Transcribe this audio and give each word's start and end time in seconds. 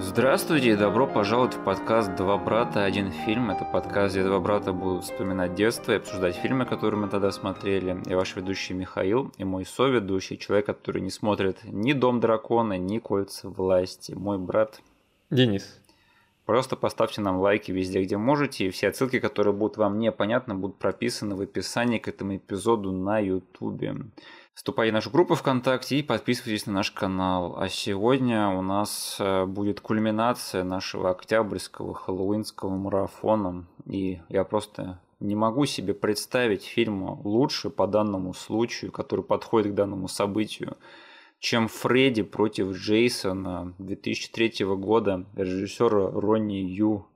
Здравствуйте 0.00 0.70
и 0.70 0.76
добро 0.76 1.08
пожаловать 1.08 1.54
в 1.54 1.64
подкаст 1.64 2.14
«Два 2.14 2.38
брата, 2.38 2.84
один 2.84 3.10
фильм». 3.10 3.50
Это 3.50 3.64
подкаст, 3.64 4.14
где 4.14 4.22
два 4.22 4.38
брата 4.38 4.72
будут 4.72 5.02
вспоминать 5.02 5.56
детство 5.56 5.90
и 5.90 5.96
обсуждать 5.96 6.36
фильмы, 6.36 6.66
которые 6.66 7.00
мы 7.00 7.08
тогда 7.08 7.32
смотрели. 7.32 8.00
Я 8.06 8.16
ваш 8.16 8.36
ведущий 8.36 8.74
Михаил 8.74 9.32
и 9.38 9.42
мой 9.44 9.66
соведущий, 9.66 10.36
человек, 10.36 10.66
который 10.66 11.02
не 11.02 11.10
смотрит 11.10 11.64
ни 11.64 11.94
«Дом 11.94 12.20
дракона», 12.20 12.78
ни 12.78 12.98
«Кольца 12.98 13.48
власти». 13.48 14.12
Мой 14.12 14.38
брат 14.38 14.80
Денис. 15.30 15.80
Просто 16.46 16.76
поставьте 16.76 17.20
нам 17.20 17.40
лайки 17.40 17.72
везде, 17.72 18.00
где 18.02 18.16
можете, 18.16 18.66
и 18.66 18.70
все 18.70 18.88
отсылки, 18.88 19.18
которые 19.18 19.52
будут 19.52 19.78
вам 19.78 19.98
непонятны, 19.98 20.54
будут 20.54 20.78
прописаны 20.78 21.34
в 21.34 21.40
описании 21.40 21.98
к 21.98 22.06
этому 22.06 22.36
эпизоду 22.36 22.92
на 22.92 23.18
YouTube. 23.18 23.82
Вступайте 24.58 24.90
в 24.90 24.94
нашу 24.94 25.10
группу 25.10 25.36
ВКонтакте 25.36 26.00
и 26.00 26.02
подписывайтесь 26.02 26.66
на 26.66 26.72
наш 26.72 26.90
канал. 26.90 27.54
А 27.60 27.68
сегодня 27.68 28.48
у 28.48 28.60
нас 28.60 29.16
э, 29.20 29.44
будет 29.44 29.80
кульминация 29.80 30.64
нашего 30.64 31.10
октябрьского 31.10 31.94
хэллоуинского 31.94 32.70
марафона. 32.70 33.66
И 33.86 34.20
я 34.28 34.42
просто 34.42 35.00
не 35.20 35.36
могу 35.36 35.64
себе 35.64 35.94
представить 35.94 36.64
фильма 36.64 37.20
лучше 37.22 37.70
по 37.70 37.86
данному 37.86 38.34
случаю, 38.34 38.90
который 38.90 39.24
подходит 39.24 39.70
к 39.70 39.74
данному 39.76 40.08
событию, 40.08 40.76
чем 41.38 41.68
Фредди 41.68 42.22
против 42.22 42.72
Джейсона 42.72 43.74
2003 43.78 44.66
года 44.74 45.24
режиссера 45.36 46.10
Ронни 46.10 46.56
Ю. 46.56 47.06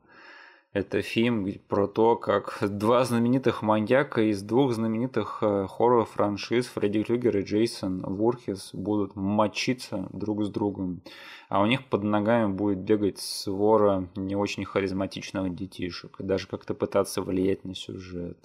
Это 0.72 1.02
фильм 1.02 1.46
про 1.68 1.86
то, 1.86 2.16
как 2.16 2.58
два 2.62 3.04
знаменитых 3.04 3.60
маньяка 3.60 4.22
из 4.22 4.42
двух 4.42 4.72
знаменитых 4.72 5.38
э, 5.42 5.66
хоррор-франшиз 5.68 6.66
Фредди 6.68 7.02
Крюгер 7.02 7.36
и 7.36 7.42
Джейсон 7.42 8.00
Вурхес 8.00 8.70
будут 8.72 9.14
мочиться 9.14 10.08
друг 10.12 10.44
с 10.44 10.48
другом. 10.48 11.02
А 11.50 11.60
у 11.60 11.66
них 11.66 11.84
под 11.84 12.04
ногами 12.04 12.50
будет 12.50 12.78
бегать 12.78 13.18
свора 13.18 14.08
не 14.16 14.34
очень 14.34 14.64
харизматичных 14.64 15.54
детишек. 15.54 16.16
И 16.20 16.22
даже 16.22 16.46
как-то 16.46 16.72
пытаться 16.72 17.20
влиять 17.20 17.66
на 17.66 17.74
сюжет. 17.74 18.38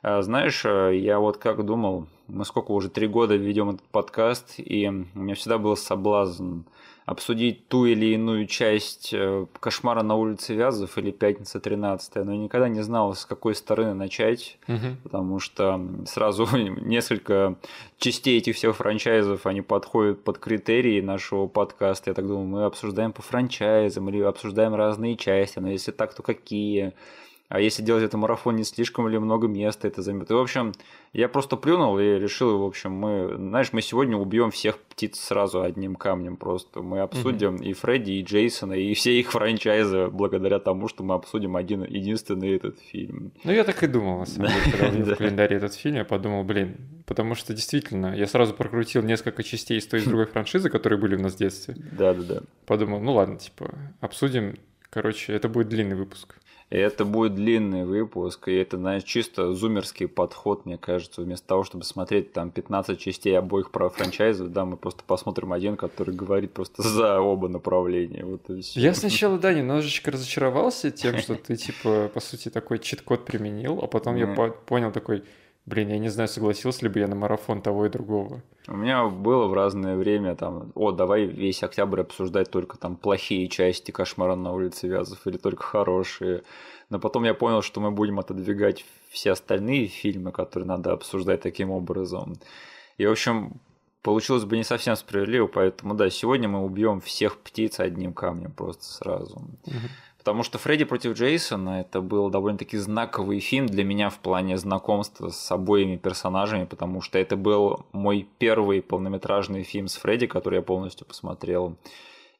А, 0.00 0.22
знаешь, 0.22 0.64
э, 0.64 0.96
я 0.96 1.18
вот 1.18 1.36
как 1.36 1.66
думал, 1.66 2.06
мы 2.28 2.46
сколько 2.46 2.72
уже 2.72 2.88
три 2.88 3.06
года 3.06 3.36
ведем 3.36 3.68
этот 3.68 3.86
подкаст, 3.88 4.54
и 4.56 4.88
у 4.88 5.18
меня 5.18 5.34
всегда 5.34 5.58
был 5.58 5.76
соблазн 5.76 6.62
обсудить 7.04 7.68
ту 7.68 7.86
или 7.86 8.14
иную 8.14 8.46
часть 8.46 9.12
э, 9.12 9.46
«Кошмара 9.58 10.02
на 10.02 10.14
улице 10.14 10.54
Вязов» 10.54 10.96
или 10.98 11.10
«Пятница 11.10 11.58
13 11.58 12.16
но 12.16 12.32
я 12.32 12.38
никогда 12.38 12.68
не 12.68 12.82
знал, 12.82 13.14
с 13.14 13.26
какой 13.26 13.54
стороны 13.54 13.94
начать, 13.94 14.58
угу. 14.68 14.96
потому 15.02 15.40
что 15.40 15.80
сразу 16.06 16.46
несколько 16.56 17.56
частей 17.98 18.38
этих 18.38 18.56
всех 18.56 18.76
франчайзов, 18.76 19.46
они 19.46 19.62
подходят 19.62 20.22
под 20.22 20.38
критерии 20.38 21.00
нашего 21.00 21.48
подкаста. 21.48 22.10
Я 22.10 22.14
так 22.14 22.26
думаю, 22.26 22.46
мы 22.46 22.64
обсуждаем 22.64 23.12
по 23.12 23.22
франчайзам 23.22 24.08
или 24.08 24.20
обсуждаем 24.20 24.74
разные 24.74 25.16
части, 25.16 25.58
но 25.58 25.70
если 25.70 25.90
так, 25.90 26.14
то 26.14 26.22
какие? 26.22 26.92
А 27.52 27.60
если 27.60 27.82
делать 27.82 28.02
это 28.02 28.16
марафон, 28.16 28.56
не 28.56 28.64
слишком 28.64 29.06
ли 29.08 29.18
много 29.18 29.46
места 29.46 29.86
это 29.86 30.00
займет. 30.00 30.30
И, 30.30 30.32
в 30.32 30.38
общем, 30.38 30.72
я 31.12 31.28
просто 31.28 31.56
плюнул 31.56 31.98
и 31.98 32.18
решил, 32.18 32.58
в 32.58 32.64
общем, 32.64 32.92
мы, 32.92 33.36
знаешь, 33.36 33.74
мы 33.74 33.82
сегодня 33.82 34.16
убьем 34.16 34.50
всех 34.50 34.78
птиц 34.78 35.20
сразу 35.20 35.60
одним 35.60 35.96
камнем 35.96 36.38
просто. 36.38 36.80
Мы 36.80 37.00
обсудим 37.00 37.56
mm-hmm. 37.56 37.66
и 37.66 37.72
Фредди, 37.74 38.10
и 38.12 38.22
Джейсона, 38.22 38.72
и 38.72 38.94
все 38.94 39.20
их 39.20 39.32
франчайзы 39.32 40.06
благодаря 40.06 40.60
тому, 40.60 40.88
что 40.88 41.04
мы 41.04 41.14
обсудим 41.14 41.56
один 41.56 41.84
единственный 41.84 42.56
этот 42.56 42.80
фильм. 42.80 43.32
Ну, 43.44 43.52
я 43.52 43.64
так 43.64 43.82
и 43.82 43.86
думал, 43.86 44.20
на 44.20 44.24
самом 44.24 44.48
деле, 44.48 44.60
когда 44.70 44.88
увидел 44.88 45.04
в 45.14 45.18
календаре 45.18 45.56
этот 45.58 45.74
фильм, 45.74 45.96
я 45.96 46.06
подумал, 46.06 46.44
блин, 46.44 46.78
потому 47.04 47.34
что 47.34 47.52
действительно, 47.52 48.16
я 48.16 48.26
сразу 48.26 48.54
прокрутил 48.54 49.02
несколько 49.02 49.42
частей 49.42 49.76
из 49.76 49.86
той 49.86 50.00
и 50.00 50.04
другой 50.06 50.24
франшизы, 50.24 50.70
которые 50.70 50.98
были 50.98 51.16
у 51.16 51.20
нас 51.20 51.34
в 51.34 51.36
детстве. 51.36 51.76
Да-да-да. 51.92 52.40
Подумал, 52.64 53.00
ну 53.00 53.12
ладно, 53.12 53.36
типа, 53.36 53.74
обсудим, 54.00 54.54
короче, 54.88 55.34
это 55.34 55.50
будет 55.50 55.68
длинный 55.68 55.96
выпуск. 55.96 56.36
И 56.72 56.74
это 56.74 57.04
будет 57.04 57.34
длинный 57.34 57.84
выпуск, 57.84 58.48
и 58.48 58.54
это, 58.54 58.78
знаешь, 58.78 59.02
чисто 59.02 59.52
зумерский 59.52 60.08
подход, 60.08 60.64
мне 60.64 60.78
кажется. 60.78 61.20
Вместо 61.20 61.46
того, 61.46 61.64
чтобы 61.64 61.84
смотреть 61.84 62.32
там 62.32 62.50
15 62.50 62.98
частей 62.98 63.38
обоих 63.38 63.70
про 63.70 63.90
франчайзов, 63.90 64.50
да, 64.50 64.64
мы 64.64 64.78
просто 64.78 65.04
посмотрим 65.06 65.52
один, 65.52 65.76
который 65.76 66.14
говорит 66.14 66.54
просто 66.54 66.80
за 66.88 67.20
оба 67.20 67.48
направления. 67.48 68.24
Вот 68.24 68.48
и 68.48 68.62
все. 68.62 68.80
Я 68.80 68.94
сначала, 68.94 69.36
да, 69.36 69.52
немножечко 69.52 70.12
разочаровался 70.12 70.90
тем, 70.90 71.18
что 71.18 71.34
ты, 71.34 71.56
типа, 71.56 72.10
по 72.14 72.20
сути, 72.20 72.48
такой 72.48 72.78
чит-код 72.78 73.26
применил, 73.26 73.78
а 73.82 73.86
потом 73.86 74.16
я 74.16 74.26
понял 74.26 74.92
такой, 74.92 75.24
Блин, 75.64 75.90
я 75.90 75.98
не 75.98 76.08
знаю, 76.08 76.28
согласился 76.28 76.84
ли 76.84 76.88
бы 76.88 76.98
я 76.98 77.06
на 77.06 77.14
марафон 77.14 77.62
того 77.62 77.86
и 77.86 77.88
другого. 77.88 78.42
У 78.66 78.76
меня 78.76 79.06
было 79.06 79.46
в 79.46 79.54
разное 79.54 79.96
время 79.96 80.34
там, 80.34 80.72
о, 80.74 80.90
давай 80.90 81.24
весь 81.24 81.62
октябрь 81.62 82.00
обсуждать 82.00 82.50
только 82.50 82.76
там 82.78 82.96
плохие 82.96 83.48
части 83.48 83.92
«Кошмара 83.92 84.34
на 84.34 84.52
улице 84.52 84.88
Вязов» 84.88 85.24
или 85.26 85.36
только 85.36 85.62
хорошие. 85.62 86.42
Но 86.90 86.98
потом 86.98 87.24
я 87.24 87.34
понял, 87.34 87.62
что 87.62 87.80
мы 87.80 87.92
будем 87.92 88.18
отодвигать 88.18 88.84
все 89.08 89.32
остальные 89.32 89.86
фильмы, 89.86 90.32
которые 90.32 90.66
надо 90.66 90.92
обсуждать 90.92 91.40
таким 91.40 91.70
образом. 91.70 92.34
И, 92.98 93.06
в 93.06 93.12
общем, 93.12 93.60
получилось 94.02 94.44
бы 94.44 94.56
не 94.56 94.64
совсем 94.64 94.96
справедливо, 94.96 95.46
поэтому 95.46 95.94
да, 95.94 96.10
сегодня 96.10 96.48
мы 96.48 96.64
убьем 96.64 97.00
всех 97.00 97.38
птиц 97.38 97.78
одним 97.78 98.12
камнем 98.12 98.50
просто 98.50 98.84
сразу. 98.84 99.36
Угу. 99.36 99.76
Потому 100.22 100.44
что 100.44 100.56
Фредди 100.56 100.84
против 100.84 101.14
Джейсона 101.14 101.80
это 101.80 102.00
был 102.00 102.30
довольно-таки 102.30 102.76
знаковый 102.76 103.40
фильм 103.40 103.66
для 103.66 103.82
меня 103.82 104.08
в 104.08 104.20
плане 104.20 104.56
знакомства 104.56 105.30
с 105.30 105.50
обоими 105.50 105.96
персонажами, 105.96 106.64
потому 106.64 107.00
что 107.00 107.18
это 107.18 107.34
был 107.34 107.86
мой 107.90 108.28
первый 108.38 108.82
полнометражный 108.82 109.64
фильм 109.64 109.88
с 109.88 109.96
Фредди, 109.96 110.28
который 110.28 110.56
я 110.58 110.62
полностью 110.62 111.08
посмотрел. 111.08 111.76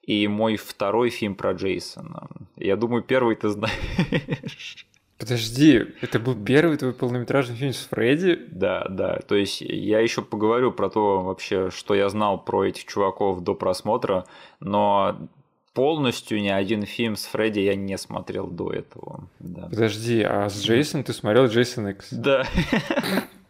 И 0.04 0.28
мой 0.28 0.56
второй 0.58 1.10
фильм 1.10 1.34
про 1.34 1.54
Джейсона. 1.54 2.28
Я 2.54 2.76
думаю, 2.76 3.02
первый 3.02 3.34
ты 3.34 3.48
знаешь. 3.48 4.86
Подожди, 5.18 5.84
это 6.02 6.20
был 6.20 6.36
первый 6.36 6.76
твой 6.76 6.92
полнометражный 6.92 7.56
фильм 7.56 7.72
с 7.72 7.86
Фредди? 7.86 8.46
Да, 8.46 8.86
да. 8.88 9.18
То 9.26 9.34
есть 9.34 9.60
я 9.60 9.98
еще 9.98 10.22
поговорю 10.22 10.70
про 10.70 10.88
то 10.88 11.20
вообще, 11.20 11.70
что 11.70 11.94
я 11.94 12.08
знал 12.08 12.38
про 12.44 12.64
этих 12.64 12.84
чуваков 12.84 13.40
до 13.40 13.56
просмотра, 13.56 14.24
но 14.60 15.28
полностью 15.72 16.40
ни 16.40 16.48
один 16.48 16.84
фильм 16.84 17.16
с 17.16 17.24
Фредди 17.26 17.60
я 17.60 17.74
не 17.74 17.96
смотрел 17.98 18.46
до 18.46 18.72
этого. 18.72 19.28
Да. 19.38 19.68
Подожди, 19.68 20.22
а 20.22 20.48
с 20.48 20.62
Джейсоном 20.62 21.04
ты 21.04 21.12
смотрел 21.12 21.46
Джейсон 21.46 21.88
Икс? 21.88 22.08
Да. 22.10 22.46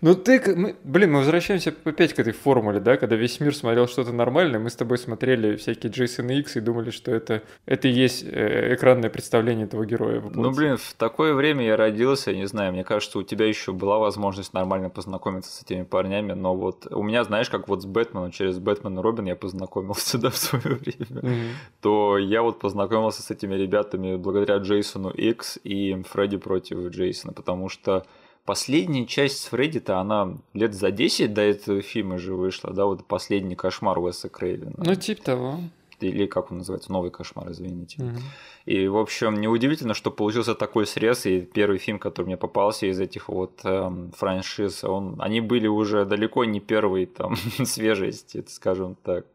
Ну 0.00 0.14
ты, 0.14 0.40
мы, 0.54 0.76
блин, 0.84 1.12
мы 1.12 1.18
возвращаемся 1.18 1.74
опять 1.84 2.12
к 2.12 2.18
этой 2.18 2.32
формуле, 2.32 2.80
да, 2.80 2.96
когда 2.96 3.16
весь 3.16 3.40
мир 3.40 3.54
смотрел 3.54 3.86
что-то 3.86 4.12
нормальное, 4.12 4.60
мы 4.60 4.70
с 4.70 4.76
тобой 4.76 4.98
смотрели 4.98 5.56
всякие 5.56 5.92
Джейсон 5.92 6.30
Икс 6.30 6.56
и 6.56 6.60
думали, 6.60 6.90
что 6.90 7.12
это, 7.12 7.42
это 7.66 7.88
и 7.88 7.92
есть 7.92 8.24
э, 8.24 8.74
экранное 8.74 9.10
представление 9.10 9.66
этого 9.66 9.86
героя. 9.86 10.20
Ну, 10.20 10.50
блин, 10.52 10.76
в 10.76 10.94
такое 10.94 11.34
время 11.34 11.64
я 11.64 11.76
родился, 11.76 12.34
не 12.34 12.46
знаю, 12.46 12.72
мне 12.72 12.84
кажется, 12.84 13.18
у 13.18 13.22
тебя 13.22 13.46
еще 13.46 13.72
была 13.72 13.98
возможность 13.98 14.52
нормально 14.52 14.90
познакомиться 14.90 15.50
с 15.50 15.62
этими 15.62 15.82
парнями, 15.82 16.32
но 16.32 16.54
вот 16.54 16.86
у 16.90 17.02
меня, 17.02 17.24
знаешь, 17.24 17.50
как 17.50 17.68
вот 17.68 17.82
с 17.82 17.86
Бэтменом, 17.86 18.30
через 18.30 18.58
Бэтмен 18.58 18.98
и 18.98 19.02
Робин 19.02 19.26
я 19.26 19.36
познакомился, 19.36 20.18
да, 20.22 20.30
в 20.30 20.36
свое 20.36 20.76
время, 20.76 21.06
mm-hmm. 21.10 21.50
то 21.80 22.18
я 22.18 22.42
вот 22.42 22.58
познакомился 22.58 23.22
с 23.22 23.30
этими 23.30 23.54
ребятами 23.54 24.16
благодаря 24.16 24.56
Джейсону 24.56 25.10
Икс 25.10 25.58
и 25.64 26.02
Фредди 26.10 26.36
против 26.36 26.78
Джейсона, 26.88 27.32
потому 27.32 27.68
что 27.68 28.06
Последняя 28.44 29.06
часть 29.06 29.38
с 29.38 29.46
Фредди-то, 29.46 29.98
она 29.98 30.36
лет 30.52 30.74
за 30.74 30.90
10 30.90 31.32
до 31.32 31.42
этого 31.42 31.80
фильма 31.80 32.18
же 32.18 32.34
вышла, 32.34 32.72
да, 32.72 32.86
вот 32.86 33.06
последний 33.06 33.54
кошмар 33.54 33.98
Уэса 33.98 34.28
Крейвена. 34.28 34.74
Ну, 34.78 34.94
типа 34.96 35.22
того. 35.22 35.60
Или 36.00 36.26
как 36.26 36.50
он 36.50 36.58
называется, 36.58 36.90
новый 36.90 37.12
кошмар, 37.12 37.52
извините. 37.52 38.02
Угу. 38.02 38.18
И, 38.66 38.88
в 38.88 38.96
общем, 38.96 39.40
неудивительно, 39.40 39.94
что 39.94 40.10
получился 40.10 40.56
такой 40.56 40.86
срез, 40.86 41.26
и 41.26 41.42
первый 41.42 41.78
фильм, 41.78 42.00
который 42.00 42.26
мне 42.26 42.36
попался 42.36 42.86
из 42.86 42.98
этих 42.98 43.28
вот 43.28 43.60
эм, 43.62 44.10
франшиз, 44.16 44.82
он, 44.82 45.16
они 45.20 45.40
были 45.40 45.68
уже 45.68 46.04
далеко 46.04 46.44
не 46.44 46.58
первой 46.58 47.06
там 47.06 47.36
свежести, 47.64 48.44
скажем 48.48 48.96
так. 49.04 49.26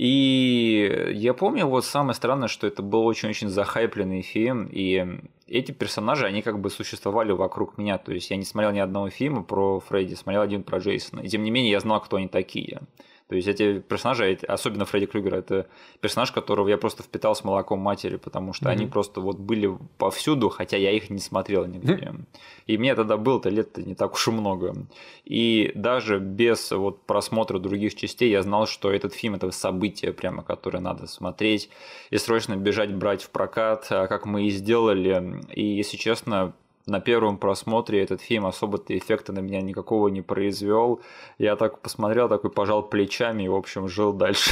И 0.00 1.10
я 1.12 1.34
помню, 1.34 1.66
вот 1.66 1.84
самое 1.84 2.14
странное, 2.14 2.48
что 2.48 2.66
это 2.66 2.80
был 2.80 3.04
очень-очень 3.04 3.50
захайпленный 3.50 4.22
фильм, 4.22 4.66
и 4.72 5.20
эти 5.46 5.72
персонажи, 5.72 6.24
они 6.24 6.40
как 6.40 6.58
бы 6.58 6.70
существовали 6.70 7.32
вокруг 7.32 7.76
меня. 7.76 7.98
То 7.98 8.10
есть 8.10 8.30
я 8.30 8.36
не 8.36 8.46
смотрел 8.46 8.72
ни 8.72 8.78
одного 8.78 9.10
фильма 9.10 9.42
про 9.42 9.78
Фредди, 9.78 10.14
смотрел 10.14 10.40
один 10.40 10.62
про 10.62 10.78
Джейсона. 10.78 11.20
И 11.20 11.28
тем 11.28 11.42
не 11.42 11.50
менее 11.50 11.72
я 11.72 11.80
знал, 11.80 12.00
кто 12.00 12.16
они 12.16 12.28
такие. 12.28 12.80
То 13.30 13.36
есть 13.36 13.46
эти 13.46 13.78
персонажи, 13.78 14.36
особенно 14.48 14.84
Фредди 14.84 15.06
Крюгер, 15.06 15.36
это 15.36 15.68
персонаж, 16.00 16.32
которого 16.32 16.68
я 16.68 16.76
просто 16.76 17.04
впитал 17.04 17.36
с 17.36 17.44
молоком 17.44 17.78
матери, 17.78 18.16
потому 18.16 18.52
что 18.52 18.64
mm-hmm. 18.66 18.72
они 18.72 18.86
просто 18.86 19.20
вот 19.20 19.38
были 19.38 19.70
повсюду, 19.98 20.48
хотя 20.48 20.76
я 20.76 20.90
их 20.90 21.10
не 21.10 21.20
смотрел 21.20 21.64
нигде. 21.64 21.92
Mm-hmm. 21.92 22.24
И 22.66 22.76
мне 22.76 22.96
тогда 22.96 23.16
было-то 23.16 23.48
лет-то 23.48 23.84
не 23.84 23.94
так 23.94 24.14
уж 24.14 24.26
и 24.26 24.32
много. 24.32 24.74
И 25.24 25.70
даже 25.76 26.18
без 26.18 26.72
вот 26.72 27.02
просмотра 27.02 27.60
других 27.60 27.94
частей 27.94 28.32
я 28.32 28.42
знал, 28.42 28.66
что 28.66 28.90
этот 28.90 29.14
фильм 29.14 29.36
это 29.36 29.52
событие 29.52 30.12
прямо, 30.12 30.42
которое 30.42 30.80
надо 30.80 31.06
смотреть 31.06 31.70
и 32.10 32.18
срочно 32.18 32.56
бежать 32.56 32.92
брать 32.92 33.22
в 33.22 33.30
прокат, 33.30 33.86
а 33.90 34.08
как 34.08 34.26
мы 34.26 34.48
и 34.48 34.50
сделали. 34.50 35.40
И 35.54 35.64
если 35.64 35.96
честно, 35.96 36.52
на 36.90 37.00
первом 37.00 37.38
просмотре 37.38 38.02
этот 38.02 38.20
фильм 38.20 38.46
особо-то 38.46 38.98
эффекта 38.98 39.32
на 39.32 39.38
меня 39.38 39.62
никакого 39.62 40.08
не 40.08 40.22
произвел. 40.22 41.00
Я 41.38 41.54
так 41.54 41.80
посмотрел, 41.80 42.28
такой 42.28 42.50
пожал 42.50 42.82
плечами 42.82 43.44
и, 43.44 43.48
в 43.48 43.54
общем, 43.54 43.88
жил 43.88 44.12
дальше. 44.12 44.50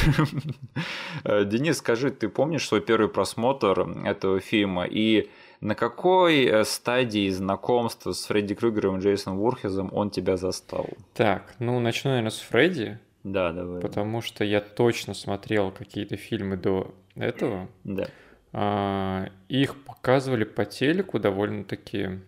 Э, 1.25 1.43
Денис, 1.43 1.77
скажи, 1.77 2.11
ты 2.11 2.29
помнишь 2.29 2.67
свой 2.67 2.81
первый 2.81 3.09
просмотр 3.09 3.81
этого 4.05 4.39
фильма 4.39 4.85
и 4.85 5.29
на 5.59 5.75
какой 5.75 6.45
э, 6.45 6.63
стадии 6.63 7.29
знакомства 7.29 8.13
с 8.13 8.25
Фредди 8.25 8.55
Крюгером 8.55 8.97
и 8.97 9.01
Джейсоном 9.01 9.39
Вурхезом 9.39 9.89
он 9.91 10.09
тебя 10.09 10.37
застал? 10.37 10.87
Так, 11.13 11.55
ну 11.59 11.79
начну, 11.79 12.11
наверное, 12.11 12.31
с 12.31 12.39
Фредди. 12.39 12.99
Да, 13.23 13.51
давай. 13.51 13.81
Потому 13.81 14.21
что 14.21 14.45
я 14.45 14.61
точно 14.61 15.13
смотрел 15.13 15.71
какие-то 15.71 16.15
фильмы 16.15 16.55
до 16.55 16.93
этого. 17.15 17.67
Да. 17.83 18.07
А, 18.53 19.27
их 19.49 19.75
показывали 19.83 20.45
по 20.45 20.63
телеку 20.65 21.19
довольно-таки 21.19 22.21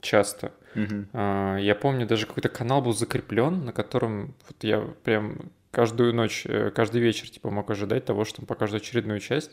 часто. 0.00 0.52
Угу. 0.74 1.18
Я 1.58 1.76
помню, 1.80 2.06
даже 2.06 2.26
какой-то 2.26 2.48
канал 2.48 2.80
был 2.80 2.92
закреплен, 2.92 3.64
на 3.64 3.72
котором 3.72 4.34
вот 4.48 4.62
я 4.62 4.80
прям 5.02 5.50
каждую 5.70 6.14
ночь, 6.14 6.44
э, 6.46 6.70
каждый 6.70 7.00
вечер 7.00 7.28
типа 7.28 7.50
мог 7.50 7.70
ожидать 7.70 8.04
того, 8.04 8.24
что 8.24 8.38
там 8.38 8.46
покажут 8.46 8.82
очередную 8.82 9.20
часть. 9.20 9.52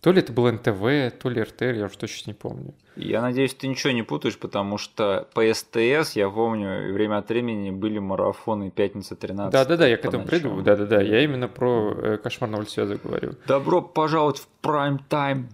То 0.00 0.12
ли 0.12 0.20
это 0.20 0.32
был 0.32 0.50
НТВ, 0.50 1.18
то 1.18 1.28
ли 1.28 1.42
РТР, 1.42 1.74
я 1.74 1.86
уже 1.86 1.98
точно 1.98 2.30
не 2.30 2.34
помню. 2.34 2.72
Я 2.94 3.20
надеюсь, 3.20 3.52
ты 3.54 3.66
ничего 3.66 3.92
не 3.92 4.04
путаешь, 4.04 4.38
потому 4.38 4.78
что 4.78 5.26
по 5.34 5.42
СТС, 5.52 6.12
я 6.14 6.30
помню, 6.30 6.92
время 6.92 7.18
от 7.18 7.28
времени 7.28 7.70
были 7.70 7.98
марафоны 7.98 8.70
пятница 8.70 9.16
13. 9.16 9.52
Да-да-да, 9.52 9.88
я 9.88 9.96
к 9.96 10.04
этому 10.04 10.24
приду. 10.24 10.60
Да-да-да, 10.62 11.00
я 11.02 11.24
именно 11.24 11.48
про 11.48 11.92
э, 11.96 12.16
кошмар 12.18 12.48
на 12.48 12.58
улице 12.58 12.84
говорю. 13.02 13.32
Добро 13.46 13.82
пожаловать 13.82 14.38
в 14.38 14.46
прайм 14.60 15.00
тайм, 15.08 15.48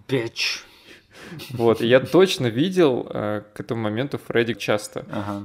Вот, 1.50 1.80
я 1.80 2.00
точно 2.00 2.46
видел 2.48 3.06
э, 3.10 3.42
к 3.54 3.60
этому 3.60 3.82
моменту 3.82 4.18
Фредди 4.18 4.54
часто. 4.54 5.04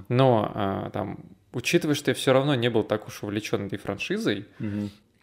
Но 0.09 0.51
э, 0.53 0.89
там, 0.91 1.19
учитывая, 1.53 1.95
что 1.95 2.11
я 2.11 2.15
все 2.15 2.33
равно 2.33 2.55
не 2.55 2.69
был 2.69 2.83
так 2.83 3.07
уж 3.07 3.23
увлечен 3.23 3.67
этой 3.67 3.77
франшизой, 3.79 4.45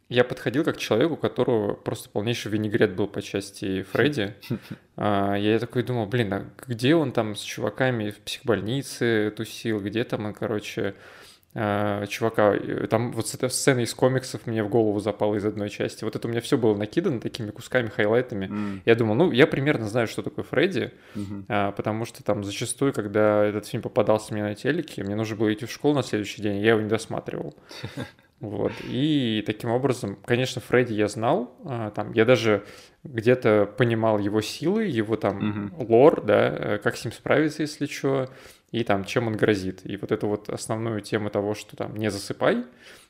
я 0.09 0.23
подходил 0.23 0.63
как 0.63 0.77
к 0.77 0.79
человеку, 0.79 1.15
у 1.15 1.17
которого 1.17 1.75
просто 1.75 2.09
полнейший 2.11 2.53
винегрет 2.53 2.95
был 2.95 3.09
по 3.09 3.23
части 3.23 3.83
Фредди. 3.93 4.35
А, 4.99 5.35
Я 5.35 5.59
такой 5.59 5.83
думал, 5.83 6.07
блин, 6.07 6.33
а 6.33 6.45
где 6.67 6.95
он 6.95 7.13
там 7.13 7.35
с 7.35 7.41
чуваками 7.43 8.11
в 8.11 8.19
психбольнице 8.21 9.31
тусил, 9.37 9.81
где 9.81 10.05
там 10.05 10.25
он, 10.25 10.33
короче, 10.33 10.95
чувака, 12.09 12.55
э, 12.55 12.87
там 12.89 13.13
вот 13.13 13.33
эта 13.35 13.49
сцена 13.49 13.81
из 13.81 13.95
комиксов 13.95 14.47
мне 14.47 14.63
в 14.63 14.69
голову 14.69 15.01
запала 15.01 15.35
из 15.37 15.45
одной 15.45 15.71
части. 15.71 16.05
Вот 16.05 16.15
это 16.15 16.29
у 16.29 16.31
меня 16.31 16.41
все 16.41 16.59
было 16.59 16.75
накидано 16.77 17.21
такими 17.21 17.51
кусками, 17.51 17.89
хайлайтами. 17.89 18.47
М, 18.47 18.83
Я 18.85 18.95
думал, 18.95 19.15
ну, 19.15 19.31
я 19.33 19.47
примерно 19.47 19.87
знаю, 19.89 20.07
что 20.07 20.23
такое 20.23 20.45
Фредди, 20.45 20.93
мгм. 21.15 21.47
а, 21.49 21.73
потому 21.73 22.05
что 22.05 22.23
там 22.23 22.45
зачастую, 22.45 22.93
когда 22.93 23.45
этот 23.45 23.67
фильм 23.67 23.83
попадался 23.83 24.35
мне 24.35 24.43
на 24.43 24.55
телеке, 24.55 25.03
мне 25.03 25.15
нужно 25.17 25.37
было 25.37 25.53
идти 25.53 25.65
в 25.67 25.71
школу 25.73 25.95
на 25.95 26.03
следующий 26.03 26.43
день, 26.43 26.59
я 26.61 26.71
его 26.73 26.81
не 26.81 26.89
досматривал. 26.89 27.55
Вот. 28.39 28.73
И 28.85 29.43
таким 29.47 29.71
образом, 29.71 30.19
конечно, 30.23 30.61
Фредди 30.61 30.93
я 30.93 31.09
знал, 31.09 31.57
а, 31.65 31.91
там, 31.91 32.13
я 32.13 32.27
даже 32.27 32.65
где-то 33.03 33.65
понимал 33.79 34.19
его 34.19 34.43
силы, 34.43 34.85
его 34.85 35.17
там 35.17 35.73
лор, 35.79 36.23
да, 36.23 36.49
э, 36.55 36.79
как 36.83 36.99
с 36.99 37.05
ним 37.07 37.13
справиться, 37.13 37.63
если 37.63 37.87
что, 37.87 38.29
и 38.77 38.85
там, 38.85 39.05
чем 39.05 39.27
он 39.27 39.37
грозит. 39.37 39.81
И 39.85 39.97
вот 39.97 40.13
эту 40.13 40.29
вот 40.29 40.51
основную 40.51 41.01
тему 41.01 41.31
того, 41.31 41.55
что 41.55 41.77
там 41.77 41.97
не 41.97 42.11
засыпай, 42.11 42.67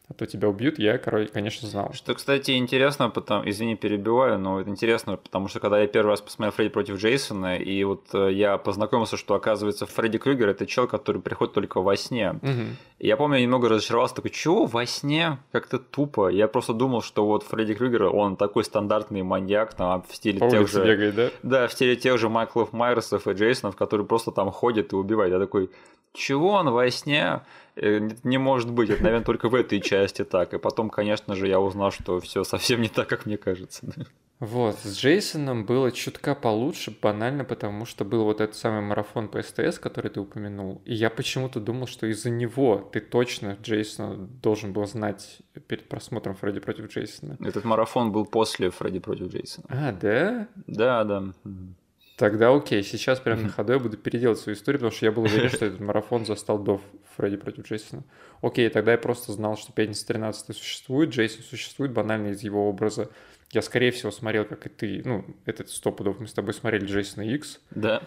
а 0.08 0.14
то 0.14 0.24
тебя 0.24 0.48
убьют, 0.48 0.78
я, 0.78 0.98
короче, 0.98 1.28
конечно, 1.32 1.66
знал. 1.66 1.92
Что, 1.92 2.14
кстати, 2.14 2.52
интересно, 2.52 3.10
потому, 3.10 3.48
извини, 3.48 3.74
перебиваю, 3.74 4.38
но 4.38 4.60
это 4.60 4.70
интересно, 4.70 5.16
потому 5.16 5.48
что 5.48 5.58
когда 5.58 5.80
я 5.80 5.88
первый 5.88 6.10
раз 6.10 6.20
посмотрел 6.20 6.52
Фредди 6.52 6.70
против 6.70 6.96
Джейсона, 6.98 7.56
и 7.56 7.82
вот 7.82 8.04
э, 8.12 8.30
я 8.32 8.56
познакомился, 8.56 9.16
что, 9.16 9.34
оказывается, 9.34 9.84
Фредди 9.84 10.18
Крюгер– 10.18 10.48
это 10.50 10.64
человек, 10.64 10.92
который 10.92 11.20
приходит 11.20 11.54
только 11.54 11.80
во 11.80 11.96
сне. 11.96 12.34
Мгм. 12.34 12.76
И 13.00 13.08
Я 13.08 13.16
помню, 13.16 13.38
я 13.38 13.42
немного 13.42 13.68
разочаровался, 13.68 14.14
такой, 14.14 14.30
чего 14.30 14.66
во 14.66 14.86
сне? 14.86 15.38
Как-то 15.50 15.80
тупо. 15.80 16.28
Я 16.28 16.46
просто 16.46 16.72
думал, 16.72 17.02
что 17.02 17.26
вот 17.26 17.42
Фредди 17.42 17.74
Крюгер, 17.74 18.04
он 18.04 18.36
такой 18.36 18.62
стандартный 18.62 19.24
маньяк, 19.24 19.74
там, 19.74 20.04
в 20.08 20.14
стиле 20.14 20.38
По 20.38 20.48
тех 20.48 20.68
же... 20.68 20.84
бегает, 20.84 21.14
да? 21.16 21.30
Да, 21.42 21.66
в 21.66 21.72
стиле 21.72 21.96
тех 21.96 22.16
же 22.18 22.28
Майклов 22.28 22.72
Майерсов 22.72 23.26
и 23.26 23.32
Джейсонов, 23.32 23.74
которые 23.74 24.06
просто 24.06 24.30
там 24.30 24.52
ходят 24.52 24.92
и 24.92 24.96
убивают. 24.96 25.32
Я 25.32 25.40
такой, 25.40 25.68
чего 26.12 26.52
он 26.52 26.70
во 26.70 26.88
сне? 26.90 27.42
Э, 27.76 27.98
не- 27.98 28.16
Не 28.24 28.38
может 28.38 28.70
быть, 28.70 28.90
это, 28.90 29.02
наверное, 29.02 29.24
только 29.24 29.48
в 29.48 29.54
этой 29.54 29.80
части 29.80 30.24
так. 30.24 30.54
И 30.54 30.58
потом, 30.58 30.90
конечно 30.90 31.34
же, 31.34 31.46
я 31.48 31.60
узнал, 31.60 31.90
что 31.92 32.18
все 32.20 32.42
совсем 32.44 32.80
не 32.80 32.88
так, 32.88 33.08
как 33.08 33.26
мне 33.26 33.36
кажется. 33.36 33.86
Вот, 34.38 34.76
с 34.82 34.98
Джейсоном 34.98 35.64
было 35.64 35.90
чутка 35.90 36.34
получше, 36.34 36.94
банально 37.02 37.44
потому, 37.44 37.86
что 37.86 38.04
был 38.04 38.24
вот 38.24 38.42
этот 38.42 38.54
самый 38.54 38.82
марафон 38.82 39.28
по 39.28 39.40
СТС, 39.42 39.78
который 39.78 40.10
ты 40.10 40.20
упомянул. 40.20 40.82
И 40.84 40.94
я 40.94 41.08
почему-то 41.08 41.58
думал, 41.58 41.86
что 41.86 42.06
из-за 42.06 42.28
него 42.28 42.86
ты 42.92 43.00
точно 43.00 43.56
Джейсона 43.62 44.14
должен 44.42 44.74
был 44.74 44.84
знать 44.86 45.38
перед 45.68 45.88
просмотром 45.88 46.34
Фредди 46.34 46.60
против 46.60 46.88
Джейсона. 46.88 47.38
Этот 47.40 47.64
марафон 47.64 48.12
был 48.12 48.26
после 48.26 48.68
Фредди 48.68 48.98
против 48.98 49.28
Джейсона. 49.32 49.66
А, 49.70 49.92
да? 49.92 50.48
Да, 50.66 51.04
да. 51.04 51.24
Тогда 52.16 52.54
окей, 52.54 52.82
сейчас 52.82 53.20
прям 53.20 53.42
на 53.42 53.48
ходу 53.50 53.74
я 53.74 53.78
буду 53.78 53.98
переделать 53.98 54.38
свою 54.38 54.56
историю, 54.56 54.78
потому 54.80 54.96
что 54.96 55.04
я 55.04 55.12
был 55.12 55.24
уверен, 55.24 55.50
что 55.50 55.66
этот 55.66 55.80
марафон 55.80 56.24
застал 56.24 56.58
до 56.58 56.80
Фредди 57.16 57.36
против 57.36 57.66
Джейсона. 57.68 58.04
Окей, 58.40 58.68
тогда 58.70 58.92
я 58.92 58.98
просто 58.98 59.32
знал, 59.32 59.56
что 59.58 59.72
Пятница 59.72 60.06
13 60.06 60.56
существует, 60.56 61.10
Джейсон 61.10 61.42
существует 61.42 61.92
банально 61.92 62.28
из 62.28 62.42
его 62.42 62.68
образа. 62.68 63.10
Я, 63.52 63.62
скорее 63.62 63.92
всего, 63.92 64.10
смотрел, 64.10 64.44
как 64.44 64.66
и 64.66 64.68
ты, 64.68 65.02
ну, 65.04 65.24
этот 65.44 65.70
сто 65.70 65.92
пудов, 65.92 66.18
мы 66.18 66.26
с 66.26 66.32
тобой 66.32 66.52
смотрели 66.52 66.84
Джейсона 66.86 67.22
Икс, 67.22 67.60
Да. 67.70 68.02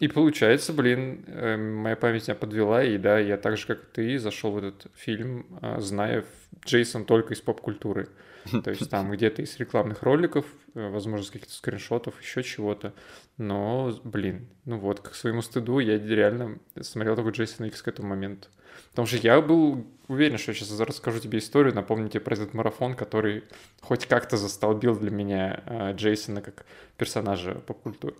и 0.00 0.08
получается, 0.08 0.72
блин, 0.72 1.24
э, 1.28 1.56
моя 1.56 1.96
память 1.96 2.26
меня 2.26 2.34
подвела, 2.34 2.82
и 2.82 2.98
да, 2.98 3.18
я 3.18 3.36
так 3.36 3.56
же, 3.56 3.66
как 3.66 3.78
и 3.82 3.86
ты, 3.92 4.18
зашел 4.18 4.50
в 4.52 4.58
этот 4.58 4.86
фильм, 4.96 5.46
а, 5.62 5.80
зная 5.80 6.24
Джейсон 6.66 7.04
только 7.04 7.34
из 7.34 7.40
поп-культуры. 7.40 8.08
То 8.64 8.70
есть 8.70 8.88
там 8.90 9.10
где-то 9.10 9.42
из 9.42 9.56
рекламных 9.58 10.02
роликов, 10.02 10.44
э, 10.74 10.88
возможно, 10.90 11.24
из 11.24 11.30
каких-то 11.30 11.52
скриншотов, 11.52 12.20
еще 12.20 12.42
чего-то. 12.42 12.94
Но, 13.36 13.92
блин, 14.04 14.48
ну 14.64 14.78
вот, 14.78 15.00
к 15.00 15.14
своему 15.14 15.42
стыду 15.42 15.78
я 15.78 15.98
реально 15.98 16.58
смотрел 16.80 17.16
только 17.16 17.30
Джейсон 17.30 17.66
Икс 17.66 17.82
к 17.82 17.88
этому 17.88 18.08
моменту. 18.08 18.48
Потому 18.90 19.06
что 19.06 19.18
я 19.18 19.40
был 19.40 19.84
уверен, 20.08 20.38
что 20.38 20.52
я 20.52 20.56
сейчас 20.56 20.78
расскажу 20.80 21.20
тебе 21.20 21.38
историю, 21.38 21.74
напомню 21.74 22.08
тебе 22.08 22.20
про 22.20 22.34
этот 22.34 22.54
марафон, 22.54 22.94
который 22.94 23.44
хоть 23.80 24.06
как-то 24.06 24.36
застолбил 24.36 24.98
для 24.98 25.10
меня 25.10 25.62
э, 25.66 25.92
Джейсона 25.94 26.40
как 26.40 26.66
персонажа 26.96 27.54
поп-культуры. 27.66 28.16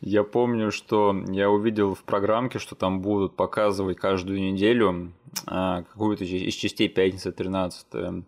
Я 0.00 0.24
помню, 0.24 0.70
что 0.70 1.14
я 1.28 1.50
увидел 1.50 1.94
в 1.94 2.04
программке, 2.04 2.58
что 2.58 2.74
там 2.74 3.00
будут 3.00 3.34
показывать 3.34 3.98
каждую 3.98 4.40
неделю 4.40 5.12
а, 5.46 5.82
какую-то 5.82 6.24
из 6.24 6.54
частей 6.54 6.88
пятницы 6.88 7.32
13. 7.32 8.24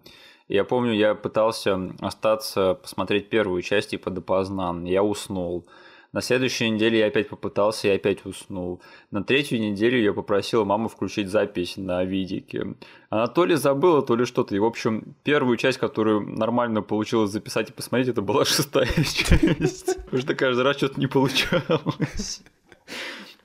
Я 0.48 0.64
помню, 0.64 0.92
я 0.92 1.14
пытался 1.14 1.90
остаться, 2.00 2.74
посмотреть 2.74 3.28
первую 3.28 3.62
часть 3.62 3.90
типа 3.90 4.10
допоздна. 4.10 4.74
Я 4.84 5.02
уснул. 5.02 5.66
На 6.12 6.22
следующей 6.22 6.70
неделе 6.70 7.00
я 7.00 7.06
опять 7.08 7.28
попытался 7.28 7.88
и 7.88 7.90
опять 7.90 8.24
уснул. 8.24 8.80
На 9.10 9.22
третью 9.22 9.60
неделю 9.60 10.00
я 10.00 10.12
попросил 10.12 10.64
маму 10.64 10.88
включить 10.88 11.28
запись 11.28 11.76
на 11.76 12.04
видике. 12.04 12.74
Она 13.10 13.26
то 13.26 13.44
ли 13.44 13.56
забыла, 13.56 14.02
то 14.02 14.16
ли 14.16 14.24
что-то. 14.24 14.54
И, 14.54 14.58
в 14.58 14.64
общем, 14.64 15.14
первую 15.24 15.56
часть, 15.56 15.78
которую 15.78 16.22
нормально 16.22 16.80
получилось 16.80 17.32
записать 17.32 17.70
и 17.70 17.72
посмотреть, 17.72 18.08
это 18.08 18.22
была 18.22 18.44
шестая 18.46 18.86
часть. 18.86 19.96
Потому 20.04 20.22
что 20.22 20.34
каждый 20.34 20.62
раз 20.62 20.76
что-то 20.76 21.00
не 21.00 21.06
получалось. 21.06 22.42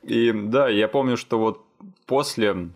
И 0.04 0.32
да, 0.32 0.70
я 0.70 0.88
помню, 0.88 1.18
что 1.18 1.40
вот 1.40 1.66
после 2.06 2.70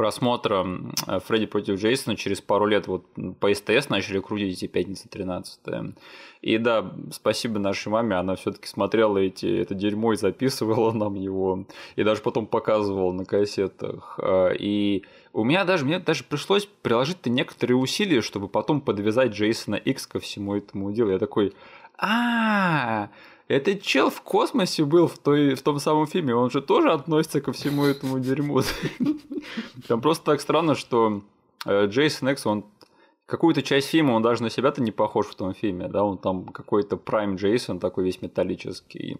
просмотра 0.00 0.66
э, 1.06 1.20
Фредди 1.26 1.44
против 1.44 1.78
Джейсона 1.78 2.16
через 2.16 2.40
пару 2.40 2.64
лет 2.64 2.86
вот 2.86 3.04
по 3.38 3.52
СТС 3.52 3.90
начали 3.90 4.18
крутить 4.20 4.56
эти 4.56 4.66
пятницы 4.66 5.10
13 5.10 5.60
И 6.40 6.56
да, 6.56 6.90
спасибо 7.12 7.58
нашей 7.58 7.88
маме, 7.88 8.16
она 8.16 8.34
все-таки 8.36 8.66
смотрела 8.66 9.18
эти, 9.18 9.60
это 9.60 9.74
дерьмо 9.74 10.14
и 10.14 10.16
записывала 10.16 10.92
нам 10.94 11.16
его, 11.16 11.66
и 11.96 12.02
даже 12.02 12.22
потом 12.22 12.46
показывала 12.46 13.12
на 13.12 13.26
кассетах. 13.26 14.18
А, 14.22 14.52
И 14.52 15.02
у 15.34 15.44
меня 15.44 15.66
даже, 15.66 15.84
мне 15.84 15.98
даже 15.98 16.24
пришлось 16.24 16.66
приложить 16.80 17.26
некоторые 17.26 17.76
усилия, 17.76 18.22
чтобы 18.22 18.48
потом 18.48 18.80
подвязать 18.80 19.32
Джейсона 19.32 19.74
X 19.74 20.06
ко 20.06 20.18
всему 20.18 20.56
этому 20.56 20.92
делу. 20.92 21.10
Я 21.10 21.18
такой, 21.18 21.52
а 21.98 23.10
этот 23.50 23.82
чел 23.82 24.10
в 24.10 24.22
космосе 24.22 24.84
был 24.84 25.08
в, 25.08 25.18
той, 25.18 25.54
в 25.54 25.62
том 25.62 25.80
самом 25.80 26.06
фильме, 26.06 26.34
он 26.34 26.50
же 26.50 26.62
тоже 26.62 26.92
относится 26.92 27.40
ко 27.40 27.52
всему 27.52 27.84
этому 27.84 28.20
дерьму. 28.20 28.60
Там 29.88 30.00
просто 30.00 30.24
так 30.24 30.40
странно, 30.40 30.76
что 30.76 31.22
э, 31.66 31.86
Джейсон 31.86 32.28
Экс, 32.28 32.46
он 32.46 32.64
какую-то 33.26 33.62
часть 33.62 33.88
фильма, 33.88 34.12
он 34.12 34.22
даже 34.22 34.44
на 34.44 34.50
себя-то 34.50 34.80
не 34.82 34.92
похож 34.92 35.26
в 35.26 35.34
том 35.34 35.52
фильме, 35.52 35.88
да, 35.88 36.04
он 36.04 36.18
там 36.18 36.46
какой-то 36.46 36.96
Прайм 36.96 37.36
Джейсон, 37.36 37.80
такой 37.80 38.04
весь 38.04 38.22
металлический. 38.22 39.18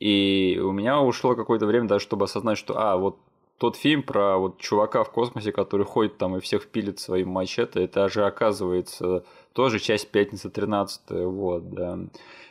И 0.00 0.60
у 0.62 0.72
меня 0.72 1.00
ушло 1.00 1.34
какое-то 1.34 1.66
время 1.66 1.86
даже, 1.86 2.04
чтобы 2.04 2.24
осознать, 2.24 2.58
что, 2.58 2.78
а, 2.78 2.96
вот 2.96 3.18
тот 3.58 3.76
фильм 3.76 4.02
про 4.02 4.38
вот 4.38 4.58
чувака 4.58 5.04
в 5.04 5.10
космосе, 5.10 5.52
который 5.52 5.84
ходит 5.84 6.16
там 6.16 6.36
и 6.36 6.40
всех 6.40 6.66
пилит 6.66 6.98
своим 6.98 7.28
мачете, 7.28 7.84
это 7.84 8.08
же 8.08 8.24
оказывается 8.24 9.24
тоже 9.52 9.78
часть 9.78 10.08
пятницы 10.10 10.48
13 10.48 11.10
вот, 11.10 11.70
да. 11.70 11.98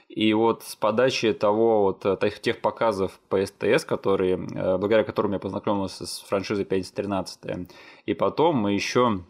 И 0.09 0.33
вот 0.33 0.63
с 0.63 0.75
подачи 0.75 1.33
того 1.33 1.83
вот 1.83 2.03
э, 2.03 2.31
тех 2.41 2.61
показов 2.61 3.19
по 3.29 3.45
СТС, 3.45 3.85
которые, 3.85 4.35
э, 4.35 4.77
благодаря 4.77 5.03
которым 5.03 5.33
я 5.33 5.39
познакомился 5.39 6.07
с 6.07 6.19
франшизой 6.21 6.65
513, 6.65 7.69
и 8.07 8.13
потом 8.15 8.55
мы 8.57 8.73
еще 8.73 9.21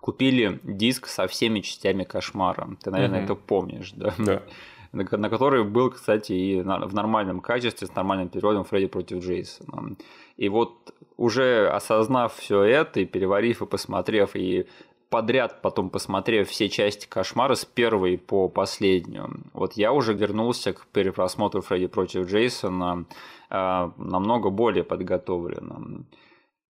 купили 0.00 0.60
диск 0.62 1.08
со 1.08 1.26
всеми 1.26 1.60
частями 1.60 2.04
кошмара. 2.04 2.68
Ты, 2.82 2.92
наверное, 2.92 3.24
угу. 3.24 3.24
это 3.24 3.34
помнишь, 3.34 3.92
да? 3.92 4.14
Да. 4.18 4.42
На, 4.92 5.02
на 5.10 5.28
который 5.28 5.64
был, 5.64 5.90
кстати, 5.90 6.32
и 6.32 6.62
на, 6.62 6.86
в 6.86 6.94
нормальном 6.94 7.40
качестве, 7.40 7.88
с 7.88 7.94
нормальным 7.96 8.28
переводом 8.28 8.62
Фредди 8.62 8.86
против 8.86 9.24
Джейсона. 9.24 9.96
И 10.36 10.48
вот 10.48 10.94
уже 11.16 11.68
осознав 11.68 12.36
все 12.36 12.62
это, 12.62 13.00
и 13.00 13.04
переварив, 13.04 13.60
и 13.60 13.66
посмотрев, 13.66 14.36
и 14.36 14.68
подряд 15.14 15.62
потом 15.62 15.90
посмотрев 15.90 16.48
все 16.48 16.68
части 16.68 17.06
кошмара 17.08 17.54
с 17.54 17.64
первой 17.64 18.18
по 18.18 18.48
последнюю, 18.48 19.42
вот 19.52 19.74
я 19.74 19.92
уже 19.92 20.12
вернулся 20.12 20.72
к 20.72 20.86
перепросмотру 20.86 21.62
Фредди 21.62 21.86
против 21.86 22.26
Джейсона 22.26 23.04
э, 23.48 23.90
намного 23.96 24.50
более 24.50 24.82
подготовленным. 24.82 26.06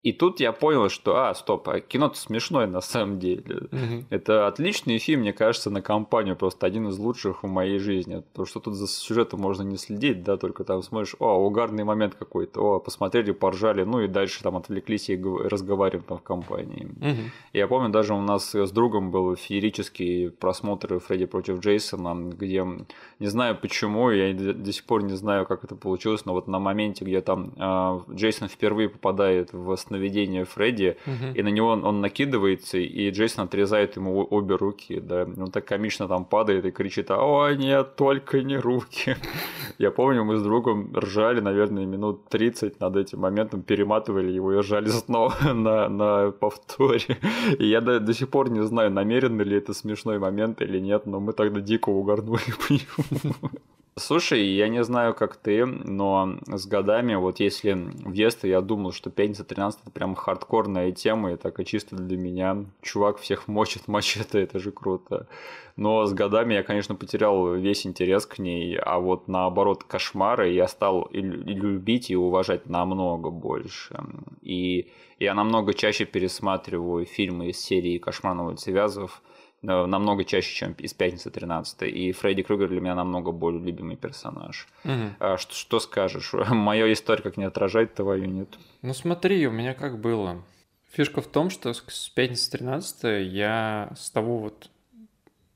И 0.04 0.12
тут 0.12 0.38
я 0.38 0.52
понял, 0.52 0.90
что, 0.90 1.16
а, 1.16 1.34
стоп, 1.34 1.66
а 1.70 1.80
кино-то 1.80 2.18
смешное 2.18 2.66
на 2.66 2.82
самом 2.82 3.18
деле. 3.18 3.68
Угу. 3.73 4.04
Это 4.11 4.46
отличный 4.46 4.99
фильм, 4.99 5.20
мне 5.20 5.32
кажется, 5.32 5.70
на 5.70 5.80
компанию, 5.80 6.37
просто 6.37 6.66
один 6.66 6.88
из 6.88 6.99
лучших 6.99 7.42
в 7.42 7.46
моей 7.46 7.78
жизни. 7.78 8.23
Потому 8.32 8.44
что 8.44 8.61
тут 8.61 8.75
за 8.75 8.87
сюжетом 8.87 9.40
можно 9.40 9.62
не 9.62 9.78
следить, 9.78 10.23
да, 10.23 10.37
только 10.37 10.62
там 10.64 10.82
смотришь, 10.82 11.16
о, 11.18 11.42
угарный 11.42 11.84
момент 11.84 12.16
какой-то, 12.16 12.61
о, 12.61 12.80
посмотрели, 12.80 13.32
поржали, 13.32 13.84
ну 13.84 14.00
и 14.02 14.06
дальше 14.06 14.42
там 14.42 14.58
отвлеклись 14.58 15.08
и 15.08 15.16
разговариваем 15.16 16.04
там 16.04 16.18
в 16.18 16.23
компании. 16.23 16.84
Угу. 17.00 17.30
Я 17.54 17.66
помню, 17.66 17.88
даже 17.88 18.12
у 18.12 18.20
нас 18.20 18.54
с 18.54 18.70
другом 18.73 19.11
был 19.11 19.34
феерический 19.37 20.30
просмотр 20.30 20.99
Фредди 21.00 21.25
против 21.25 21.61
Джейсона, 21.61 22.30
где, 22.30 22.62
не 23.20 23.26
знаю 23.26 23.56
почему, 23.56 24.11
я 24.11 24.34
до 24.34 24.70
сих 24.70 24.84
пор 24.84 25.02
не 25.02 25.14
знаю, 25.14 25.46
как 25.46 25.64
это 25.64 25.76
получилось, 25.76 26.26
но 26.26 26.34
вот 26.34 26.46
на 26.46 26.58
моменте, 26.58 27.06
где 27.06 27.23
там 27.23 27.54
э, 27.56 28.00
Джейсон 28.12 28.49
впервые 28.49 28.90
попадает 28.90 29.54
в 29.54 29.73
сновидение 29.94 30.44
Фредди, 30.44 30.96
угу. 31.06 31.34
и 31.34 31.42
на 31.42 31.48
него 31.48 31.68
он, 31.68 31.84
он 31.84 32.00
накидывается, 32.00 32.78
и 32.78 33.10
Джейсон 33.10 33.44
отрезает 33.44 33.96
ему 33.96 34.26
обе 34.28 34.56
руки, 34.56 35.00
да, 35.00 35.22
он 35.24 35.50
так 35.50 35.64
комично 35.64 36.08
там 36.08 36.24
падает 36.24 36.64
и 36.64 36.70
кричит, 36.70 37.10
о 37.10 37.48
нет, 37.54 37.96
только 37.96 38.42
не 38.42 38.56
руки. 38.56 39.16
Я 39.78 39.90
помню, 39.90 40.24
мы 40.24 40.36
с 40.36 40.42
другом 40.42 40.92
ржали, 40.96 41.40
наверное, 41.40 41.86
минут 41.86 42.28
30 42.28 42.80
над 42.80 42.96
этим 42.96 43.20
моментом, 43.20 43.62
перематывали 43.62 44.32
его 44.32 44.52
и 44.52 44.56
ржали 44.56 44.88
снова 44.88 45.34
на, 45.54 45.88
на 45.88 46.30
повторе. 46.30 47.18
И 47.58 47.66
я 47.66 47.80
до, 47.80 48.00
до 48.00 48.14
сих 48.14 48.28
пор 48.28 48.50
не 48.50 48.62
знаю, 48.64 48.90
намеренно 48.90 49.42
ли 49.42 49.56
это 49.56 49.74
смешной 49.74 50.18
момент 50.18 50.62
или 50.62 50.80
нет, 50.80 51.06
но 51.06 51.20
мы 51.20 51.32
тогда 51.32 51.60
дико 51.60 51.90
угорнули 51.90 52.40
по 52.68 52.72
нему. 52.72 53.34
Слушай, 53.96 54.44
я 54.44 54.66
не 54.68 54.82
знаю, 54.82 55.14
как 55.14 55.36
ты, 55.36 55.64
но 55.64 56.40
с 56.48 56.66
годами, 56.66 57.14
вот 57.14 57.38
если 57.38 57.74
в 57.74 58.12
детстве 58.12 58.50
я 58.50 58.60
думал, 58.60 58.90
что 58.90 59.08
пятница 59.08 59.44
13 59.44 59.82
это 59.82 59.90
прям 59.92 60.16
хардкорная 60.16 60.90
тема, 60.90 61.32
и 61.32 61.36
так 61.36 61.60
и 61.60 61.64
чисто 61.64 61.94
для 61.94 62.16
меня. 62.16 62.64
Чувак 62.82 63.18
всех 63.18 63.46
мочит 63.48 63.86
мачете, 63.86 64.42
это 64.42 64.58
же 64.58 64.72
круто. 64.72 65.28
Но 65.76 66.06
с 66.06 66.12
годами 66.12 66.54
я, 66.54 66.64
конечно, 66.64 66.96
потерял 66.96 67.54
весь 67.54 67.86
интерес 67.86 68.26
к 68.26 68.40
ней, 68.40 68.76
а 68.76 68.98
вот 68.98 69.28
наоборот 69.28 69.84
кошмары 69.84 70.50
я 70.50 70.66
стал 70.66 71.02
и 71.02 71.20
любить 71.20 72.10
и 72.10 72.16
уважать 72.16 72.68
намного 72.68 73.30
больше. 73.30 73.96
И 74.42 74.90
я 75.20 75.34
намного 75.34 75.72
чаще 75.72 76.04
пересматриваю 76.04 77.06
фильмы 77.06 77.50
из 77.50 77.60
серии 77.60 77.98
«Кошмар 77.98 78.34
на 78.34 78.46
улице 78.46 78.72
Вязов», 78.72 79.22
намного 79.64 80.25
чаще, 80.25 80.54
чем 80.54 80.73
из 80.73 80.94
«Пятницы 80.94 81.30
13 81.30 81.83
И 81.83 82.12
Фредди 82.12 82.42
Крюгер 82.42 82.68
для 82.68 82.80
меня 82.80 82.94
намного 82.94 83.33
более 83.33 83.62
любимый 83.62 83.97
персонаж. 83.97 84.68
Угу. 84.85 85.37
Что, 85.38 85.54
что 85.54 85.80
скажешь? 85.80 86.33
Моя 86.50 86.92
история 86.92 87.23
как 87.23 87.37
не 87.37 87.44
отражает 87.44 87.94
твою, 87.94 88.26
нет? 88.26 88.49
Ну 88.83 88.94
смотри, 88.94 89.47
у 89.47 89.50
меня 89.50 89.75
как 89.75 89.99
было. 89.99 90.42
Фишка 90.92 91.21
в 91.21 91.26
том, 91.26 91.50
что 91.50 91.73
с 91.73 92.09
«Пятницы 92.14 92.50
13 92.52 93.26
я 93.26 93.92
с 93.99 94.11
того 94.11 94.38
вот 94.38 94.71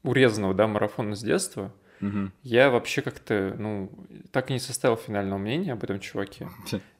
урезанного, 0.02 0.54
да, 0.54 0.66
марафона 0.66 1.14
с 1.14 1.22
детства, 1.22 1.72
Угу. 2.00 2.30
Я 2.44 2.70
вообще 2.70 3.02
как-то, 3.02 3.54
ну, 3.58 3.90
так 4.30 4.50
и 4.50 4.52
не 4.52 4.58
составил 4.58 4.96
финального 4.96 5.38
мнения 5.38 5.72
об 5.72 5.82
этом 5.82 6.00
чуваке. 6.00 6.48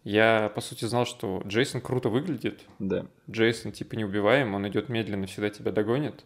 Я, 0.04 0.50
по 0.54 0.60
сути, 0.60 0.84
знал, 0.86 1.06
что 1.06 1.42
Джейсон 1.46 1.80
круто 1.80 2.08
выглядит. 2.08 2.62
Да. 2.78 3.06
Джейсон, 3.30 3.72
типа, 3.72 3.94
неубиваем, 3.94 4.54
он 4.54 4.66
идет 4.68 4.88
медленно, 4.88 5.26
всегда 5.26 5.50
тебя 5.50 5.72
догонит. 5.72 6.24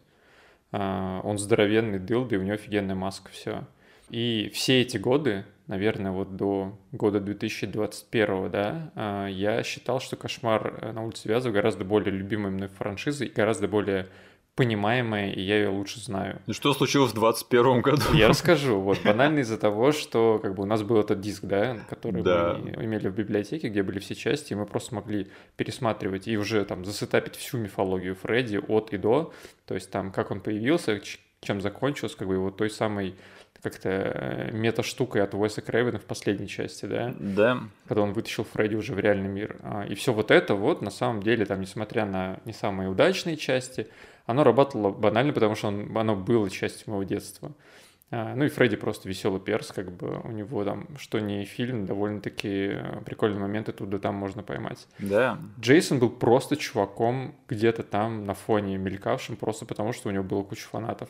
А, 0.73 1.21
он 1.23 1.39
здоровенный 1.39 1.99
дылды, 1.99 2.39
у 2.39 2.43
него 2.43 2.55
офигенная 2.55 2.95
маска, 2.95 3.31
все. 3.31 3.65
И 4.11 4.51
все 4.53 4.81
эти 4.81 4.97
годы, 4.97 5.45
наверное, 5.67 6.11
вот 6.11 6.37
до 6.37 6.79
года 6.93 7.21
2021, 7.21 8.51
да, 8.51 8.93
а, 8.95 9.27
я 9.27 9.63
считал, 9.63 10.01
что 10.01 10.17
«Кошмар 10.17 10.93
на 10.93 11.05
улице 11.05 11.29
Вязов» 11.29 11.53
гораздо 11.53 11.85
более 11.85 12.13
любимой 12.13 12.51
мной 12.51 12.69
франшизой 12.69 13.29
и 13.29 13.33
гораздо 13.33 13.69
более 13.69 14.09
понимаемая, 14.55 15.33
и 15.33 15.41
я 15.41 15.57
ее 15.57 15.69
лучше 15.69 16.01
знаю. 16.01 16.43
И 16.47 16.53
что 16.53 16.75
случилось 16.75 17.13
в 17.13 17.15
21 17.15 17.81
году? 17.81 18.03
Я 18.13 18.29
расскажу. 18.29 18.81
Вот 18.81 19.03
банально 19.03 19.41
из-за 19.41 19.57
того, 19.57 19.93
что 19.93 20.39
как 20.43 20.55
бы 20.55 20.65
у 20.65 20.67
нас 20.67 20.83
был 20.83 20.99
этот 20.99 21.21
диск, 21.21 21.45
да, 21.45 21.79
который 21.89 22.23
да. 22.23 22.59
мы 22.61 22.85
имели 22.85 23.09
в 23.09 23.15
библиотеке, 23.15 23.69
где 23.69 23.83
были 23.83 23.99
все 23.99 24.15
части, 24.15 24.53
и 24.53 24.57
мы 24.57 24.67
просто 24.67 24.95
могли 24.95 25.29
пересматривать 25.57 26.29
и 26.29 26.37
уже 26.37 26.65
там 26.65 26.85
засетапить 26.85 27.37
всю 27.37 27.59
мифологию 27.59 28.15
Фредди 28.15 28.59
от 28.59 28.93
и 28.93 28.99
до. 28.99 29.33
То 29.67 29.75
есть 29.75 29.91
там, 29.91 30.13
как 30.13 30.31
он 30.31 30.41
появился, 30.41 31.01
чем 31.41 31.61
закончился, 31.61 32.17
как 32.17 32.29
бы 32.29 32.35
его 32.35 32.51
той 32.51 32.69
самой 32.69 33.15
как-то 33.63 33.89
э, 33.89 34.51
мета-штукой 34.51 35.23
от 35.23 35.35
Уэса 35.35 35.63
Крэвена 35.63 36.01
в 36.01 36.05
последней 36.05 36.49
части, 36.49 36.85
да? 36.85 37.15
Да. 37.19 37.61
Когда 37.87 38.03
он 38.03 38.13
вытащил 38.13 38.45
Фредди 38.45 38.75
уже 38.75 38.93
в 38.93 38.99
реальный 38.99 39.29
мир. 39.29 39.57
А, 39.63 39.87
и 39.87 39.95
все 39.95 40.13
вот 40.13 40.33
это 40.33 40.57
вот, 40.57 40.83
на 40.83 40.91
самом 40.91 41.23
деле, 41.23 41.47
там, 41.47 41.61
несмотря 41.61 42.05
на 42.05 42.41
не 42.45 42.53
самые 42.53 42.91
удачные 42.91 43.37
части, 43.37 43.87
оно 44.27 44.45
работало 44.45 44.91
банально, 44.91 45.33
потому 45.33 45.55
что 45.55 45.69
он, 45.69 45.97
оно 45.97 46.17
было 46.17 46.49
частью 46.51 46.91
моего 46.91 47.05
детства. 47.05 47.53
А, 48.11 48.35
ну 48.35 48.45
и 48.45 48.49
Фредди 48.49 48.77
просто 48.77 49.09
веселый 49.09 49.41
перс, 49.41 49.73
как 49.73 49.91
бы 49.91 50.21
у 50.25 50.31
него 50.33 50.65
там, 50.65 50.87
что 50.99 51.19
не 51.19 51.45
фильм, 51.47 51.87
довольно-таки 51.87 52.73
э, 52.75 53.01
прикольные 53.07 53.41
моменты 53.41 53.73
тут 53.73 53.89
да 53.89 53.99
там 53.99 54.15
можно 54.15 54.43
поймать. 54.43 54.87
Да. 54.99 55.39
Джейсон 55.59 55.99
был 55.99 56.11
просто 56.11 56.57
чуваком 56.59 57.35
где-то 57.49 57.83
там 57.83 58.27
на 58.27 58.35
фоне 58.35 58.77
мелькавшим, 58.77 59.37
просто 59.37 59.65
потому 59.65 59.95
что 59.95 60.11
у 60.11 60.13
него 60.13 60.25
было 60.25 60.43
куча 60.43 60.69
фанатов. 60.69 61.09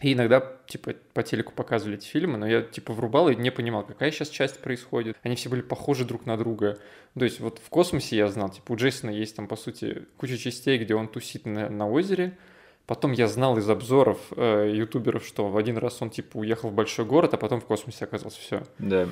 И 0.00 0.14
иногда, 0.14 0.56
типа, 0.66 0.94
по 1.14 1.22
телеку 1.22 1.52
показывали 1.52 1.96
эти 1.96 2.06
фильмы, 2.06 2.38
но 2.38 2.46
я, 2.46 2.62
типа, 2.62 2.92
врубал 2.92 3.28
и 3.28 3.36
не 3.36 3.50
понимал, 3.50 3.84
какая 3.84 4.10
сейчас 4.10 4.30
часть 4.30 4.60
происходит. 4.60 5.16
Они 5.22 5.36
все 5.36 5.48
были 5.48 5.60
похожи 5.60 6.04
друг 6.04 6.26
на 6.26 6.36
друга. 6.36 6.78
То 7.16 7.24
есть 7.24 7.40
вот 7.40 7.60
в 7.64 7.68
космосе 7.68 8.16
я 8.16 8.28
знал, 8.28 8.50
типа, 8.50 8.72
у 8.72 8.76
Джейсона 8.76 9.10
есть 9.10 9.36
там, 9.36 9.46
по 9.46 9.54
сути, 9.54 10.06
куча 10.16 10.38
частей, 10.38 10.78
где 10.78 10.94
он 10.94 11.08
тусит 11.08 11.46
на, 11.46 11.68
на 11.68 11.88
озере, 11.88 12.36
Потом 12.86 13.12
я 13.12 13.28
знал 13.28 13.56
из 13.58 13.70
обзоров 13.70 14.18
э, 14.36 14.72
ютуберов, 14.74 15.24
что 15.24 15.48
в 15.48 15.56
один 15.56 15.78
раз 15.78 16.02
он 16.02 16.10
типа 16.10 16.38
уехал 16.38 16.70
в 16.70 16.74
большой 16.74 17.04
город, 17.04 17.32
а 17.32 17.36
потом 17.36 17.60
в 17.60 17.64
космосе 17.64 18.04
оказался 18.04 18.40
все. 18.40 18.62
Да. 18.78 19.06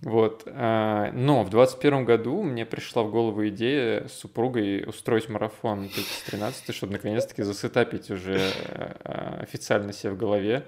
Вот. 0.00 0.44
Э, 0.46 1.10
но 1.12 1.42
в 1.42 1.50
21 1.50 2.04
году 2.04 2.42
мне 2.44 2.64
пришла 2.64 3.02
в 3.02 3.10
голову 3.10 3.48
идея 3.48 4.06
с 4.06 4.12
супругой 4.12 4.84
устроить 4.86 5.28
марафон 5.28 5.88
2013, 5.88 6.72
чтобы 6.72 6.92
наконец-таки 6.92 7.42
засетапить 7.42 8.12
уже 8.12 8.38
э, 8.38 9.40
официально 9.42 9.92
себе 9.92 10.12
в 10.12 10.16
голове, 10.16 10.64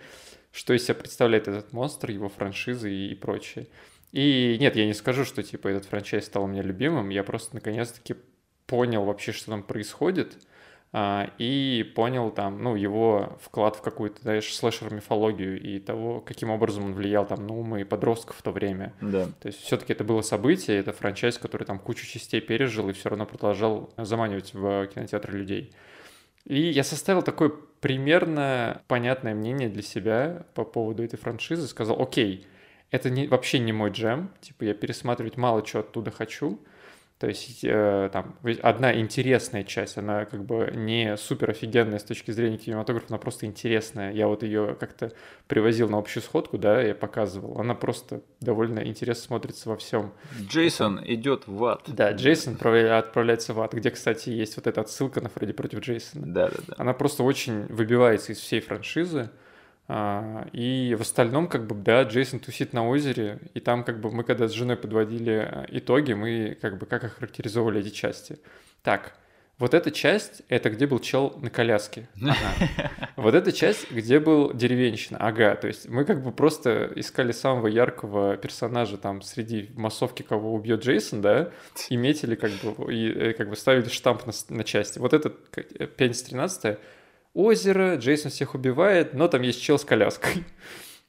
что 0.51 0.75
из 0.75 0.83
себя 0.83 0.97
представляет 0.97 1.47
этот 1.47 1.73
монстр, 1.73 2.11
его 2.11 2.29
франшизы 2.29 2.91
и, 2.93 3.13
и 3.13 3.15
прочее. 3.15 3.69
И 4.11 4.57
нет, 4.61 4.75
я 4.75 4.85
не 4.85 4.95
скажу, 4.95 5.25
что 5.25 5.45
типа 5.45 5.69
этот 5.69 5.85
франчайз 5.85 6.27
стал 6.27 6.45
у 6.45 6.47
меня 6.49 6.63
любимым, 6.63 7.11
я 7.11 7.23
просто 7.23 7.55
наконец-таки 7.55 8.17
понял 8.67 9.05
вообще, 9.05 9.31
что 9.31 9.53
там 9.53 9.63
происходит– 9.63 10.39
и 10.95 11.93
понял 11.95 12.31
там, 12.31 12.63
ну, 12.63 12.75
его 12.75 13.39
вклад 13.43 13.77
в 13.77 13.83
какую-то, 13.83 14.23
знаешь, 14.23 14.55
слэшер-мифологию 14.55 15.61
и 15.61 15.79
того, 15.81 16.21
каким 16.21 16.51
образом 16.51 16.85
он 16.87 16.95
влиял 16.95 17.27
там 17.27 17.47
на 17.47 17.55
умы 17.55 17.85
подростков 17.85 18.37
в 18.37 18.43
то 18.43 18.53
время. 18.53 18.95
Да. 19.03 19.27
То 19.41 19.49
есть 19.49 19.61
все-таки 19.61 19.93
это 19.93 20.05
было 20.05 20.23
событие, 20.23 20.79
это 20.79 20.93
франчайз, 20.93 21.37
который 21.37 21.65
там 21.65 21.79
кучу 21.79 22.07
частей 22.07 22.41
пережил 22.41 22.89
и 22.89 22.95
все 22.95 23.11
равно 23.11 23.27
продолжал 23.27 23.91
заманивать 23.99 24.55
в 24.55 24.87
кинотеатры 24.87 25.39
людей. 25.39 25.73
И 26.47 26.59
я 26.63 26.83
составил 26.83 27.23
такое 27.23 27.53
примерно 27.81 28.81
понятное 28.89 29.35
мнение 29.35 29.69
для 29.69 29.83
себя 29.83 30.47
по 30.55 30.65
поводу 30.65 31.03
этой 31.03 31.19
франшизы, 31.19 31.69
сказал, 31.69 32.01
окей, 32.01 32.47
это 32.91 33.11
не, 33.11 33.27
вообще 33.27 33.59
не 33.59 33.73
мой 33.73 33.91
джем, 33.91 34.31
типа 34.41 34.65
я 34.65 34.75
пересматривать 34.75 35.37
мало 35.37 35.63
чего 35.63 35.81
оттуда 35.81 36.11
хочу, 36.11 36.59
То 37.19 37.27
есть 37.27 37.65
э, 37.65 38.11
там 38.13 38.37
одна 38.63 38.97
интересная 38.97 39.65
часть, 39.65 39.99
она 39.99 40.25
как 40.25 40.45
бы 40.45 40.71
не 40.73 41.17
супер 41.17 41.51
офигенная 41.51 41.99
с 41.99 42.05
точки 42.05 42.31
зрения 42.31 42.59
кинематографа, 42.59 43.07
она 43.09 43.19
просто 43.19 43.47
интересная. 43.47 44.13
Я 44.13 44.29
вот 44.29 44.45
ее 44.45 44.77
как-то 44.79 45.13
привозил 45.49 45.89
на 45.89 45.99
общую 45.99 46.23
сходку, 46.23 46.59
да, 46.59 46.81
я 46.81 46.95
показывал. 46.95 47.61
Она 47.61 47.75
просто 47.75 48.23
довольно 48.41 48.87
интересно 48.87 49.25
смотрится 49.25 49.69
во 49.69 49.77
всем. 49.77 50.13
Джейсон 50.41 51.01
Это... 51.01 51.15
идет 51.15 51.49
в 51.49 51.65
ад. 51.65 51.83
Да, 51.89 52.13
Джейсон 52.13 52.55
отправляется 52.55 53.53
в 53.53 53.61
ад, 53.61 53.75
где, 53.75 53.91
кстати, 53.91 54.31
есть 54.31 54.57
вот 54.57 54.69
эта 54.69 54.81
отсылка 54.81 55.21
на 55.21 55.29
Фредди 55.29 55.53
против 55.53 55.81
Джейсона. 55.81 56.25
Да, 56.25 56.49
да, 56.51 56.57
да. 56.69 56.75
Она 56.79 56.93
просто 56.93 57.25
очень 57.25 57.67
выбивается 57.67 58.33
из 58.33 58.39
всей 58.39 58.61
франшизы. 58.61 59.31
А, 59.91 60.47
и 60.53 60.95
в 60.99 61.01
остальном, 61.01 61.49
как 61.49 61.67
бы, 61.67 61.75
да, 61.75 62.03
Джейсон 62.03 62.41
тусит 62.41 62.75
на 62.75 62.87
озере, 62.87 63.41
и 63.55 63.61
там, 63.61 63.85
как 63.85 64.01
бы, 64.01 64.11
мы 64.11 64.23
когда 64.23 64.47
с 64.47 64.53
женой 64.53 64.77
подводили 64.77 65.49
э, 65.51 65.67
итоги, 65.71 66.13
мы, 66.13 66.59
как 66.61 66.79
бы, 66.79 66.85
как 66.85 67.05
охарактеризовали 67.05 67.81
эти 67.81 67.89
части. 67.89 68.39
Так, 68.83 69.15
вот 69.59 69.73
эта 69.73 69.91
часть, 69.91 70.43
это 70.49 70.69
где 70.69 70.87
был 70.87 70.99
чел 71.01 71.35
на 71.41 71.49
коляске. 71.51 72.07
Ага. 72.21 72.91
Вот 73.17 73.35
эта 73.35 73.51
часть, 73.51 73.91
где 73.91 74.21
был 74.21 74.53
деревенщина. 74.53 75.19
Ага, 75.19 75.57
то 75.57 75.67
есть 75.67 75.89
мы 75.89 76.05
как 76.05 76.23
бы 76.23 76.31
просто 76.31 76.93
искали 76.95 77.33
самого 77.33 77.67
яркого 77.67 78.37
персонажа 78.37 78.99
там 78.99 79.23
среди 79.23 79.71
массовки, 79.75 80.23
кого 80.23 80.55
убьет 80.55 80.85
Джейсон, 80.85 81.23
да, 81.23 81.51
и 81.89 81.97
метили 81.97 82.37
как 82.37 82.53
бы, 82.63 82.95
и 82.95 83.11
э, 83.11 83.33
как 83.33 83.49
бы 83.49 83.57
ставили 83.57 83.89
штамп 83.89 84.27
на, 84.27 84.33
на 84.51 84.65
части. 84.65 84.99
Вот 84.99 85.15
этот 85.15 85.49
пятница 85.97 86.27
13 86.27 86.79
озеро, 87.39 87.95
Джейсон 87.97 88.31
всех 88.31 88.55
убивает, 88.55 89.15
но 89.15 89.29
там 89.29 89.43
есть 89.43 89.63
чел 89.63 89.79
с 89.79 89.85
коляской. 89.85 90.45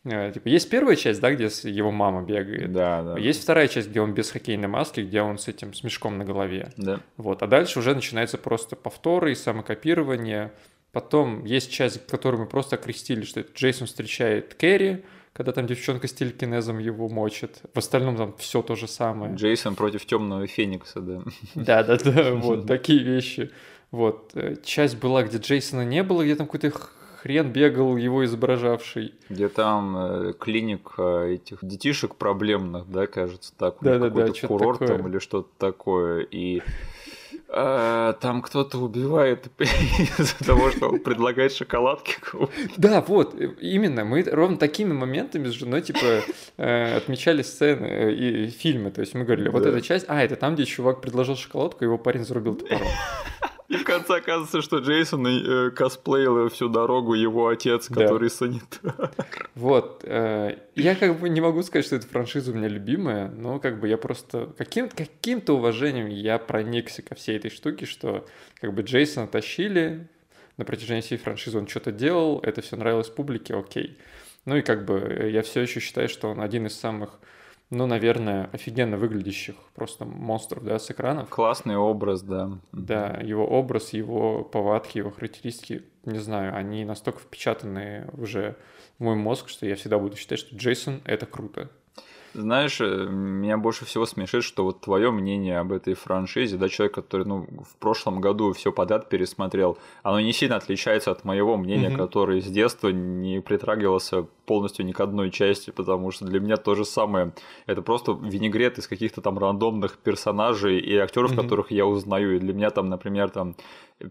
Э, 0.06 0.32
типа, 0.34 0.48
есть 0.48 0.70
первая 0.70 0.96
часть, 0.96 1.20
да, 1.20 1.30
где 1.30 1.50
его 1.70 1.92
мама 1.92 2.22
бегает. 2.22 2.72
Да, 2.72 3.04
да. 3.04 3.20
Есть 3.20 3.44
вторая 3.44 3.68
часть, 3.68 3.90
где 3.90 4.00
он 4.00 4.14
без 4.14 4.32
хоккейной 4.32 4.70
маски, 4.70 5.02
где 5.02 5.22
он 5.22 5.38
с 5.38 5.50
этим 5.50 5.74
с 5.74 5.84
мешком 5.84 6.18
на 6.18 6.24
голове. 6.24 6.72
Да. 6.78 7.02
Вот. 7.18 7.44
А 7.44 7.48
дальше 7.48 7.80
уже 7.80 7.94
начинается 7.94 8.38
просто 8.38 8.78
повторы 8.78 9.34
и 9.34 9.36
самокопирование. 9.36 10.54
Потом 10.94 11.44
есть 11.44 11.70
часть, 11.70 12.08
которую 12.08 12.44
мы 12.44 12.48
просто 12.48 12.78
окрестили, 12.78 13.24
что 13.24 13.42
Джейсон 13.42 13.88
встречает 13.88 14.54
Кэрри, 14.54 15.04
когда 15.34 15.52
там 15.52 15.68
девчонка 15.68 16.08
с 16.08 16.14
телекинезом 16.14 16.80
его 16.80 17.10
мочит. 17.10 17.62
В 17.74 17.78
остальном 17.78 18.16
там 18.16 18.34
все 18.38 18.62
то 18.62 18.76
же 18.76 18.88
самое. 18.88 19.36
Джейсон 19.36 19.76
против 19.76 20.06
темного 20.06 20.48
Феникса, 20.48 21.02
да. 21.02 21.24
Да, 21.56 21.84
да, 21.84 21.98
да, 21.98 22.32
вот 22.36 22.68
такие 22.68 23.04
вещи. 23.04 23.52
Вот. 23.92 24.32
Э, 24.36 24.56
часть 24.64 24.98
была, 24.98 25.24
где 25.24 25.38
Джейсона 25.38 25.84
не 25.84 26.04
было, 26.04 26.24
где 26.24 26.36
там 26.36 26.48
какой-то 26.48 26.72
хрен 27.22 27.52
бегал 27.52 27.98
его 27.98 28.24
изображавший. 28.26 29.14
Где 29.30 29.50
там 29.50 29.98
э, 29.98 30.34
клиника 30.34 31.24
этих 31.24 31.60
детишек 31.62 32.16
проблемных, 32.16 32.90
да, 32.90 33.08
кажется, 33.08 33.54
так. 33.58 33.78
Да, 33.82 33.98
да, 33.98 34.10
да. 34.10 34.28
Курорт 34.48 34.80
там 34.80 35.08
или 35.08 35.20
что-то 35.20 35.50
такое. 35.58 36.22
И 36.30 36.62
э, 37.50 38.14
там 38.22 38.42
кто-то 38.42 38.78
убивает 38.78 39.48
из-за 39.60 40.46
того, 40.46 40.72
что 40.72 40.90
он 40.90 41.00
предлагает 41.00 41.52
шоколадки. 41.52 42.16
Да, 42.78 43.02
вот, 43.02 43.34
э, 43.42 43.56
именно. 43.60 44.06
Мы 44.06 44.24
ровно 44.24 44.58
такими 44.58 44.94
моментами 44.94 45.48
с 45.48 45.54
женой, 45.54 45.82
типа, 45.82 46.22
отмечали 46.58 47.42
сцены 47.42 48.14
и 48.14 48.48
фильмы. 48.50 48.92
То 48.92 49.02
есть 49.02 49.14
мы 49.14 49.26
говорили, 49.26 49.50
вот 49.50 49.66
эта 49.66 49.82
часть, 49.82 50.06
а, 50.08 50.24
это 50.24 50.36
там, 50.36 50.54
где 50.54 50.66
чувак 50.66 51.02
предложил 51.02 51.36
шоколадку, 51.36 51.84
его 51.84 51.98
парень 51.98 52.24
зарубил 52.24 52.56
топором. 52.56 52.88
И 53.70 53.78
в 53.78 53.84
конце 53.84 54.18
оказывается, 54.18 54.64
что 54.64 54.80
Джейсон 54.80 55.28
э, 55.28 55.70
косплеил 55.70 56.50
всю 56.50 56.70
дорогу 56.70 57.14
его 57.14 57.48
отец, 57.48 57.88
который 57.88 58.30
да. 58.30 58.36
санитар. 58.36 59.12
Вот. 59.54 60.04
Э, 60.06 60.58
я 60.76 60.96
как 60.96 61.20
бы 61.20 61.30
не 61.30 61.40
могу 61.40 61.62
сказать, 61.62 61.86
что 61.86 61.96
эта 61.96 62.08
франшиза 62.08 62.52
у 62.52 62.56
меня 62.56 62.68
любимая, 62.68 63.30
но 63.30 63.60
как 63.60 63.80
бы 63.80 63.88
я 63.88 63.98
просто 63.98 64.52
каким, 64.58 64.90
каким-то 64.90 65.54
уважением 65.54 66.08
я 66.08 66.40
проникся 66.40 67.04
ко 67.04 67.14
всей 67.14 67.38
этой 67.38 67.52
штуке, 67.52 67.86
что 67.86 68.26
как 68.60 68.74
бы 68.74 68.82
Джейсона 68.82 69.28
тащили, 69.28 70.08
на 70.58 70.66
протяжении 70.66 71.02
всей 71.02 71.18
франшизы 71.18 71.58
он 71.58 71.68
что-то 71.68 71.92
делал, 71.92 72.40
это 72.42 72.62
все 72.62 72.76
нравилось 72.76 73.10
публике, 73.10 73.54
окей. 73.54 73.98
Ну 74.46 74.58
и 74.58 74.62
как 74.62 74.84
бы 74.86 75.00
э, 75.00 75.30
я 75.30 75.44
все 75.44 75.62
еще 75.62 75.80
считаю, 75.80 76.10
что 76.10 76.30
он 76.30 76.42
один 76.42 76.66
из 76.66 76.76
самых 76.76 77.20
ну, 77.70 77.86
наверное, 77.86 78.50
офигенно 78.52 78.98
выглядящих 78.98 79.56
просто 79.76 80.06
монстров, 80.06 80.64
да, 80.64 80.80
с 80.80 80.90
экранов. 80.90 81.30
Классный 81.30 81.78
образ, 81.78 82.22
да. 82.22 82.52
Да, 82.72 83.20
его 83.22 83.46
образ, 83.46 83.94
его 83.94 84.44
повадки, 84.44 84.98
его 84.98 85.12
характеристики, 85.12 85.84
не 86.06 86.20
знаю, 86.20 86.56
они 86.56 86.84
настолько 86.84 87.20
впечатаны 87.20 88.10
уже 88.18 88.56
в 88.98 89.04
мой 89.04 89.16
мозг, 89.16 89.50
что 89.50 89.68
я 89.68 89.76
всегда 89.76 90.00
буду 90.00 90.18
считать, 90.18 90.40
что 90.40 90.56
Джейсон— 90.56 91.02
это 91.06 91.26
круто. 91.26 91.70
Знаешь, 92.34 92.80
э, 92.80 93.08
меня 93.10 93.58
больше 93.58 93.86
всего 93.86 94.06
смешит, 94.06 94.44
что 94.44 94.64
вот 94.64 94.82
твое 94.82 95.12
мнение 95.12 95.58
об 95.58 95.72
этой 95.72 95.96
франшизе, 95.96 96.58
да, 96.58 96.70
человек, 96.70 96.94
который, 96.94 97.26
ну, 97.26 97.48
в 97.64 97.76
прошлом 97.78 98.22
году 98.22 98.54
все 98.54 98.72
подряд 98.72 99.10
пересмотрел, 99.10 99.78
оно 100.04 100.20
не 100.20 100.32
сильно 100.32 100.56
отличается 100.56 101.12
от 101.12 101.24
моего 101.24 101.58
мнения, 101.58 101.90
mm-hmm. 101.90 101.98
который 101.98 102.42
с 102.42 102.46
детства 102.46 102.90
не 102.90 103.42
притрагивался 103.42 104.28
полностью 104.50 104.84
ни 104.84 104.94
к 104.94 105.00
одной 105.00 105.30
части, 105.30 105.70
потому 105.70 106.10
что 106.10 106.26
для 106.26 106.40
меня 106.40 106.58
то 106.58 106.74
же 106.74 106.84
самое. 106.84 107.34
Это 107.68 107.84
просто 107.84 108.14
винегрет 108.14 108.80
из 108.80 108.88
каких-то 108.88 109.22
там 109.22 109.38
рандомных 109.38 110.00
персонажей 110.00 110.80
и 110.80 110.98
актеров, 110.98 111.32
mm-hmm. 111.32 111.44
которых 111.44 111.70
я 111.70 111.86
узнаю. 111.86 112.36
И 112.36 112.40
для 112.40 112.54
меня 112.54 112.72
там, 112.72 112.90
например, 112.90 113.30
там 113.30 113.56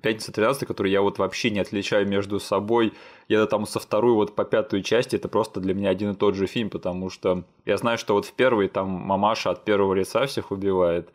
Пятница 0.02 0.32
13, 0.32 0.68
который 0.68 0.92
я 0.92 1.00
вот 1.00 1.18
вообще 1.18 1.50
не 1.50 1.60
отличаю 1.60 2.06
между 2.06 2.38
собой. 2.38 2.92
Я 3.26 3.46
там 3.46 3.66
со 3.66 3.80
второй 3.80 4.12
вот 4.12 4.36
по 4.36 4.44
пятую 4.44 4.82
части, 4.82 5.16
это 5.16 5.28
просто 5.28 5.60
для 5.60 5.74
меня 5.74 5.90
один 5.90 6.12
и 6.12 6.14
тот 6.14 6.34
же 6.34 6.46
фильм, 6.46 6.70
потому 6.70 7.10
что 7.10 7.42
я 7.64 7.76
знаю, 7.78 7.98
что 7.98 8.14
вот 8.14 8.26
в 8.26 8.32
первой 8.32 8.68
там 8.68 8.88
мамаша 8.88 9.50
от 9.50 9.64
первого 9.64 9.94
лица 9.94 10.26
всех 10.26 10.52
убивает. 10.52 11.08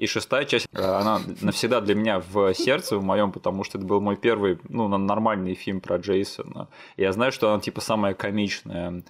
И 0.00 0.06
шестая 0.06 0.46
часть, 0.46 0.66
э, 0.72 0.82
она 0.82 1.20
навсегда 1.42 1.82
для 1.82 1.94
меня 1.94 2.20
в 2.20 2.54
сердце 2.54 2.96
в 2.96 3.04
моем, 3.04 3.32
потому 3.32 3.64
что 3.64 3.76
это 3.76 3.86
был 3.86 4.00
мой 4.00 4.16
первый, 4.16 4.58
ну, 4.66 4.88
нормальный 4.88 5.54
фильм 5.54 5.82
про 5.82 5.98
Джейсона. 5.98 6.68
И 6.96 7.02
я 7.02 7.12
знаю, 7.12 7.32
что 7.32 7.52
она 7.52 7.60
типа 7.60 7.82
самая 7.82 8.14
комичная. 8.14 9.02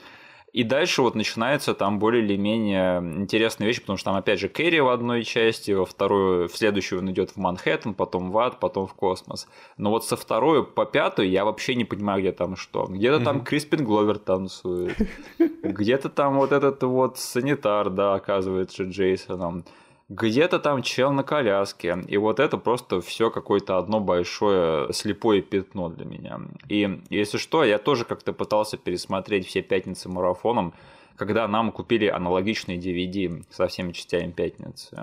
И 0.52 0.64
дальше 0.64 1.02
вот 1.02 1.14
начинается 1.14 1.74
там 1.74 2.00
более 2.00 2.24
или 2.24 2.36
менее 2.36 2.98
интересные 2.98 3.68
вещи, 3.68 3.80
потому 3.80 3.98
что 3.98 4.06
там 4.06 4.16
опять 4.16 4.40
же 4.40 4.48
Кэрри 4.48 4.80
в 4.80 4.88
одной 4.88 5.22
части, 5.22 5.70
во 5.70 5.84
вторую, 5.84 6.48
в 6.48 6.56
следующую 6.56 6.98
он 6.98 7.10
идет 7.12 7.30
в 7.30 7.36
Манхэттен, 7.36 7.94
потом 7.94 8.32
в 8.32 8.38
ад, 8.38 8.58
потом 8.58 8.88
в 8.88 8.94
космос. 8.94 9.46
Но 9.76 9.90
вот 9.90 10.04
со 10.04 10.16
второй 10.16 10.66
по 10.66 10.86
пятую 10.86 11.30
я 11.30 11.44
вообще 11.44 11.76
не 11.76 11.84
понимаю, 11.84 12.20
где 12.20 12.32
там 12.32 12.56
что. 12.56 12.86
Где-то 12.86 13.20
там 13.22 13.44
Криспин 13.44 13.84
Гловер 13.84 14.18
танцует, 14.18 14.96
где-то 15.38 16.08
там 16.08 16.38
вот 16.38 16.50
этот 16.50 16.82
вот 16.82 17.16
санитар, 17.16 17.90
да, 17.90 18.14
оказывается 18.14 18.82
Джейсоном 18.82 19.64
где-то 20.10 20.58
там 20.58 20.82
чел 20.82 21.12
на 21.12 21.22
коляске. 21.22 21.98
И 22.08 22.16
вот 22.16 22.40
это 22.40 22.58
просто 22.58 23.00
все 23.00 23.30
какое-то 23.30 23.78
одно 23.78 24.00
большое 24.00 24.92
слепое 24.92 25.40
пятно 25.40 25.88
для 25.88 26.04
меня. 26.04 26.40
И 26.68 27.00
если 27.10 27.38
что, 27.38 27.64
я 27.64 27.78
тоже 27.78 28.04
как-то 28.04 28.32
пытался 28.32 28.76
пересмотреть 28.76 29.46
все 29.46 29.62
пятницы 29.62 30.08
марафоном, 30.08 30.74
когда 31.16 31.46
нам 31.46 31.70
купили 31.70 32.06
аналогичные 32.06 32.78
DVD 32.78 33.44
со 33.50 33.68
всеми 33.68 33.92
частями 33.92 34.32
пятницы. 34.32 34.98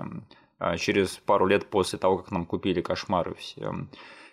А 0.58 0.76
через 0.76 1.16
пару 1.16 1.46
лет 1.46 1.66
после 1.66 1.98
того, 1.98 2.18
как 2.18 2.30
нам 2.30 2.44
купили 2.44 2.82
кошмары 2.82 3.34
все. 3.34 3.72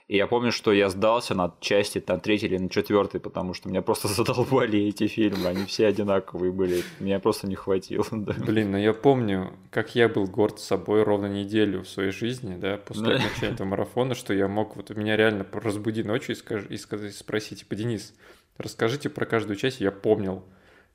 И 0.08 0.18
я 0.18 0.28
помню, 0.28 0.52
что 0.52 0.72
я 0.72 0.90
сдался 0.90 1.34
на 1.34 1.56
части, 1.60 2.04
на 2.08 2.20
третьей 2.20 2.50
или 2.50 2.58
на 2.58 2.70
четвертой, 2.70 3.20
потому 3.20 3.56
что 3.56 3.70
меня 3.70 3.82
просто 3.82 4.08
задолбали 4.08 4.80
эти 4.88 5.08
фильмы, 5.08 5.48
они 5.48 5.66
все 5.66 5.88
одинаковые 5.88 6.52
были, 6.52 6.84
меня 7.00 7.20
просто 7.20 7.48
не 7.48 7.56
хватило. 7.56 8.06
Да. 8.12 8.34
Блин, 8.34 8.72
ну 8.72 8.78
я 8.78 8.94
помню, 8.94 9.54
как 9.72 9.96
я 9.96 10.08
был 10.08 10.28
горд 10.28 10.60
собой 10.60 11.04
ровно 11.04 11.26
неделю 11.26 11.82
в 11.82 11.90
своей 11.90 12.12
жизни, 12.12 12.56
да, 12.56 12.78
после 12.78 13.16
окончания 13.16 13.54
этого 13.54 13.68
марафона, 13.68 14.14
что 14.14 14.34
я 14.34 14.48
мог, 14.48 14.76
вот 14.76 14.92
меня 14.92 15.18
реально 15.18 15.46
разбуди 15.52 16.04
ночью 16.04 16.36
и, 16.36 16.38
скаж, 16.38 16.66
и 16.70 16.78
сказать, 16.78 17.16
спросить, 17.16 17.60
типа, 17.60 17.76
Денис, 17.76 18.14
расскажите 18.58 19.10
про 19.10 19.26
каждую 19.26 19.56
часть, 19.56 19.82
я 19.82 19.92
помнил, 19.92 20.44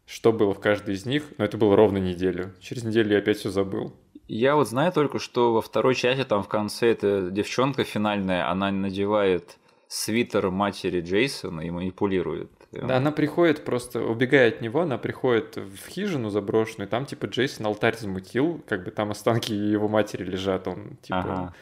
что 0.07 0.33
было 0.33 0.55
в 0.55 0.61
каждой 0.61 0.95
из 0.95 1.05
них, 1.05 1.25
но 1.39 1.45
это 1.45 1.57
было 1.57 1.77
ровно 1.77 1.99
неделю. 1.99 2.53
Через 2.61 2.85
неделю 2.85 3.13
я 3.13 3.19
опять 3.19 3.39
все 3.39 3.51
забыл. 3.51 3.95
Я 4.33 4.55
вот 4.55 4.69
знаю 4.69 4.93
только, 4.93 5.19
что 5.19 5.53
во 5.53 5.61
второй 5.61 5.97
части 5.97 6.23
там 6.23 6.45
в 6.45 6.49
конце 6.49 6.93
эта 6.93 7.33
девчонка 7.33 7.83
финальная, 7.83 8.49
она 8.49 8.71
надевает 8.71 9.59
свитер 9.89 10.53
матери 10.53 11.01
Джейсона 11.01 11.63
и 11.63 11.71
манипулирует. 11.71 12.49
Да, 12.71 12.99
она 12.99 13.11
приходит 13.11 13.65
просто, 13.65 14.01
убегая 14.01 14.51
от 14.51 14.61
него, 14.61 14.83
она 14.83 14.99
приходит 14.99 15.57
в 15.57 15.89
хижину 15.89 16.31
заброшенную, 16.31 16.89
там 16.89 17.07
типа 17.07 17.27
Джейсон 17.27 17.67
алтарь 17.67 17.97
замутил, 17.97 18.63
как 18.69 18.85
бы 18.85 18.93
там 18.93 19.11
останки 19.11 19.53
его 19.53 19.89
матери 19.89 20.23
лежат, 20.25 20.69
он 20.69 20.97
типа... 21.03 21.19
Ага. 21.19 21.55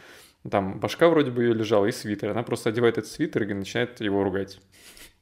Там 0.49 0.79
башка 0.79 1.09
вроде 1.09 1.31
бы 1.31 1.43
ее 1.43 1.53
лежала 1.53 1.87
и 1.87 1.93
свитер. 1.93 2.31
Она 2.31 2.43
просто 2.43 2.69
одевает 2.69 2.97
этот 2.97 3.11
свитер 3.11 3.43
и 3.43 3.55
начинает 3.55 4.01
его 4.01 4.23
ругать. 4.23 4.61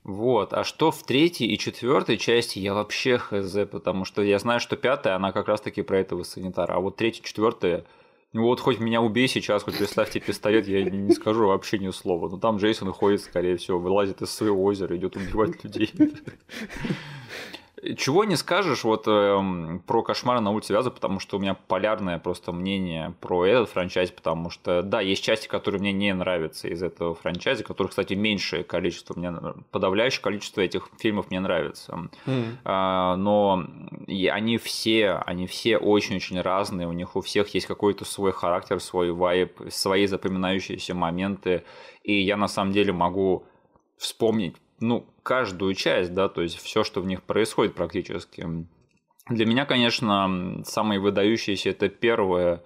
Вот, 0.06 0.52
а 0.52 0.62
что 0.62 0.92
в 0.92 1.02
третьей 1.02 1.48
и 1.48 1.58
четвертой 1.58 2.16
части, 2.16 2.60
я 2.60 2.74
вообще 2.74 3.18
хз, 3.18 3.56
потому 3.68 4.04
что 4.04 4.22
я 4.22 4.38
знаю, 4.38 4.60
что 4.60 4.76
пятая, 4.76 5.16
она 5.16 5.32
как 5.32 5.48
раз-таки 5.48 5.82
про 5.82 5.98
этого 5.98 6.22
санитара, 6.22 6.74
а 6.74 6.78
вот 6.78 6.94
третья, 6.94 7.24
четвертая, 7.24 7.84
ну 8.32 8.44
вот 8.44 8.60
хоть 8.60 8.78
меня 8.78 9.02
убей 9.02 9.26
сейчас, 9.26 9.64
хоть 9.64 9.78
представьте 9.78 10.20
пистолет, 10.20 10.68
я 10.68 10.84
не 10.84 11.10
скажу 11.10 11.48
вообще 11.48 11.78
ни 11.78 11.90
слова. 11.90 12.28
Но 12.28 12.38
там 12.38 12.58
Джейсон 12.58 12.92
ходит, 12.92 13.20
скорее 13.22 13.56
всего, 13.56 13.80
вылазит 13.80 14.22
из 14.22 14.30
своего 14.30 14.62
озера, 14.62 14.96
идет 14.96 15.16
убивать 15.16 15.64
людей. 15.64 15.90
Чего 17.96 18.24
не 18.24 18.36
скажешь 18.36 18.84
вот 18.84 19.04
э, 19.06 19.80
про 19.86 20.02
«Кошмар 20.02 20.40
на 20.40 20.50
улице 20.50 20.72
Вяза», 20.72 20.90
потому 20.90 21.20
что 21.20 21.36
у 21.36 21.40
меня 21.40 21.54
полярное 21.54 22.18
просто 22.18 22.52
мнение 22.52 23.14
про 23.20 23.44
этот 23.44 23.68
франчайз, 23.68 24.10
потому 24.10 24.48
что, 24.48 24.82
да, 24.82 25.02
есть 25.02 25.22
части, 25.22 25.46
которые 25.46 25.80
мне 25.80 25.92
не 25.92 26.14
нравятся 26.14 26.68
из 26.68 26.82
этого 26.82 27.14
франчайза, 27.14 27.64
которых, 27.64 27.90
кстати, 27.90 28.14
меньшее 28.14 28.64
количество, 28.64 29.14
мне 29.14 29.30
подавляющее 29.72 30.22
количество 30.22 30.62
этих 30.62 30.88
фильмов 30.98 31.30
мне 31.30 31.38
нравится. 31.38 32.08
Mm. 32.24 32.56
А, 32.64 33.16
но 33.16 33.66
они 34.06 34.56
все, 34.56 35.22
они 35.26 35.46
все 35.46 35.76
очень-очень 35.76 36.40
разные, 36.40 36.88
у 36.88 36.92
них 36.92 37.14
у 37.14 37.20
всех 37.20 37.52
есть 37.54 37.66
какой-то 37.66 38.06
свой 38.06 38.32
характер, 38.32 38.80
свой 38.80 39.12
вайб, 39.12 39.60
свои 39.68 40.06
запоминающиеся 40.06 40.94
моменты, 40.94 41.62
и 42.02 42.22
я 42.22 42.38
на 42.38 42.48
самом 42.48 42.72
деле 42.72 42.94
могу 42.94 43.44
вспомнить 43.98 44.56
ну, 44.80 45.06
каждую 45.26 45.74
часть, 45.74 46.14
да, 46.14 46.28
то 46.28 46.40
есть 46.40 46.56
все, 46.56 46.84
что 46.84 47.00
в 47.00 47.06
них 47.06 47.24
происходит 47.24 47.74
практически. 47.74 48.46
Для 49.28 49.44
меня, 49.44 49.66
конечно, 49.66 50.62
самые 50.64 51.00
выдающиеся 51.00 51.70
это 51.70 51.88
первое, 51.88 52.62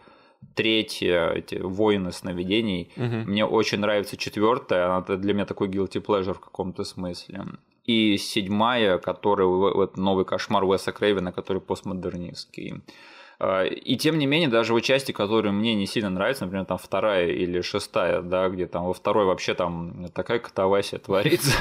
третье, 0.55 1.31
эти 1.31 1.55
воины 1.55 2.13
сновидений. 2.13 2.93
Угу. 2.97 3.31
Мне 3.31 3.47
очень 3.47 3.79
нравится 3.79 4.19
четвертая, 4.19 4.95
она 4.95 5.17
для 5.17 5.33
меня 5.33 5.47
такой 5.47 5.69
guilty 5.69 6.05
pleasure 6.05 6.35
в 6.35 6.41
каком-то 6.41 6.85
смысле. 6.85 7.47
И 7.87 8.19
седьмая, 8.19 8.99
которая 8.99 9.49
вот 9.49 9.97
новый 9.97 10.27
кошмар 10.27 10.63
Уэса 10.65 10.93
Крейвена, 10.93 11.33
который 11.33 11.63
постмодернистский. 11.63 12.83
А, 13.43 13.65
и 13.65 13.97
тем 13.97 14.19
не 14.19 14.27
менее, 14.27 14.51
даже 14.51 14.75
в 14.75 14.81
части, 14.83 15.13
которые 15.13 15.53
мне 15.53 15.75
не 15.75 15.87
сильно 15.87 16.11
нравятся, 16.11 16.45
например, 16.45 16.67
там 16.67 16.77
вторая 16.77 17.29
или 17.29 17.63
шестая, 17.63 18.21
да, 18.21 18.51
где 18.51 18.67
там 18.67 18.85
во 18.85 18.93
второй 18.93 19.25
вообще 19.25 19.55
там 19.55 20.09
такая 20.13 20.39
катавасия 20.41 20.99
творится, 21.05 21.57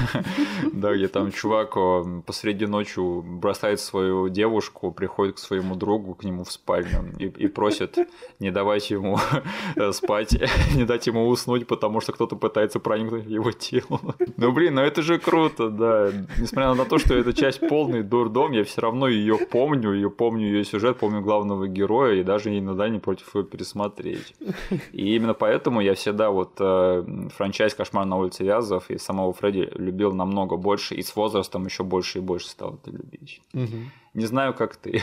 да, 0.73 0.93
где 0.93 1.07
там 1.07 1.31
чувак 1.31 1.77
посреди 2.25 2.65
ночи 2.65 2.99
бросает 2.99 3.79
свою 3.79 4.27
девушку, 4.27 4.91
приходит 4.91 5.37
к 5.37 5.39
своему 5.39 5.75
другу, 5.75 6.15
к 6.15 6.25
нему 6.25 6.43
в 6.43 6.51
спальню 6.51 7.13
и, 7.17 7.47
просит 7.47 7.97
не 8.39 8.51
давать 8.51 8.89
ему 8.89 9.17
спать, 9.93 10.35
не 10.75 10.83
дать 10.83 11.07
ему 11.07 11.29
уснуть, 11.29 11.65
потому 11.65 12.01
что 12.01 12.11
кто-то 12.11 12.35
пытается 12.35 12.81
проникнуть 12.81 13.25
в 13.25 13.29
его 13.29 13.51
тело. 13.53 14.15
Ну, 14.35 14.51
блин, 14.51 14.75
ну 14.75 14.81
это 14.81 15.01
же 15.01 15.17
круто, 15.17 15.69
да. 15.69 16.11
Несмотря 16.37 16.73
на 16.73 16.83
то, 16.83 16.97
что 16.97 17.15
эта 17.15 17.31
часть 17.31 17.61
полный 17.61 18.03
дурдом, 18.03 18.51
я 18.51 18.65
все 18.65 18.81
равно 18.81 19.07
ее 19.07 19.37
помню, 19.37 19.93
ее 19.93 20.09
помню 20.09 20.45
ее 20.47 20.65
сюжет, 20.65 20.97
помню 20.97 21.21
главного 21.21 21.68
героя 21.69 22.15
и 22.15 22.23
даже 22.23 22.57
иногда 22.57 22.89
не 22.89 22.99
против 22.99 23.35
его 23.35 23.43
пересмотреть. 23.43 24.35
И 24.91 25.15
именно 25.15 25.33
поэтому 25.33 25.81
я 25.81 25.93
всегда 25.93 26.29
вот 26.29 26.53
э, 26.59 27.29
франчайз 27.35 27.73
«Кошмар 27.73 28.05
на 28.05 28.17
улице 28.17 28.43
Вязов» 28.43 28.89
и 28.89 28.97
самого 28.97 29.33
Фредди 29.33 29.69
любил 29.75 30.11
намного 30.13 30.57
больше, 30.57 30.95
и 30.95 31.01
с 31.01 31.15
возрастом 31.15 31.65
еще 31.65 31.83
больше 31.83 32.19
и 32.19 32.21
больше 32.21 32.49
стал 32.49 32.75
это 32.75 32.91
любить. 32.91 33.41
Не 34.13 34.25
знаю, 34.25 34.53
как 34.53 34.75
ты. 34.75 35.01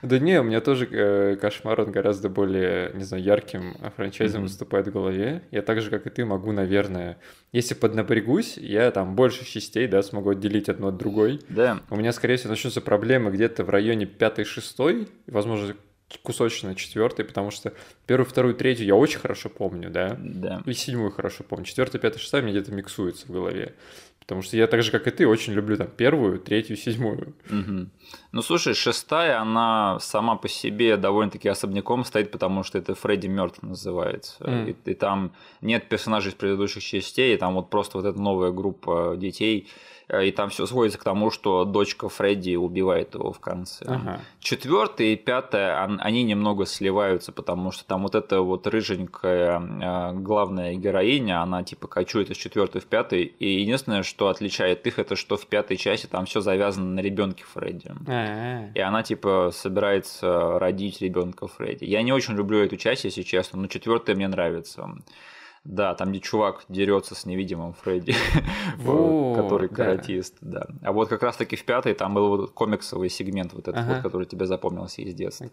Да 0.00 0.18
не, 0.18 0.40
у 0.40 0.44
меня 0.44 0.60
тоже 0.60 0.88
э, 0.90 1.36
кошмар, 1.36 1.80
он 1.80 1.92
гораздо 1.92 2.28
более, 2.28 2.92
не 2.94 3.04
знаю, 3.04 3.22
ярким 3.22 3.74
франчайзом 3.96 4.40
mm-hmm. 4.40 4.44
выступает 4.44 4.86
в 4.86 4.92
голове. 4.92 5.42
Я 5.50 5.62
так 5.62 5.80
же, 5.80 5.90
как 5.90 6.06
и 6.06 6.10
ты, 6.10 6.24
могу, 6.24 6.52
наверное, 6.52 7.18
если 7.52 7.74
поднапрягусь, 7.74 8.56
я 8.56 8.90
там 8.90 9.14
больше 9.14 9.44
частей, 9.44 9.86
да, 9.86 10.02
смогу 10.02 10.30
отделить 10.30 10.68
одну 10.68 10.88
от 10.88 10.96
другой. 10.96 11.40
Да. 11.48 11.80
У 11.90 11.96
меня, 11.96 12.12
скорее 12.12 12.36
всего, 12.36 12.50
начнутся 12.50 12.80
проблемы 12.80 13.30
где-то 13.30 13.64
в 13.64 13.70
районе 13.70 14.06
пятой-шестой, 14.06 15.08
возможно, 15.26 15.74
кусочно 16.22 16.74
четвертый, 16.74 17.24
потому 17.24 17.50
что 17.50 17.72
первую, 18.06 18.26
вторую, 18.26 18.54
третью 18.54 18.86
я 18.86 18.94
очень 18.94 19.18
хорошо 19.18 19.48
помню, 19.48 19.90
да? 19.90 20.16
Да. 20.18 20.62
И 20.66 20.72
седьмую 20.72 21.10
хорошо 21.10 21.44
помню. 21.44 21.64
Четвертая, 21.64 22.00
пятая, 22.00 22.18
шестая 22.18 22.42
мне 22.42 22.52
где-то 22.52 22.72
миксуется 22.72 23.26
в 23.26 23.30
голове. 23.30 23.74
Потому 24.22 24.42
что 24.42 24.56
я 24.56 24.66
так 24.66 24.82
же, 24.82 24.90
как 24.90 25.06
и 25.06 25.10
ты, 25.10 25.26
очень 25.26 25.52
люблю 25.52 25.76
там 25.76 25.88
первую, 25.88 26.38
третью, 26.38 26.76
седьмую. 26.76 27.34
Угу. 27.50 27.88
Ну, 28.32 28.42
слушай, 28.42 28.74
шестая, 28.74 29.40
она 29.40 29.98
сама 30.00 30.36
по 30.36 30.48
себе 30.48 30.96
довольно-таки 30.96 31.48
особняком 31.48 32.04
стоит, 32.04 32.30
потому 32.30 32.62
что 32.62 32.78
это 32.78 32.94
Фредди 32.94 33.26
мертв 33.26 33.62
называется. 33.62 34.34
Mm. 34.40 34.70
И, 34.70 34.90
и 34.90 34.94
там 34.94 35.32
нет 35.60 35.88
персонажей 35.88 36.30
из 36.30 36.34
предыдущих 36.34 36.82
частей, 36.82 37.34
и 37.34 37.36
там 37.36 37.54
вот 37.54 37.70
просто 37.70 37.98
вот 37.98 38.06
эта 38.06 38.18
новая 38.20 38.52
группа 38.52 39.14
детей 39.16 39.68
и 40.20 40.30
там 40.30 40.50
все 40.50 40.66
сводится 40.66 40.98
к 40.98 41.04
тому, 41.04 41.30
что 41.30 41.64
дочка 41.64 42.08
Фредди 42.08 42.56
убивает 42.56 43.14
его 43.14 43.32
в 43.32 43.40
конце. 43.40 43.84
Ага. 43.86 44.20
Четвертое 44.40 45.14
и 45.14 45.16
пятое, 45.16 45.82
они 45.82 46.22
немного 46.22 46.66
сливаются, 46.66 47.32
потому 47.32 47.70
что 47.70 47.84
там 47.86 48.02
вот 48.02 48.14
эта 48.14 48.40
вот 48.40 48.66
рыженькая 48.66 49.60
э, 49.60 50.12
главная 50.14 50.74
героиня, 50.74 51.42
она 51.42 51.62
типа 51.62 51.88
кочует 51.88 52.30
из 52.30 52.36
четвертой 52.36 52.80
в 52.80 52.86
пятый, 52.86 53.24
и 53.24 53.60
единственное, 53.60 54.02
что 54.02 54.28
отличает 54.28 54.86
их, 54.86 54.98
это 54.98 55.16
что 55.16 55.36
в 55.36 55.46
пятой 55.46 55.76
части 55.76 56.06
там 56.06 56.26
все 56.26 56.40
завязано 56.40 56.90
на 56.94 57.00
ребенке 57.00 57.44
Фредди. 57.44 57.92
А-а-а. 58.06 58.70
И 58.74 58.80
она 58.80 59.02
типа 59.02 59.50
собирается 59.52 60.58
родить 60.58 61.00
ребенка 61.00 61.46
Фредди. 61.46 61.84
Я 61.84 62.02
не 62.02 62.12
очень 62.12 62.34
люблю 62.34 62.58
эту 62.58 62.76
часть, 62.76 63.04
если 63.04 63.22
честно, 63.22 63.60
но 63.60 63.66
четвертая 63.68 64.14
мне 64.16 64.28
нравится. 64.28 64.90
Да, 65.64 65.94
там, 65.94 66.10
где 66.10 66.20
чувак 66.20 66.64
дерется 66.68 67.14
с 67.14 67.24
невидимым 67.24 67.72
Фредди, 67.72 68.14
который 68.78 69.68
каратист, 69.68 70.36
да. 70.40 70.66
А 70.82 70.92
вот 70.92 71.08
как 71.08 71.22
раз-таки 71.22 71.54
в 71.54 71.64
пятой 71.64 71.94
там 71.94 72.14
был 72.14 72.28
вот 72.28 72.50
комиксовый 72.50 73.08
сегмент, 73.08 73.52
вот 73.52 73.68
этот 73.68 73.86
вот, 73.86 74.02
который 74.02 74.26
тебе 74.26 74.46
запомнился 74.46 75.02
из 75.02 75.14
детства. 75.14 75.48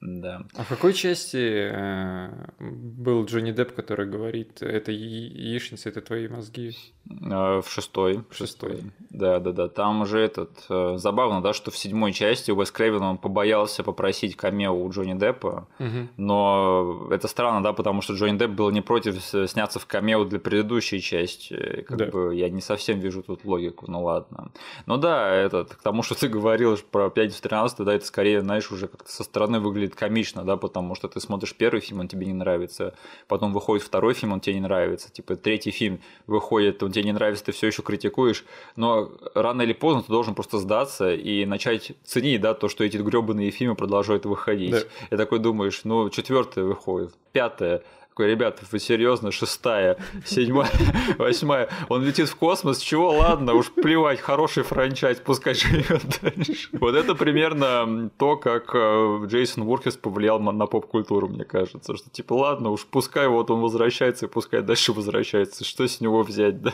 Да. 0.00 0.46
А 0.56 0.62
в 0.64 0.68
какой 0.68 0.94
части 0.94 1.36
э, 1.36 2.30
был 2.58 3.26
Джонни 3.26 3.52
Депп, 3.52 3.74
который 3.74 4.06
говорит, 4.06 4.62
это 4.62 4.92
яичница, 4.92 5.90
это 5.90 6.00
твои 6.00 6.26
мозги? 6.26 6.74
Э, 7.10 7.60
в 7.60 7.68
шестой. 7.68 8.24
В 8.30 8.34
шестой. 8.34 8.92
Да, 9.10 9.40
да, 9.40 9.52
да. 9.52 9.68
Там 9.68 10.00
уже 10.00 10.20
этот... 10.20 10.64
Э, 10.70 10.94
забавно, 10.96 11.42
да, 11.42 11.52
что 11.52 11.70
в 11.70 11.76
седьмой 11.76 12.14
части 12.14 12.50
Уэс 12.50 12.70
Крейвен, 12.70 13.02
он 13.02 13.18
побоялся 13.18 13.82
попросить 13.82 14.36
камео 14.36 14.72
у 14.72 14.90
Джонни 14.90 15.18
Деппа, 15.18 15.68
угу. 15.78 16.08
но 16.16 17.08
это 17.10 17.28
странно, 17.28 17.62
да, 17.62 17.74
потому 17.74 18.00
что 18.00 18.14
Джонни 18.14 18.38
Депп 18.38 18.52
был 18.52 18.70
не 18.70 18.80
против 18.80 19.22
сняться 19.46 19.78
в 19.78 19.86
камео 19.86 20.24
для 20.24 20.38
предыдущей 20.38 21.00
части. 21.00 21.84
Как 21.86 21.96
да. 21.96 22.06
бы 22.06 22.34
я 22.34 22.48
не 22.48 22.60
совсем 22.60 22.98
вижу 23.00 23.22
тут 23.22 23.44
логику, 23.44 23.90
ну 23.90 24.02
ладно. 24.02 24.50
Ну 24.86 24.96
да, 24.96 25.32
этот, 25.32 25.74
к 25.74 25.82
тому, 25.82 26.02
что 26.02 26.14
ты 26.14 26.28
говорил 26.40 26.76
про 26.90 27.10
5 27.10 27.34
в 27.34 27.40
13, 27.40 27.78
да, 27.78 27.94
это 27.94 28.04
скорее, 28.04 28.40
знаешь, 28.40 28.70
уже 28.70 28.88
как-то 28.88 29.10
со 29.10 29.24
стороны 29.24 29.60
выглядит 29.60 29.94
комично, 29.94 30.44
да, 30.44 30.56
потому 30.56 30.94
что 30.94 31.08
ты 31.08 31.20
смотришь 31.20 31.54
первый 31.54 31.80
фильм, 31.80 32.00
он 32.00 32.08
тебе 32.08 32.26
не 32.26 32.32
нравится, 32.32 32.94
потом 33.28 33.52
выходит 33.52 33.84
второй 33.84 34.14
фильм, 34.14 34.32
он 34.32 34.40
тебе 34.40 34.54
не 34.54 34.60
нравится, 34.60 35.10
типа 35.10 35.36
третий 35.36 35.70
фильм 35.70 36.00
выходит, 36.26 36.82
он 36.82 36.92
тебе 36.92 37.04
не 37.04 37.12
нравится, 37.12 37.44
ты 37.46 37.52
все 37.52 37.66
еще 37.66 37.82
критикуешь, 37.82 38.44
но 38.76 39.10
рано 39.34 39.62
или 39.62 39.72
поздно 39.72 40.02
ты 40.02 40.08
должен 40.08 40.34
просто 40.34 40.58
сдаться 40.58 41.12
и 41.14 41.44
начать 41.46 41.92
ценить, 42.04 42.40
да, 42.40 42.54
то, 42.54 42.68
что 42.68 42.84
эти 42.84 42.96
гребаные 42.96 43.50
фильмы 43.50 43.74
продолжают 43.74 44.26
выходить. 44.26 44.70
Да. 44.70 44.80
И 45.10 45.16
такой 45.16 45.38
думаешь, 45.38 45.80
ну, 45.84 46.10
четвертое 46.10 46.64
выходит, 46.64 47.14
пятое, 47.32 47.82
такой, 48.10 48.26
ребята, 48.28 48.62
вы 48.70 48.78
серьезно, 48.78 49.32
шестая, 49.32 49.96
седьмая, 50.24 50.70
восьмая. 51.18 51.68
Он 51.88 52.04
летит 52.04 52.28
в 52.28 52.36
космос, 52.36 52.78
чего, 52.78 53.12
ладно, 53.12 53.54
уж 53.54 53.70
плевать, 53.70 54.20
хороший 54.20 54.62
франчайз, 54.62 55.18
пускай 55.18 55.54
живет 55.54 56.02
дальше. 56.20 56.68
Вот 56.72 56.94
это 56.94 57.14
примерно 57.14 58.10
то, 58.18 58.36
как 58.36 58.74
э, 58.74 59.22
Джейсон 59.26 59.64
Воркес 59.64 59.96
повлиял 59.96 60.40
на 60.40 60.66
поп-культуру, 60.66 61.28
мне 61.28 61.44
кажется, 61.44 61.96
что 61.96 62.10
типа, 62.10 62.34
ладно, 62.34 62.70
уж 62.70 62.84
пускай 62.86 63.28
вот 63.28 63.50
он 63.50 63.60
возвращается, 63.60 64.26
и 64.26 64.28
пускай 64.28 64.62
дальше 64.62 64.92
возвращается, 64.92 65.64
что 65.64 65.86
с 65.86 66.00
него 66.00 66.22
взять, 66.22 66.60
да? 66.60 66.72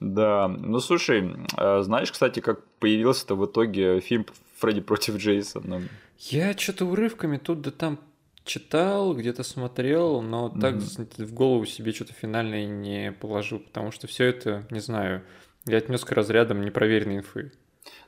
Да, 0.00 0.48
ну 0.48 0.80
слушай, 0.80 1.30
э, 1.56 1.82
знаешь, 1.82 2.10
кстати, 2.10 2.40
как 2.40 2.64
появился-то 2.80 3.34
в 3.36 3.44
итоге 3.46 4.00
фильм 4.00 4.26
Фредди 4.58 4.80
против 4.80 5.16
Джейсона? 5.16 5.82
Я 6.18 6.56
что-то 6.56 6.86
урывками 6.86 7.36
тут 7.36 7.60
да 7.60 7.70
там 7.70 7.98
читал, 8.44 9.14
где-то 9.14 9.42
смотрел, 9.42 10.22
но 10.22 10.48
mm-hmm. 10.48 10.60
так 10.60 11.18
в 11.18 11.34
голову 11.34 11.66
себе 11.66 11.92
что-то 11.92 12.12
финальное 12.12 12.66
не 12.66 13.12
положу, 13.12 13.60
потому 13.60 13.92
что 13.92 14.06
все 14.06 14.24
это, 14.24 14.66
не 14.70 14.80
знаю, 14.80 15.22
я 15.66 15.78
отнес 15.78 16.04
к 16.04 16.12
разрядам 16.12 16.64
непроверенной 16.64 17.18
инфы. 17.18 17.52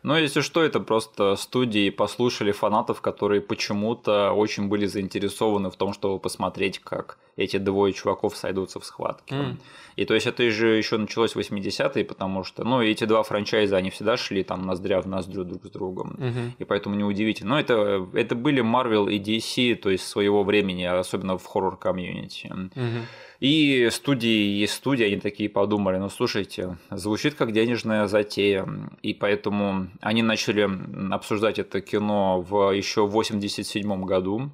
Ну, 0.02 0.16
если 0.16 0.40
что, 0.40 0.62
это 0.62 0.80
просто 0.80 1.36
студии 1.36 1.90
послушали 1.90 2.52
фанатов, 2.52 3.00
которые 3.00 3.40
почему-то 3.40 4.32
очень 4.32 4.68
были 4.68 4.86
заинтересованы 4.86 5.70
в 5.70 5.76
том, 5.76 5.92
чтобы 5.92 6.18
посмотреть, 6.18 6.80
как 6.80 7.18
эти 7.36 7.56
двое 7.56 7.92
чуваков 7.92 8.36
сойдутся 8.36 8.80
в 8.80 8.84
схватке. 8.84 9.34
Mm. 9.34 9.56
И 9.96 10.04
то 10.04 10.14
есть 10.14 10.26
это 10.26 10.50
же 10.50 10.76
еще 10.76 10.98
началось 10.98 11.34
в 11.34 11.38
80-е, 11.38 12.04
потому 12.04 12.44
что, 12.44 12.64
ну, 12.64 12.82
эти 12.82 13.04
два 13.04 13.22
франчайза, 13.22 13.76
они 13.76 13.90
всегда 13.90 14.16
шли 14.16 14.42
там 14.42 14.66
ноздря 14.66 15.00
в 15.00 15.06
ноздрю 15.06 15.44
друг 15.44 15.66
с 15.66 15.70
другом. 15.70 16.16
Mm-hmm. 16.18 16.50
И 16.58 16.64
поэтому 16.64 16.94
неудивительно. 16.94 17.50
Но 17.50 17.60
это, 17.60 18.06
это 18.14 18.34
были 18.34 18.62
Marvel 18.62 19.10
и 19.10 19.18
DC, 19.18 19.76
то 19.76 19.90
есть 19.90 20.06
своего 20.06 20.44
времени, 20.44 20.84
особенно 20.84 21.38
в 21.38 21.46
хоррор-комьюнити. 21.46 22.46
Mm-hmm. 22.46 23.02
И 23.42 23.88
студии 23.90 24.61
есть 24.61 24.74
студии, 24.74 25.05
они 25.05 25.16
такие 25.16 25.48
подумали, 25.48 25.96
ну 25.96 26.09
слушайте, 26.09 26.76
звучит 26.92 27.35
как 27.35 27.50
денежная 27.50 28.07
затея. 28.07 28.68
И 29.02 29.14
поэтому 29.14 29.88
они 30.00 30.22
начали 30.22 30.70
обсуждать 31.12 31.59
это 31.59 31.81
кино 31.81 32.40
в 32.40 32.70
еще 32.70 33.05
в 33.05 33.11
87 33.11 34.05
году. 34.05 34.52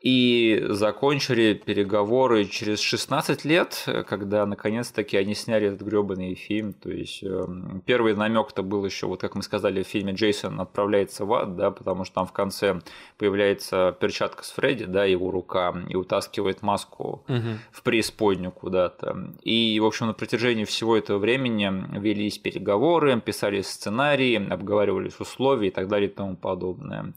И 0.00 0.64
закончили 0.68 1.54
переговоры 1.54 2.44
через 2.44 2.78
16 2.80 3.44
лет, 3.44 3.84
когда 4.06 4.46
наконец-таки 4.46 5.16
они 5.16 5.34
сняли 5.34 5.68
этот 5.68 5.82
гребаный 5.82 6.34
фильм. 6.34 6.72
То 6.72 6.90
есть 6.90 7.24
эм, 7.24 7.82
первый 7.84 8.14
намек-то 8.14 8.62
был 8.62 8.84
еще, 8.84 9.06
вот 9.08 9.20
как 9.20 9.34
мы 9.34 9.42
сказали, 9.42 9.82
в 9.82 9.88
фильме 9.88 10.12
Джейсон 10.12 10.60
отправляется 10.60 11.24
в 11.24 11.32
ад, 11.34 11.56
да, 11.56 11.72
потому 11.72 12.04
что 12.04 12.16
там 12.16 12.26
в 12.26 12.32
конце 12.32 12.80
появляется 13.16 13.96
перчатка 13.98 14.44
с 14.44 14.50
Фредди, 14.52 14.84
да, 14.84 15.04
его 15.04 15.32
рука, 15.32 15.74
и 15.88 15.96
утаскивает 15.96 16.62
маску 16.62 17.24
угу. 17.26 17.58
в 17.72 17.82
преисподнюю 17.82 18.52
куда-то. 18.52 19.34
И, 19.42 19.80
в 19.80 19.84
общем, 19.84 20.06
на 20.06 20.14
протяжении 20.14 20.64
всего 20.64 20.96
этого 20.96 21.18
времени 21.18 21.98
велись 21.98 22.38
переговоры, 22.38 23.20
писали 23.20 23.62
сценарии, 23.62 24.48
обговаривались 24.48 25.18
условия 25.18 25.68
и 25.68 25.72
так 25.72 25.88
далее 25.88 26.08
и 26.08 26.12
тому 26.12 26.36
подобное. 26.36 27.14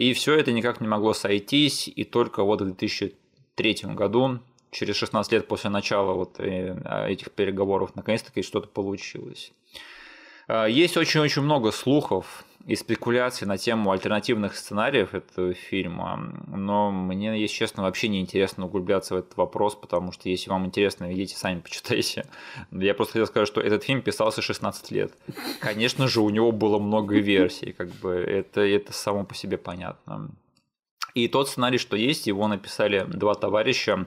И 0.00 0.14
все 0.14 0.34
это 0.34 0.50
никак 0.52 0.80
не 0.80 0.88
могло 0.88 1.12
сойтись, 1.12 1.86
и 1.86 2.04
только 2.04 2.42
вот 2.42 2.62
в 2.62 2.64
2003 2.64 3.76
году, 3.88 4.38
через 4.70 4.96
16 4.96 5.30
лет 5.30 5.46
после 5.46 5.68
начала 5.68 6.14
вот 6.14 6.40
э, 6.40 6.74
этих 7.06 7.30
переговоров, 7.32 7.94
наконец-таки 7.94 8.40
что-то 8.40 8.66
получилось. 8.68 9.52
А, 10.48 10.64
есть 10.64 10.96
очень-очень 10.96 11.42
много 11.42 11.70
слухов 11.70 12.46
и 12.66 12.76
спекуляций 12.76 13.46
на 13.46 13.56
тему 13.56 13.90
альтернативных 13.90 14.56
сценариев 14.56 15.14
этого 15.14 15.54
фильма, 15.54 16.32
но 16.46 16.90
мне, 16.90 17.40
если 17.40 17.54
честно, 17.54 17.82
вообще 17.82 18.08
не 18.08 18.20
интересно 18.20 18.66
углубляться 18.66 19.14
в 19.14 19.18
этот 19.18 19.36
вопрос, 19.36 19.74
потому 19.74 20.12
что 20.12 20.28
если 20.28 20.50
вам 20.50 20.66
интересно, 20.66 21.12
идите 21.12 21.36
сами 21.36 21.60
почитайте. 21.60 22.26
Я 22.70 22.94
просто 22.94 23.14
хотел 23.14 23.26
сказать, 23.26 23.48
что 23.48 23.60
этот 23.60 23.84
фильм 23.84 24.02
писался 24.02 24.42
16 24.42 24.90
лет. 24.90 25.12
Конечно 25.60 26.06
же, 26.06 26.20
у 26.20 26.30
него 26.30 26.52
было 26.52 26.78
много 26.78 27.18
версий, 27.18 27.72
как 27.72 27.88
бы 27.88 28.10
это, 28.10 28.60
это 28.60 28.92
само 28.92 29.24
по 29.24 29.34
себе 29.34 29.56
понятно. 29.56 30.30
И 31.14 31.28
тот 31.28 31.48
сценарий, 31.48 31.78
что 31.78 31.96
есть, 31.96 32.26
его 32.26 32.46
написали 32.46 33.04
два 33.08 33.34
товарища, 33.34 34.06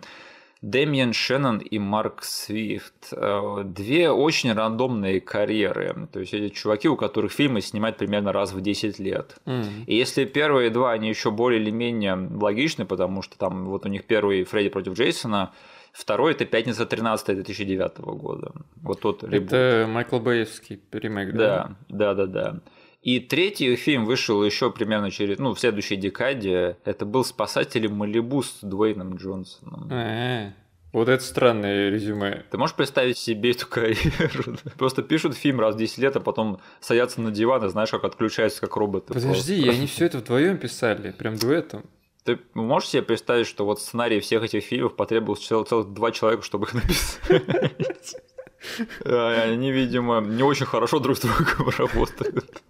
Дэмиен 0.63 1.11
Шеннон 1.11 1.57
и 1.57 1.77
Марк 1.77 2.23
Свифт. 2.23 3.11
Э, 3.11 3.63
две 3.65 4.09
очень 4.09 4.53
рандомные 4.53 5.19
карьеры. 5.19 6.07
То 6.13 6.21
есть 6.21 6.33
эти 6.33 6.53
чуваки, 6.53 6.87
у 6.87 6.95
которых 6.95 7.33
фильмы 7.33 7.59
снимают 7.59 7.97
примерно 7.97 8.31
раз 8.31 8.53
в 8.53 8.61
10 8.61 8.97
лет. 8.97 9.35
Mm. 9.45 9.83
И 9.87 9.95
если 9.95 10.23
первые 10.23 10.69
два, 10.69 10.93
они 10.93 11.09
еще 11.09 11.31
более 11.31 11.61
или 11.61 11.69
менее 11.69 12.15
логичны, 12.15 12.85
потому 12.85 13.21
что 13.21 13.37
там 13.37 13.65
вот 13.65 13.85
у 13.85 13.89
них 13.89 14.05
первый 14.05 14.45
Фредди 14.45 14.69
против 14.69 14.93
Джейсона, 14.93 15.51
Второй 15.91 16.31
это 16.31 16.45
«Пятница 16.45 16.87
13 16.87 17.35
2009 17.35 17.99
года. 17.99 18.51
Вот 18.81 19.01
тот 19.01 19.23
ребут. 19.23 19.53
Это 19.53 19.85
Майкл 19.87 20.17
Бейевский 20.17 20.81
ремейк, 20.91 21.33
да? 21.33 21.75
Да, 21.87 22.15
да, 22.15 22.25
да, 22.25 22.25
да. 22.25 22.59
И 23.03 23.19
третий 23.19 23.75
фильм 23.75 24.05
вышел 24.05 24.43
еще 24.43 24.71
примерно 24.71 25.11
через, 25.11 25.37
ну, 25.37 25.53
в 25.53 25.59
следующей 25.59 25.97
декаде. 25.97 26.77
Это 26.85 27.05
был 27.05 27.25
«Спасатели 27.25 27.87
Малибу» 27.87 28.43
с 28.43 28.59
Дуэйном 28.61 29.17
Джонсоном. 29.17 29.89
А-а-а. 29.91 30.53
Вот 30.93 31.09
это 31.09 31.23
странное 31.23 31.89
резюме. 31.89 32.45
Ты 32.51 32.57
можешь 32.57 32.75
представить 32.75 33.17
себе 33.17 33.51
эту 33.51 33.67
карьеру? 33.67 34.57
Просто 34.77 35.01
пишут 35.01 35.35
фильм 35.35 35.59
раз 35.59 35.75
в 35.75 35.79
10 35.79 35.97
лет, 35.97 36.15
а 36.15 36.19
потом 36.19 36.61
садятся 36.79 37.19
на 37.19 37.31
диван 37.31 37.65
и 37.65 37.69
знаешь, 37.69 37.89
как 37.89 38.03
отключаются 38.05 38.61
как 38.61 38.75
роботы. 38.77 39.13
Подожди, 39.13 39.63
просто. 39.63 39.77
они 39.77 39.87
все 39.87 40.05
это 40.05 40.19
вдвоем 40.19 40.57
писали, 40.57 41.11
прям 41.11 41.35
дуэтом. 41.35 41.83
Ты 42.23 42.39
можешь 42.53 42.89
себе 42.89 43.01
представить, 43.01 43.47
что 43.47 43.65
вот 43.65 43.81
сценарий 43.81 44.19
всех 44.19 44.43
этих 44.43 44.63
фильмов 44.63 44.95
потребовалось 44.95 45.45
целых, 45.45 45.67
целых 45.67 45.93
два 45.93 46.11
человека, 46.11 46.43
чтобы 46.43 46.67
их 46.67 46.73
написать? 46.75 48.15
Они, 49.03 49.71
видимо, 49.71 50.21
не 50.21 50.43
очень 50.43 50.65
хорошо 50.65 50.99
друг 50.99 51.17
с 51.17 51.21
другом 51.21 51.69
работают. 51.77 52.61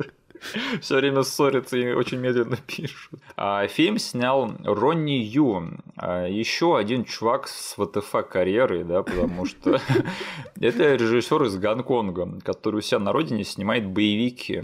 Все 0.82 0.98
время 0.98 1.24
ссорятся 1.24 1.78
и 1.78 1.94
очень 1.94 2.20
медленно 2.20 2.58
пишут. 2.68 3.20
А 3.36 3.68
фильм 3.68 3.98
снял 3.98 4.52
Ронни 4.64 5.22
Ю, 5.24 5.80
а 5.96 6.28
еще 6.28 6.78
один 6.78 7.06
чувак 7.06 7.48
с 7.48 7.76
ВТФ 7.76 8.28
карьерой, 8.30 8.84
да, 8.84 9.04
потому 9.04 9.46
что 9.46 9.80
это 10.60 10.96
режиссер 10.96 11.44
из 11.44 11.58
Гонконга, 11.58 12.40
который 12.44 12.78
у 12.78 12.82
себя 12.82 13.00
на 13.00 13.12
родине 13.12 13.44
снимает 13.44 13.88
боевики. 13.88 14.64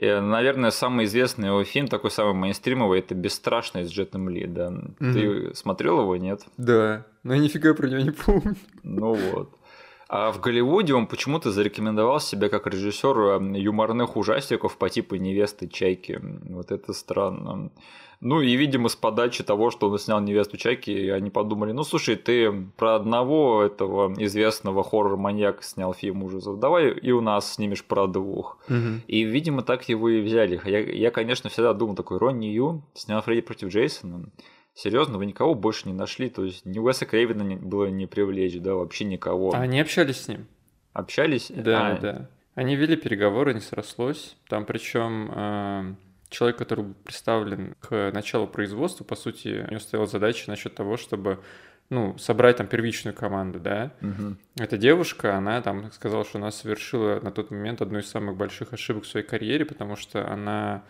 И, 0.00 0.06
наверное, 0.06 0.70
самый 0.70 1.04
известный 1.04 1.48
его 1.48 1.62
фильм, 1.62 1.86
такой 1.86 2.10
самый 2.10 2.32
мейнстримовый, 2.32 3.00
это 3.00 3.14
«Бесстрашный» 3.14 3.84
с 3.84 3.90
Джетом 3.90 4.30
Ли, 4.30 4.46
да. 4.46 4.68
Угу. 4.68 5.12
Ты 5.12 5.54
смотрел 5.54 6.00
его, 6.00 6.16
нет? 6.16 6.40
Да, 6.56 7.04
но 7.22 7.34
я 7.34 7.40
нифига 7.40 7.74
про 7.74 7.86
него 7.86 8.00
не 8.00 8.10
помню. 8.10 8.56
Ну 8.82 9.12
вот. 9.12 9.59
А 10.12 10.32
в 10.32 10.40
Голливуде 10.40 10.92
он 10.92 11.06
почему-то 11.06 11.52
зарекомендовал 11.52 12.18
себя 12.18 12.48
как 12.48 12.66
режиссер 12.66 13.16
эм, 13.16 13.52
юморных 13.52 14.16
ужастиков 14.16 14.76
по 14.76 14.90
типу 14.90 15.14
невесты 15.14 15.68
Чайки. 15.68 16.20
Вот 16.48 16.72
это 16.72 16.92
странно. 16.92 17.70
Ну 18.20 18.40
и, 18.40 18.56
видимо, 18.56 18.88
с 18.88 18.96
подачи 18.96 19.44
того, 19.44 19.70
что 19.70 19.88
он 19.88 19.98
снял 20.00 20.20
невесту 20.20 20.56
Чайки, 20.56 21.10
они 21.10 21.30
подумали, 21.30 21.70
ну 21.70 21.84
слушай, 21.84 22.16
ты 22.16 22.50
про 22.76 22.96
одного 22.96 23.62
этого 23.62 24.12
известного 24.18 24.82
хоррор-маньяка 24.82 25.62
снял 25.62 25.94
фильм 25.94 26.24
ужасов, 26.24 26.58
давай 26.58 26.90
и 26.90 27.12
у 27.12 27.20
нас 27.20 27.54
снимешь 27.54 27.84
про 27.84 28.08
двух. 28.08 28.58
Угу. 28.68 29.02
И, 29.06 29.22
видимо, 29.22 29.62
так 29.62 29.88
его 29.88 30.08
и 30.08 30.20
взяли. 30.20 30.60
Я, 30.64 30.80
я, 30.80 31.10
конечно, 31.12 31.50
всегда 31.50 31.72
думал 31.72 31.94
такой, 31.94 32.18
Ронни 32.18 32.46
Ю 32.46 32.82
снял 32.94 33.22
Фредди 33.22 33.42
против 33.42 33.68
Джейсона. 33.68 34.28
Серьезно, 34.74 35.18
вы 35.18 35.26
никого 35.26 35.54
больше 35.54 35.88
не 35.88 35.94
нашли? 35.94 36.30
То 36.30 36.44
есть 36.44 36.64
ни 36.64 36.78
Уэса 36.78 37.06
Крейвена 37.06 37.56
было 37.56 37.86
не 37.86 38.06
привлечь, 38.06 38.58
да, 38.60 38.74
вообще 38.74 39.04
никого. 39.04 39.52
А 39.54 39.60
они 39.60 39.80
общались 39.80 40.22
с 40.22 40.28
ним? 40.28 40.46
Общались? 40.92 41.50
Да, 41.54 41.88
а... 41.88 41.98
да. 41.98 42.30
Они 42.54 42.76
вели 42.76 42.96
переговоры, 42.96 43.54
не 43.54 43.60
срослось. 43.60 44.36
Там 44.48 44.64
причем 44.64 45.30
э, 45.34 45.94
человек, 46.30 46.58
который 46.58 46.84
был 46.84 46.94
представлен 47.04 47.74
к 47.80 48.10
началу 48.12 48.46
производства, 48.46 49.04
по 49.04 49.16
сути, 49.16 49.64
у 49.66 49.70
него 49.70 49.80
стояла 49.80 50.06
задача 50.06 50.50
насчет 50.50 50.74
того, 50.74 50.96
чтобы 50.96 51.40
ну, 51.90 52.16
собрать 52.18 52.56
там 52.56 52.68
первичную 52.68 53.14
команду, 53.14 53.58
да. 53.58 53.92
Угу. 54.00 54.36
Эта 54.58 54.78
девушка, 54.78 55.36
она 55.36 55.60
там 55.60 55.90
сказала, 55.92 56.24
что 56.24 56.38
она 56.38 56.50
совершила 56.52 57.20
на 57.20 57.32
тот 57.32 57.50
момент 57.50 57.82
одну 57.82 57.98
из 57.98 58.08
самых 58.08 58.36
больших 58.36 58.72
ошибок 58.72 59.04
в 59.04 59.08
своей 59.08 59.26
карьере, 59.26 59.64
потому 59.64 59.96
что 59.96 60.30
она 60.30 60.84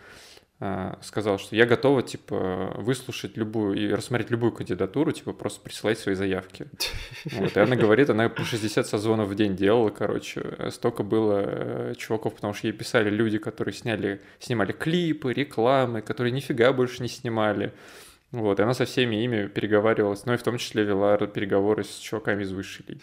сказал, 1.01 1.39
что 1.39 1.55
я 1.55 1.65
готова, 1.65 2.03
типа, 2.03 2.73
выслушать 2.77 3.35
любую 3.35 3.73
и 3.75 3.91
рассмотреть 3.91 4.29
любую 4.29 4.51
кандидатуру, 4.51 5.11
типа, 5.11 5.33
просто 5.33 5.59
присылать 5.61 5.97
свои 5.97 6.13
заявки. 6.13 6.67
Вот, 7.31 7.57
и 7.57 7.59
она 7.59 7.75
говорит, 7.75 8.09
она 8.09 8.29
по 8.29 8.43
60 8.43 8.85
созвонов 8.85 9.29
в 9.29 9.35
день 9.35 9.55
делала, 9.55 9.89
короче. 9.89 10.69
Столько 10.69 11.01
было 11.03 11.43
э, 11.43 11.93
чуваков, 11.97 12.35
потому 12.35 12.53
что 12.53 12.67
ей 12.67 12.73
писали 12.73 13.09
люди, 13.09 13.39
которые 13.39 13.73
сняли, 13.73 14.21
снимали 14.39 14.71
клипы, 14.71 15.33
рекламы, 15.33 16.01
которые 16.01 16.31
нифига 16.31 16.73
больше 16.73 17.01
не 17.01 17.09
снимали. 17.09 17.73
Вот, 18.31 18.59
и 18.59 18.63
она 18.63 18.73
со 18.73 18.85
всеми 18.85 19.23
ими 19.23 19.47
переговаривалась, 19.47 20.25
но 20.25 20.33
и 20.33 20.37
в 20.37 20.43
том 20.43 20.57
числе 20.57 20.83
вела 20.83 21.17
переговоры 21.17 21.83
с 21.83 21.97
чуваками 21.97 22.43
из 22.43 22.51
высшей 22.51 22.85
лиги. 22.87 23.01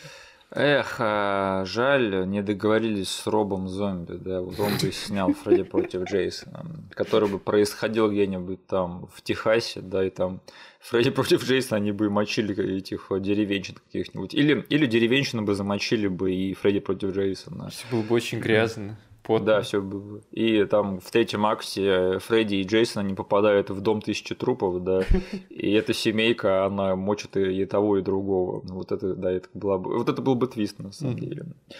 Эх, 0.51 0.97
а, 0.99 1.65
жаль, 1.67 2.27
не 2.27 2.43
договорились 2.43 3.11
с 3.11 3.27
Робом 3.27 3.69
Зомби, 3.69 4.15
да, 4.15 4.41
вот 4.41 4.59
он 4.59 4.73
бы 4.81 4.93
снял 4.93 5.35
Фредди 5.35 5.63
против 5.63 6.05
Джейсона, 6.05 6.65
который 6.95 7.29
бы 7.29 7.39
происходил 7.39 8.11
где-нибудь 8.11 8.67
там 8.67 9.09
в 9.13 9.21
Техасе, 9.21 9.83
да, 9.83 10.03
и 10.03 10.09
там 10.09 10.41
Фредди 10.81 11.11
против 11.11 11.45
Джейсона 11.45 11.77
они 11.77 11.93
бы 11.93 12.09
мочили 12.09 12.79
этих 12.79 13.09
деревенщин 13.11 13.75
каких-нибудь, 13.75 14.33
или, 14.33 14.65
или 14.71 14.87
деревенщины 14.87 15.43
бы 15.43 15.55
замочили 15.55 16.09
бы 16.09 16.33
и 16.33 16.55
Фредди 16.55 16.81
против 16.81 17.15
Джейсона. 17.15 17.69
Все 17.69 17.85
было 17.91 18.01
бы 18.01 18.15
очень 18.15 18.41
грязно 18.41 18.97
потно. 19.29 19.47
Да, 19.47 19.63
все 19.63 19.81
было. 19.81 20.21
И 20.33 20.65
там 20.65 20.99
в 21.01 21.11
третьем 21.11 21.47
акте 21.47 22.19
Фредди 22.19 22.57
и 22.57 22.63
Джейсон, 22.65 23.05
они 23.05 23.15
попадают 23.15 23.71
в 23.71 23.81
дом 23.81 24.03
тысячи 24.03 24.35
трупов, 24.35 24.83
да, 24.83 25.03
и 25.51 25.71
эта 25.73 25.95
семейка, 25.95 26.65
она 26.67 26.97
мочит 26.97 27.37
и 27.37 27.65
того, 27.67 27.99
и 27.99 28.03
другого. 28.03 28.63
Вот 28.65 28.91
это, 28.91 29.15
да, 29.15 29.31
это 29.31 29.49
была 29.55 29.79
бы... 29.79 29.97
Вот 29.97 30.09
это 30.09 30.21
был 30.23 30.35
бы 30.35 30.49
твист, 30.49 30.79
на 30.81 30.91
самом 30.91 31.19
деле. 31.19 31.47
А, 31.71 31.75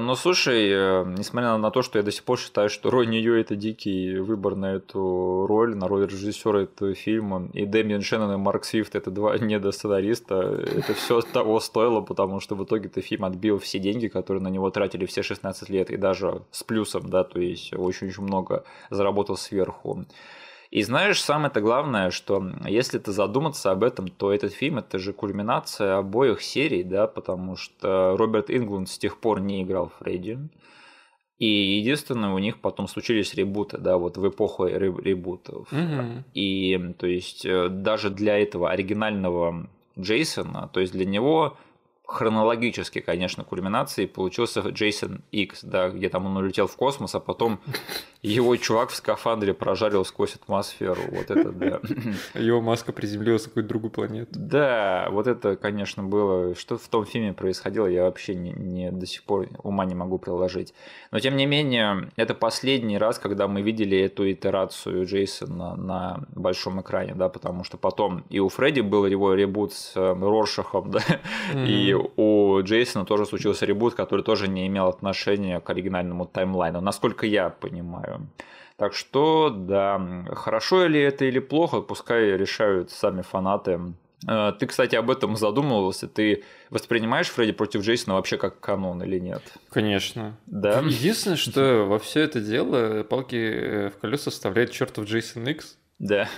но 0.00 0.16
слушай, 0.16 0.68
э, 0.70 1.04
несмотря 1.06 1.56
на 1.56 1.70
то, 1.70 1.82
что 1.82 1.98
я 1.98 2.02
до 2.02 2.10
сих 2.10 2.24
пор 2.24 2.36
считаю, 2.36 2.68
что 2.68 2.90
Рой 2.90 3.06
Нью 3.06 3.38
это 3.38 3.54
дикий 3.54 4.16
выбор 4.18 4.56
на 4.56 4.74
эту 4.74 5.46
роль, 5.46 5.76
на 5.76 5.86
роль 5.86 6.06
режиссера 6.06 6.62
этого 6.62 6.94
фильма, 6.94 7.48
и 7.52 7.64
Дэмиан 7.64 8.02
Шеннон 8.02 8.32
и 8.32 8.36
Марк 8.36 8.64
Свифт 8.64 8.96
это 8.96 9.12
два 9.12 9.38
недосценариста, 9.38 10.34
это 10.34 10.94
все 10.94 11.20
того 11.20 11.60
стоило, 11.60 12.00
потому 12.00 12.40
что 12.40 12.56
в 12.56 12.64
итоге 12.64 12.88
этот 12.88 13.04
фильм 13.04 13.24
отбил 13.24 13.60
все 13.60 13.78
деньги, 13.78 14.08
которые 14.08 14.42
на 14.42 14.48
него 14.48 14.68
тратили 14.70 15.06
все 15.06 15.22
16 15.22 15.68
лет, 15.68 15.90
и 15.90 15.96
даже 15.96 16.42
с 16.50 16.64
плюсом, 16.64 17.08
да, 17.08 17.22
то 17.22 17.38
есть 17.38 17.72
очень-очень 17.72 18.24
много 18.24 18.64
заработал 18.90 19.36
сверху. 19.36 20.06
И 20.72 20.82
знаешь, 20.84 21.22
самое-то 21.22 21.60
главное, 21.60 22.10
что 22.10 22.42
если 22.66 22.98
ты 22.98 23.12
задуматься 23.12 23.70
об 23.70 23.84
этом, 23.84 24.08
то 24.08 24.32
этот 24.32 24.54
фильм 24.54 24.78
это 24.78 24.98
же 24.98 25.12
кульминация 25.12 25.98
обоих 25.98 26.40
серий, 26.40 26.82
да, 26.82 27.06
потому 27.06 27.56
что 27.56 28.16
Роберт 28.16 28.50
Ингланд 28.50 28.88
с 28.88 28.96
тех 28.96 29.20
пор 29.20 29.40
не 29.40 29.62
играл 29.62 29.92
Фредди. 29.98 30.38
И 31.38 31.46
единственное, 31.46 32.30
у 32.30 32.38
них 32.38 32.58
потом 32.62 32.88
случились 32.88 33.34
ребуты, 33.34 33.76
да, 33.76 33.98
вот 33.98 34.16
в 34.16 34.26
эпоху 34.26 34.64
ребутов. 34.66 35.70
Mm-hmm. 35.70 36.22
И 36.32 36.94
то 36.96 37.06
есть 37.06 37.44
э, 37.44 37.68
даже 37.68 38.08
для 38.08 38.38
этого 38.38 38.70
оригинального 38.70 39.68
Джейсона, 39.98 40.70
то 40.72 40.80
есть 40.80 40.94
для 40.94 41.04
него 41.04 41.58
хронологически, 42.06 43.00
конечно, 43.00 43.44
кульминацией 43.44 44.08
получился 44.08 44.60
Джейсон 44.60 45.22
Икс, 45.30 45.62
да, 45.62 45.88
где 45.88 46.08
там 46.08 46.26
он 46.26 46.36
улетел 46.36 46.66
в 46.66 46.76
космос, 46.76 47.14
а 47.14 47.20
потом 47.20 47.60
его 48.22 48.56
чувак 48.56 48.90
в 48.90 48.96
скафандре 48.96 49.54
прожарил 49.54 50.04
сквозь 50.04 50.34
атмосферу. 50.34 51.00
Вот 51.10 51.30
это 51.30 51.52
да. 51.52 51.80
Его 52.38 52.60
маска 52.60 52.92
приземлилась 52.92 53.44
на 53.44 53.48
какую-то 53.48 53.68
другую 53.68 53.90
планету. 53.90 54.30
Да, 54.34 55.08
вот 55.10 55.26
это, 55.26 55.56
конечно, 55.56 56.02
было. 56.02 56.54
Что 56.54 56.76
в 56.76 56.86
том 56.88 57.04
фильме 57.04 57.32
происходило, 57.32 57.86
я 57.86 58.04
вообще 58.04 58.34
не, 58.34 58.52
не 58.52 58.90
до 58.90 59.06
сих 59.06 59.22
пор 59.22 59.48
ума 59.62 59.84
не 59.84 59.94
могу 59.94 60.18
приложить. 60.18 60.74
Но 61.10 61.20
тем 61.20 61.36
не 61.36 61.46
менее, 61.46 62.10
это 62.16 62.34
последний 62.34 62.98
раз, 62.98 63.18
когда 63.18 63.48
мы 63.48 63.62
видели 63.62 63.98
эту 63.98 64.30
итерацию 64.30 65.06
Джейсона 65.06 65.76
на 65.76 66.24
большом 66.34 66.80
экране, 66.80 67.14
да, 67.14 67.28
потому 67.28 67.64
что 67.64 67.76
потом 67.76 68.24
и 68.28 68.38
у 68.38 68.48
Фредди 68.48 68.80
был 68.80 69.06
его 69.06 69.34
ребут 69.34 69.72
с 69.72 69.96
э, 69.96 70.12
Роршахом, 70.12 70.90
да, 70.92 71.00
mm-hmm. 71.00 71.66
и 71.66 71.91
у 71.94 72.62
Джейсона 72.62 73.04
тоже 73.04 73.26
случился 73.26 73.66
ребут, 73.66 73.94
который 73.94 74.22
тоже 74.22 74.48
не 74.48 74.66
имел 74.66 74.88
отношения 74.88 75.60
к 75.60 75.70
оригинальному 75.70 76.26
таймлайну, 76.26 76.80
насколько 76.80 77.26
я 77.26 77.50
понимаю. 77.50 78.28
Так 78.76 78.94
что, 78.94 79.50
да, 79.50 80.00
хорошо 80.32 80.86
ли 80.86 81.00
это 81.00 81.24
или 81.24 81.38
плохо, 81.38 81.80
пускай 81.80 82.36
решают 82.36 82.90
сами 82.90 83.22
фанаты. 83.22 83.80
Э, 84.28 84.52
ты, 84.58 84.66
кстати, 84.66 84.96
об 84.96 85.10
этом 85.10 85.36
задумывался. 85.36 86.08
Ты 86.08 86.44
воспринимаешь 86.70 87.28
Фредди 87.28 87.52
против 87.52 87.82
Джейсона 87.82 88.14
вообще 88.14 88.36
как 88.36 88.60
канон 88.60 89.02
или 89.02 89.18
нет? 89.18 89.42
Конечно. 89.70 90.36
Да. 90.46 90.80
Единственное, 90.80 91.36
что 91.36 91.84
во 91.88 91.98
все 91.98 92.20
это 92.20 92.40
дело 92.40 93.02
палки 93.04 93.36
э, 93.36 93.90
в 93.90 93.98
колеса 93.98 94.30
вставляет 94.30 94.72
чертов 94.72 95.04
Джейсон 95.04 95.46
Икс. 95.48 95.76
Да. 95.98 96.28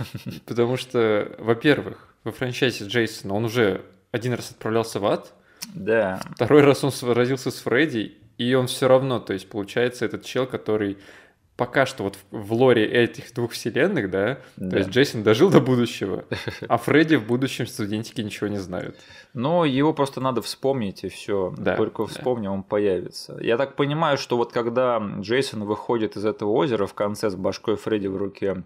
Потому 0.46 0.76
что, 0.76 1.34
во-первых, 1.38 2.14
во 2.24 2.32
франчайзе 2.32 2.86
Джейсона 2.86 3.34
он 3.34 3.44
уже 3.46 3.82
один 4.12 4.34
раз 4.34 4.50
отправлялся 4.50 5.00
в 5.00 5.06
ад, 5.06 5.32
да. 5.72 6.20
Второй 6.34 6.62
раз 6.62 6.84
он 6.84 6.92
сразился 6.92 7.50
с 7.50 7.60
Фредди, 7.60 8.18
и 8.38 8.54
он 8.54 8.66
все 8.66 8.88
равно, 8.88 9.20
то 9.20 9.32
есть 9.32 9.48
получается 9.48 10.04
этот 10.04 10.24
чел, 10.24 10.46
который 10.46 10.98
пока 11.56 11.86
что 11.86 12.02
вот 12.02 12.18
в 12.30 12.52
лоре 12.52 12.84
этих 12.84 13.32
двух 13.32 13.52
вселенных, 13.52 14.10
да, 14.10 14.40
да. 14.56 14.70
то 14.70 14.78
есть 14.78 14.90
Джейсон 14.90 15.22
дожил 15.22 15.50
до 15.50 15.60
будущего, 15.60 16.24
а 16.68 16.78
Фредди 16.78 17.14
в 17.14 17.26
будущем 17.26 17.66
студентики 17.66 18.20
ничего 18.20 18.48
не 18.48 18.58
знают. 18.58 18.96
Но 19.34 19.64
его 19.64 19.92
просто 19.92 20.20
надо 20.20 20.42
вспомнить, 20.42 21.04
и 21.04 21.08
все. 21.08 21.54
Да, 21.56 21.76
Только 21.76 22.06
вспомни, 22.06 22.46
да. 22.46 22.52
он 22.52 22.62
появится. 22.62 23.38
Я 23.40 23.56
так 23.56 23.76
понимаю, 23.76 24.18
что 24.18 24.36
вот 24.36 24.52
когда 24.52 24.98
Джейсон 25.20 25.64
выходит 25.64 26.16
из 26.16 26.24
этого 26.24 26.50
озера 26.50 26.86
в 26.86 26.94
конце 26.94 27.30
с 27.30 27.36
башкой 27.36 27.76
Фредди 27.76 28.08
в 28.08 28.16
руке, 28.16 28.64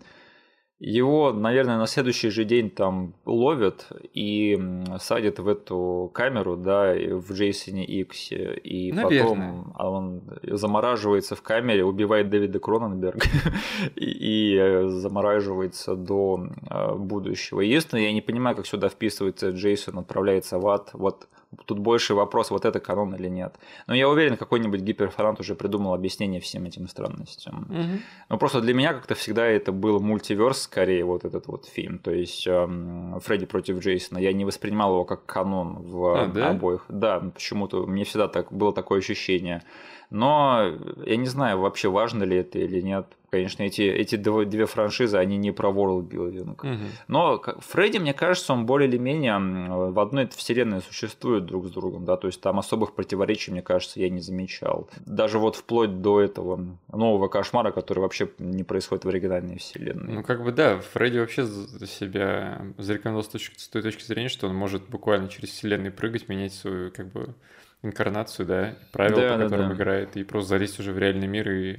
его, 0.80 1.32
наверное, 1.32 1.76
на 1.76 1.86
следующий 1.86 2.30
же 2.30 2.44
день 2.44 2.70
там 2.70 3.14
ловят 3.24 3.88
и 4.14 4.56
садят 5.00 5.40
в 5.40 5.48
эту 5.48 6.08
камеру, 6.14 6.56
да, 6.56 6.94
в 6.94 7.32
Джейсоне 7.32 7.84
Иксе, 7.84 8.54
и 8.62 8.92
наверное. 8.92 9.22
потом 9.22 9.74
он 9.76 10.22
замораживается 10.42 11.34
в 11.34 11.42
камере, 11.42 11.84
убивает 11.84 12.30
Дэвида 12.30 12.60
Кроненберга 12.60 13.26
и 13.96 14.56
э, 14.56 14.86
замораживается 14.88 15.96
до 15.96 16.46
э, 16.70 16.94
будущего. 16.94 17.60
Единственное, 17.60 18.04
я 18.04 18.12
не 18.12 18.22
понимаю, 18.22 18.54
как 18.54 18.66
сюда 18.66 18.88
вписывается 18.88 19.50
Джейсон, 19.50 19.98
отправляется 19.98 20.58
в 20.58 20.68
ад, 20.68 20.90
вот 20.92 21.26
Тут 21.64 21.78
больше 21.78 22.14
вопрос, 22.14 22.50
вот 22.50 22.66
это 22.66 22.78
канон 22.78 23.14
или 23.14 23.28
нет. 23.28 23.54
Но 23.86 23.94
я 23.94 24.08
уверен, 24.08 24.36
какой-нибудь 24.36 24.80
гиперфанат 24.80 25.40
уже 25.40 25.54
придумал 25.54 25.94
объяснение 25.94 26.40
всем 26.40 26.66
этим 26.66 26.88
странностям. 26.88 27.66
Угу. 27.70 27.98
Но 28.28 28.38
просто 28.38 28.60
для 28.60 28.74
меня 28.74 28.92
как-то 28.92 29.14
всегда 29.14 29.46
это 29.46 29.72
был 29.72 29.98
мультиверс, 29.98 30.62
скорее, 30.62 31.04
вот 31.04 31.24
этот 31.24 31.46
вот 31.46 31.66
фильм. 31.66 31.98
То 32.00 32.10
есть 32.10 32.46
эм, 32.46 33.18
Фредди 33.20 33.46
против 33.46 33.78
Джейсона. 33.78 34.18
Я 34.18 34.34
не 34.34 34.44
воспринимал 34.44 34.92
его 34.92 35.04
как 35.06 35.24
канон 35.24 35.76
в 35.80 36.06
а, 36.06 36.26
да? 36.26 36.50
обоих. 36.50 36.84
Да, 36.90 37.20
почему-то 37.20 37.86
мне 37.86 38.04
всегда 38.04 38.28
так 38.28 38.52
было 38.52 38.74
такое 38.74 38.98
ощущение. 38.98 39.62
Но 40.10 40.72
я 41.04 41.16
не 41.16 41.26
знаю, 41.26 41.58
вообще 41.60 41.88
важно 41.88 42.24
ли 42.24 42.36
это 42.36 42.58
или 42.58 42.80
нет. 42.80 43.06
Конечно, 43.30 43.62
эти, 43.62 43.82
эти 43.82 44.16
две 44.16 44.64
франшизы, 44.64 45.18
они 45.18 45.36
не 45.36 45.50
про 45.50 45.70
ворлдбилдинг. 45.70 46.64
Угу. 46.64 46.84
Но 47.08 47.42
Фредди, 47.58 47.98
мне 47.98 48.14
кажется, 48.14 48.54
он 48.54 48.64
более 48.64 48.88
или 48.88 48.96
менее 48.96 49.38
в 49.38 50.00
одной 50.00 50.28
вселенной 50.28 50.80
существует 50.80 51.44
друг 51.44 51.66
с 51.66 51.70
другом, 51.70 52.06
да, 52.06 52.16
то 52.16 52.26
есть 52.26 52.40
там 52.40 52.58
особых 52.58 52.94
противоречий, 52.94 53.52
мне 53.52 53.60
кажется, 53.60 54.00
я 54.00 54.08
не 54.08 54.20
замечал. 54.20 54.88
Даже 55.04 55.38
вот 55.38 55.56
вплоть 55.56 56.00
до 56.00 56.22
этого 56.22 56.78
нового 56.90 57.28
кошмара, 57.28 57.70
который 57.70 57.98
вообще 57.98 58.30
не 58.38 58.64
происходит 58.64 59.04
в 59.04 59.08
оригинальной 59.08 59.58
вселенной. 59.58 60.14
Ну, 60.14 60.22
как 60.22 60.42
бы 60.42 60.50
да, 60.50 60.78
Фредди 60.94 61.18
вообще 61.18 61.46
себя 61.46 62.62
зарекомендовал 62.78 63.24
с, 63.24 63.28
точки, 63.28 63.58
с 63.58 63.68
той 63.68 63.82
точки 63.82 64.04
зрения, 64.04 64.30
что 64.30 64.48
он 64.48 64.54
может 64.54 64.88
буквально 64.88 65.28
через 65.28 65.50
вселенные 65.50 65.90
прыгать, 65.90 66.30
менять 66.30 66.54
свою, 66.54 66.90
как 66.90 67.12
бы, 67.12 67.34
инкарнацию, 67.82 68.46
да, 68.46 68.76
правила, 68.92 69.20
да, 69.20 69.32
по 69.32 69.38
да, 69.38 69.44
которым 69.44 69.68
да. 69.68 69.74
играет, 69.74 70.16
и 70.16 70.24
просто 70.24 70.50
залезть 70.50 70.80
уже 70.80 70.92
в 70.92 70.98
реальный 70.98 71.26
мир 71.26 71.50
и 71.50 71.78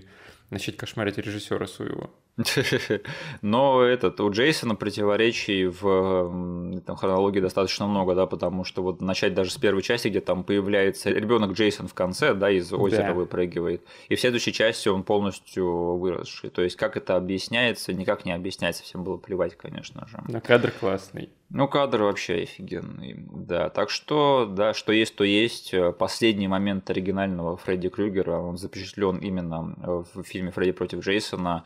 начать 0.49 0.77
кошмарить 0.77 1.17
режиссера 1.17 1.67
своего. 1.67 2.13
Но 3.41 3.81
этот, 3.81 4.19
у 4.19 4.31
Джейсона 4.31 4.75
противоречий 4.75 5.65
в 5.65 6.81
там, 6.85 6.95
хронологии 6.95 7.39
достаточно 7.39 7.87
много, 7.87 8.15
да, 8.15 8.25
потому 8.25 8.63
что 8.63 8.81
вот 8.81 9.01
начать 9.01 9.33
даже 9.33 9.51
с 9.51 9.57
первой 9.57 9.81
части, 9.81 10.07
где 10.07 10.21
там 10.21 10.43
появляется 10.43 11.09
ребенок 11.09 11.51
Джейсон 11.51 11.87
в 11.87 11.93
конце, 11.93 12.33
да, 12.33 12.49
из 12.49 12.71
озера 12.71 13.07
да. 13.07 13.13
выпрыгивает, 13.13 13.83
и 14.07 14.15
в 14.15 14.19
следующей 14.19 14.53
части 14.53 14.89
он 14.89 15.03
полностью 15.03 15.97
выросший. 15.97 16.49
То 16.49 16.61
есть 16.61 16.75
как 16.75 16.97
это 16.97 17.15
объясняется, 17.15 17.93
никак 17.93 18.25
не 18.25 18.31
объясняется, 18.31 18.83
всем 18.83 19.03
было 19.03 19.17
плевать, 19.17 19.55
конечно 19.55 20.07
же. 20.07 20.19
Но 20.27 20.41
кадр 20.41 20.71
классный. 20.71 21.29
Ну, 21.51 21.67
кадр 21.67 22.03
вообще 22.03 22.43
офигенный, 22.43 23.15
да. 23.17 23.69
Так 23.69 23.89
что, 23.89 24.45
да, 24.45 24.75
что 24.75 24.91
есть, 24.93 25.15
то 25.15 25.23
есть. 25.23 25.73
Последний 25.97 26.47
момент 26.47 26.87
оригинального 26.91 27.57
Фредди 27.57 27.89
Крюгера, 27.89 28.37
он 28.37 28.57
запечатлен 28.57 29.17
именно 29.17 30.05
в 30.13 30.23
фильме 30.23 30.51
«Фредди 30.51 30.73
против 30.73 30.99
Джейсона», 30.99 31.65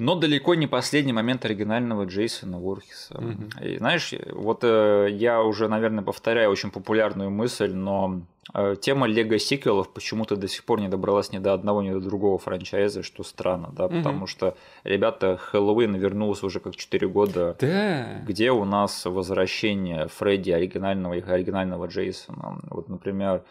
но 0.00 0.14
далеко 0.14 0.54
не 0.54 0.66
последний 0.66 1.12
момент 1.12 1.44
оригинального 1.44 2.04
Джейсона 2.04 2.58
Ворхиса. 2.58 3.14
Mm-hmm. 3.14 3.64
И, 3.66 3.78
знаешь, 3.78 4.14
вот 4.32 4.60
э, 4.64 5.08
я 5.10 5.42
уже, 5.42 5.68
наверное, 5.68 6.02
повторяю 6.02 6.50
очень 6.50 6.70
популярную 6.70 7.30
мысль, 7.30 7.72
но 7.72 8.22
э, 8.54 8.76
тема 8.80 9.06
лего 9.06 9.38
сиквелов 9.38 9.92
почему-то 9.92 10.36
до 10.36 10.48
сих 10.48 10.64
пор 10.64 10.80
не 10.80 10.88
добралась 10.88 11.32
ни 11.32 11.38
до 11.38 11.52
одного, 11.52 11.82
ни 11.82 11.90
до 11.90 12.00
другого 12.00 12.38
франчайза, 12.38 13.02
что 13.02 13.22
странно, 13.22 13.68
да, 13.72 13.84
mm-hmm. 13.84 13.98
потому 13.98 14.26
что, 14.26 14.56
ребята, 14.84 15.36
Хэллоуин 15.36 15.94
вернулся 15.94 16.46
уже 16.46 16.60
как 16.60 16.76
4 16.76 17.08
года. 17.08 17.56
Да. 17.60 18.22
Где 18.26 18.50
у 18.52 18.64
нас 18.64 19.04
возвращение 19.04 20.08
Фредди 20.08 20.50
оригинального 20.50 21.14
и 21.14 21.20
оригинального 21.20 21.86
Джейсона? 21.86 22.58
Вот, 22.70 22.88
например, 22.88 23.42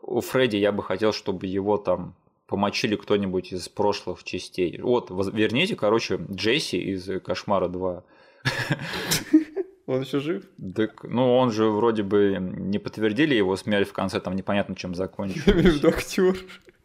у 0.00 0.20
Фредди 0.20 0.56
я 0.56 0.72
бы 0.72 0.82
хотел, 0.82 1.12
чтобы 1.12 1.46
его 1.46 1.76
там 1.76 2.14
помочили 2.52 2.96
кто-нибудь 2.96 3.54
из 3.54 3.70
прошлых 3.70 4.22
частей. 4.24 4.78
Вот, 4.78 5.10
верните, 5.32 5.74
короче, 5.74 6.20
Джесси 6.30 6.76
из 6.76 7.08
«Кошмара 7.22 7.68
2». 7.68 8.02
Он 9.86 10.02
еще 10.02 10.20
жив? 10.20 10.44
Так, 10.76 11.02
ну, 11.04 11.34
он 11.34 11.50
же 11.50 11.70
вроде 11.70 12.02
бы 12.02 12.36
не 12.38 12.78
подтвердили 12.78 13.34
его 13.34 13.56
смерть 13.56 13.88
в 13.88 13.94
конце, 13.94 14.20
там 14.20 14.36
непонятно, 14.36 14.76
чем 14.76 14.94
закончилось. 14.94 15.80
Я 15.82 15.88
актер. 15.88 16.36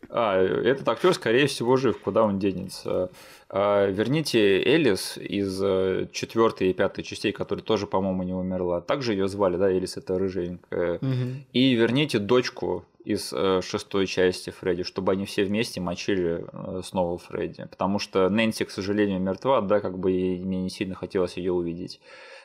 А, 0.10 0.42
этот 0.42 0.88
актер, 0.88 1.14
скорее 1.14 1.48
всего, 1.48 1.76
жив, 1.76 2.00
куда 2.00 2.24
он 2.24 2.40
денется. 2.40 3.12
А, 3.50 3.88
верните 3.88 4.64
Элис 4.64 5.18
из 5.18 5.62
э, 5.62 6.08
четвертой 6.14 6.70
и 6.70 6.74
пятой 6.74 7.04
частей, 7.04 7.34
которая 7.34 7.64
тоже, 7.64 7.88
по-моему, 7.88 8.24
не 8.24 8.34
умерла. 8.34 8.80
Также 8.80 9.12
ее 9.12 9.28
звали, 9.28 9.58
да, 9.58 9.70
Элис 9.70 9.98
это 9.98 10.18
рыженькая. 10.18 10.96
Угу. 10.96 11.46
И 11.52 11.74
верните 11.74 12.20
дочку 12.20 12.86
из 13.08 13.32
э, 13.32 13.62
шестой 13.64 14.06
части 14.06 14.50
Фредди, 14.50 14.84
чтобы 14.84 15.14
они 15.14 15.26
все 15.26 15.46
вместе 15.46 15.80
мочили 15.80 16.46
э, 16.52 16.82
снова 16.84 17.18
Фредди. 17.18 17.66
Потому 17.70 18.00
что 18.00 18.28
Нэнси, 18.30 18.66
к 18.66 18.72
сожалению, 18.72 19.22
мертва, 19.22 19.62
да, 19.62 19.80
как 19.80 19.98
бы 19.98 20.12
и 20.12 20.44
мне 20.44 20.62
не 20.62 20.70
сильно 20.70 20.94
хотелось 20.94 21.38
ее 21.38 21.54
увидеть. 21.54 22.02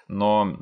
Но 0.07 0.59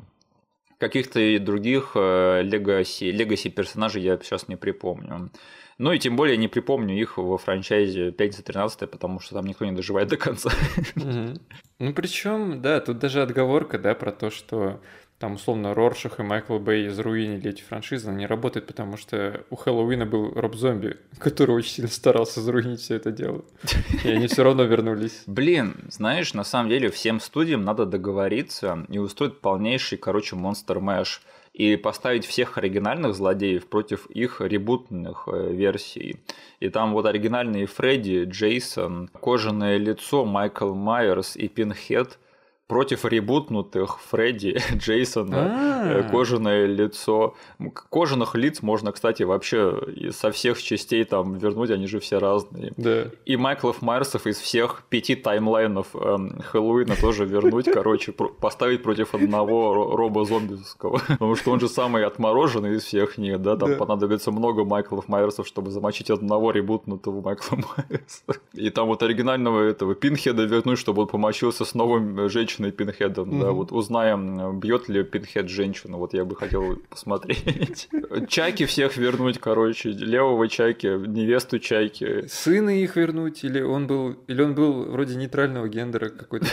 каких-то 0.79 1.19
других 1.39 1.91
легаси, 1.95 3.11
легаси 3.11 3.49
персонажей 3.49 4.01
я 4.01 4.17
сейчас 4.17 4.47
не 4.47 4.55
припомню. 4.55 5.29
Ну 5.77 5.91
и 5.91 5.99
тем 5.99 6.15
более 6.15 6.37
не 6.37 6.47
припомню 6.47 6.99
их 6.99 7.17
во 7.17 7.37
франчайзе 7.37 8.11
«Пятница 8.11 8.43
13 8.43 8.89
потому 8.89 9.19
что 9.19 9.35
там 9.35 9.45
никто 9.45 9.65
не 9.65 9.71
доживает 9.71 10.09
до 10.09 10.17
конца. 10.17 10.51
Ну 10.95 11.93
причем, 11.95 12.61
да, 12.61 12.79
тут 12.79 12.99
даже 12.99 13.23
отговорка, 13.23 13.79
да, 13.79 13.95
про 13.95 14.11
то, 14.11 14.29
что 14.29 14.79
там, 15.21 15.35
условно, 15.35 15.75
Роршах 15.75 16.19
и 16.19 16.23
Майкл 16.23 16.57
Бэй 16.57 16.89
заруинили 16.89 17.51
эти 17.51 17.61
франшизы, 17.61 18.09
они 18.09 18.25
работают, 18.25 18.65
потому 18.65 18.97
что 18.97 19.45
у 19.51 19.55
Хэллоуина 19.55 20.07
был 20.07 20.31
Роб 20.33 20.55
Зомби, 20.55 20.97
который 21.19 21.55
очень 21.55 21.69
сильно 21.69 21.91
старался 21.91 22.41
заруинить 22.41 22.79
все 22.79 22.95
это 22.95 23.11
дело. 23.11 23.45
И 24.03 24.09
они 24.09 24.25
все 24.25 24.43
равно 24.43 24.63
вернулись. 24.63 25.21
Блин, 25.27 25.75
знаешь, 25.89 26.33
на 26.33 26.43
самом 26.43 26.69
деле 26.69 26.89
всем 26.89 27.19
студиям 27.19 27.63
надо 27.63 27.85
договориться 27.85 28.83
и 28.89 28.97
устроить 28.97 29.39
полнейший, 29.39 29.99
короче, 29.99 30.35
монстр 30.35 30.79
мэш 30.79 31.21
и 31.53 31.75
поставить 31.75 32.25
всех 32.25 32.57
оригинальных 32.57 33.13
злодеев 33.13 33.67
против 33.67 34.07
их 34.07 34.41
ребутных 34.41 35.27
э, 35.27 35.53
версий. 35.53 36.19
И 36.59 36.69
там 36.69 36.93
вот 36.93 37.05
оригинальные 37.05 37.67
Фредди, 37.67 38.23
Джейсон, 38.23 39.07
Кожаное 39.09 39.77
лицо, 39.77 40.25
Майкл 40.25 40.73
Майерс 40.73 41.35
и 41.35 41.47
Пинхед 41.47 42.17
против 42.71 43.03
ребутнутых 43.03 43.99
Фредди, 43.99 44.57
Джейсона, 44.77 45.35
э, 45.35 45.99
А. 45.99 46.03
кожаное 46.09 46.65
лицо. 46.67 47.35
Кожаных 47.89 48.33
лиц 48.35 48.61
можно, 48.61 48.93
кстати, 48.93 49.23
вообще 49.23 49.77
со 50.11 50.31
всех 50.31 50.63
частей 50.63 51.03
там 51.03 51.33
вернуть, 51.37 51.69
они 51.69 51.85
же 51.87 51.99
все 51.99 52.17
разные. 52.17 52.71
Да. 52.77 53.07
И 53.25 53.35
Майклов 53.35 53.81
Майерсов 53.81 54.25
из 54.25 54.37
всех 54.39 54.83
пяти 54.87 55.15
таймлайнов 55.15 55.87
эм, 55.95 56.39
Хэллоуина 56.39 56.95
тоже 56.95 57.25
вернуть, 57.25 57.65
короче, 57.73 58.13
поставить 58.13 58.83
против 58.83 59.13
одного 59.15 59.73
ро- 59.75 59.95
роба 59.97 60.23
зомбиского. 60.23 61.01
Потому 61.09 61.35
что 61.35 61.51
он 61.51 61.59
же 61.59 61.67
самый 61.67 62.05
отмороженный 62.05 62.75
из 62.77 62.83
всех 62.85 63.17
них, 63.17 63.41
да, 63.41 63.57
там 63.57 63.71
Да. 63.71 63.75
понадобится 63.75 64.31
много 64.31 64.63
Майклов 64.63 65.09
Майерсов, 65.09 65.45
чтобы 65.45 65.71
замочить 65.71 66.09
одного 66.09 66.51
ребутнутого 66.51 67.19
Майкла 67.21 67.57
Майерса. 67.57 68.23
И 68.53 68.69
там 68.69 68.87
вот 68.87 69.03
оригинального 69.03 69.59
этого 69.61 69.93
Пинхеда 69.93 70.43
вернуть, 70.45 70.79
чтобы 70.79 71.01
он 71.01 71.07
помочился 71.09 71.65
с 71.65 71.75
новым 71.75 72.17
э, 72.17 72.29
женщиной 72.61 72.71
Пинхедом, 72.71 73.39
да, 73.39 73.47
Мгм. 73.47 73.55
вот 73.55 73.71
узнаем, 73.71 74.59
бьет 74.59 74.89
ли 74.89 75.03
Пинхед 75.03 75.49
женщину, 75.49 75.97
вот 75.97 76.13
я 76.13 76.25
бы 76.25 76.35
хотел 76.35 76.77
посмотреть. 76.89 77.89
Чайки 78.27 78.65
всех 78.65 78.97
вернуть, 78.97 79.39
короче, 79.39 79.89
левого 79.89 80.47
Чайки, 80.47 80.87
невесту 80.87 81.59
Чайки, 81.59 82.27
Сына 82.27 82.69
их 82.69 82.95
вернуть, 82.95 83.43
или 83.43 83.61
он 83.61 83.87
был, 83.87 84.15
или 84.27 84.41
он 84.41 84.53
был 84.55 84.85
вроде 84.91 85.15
нейтрального 85.15 85.67
гендера 85.67 86.09
какой-то. 86.09 86.47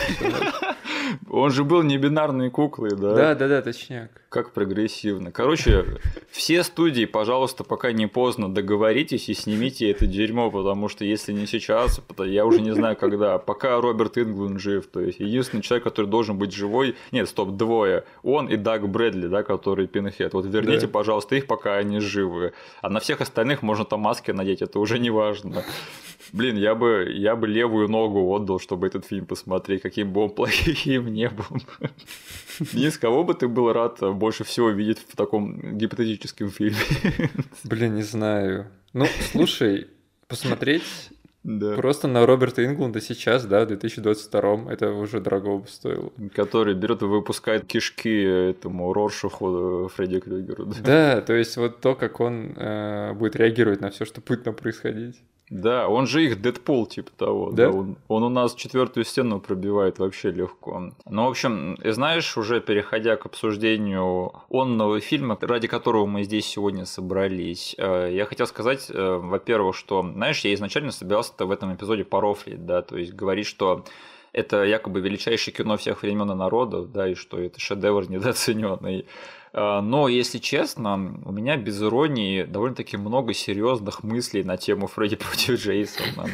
Он 1.29 1.49
же 1.49 1.63
был 1.63 1.81
не 1.83 1.97
бинарной 1.97 2.49
куклой, 2.51 2.91
да? 2.91 3.15
Да, 3.15 3.35
да, 3.35 3.47
да, 3.47 3.61
точняк. 3.61 4.11
Как 4.29 4.53
прогрессивно. 4.53 5.31
Короче, 5.31 5.99
все 6.29 6.63
студии, 6.63 7.05
пожалуйста, 7.05 7.63
пока 7.63 7.91
не 7.91 8.05
поздно, 8.05 8.47
договоритесь 8.47 9.27
и 9.27 9.33
снимите 9.33 9.89
это 9.89 10.05
дерьмо, 10.05 10.51
потому 10.51 10.87
что 10.87 11.03
если 11.03 11.33
не 11.33 11.47
сейчас, 11.47 11.99
то 12.15 12.23
я 12.23 12.45
уже 12.45 12.61
не 12.61 12.71
знаю 12.75 12.95
когда. 12.95 13.39
Пока 13.39 13.81
Роберт 13.81 14.17
Инглund 14.17 14.59
жив, 14.59 14.85
то 14.85 14.99
есть 14.99 15.19
единственный 15.19 15.61
человек, 15.63 15.83
который 15.83 16.05
должен 16.05 16.37
быть 16.37 16.53
живой, 16.53 16.95
нет, 17.11 17.27
стоп, 17.27 17.57
двое, 17.57 18.03
он 18.21 18.47
и 18.47 18.55
Даг 18.55 18.87
Брэдли, 18.87 19.27
да, 19.27 19.41
который 19.41 19.87
Пинхед. 19.87 20.33
Вот 20.33 20.45
верните, 20.45 20.85
Да. 20.85 20.93
пожалуйста, 20.93 21.35
их, 21.35 21.47
пока 21.47 21.77
они 21.77 21.99
живы. 21.99 22.53
А 22.83 22.89
на 22.91 22.99
всех 22.99 23.21
остальных 23.21 23.63
можно 23.63 23.83
там 23.83 24.01
маски 24.01 24.29
надеть, 24.29 24.61
это 24.61 24.77
уже 24.79 24.99
не 24.99 25.09
важно. 25.09 25.63
Блин, 26.33 26.55
я 26.57 26.75
бы, 26.75 27.07
я 27.11 27.35
бы 27.35 27.47
левую 27.47 27.87
ногу 27.87 28.29
отдал, 28.35 28.59
чтобы 28.59 28.85
этот 28.85 29.05
фильм 29.05 29.25
посмотреть, 29.25 29.81
каким 29.81 30.13
бы 30.13 30.21
он 30.21 30.29
плохим 30.29 31.07
не 31.11 31.29
был. 31.29 31.45
Денис, 32.73 32.97
кого 32.97 33.23
бы 33.23 33.33
ты 33.33 33.47
был 33.47 33.71
рад 33.73 33.99
больше 34.15 34.43
всего 34.43 34.69
видеть 34.69 34.99
в 35.07 35.15
таком 35.15 35.77
гипотетическом 35.77 36.49
фильме? 36.49 36.77
Блин, 37.63 37.95
не 37.95 38.03
знаю. 38.03 38.67
Ну, 38.93 39.05
слушай, 39.31 39.87
посмотреть 40.27 40.83
Да. 41.43 41.75
просто 41.75 42.07
на 42.07 42.25
Роберта 42.25 42.65
Ингланда 42.65 43.01
сейчас, 43.01 43.45
да, 43.45 43.63
в 43.63 43.67
2022 43.67 44.71
это 44.71 44.91
уже 44.93 45.19
дорого 45.21 45.57
бы 45.59 45.67
стоило. 45.67 46.11
Который 46.35 46.73
берет 46.75 47.01
и 47.01 47.05
выпускает 47.05 47.65
кишки 47.65 48.23
этому 48.23 48.91
Роршаху 48.93 49.85
э, 49.85 49.89
Фредди 49.95 50.19
Крюгеру. 50.19 50.65
да. 50.65 50.75
Да, 50.83 51.21
то 51.21 51.33
есть 51.33 51.55
вот 51.57 51.81
то, 51.81 51.95
как 51.95 52.19
он 52.19 52.53
э, 52.57 53.13
будет 53.13 53.35
реагировать 53.35 53.81
на 53.81 53.89
все, 53.89 54.05
что 54.05 54.21
будет 54.21 54.43
там 54.43 54.53
происходить. 54.55 55.21
Да, 55.49 55.87
он 55.87 56.05
же 56.05 56.23
их 56.23 56.41
Дэдпул, 56.41 56.85
типа 56.85 57.11
того. 57.17 57.51
Да? 57.51 57.69
Да? 57.71 57.77
он, 57.77 57.97
он 58.07 58.23
у 58.23 58.29
нас 58.29 58.53
четвертую 58.53 59.03
стену 59.03 59.39
пробивает 59.39 59.97
вообще 59.97 60.31
легко. 60.31 60.91
Ну, 61.05 61.25
в 61.25 61.29
общем, 61.29 61.75
и 61.75 61.89
знаешь, 61.89 62.37
уже 62.37 62.61
переходя 62.61 63.15
к 63.15 63.25
обсуждению 63.25 64.31
онного 64.49 64.99
фильма, 64.99 65.37
ради 65.41 65.67
которого 65.67 66.05
мы 66.05 66.23
здесь 66.23 66.45
сегодня 66.45 66.85
собрались, 66.85 67.75
э, 67.77 68.09
я 68.11 68.25
хотел 68.25 68.45
сказать, 68.45 68.89
э, 68.89 69.19
во-первых, 69.21 69.75
что, 69.75 70.03
знаешь, 70.03 70.41
я 70.41 70.53
изначально 70.53 70.91
собирался 70.91 71.33
в 71.39 71.51
этом 71.51 71.73
эпизоде 71.73 72.03
порофлить, 72.03 72.65
да, 72.65 72.81
то 72.81 72.97
есть 72.97 73.13
говорить, 73.13 73.47
что 73.47 73.85
это 74.31 74.63
якобы 74.63 75.01
величайшее 75.01 75.53
кино 75.53 75.77
всех 75.77 76.03
времен 76.03 76.31
и 76.31 76.35
народов, 76.35 76.91
да, 76.91 77.07
и 77.07 77.15
что 77.15 77.39
это 77.39 77.59
шедевр 77.59 78.09
недооцененный. 78.09 79.05
А, 79.53 79.81
Но, 79.81 80.07
если 80.07 80.37
честно, 80.37 81.19
у 81.25 81.31
меня 81.31 81.57
без 81.57 81.81
иронии 81.81 82.43
довольно-таки 82.43 82.97
много 82.97 83.33
серьезных 83.33 84.03
мыслей 84.03 84.43
на 84.43 84.57
тему 84.57 84.87
Фредди 84.87 85.15
против 85.15 85.59
Джейсона 85.59 86.27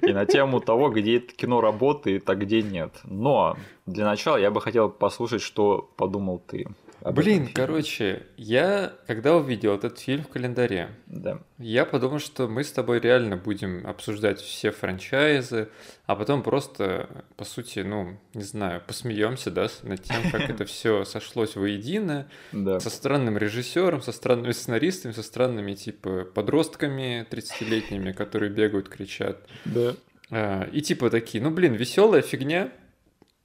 и 0.00 0.12
на 0.12 0.26
тему 0.26 0.60
того, 0.60 0.90
где 0.90 1.18
это 1.18 1.32
кино 1.34 1.60
работает, 1.60 2.28
а 2.28 2.34
где 2.34 2.62
нет. 2.62 3.00
Но 3.04 3.56
для 3.86 4.04
начала 4.04 4.36
я 4.36 4.50
бы 4.50 4.60
хотел 4.60 4.88
послушать, 4.88 5.42
что 5.42 5.90
подумал 5.96 6.38
ты. 6.38 6.66
Блин, 7.10 7.40
фильме. 7.46 7.52
короче, 7.54 8.22
я, 8.36 8.92
когда 9.06 9.36
увидел 9.36 9.74
этот 9.74 9.98
фильм 9.98 10.22
в 10.22 10.28
календаре, 10.28 10.90
Да. 11.06 11.40
я 11.58 11.84
подумал, 11.84 12.20
что 12.20 12.46
мы 12.46 12.62
с 12.62 12.70
тобой 12.70 13.00
реально 13.00 13.36
будем 13.36 13.86
обсуждать 13.86 14.40
все 14.40 14.70
франчайзы, 14.70 15.68
а 16.06 16.14
потом 16.14 16.42
просто, 16.42 17.24
по 17.36 17.44
сути, 17.44 17.80
ну, 17.80 18.18
не 18.34 18.44
знаю, 18.44 18.82
посмеемся, 18.86 19.50
да, 19.50 19.68
над 19.82 20.02
тем, 20.02 20.30
как 20.30 20.48
это 20.48 20.64
все 20.64 21.04
сошлось 21.04 21.56
воедино, 21.56 22.28
Да. 22.52 22.78
со 22.78 22.90
странным 22.90 23.36
режиссером, 23.36 24.00
со 24.02 24.12
странными 24.12 24.52
сценаристами, 24.52 25.12
со 25.12 25.22
странными, 25.22 25.74
типа, 25.74 26.24
подростками 26.34 27.26
30-летними, 27.30 28.12
которые 28.12 28.50
бегают, 28.50 28.88
кричат. 28.88 29.46
Да. 29.64 29.94
А, 30.30 30.68
И 30.72 30.80
типа 30.80 31.10
такие, 31.10 31.42
ну, 31.42 31.50
блин, 31.50 31.74
веселая 31.74 32.22
фигня, 32.22 32.70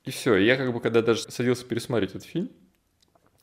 и 0.06 0.12
все. 0.12 0.36
Я 0.38 0.56
как 0.58 0.72
бы, 0.74 0.80
когда 0.80 1.02
даже 1.02 1.24
садился 1.24 1.66
пересмотреть 1.66 2.12
этот 2.12 2.24
фильм, 2.24 2.50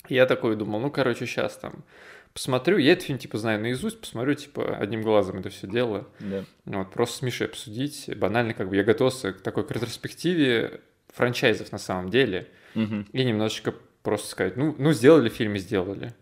я 0.09 0.27
такой 0.27 0.57
думал, 0.57 0.81
ну, 0.81 0.91
короче, 0.91 1.27
сейчас 1.27 1.57
там 1.57 1.85
посмотрю, 2.33 2.79
я 2.79 2.93
этот 2.93 3.05
фильм, 3.05 3.19
типа, 3.19 3.39
знаю 3.39 3.61
наизусть, 3.61 4.01
посмотрю, 4.01 4.35
типа, 4.35 4.77
одним 4.77 5.03
глазом 5.03 5.39
это 5.39 5.51
все 5.51 5.67
дело. 5.67 6.09
Да. 6.19 6.45
Вот, 6.65 6.91
просто 6.93 7.19
с 7.19 7.23
Мишей 7.23 7.47
обсудить. 7.47 8.11
Банально, 8.17 8.55
как 8.55 8.69
бы, 8.69 8.77
я 8.77 8.83
готовился 8.83 9.33
к 9.33 9.41
такой 9.41 9.65
к 9.65 9.71
ретроспективе 9.71 10.81
франчайзов 11.13 11.71
на 11.73 11.79
самом 11.79 12.11
деле. 12.11 12.49
Мгм. 12.75 13.07
И 13.13 13.25
немножечко 13.25 13.73
просто 14.03 14.29
сказать, 14.29 14.57
ну, 14.57 14.75
ну 14.79 14.93
сделали 14.93 15.29
фильм 15.29 15.55
и 15.55 15.59
сделали. 15.59 16.13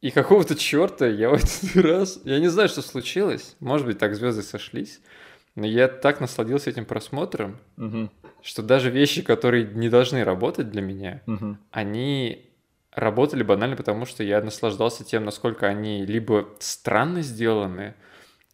И 0.00 0.10
какого-то 0.10 0.54
черта 0.56 1.06
я 1.06 1.28
в 1.28 1.34
этот 1.34 1.76
раз, 1.84 2.20
я 2.24 2.40
не 2.40 2.48
знаю, 2.48 2.68
что 2.70 2.80
случилось, 2.80 3.54
может 3.60 3.86
быть, 3.86 3.98
так 3.98 4.14
звезды 4.14 4.42
сошлись, 4.42 5.00
но 5.56 5.66
я 5.66 5.88
так 5.88 6.20
насладился 6.20 6.70
этим 6.70 6.86
просмотром, 6.86 7.58
Мгм. 7.76 8.10
что 8.40 8.62
даже 8.62 8.88
вещи, 8.90 9.20
которые 9.20 9.64
не 9.66 9.90
должны 9.90 10.24
работать 10.24 10.70
для 10.70 10.80
меня, 10.80 11.20
Мгм. 11.26 11.58
они 11.70 12.49
работали 12.92 13.42
банально 13.42 13.76
потому, 13.76 14.06
что 14.06 14.22
я 14.22 14.40
наслаждался 14.40 15.04
тем, 15.04 15.24
насколько 15.24 15.66
они 15.66 16.04
либо 16.04 16.48
странно 16.58 17.22
сделаны, 17.22 17.94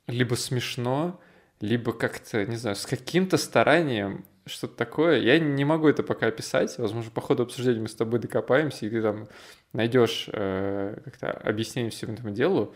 либо 0.06 0.34
смешно, 0.34 1.20
либо 1.60 1.92
как-то, 1.92 2.44
не 2.44 2.56
знаю, 2.56 2.76
с 2.76 2.86
каким-то 2.86 3.38
старанием 3.38 4.24
что-то 4.46 4.76
такое. 4.76 5.20
Я 5.20 5.38
не 5.38 5.64
могу 5.64 5.88
это 5.88 6.02
пока 6.02 6.26
описать. 6.26 6.78
Возможно, 6.78 7.10
по 7.10 7.20
ходу 7.20 7.42
обсуждения 7.42 7.80
мы 7.80 7.88
с 7.88 7.94
тобой 7.94 8.20
докопаемся, 8.20 8.86
и 8.86 8.90
ты 8.90 9.02
там 9.02 9.28
найдешь 9.72 10.28
э, 10.32 11.00
как-то 11.04 11.32
объяснение 11.32 11.90
всему 11.90 12.14
этому 12.14 12.30
делу. 12.30 12.74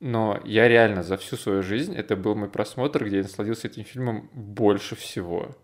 Но 0.00 0.40
я 0.44 0.66
реально 0.66 1.04
за 1.04 1.16
всю 1.16 1.36
свою 1.36 1.62
жизнь, 1.62 1.94
это 1.94 2.16
был 2.16 2.34
мой 2.34 2.48
просмотр, 2.50 3.04
где 3.04 3.18
я 3.18 3.22
насладился 3.22 3.68
этим 3.68 3.84
фильмом 3.84 4.28
больше 4.32 4.96
всего. 4.96 5.54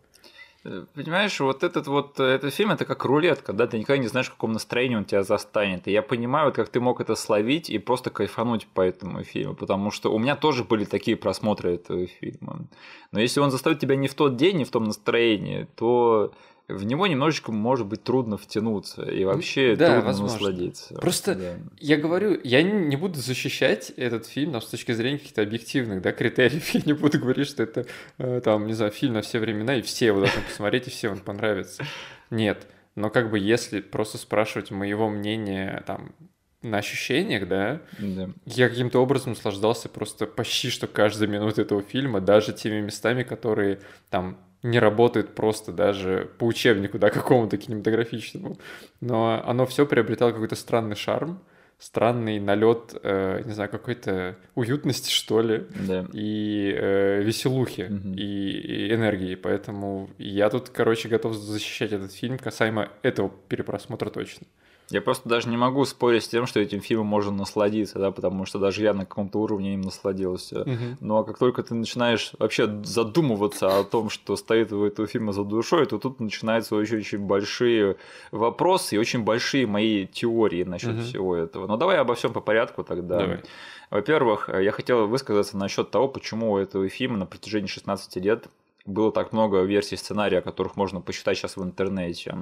Понимаешь, 0.64 1.38
вот 1.38 1.62
этот 1.62 1.86
вот 1.86 2.18
э, 2.18 2.24
этот 2.24 2.52
фильм 2.52 2.72
это 2.72 2.84
как 2.84 3.04
рулетка, 3.04 3.52
да, 3.52 3.68
ты 3.68 3.78
никогда 3.78 4.02
не 4.02 4.08
знаешь, 4.08 4.26
в 4.26 4.32
каком 4.32 4.52
настроении 4.52 4.96
он 4.96 5.04
тебя 5.04 5.22
застанет. 5.22 5.86
И 5.86 5.92
я 5.92 6.02
понимаю, 6.02 6.46
вот 6.46 6.56
как 6.56 6.68
ты 6.68 6.80
мог 6.80 7.00
это 7.00 7.14
словить 7.14 7.70
и 7.70 7.78
просто 7.78 8.10
кайфануть 8.10 8.66
по 8.66 8.80
этому 8.80 9.22
фильму, 9.22 9.54
потому 9.54 9.92
что 9.92 10.12
у 10.12 10.18
меня 10.18 10.34
тоже 10.34 10.64
были 10.64 10.84
такие 10.84 11.16
просмотры 11.16 11.74
этого 11.74 12.06
фильма. 12.06 12.66
Но 13.12 13.20
если 13.20 13.40
он 13.40 13.52
заставит 13.52 13.78
тебя 13.78 13.94
не 13.94 14.08
в 14.08 14.14
тот 14.14 14.36
день, 14.36 14.56
не 14.56 14.64
в 14.64 14.70
том 14.70 14.84
настроении, 14.84 15.68
то 15.76 16.32
в 16.68 16.84
него 16.84 17.06
немножечко 17.06 17.50
может 17.50 17.86
быть 17.86 18.02
трудно 18.04 18.36
втянуться 18.36 19.02
и 19.02 19.24
вообще 19.24 19.74
да, 19.74 19.86
трудно 19.86 20.04
возможно. 20.06 20.36
насладиться. 20.36 20.94
Просто 20.94 21.34
Да. 21.34 21.54
Я 21.78 21.96
говорю, 21.96 22.38
я 22.44 22.62
не 22.62 22.96
буду 22.96 23.18
защищать 23.18 23.90
этот 23.96 24.26
фильм 24.26 24.52
там, 24.52 24.60
с 24.60 24.66
точки 24.66 24.92
зрения 24.92 25.18
каких-то 25.18 25.42
объективных 25.42 26.02
да, 26.02 26.12
критериев. 26.12 26.68
Я 26.74 26.82
не 26.84 26.92
буду 26.92 27.18
говорить, 27.18 27.48
что 27.48 27.62
это 27.62 27.86
э, 28.18 28.40
там, 28.44 28.66
не 28.66 28.74
знаю, 28.74 28.92
фильм 28.92 29.14
на 29.14 29.22
все 29.22 29.38
времена, 29.38 29.76
и 29.76 29.82
все 29.82 30.06
его 30.06 30.20
должны 30.20 30.42
посмотреть, 30.42 30.88
и 30.88 30.90
все 30.90 31.08
он 31.08 31.18
понравится. 31.18 31.84
Нет. 32.30 32.66
Но 32.94 33.10
как 33.10 33.30
бы 33.30 33.38
если 33.38 33.80
просто 33.80 34.18
спрашивать 34.18 34.70
моего 34.70 35.08
мнения 35.08 35.82
там 35.86 36.12
на 36.60 36.78
ощущениях, 36.78 37.46
да, 37.48 37.80
Да. 37.98 38.30
я 38.44 38.68
каким-то 38.68 38.98
образом 39.00 39.32
наслаждался 39.32 39.88
просто 39.88 40.26
почти 40.26 40.70
что 40.70 40.86
каждой 40.88 41.28
минутой 41.28 41.64
этого 41.64 41.82
фильма, 41.82 42.20
даже 42.20 42.52
теми 42.52 42.80
местами, 42.80 43.22
которые 43.22 43.78
там 44.10 44.38
не 44.62 44.78
работают 44.78 45.34
просто 45.34 45.72
даже 45.72 46.30
по 46.38 46.44
учебнику, 46.44 46.98
да, 46.98 47.10
какому-то 47.20 47.56
кинематографичному. 47.56 48.58
Но 49.00 49.42
оно 49.46 49.66
все 49.66 49.86
приобретало 49.86 50.32
какой-то 50.32 50.56
странный 50.56 50.96
шарм, 50.96 51.40
странный 51.78 52.40
налет, 52.40 52.96
э, 53.04 53.42
не 53.44 53.52
знаю, 53.52 53.70
какой-то 53.70 54.36
уютности, 54.56 55.10
что 55.12 55.40
ли, 55.42 55.66
Да. 55.86 56.06
и 56.12 56.74
э, 56.76 57.22
веселухи, 57.22 57.82
Мгм. 57.88 58.14
и, 58.14 58.50
и 58.50 58.94
энергии. 58.94 59.36
Поэтому 59.36 60.10
я 60.18 60.50
тут, 60.50 60.70
короче, 60.70 61.08
готов 61.08 61.34
защищать 61.36 61.92
этот 61.92 62.12
фильм 62.12 62.36
касаемо 62.38 62.88
этого 63.02 63.30
перепросмотра 63.48 64.10
точно. 64.10 64.46
Я 64.90 65.02
просто 65.02 65.28
даже 65.28 65.48
не 65.48 65.56
могу 65.56 65.84
спорить 65.84 66.24
с 66.24 66.28
тем, 66.28 66.46
что 66.46 66.60
этим 66.60 66.80
фильмом 66.80 67.06
можно 67.06 67.30
насладиться, 67.30 67.98
да, 67.98 68.10
потому 68.10 68.46
что 68.46 68.58
даже 68.58 68.82
я 68.82 68.94
на 68.94 69.04
каком-то 69.04 69.38
уровне 69.38 69.74
им 69.74 69.82
насладился. 69.82 70.62
Угу. 70.62 70.96
Но 71.00 71.24
как 71.24 71.38
только 71.38 71.62
ты 71.62 71.74
начинаешь 71.74 72.32
вообще 72.38 72.82
задумываться 72.84 73.78
о 73.78 73.84
том, 73.84 74.08
что 74.08 74.36
стоит 74.36 74.72
у 74.72 74.84
этого 74.84 75.06
фильма 75.06 75.32
за 75.32 75.44
душой, 75.44 75.84
то 75.86 75.98
тут 75.98 76.20
начинаются 76.20 76.74
очень, 76.74 76.98
очень 76.98 77.18
большие 77.18 77.96
вопросы 78.30 78.96
и 78.96 78.98
очень 78.98 79.24
большие 79.24 79.66
мои 79.66 80.06
теории 80.06 80.64
насчет 80.64 80.94
угу. 80.94 81.02
всего 81.02 81.36
этого. 81.36 81.66
Но 81.66 81.76
давай 81.76 81.98
обо 81.98 82.14
всем 82.14 82.32
по 82.32 82.40
порядку 82.40 82.82
тогда. 82.82 83.18
Давай. 83.18 83.42
Во-первых, 83.90 84.48
я 84.48 84.70
хотел 84.70 85.06
высказаться 85.06 85.56
насчет 85.56 85.90
того, 85.90 86.08
почему 86.08 86.52
у 86.52 86.58
этого 86.58 86.88
фильма 86.88 87.18
на 87.18 87.26
протяжении 87.26 87.68
16 87.68 88.16
лет 88.16 88.46
было 88.88 89.12
так 89.12 89.32
много 89.32 89.62
версий 89.62 89.96
сценария, 89.96 90.38
о 90.38 90.42
которых 90.42 90.76
можно 90.76 91.00
посчитать 91.00 91.36
сейчас 91.36 91.56
в 91.56 91.62
интернете. 91.62 92.34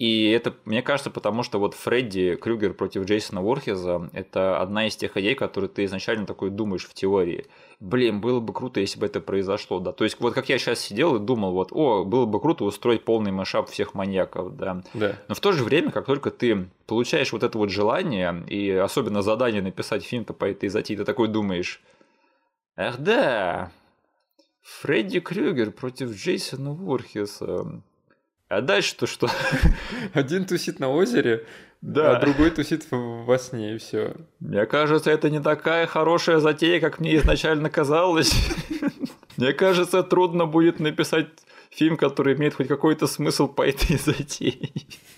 И 0.00 0.30
это, 0.30 0.54
мне 0.64 0.80
кажется, 0.80 1.10
потому 1.10 1.42
что 1.42 1.58
вот 1.58 1.74
Фредди 1.74 2.34
Крюгер 2.34 2.72
против 2.72 3.04
Джейсона 3.04 3.42
Ворхеза– 3.42 4.08
это 4.14 4.58
одна 4.58 4.86
из 4.86 4.96
тех 4.96 5.14
идей, 5.18 5.34
которые 5.34 5.68
ты 5.68 5.84
изначально 5.84 6.24
такой 6.24 6.48
думаешь 6.48 6.86
в 6.86 6.94
теории. 6.94 7.48
Блин, 7.80 8.22
было 8.22 8.40
бы 8.40 8.54
круто, 8.54 8.80
если 8.80 8.98
бы 8.98 9.04
это 9.04 9.20
произошло, 9.20 9.78
да. 9.78 9.92
То 9.92 10.04
есть 10.04 10.18
вот 10.18 10.32
как 10.32 10.48
я 10.48 10.56
сейчас 10.58 10.80
сидел 10.80 11.16
и 11.16 11.18
думал, 11.18 11.52
вот, 11.52 11.68
о, 11.72 12.04
было 12.06 12.24
бы 12.24 12.40
круто 12.40 12.64
устроить 12.64 13.04
полный 13.04 13.30
машап 13.30 13.68
всех 13.68 13.92
маньяков, 13.92 14.56
да. 14.56 14.82
да. 14.94 15.16
Но 15.28 15.34
в 15.34 15.40
то 15.40 15.52
же 15.52 15.64
время, 15.64 15.90
как 15.90 16.06
только 16.06 16.30
ты 16.30 16.70
получаешь 16.86 17.34
вот 17.34 17.42
это 17.42 17.58
вот 17.58 17.68
желание, 17.68 18.42
и 18.48 18.70
особенно 18.70 19.20
задание 19.20 19.60
написать 19.60 20.02
фильм-то 20.02 20.32
по 20.32 20.46
этой 20.46 20.70
затее, 20.70 20.98
ты 20.98 21.04
такой 21.04 21.28
думаешь, 21.28 21.82
ах 22.74 22.96
да, 22.96 23.70
Фредди 24.62 25.20
Крюгер 25.20 25.72
против 25.72 26.12
Джейсона 26.12 26.72
Ворхеса. 26.72 27.82
А 28.50 28.62
дальше-то 28.62 29.06
что? 29.06 29.28
Один 30.12 30.44
тусит 30.44 30.80
на 30.80 30.90
озере, 30.90 31.46
да. 31.80 32.16
а 32.16 32.20
другой 32.20 32.50
тусит 32.50 32.84
во 32.90 33.38
сне, 33.38 33.76
и 33.76 33.78
все. 33.78 34.16
Мне 34.40 34.66
кажется, 34.66 35.12
это 35.12 35.30
не 35.30 35.40
такая 35.40 35.86
хорошая 35.86 36.40
затея, 36.40 36.80
как 36.80 36.98
мне 36.98 37.14
изначально 37.16 37.70
казалось. 37.70 38.34
Мне 39.36 39.52
кажется, 39.52 40.02
трудно 40.02 40.46
будет 40.46 40.80
написать 40.80 41.28
фильм, 41.70 41.96
который 41.96 42.34
имеет 42.34 42.54
хоть 42.54 42.66
какой-то 42.66 43.06
смысл 43.06 43.46
по 43.46 43.62
этой 43.62 43.96
затее. 44.04 44.70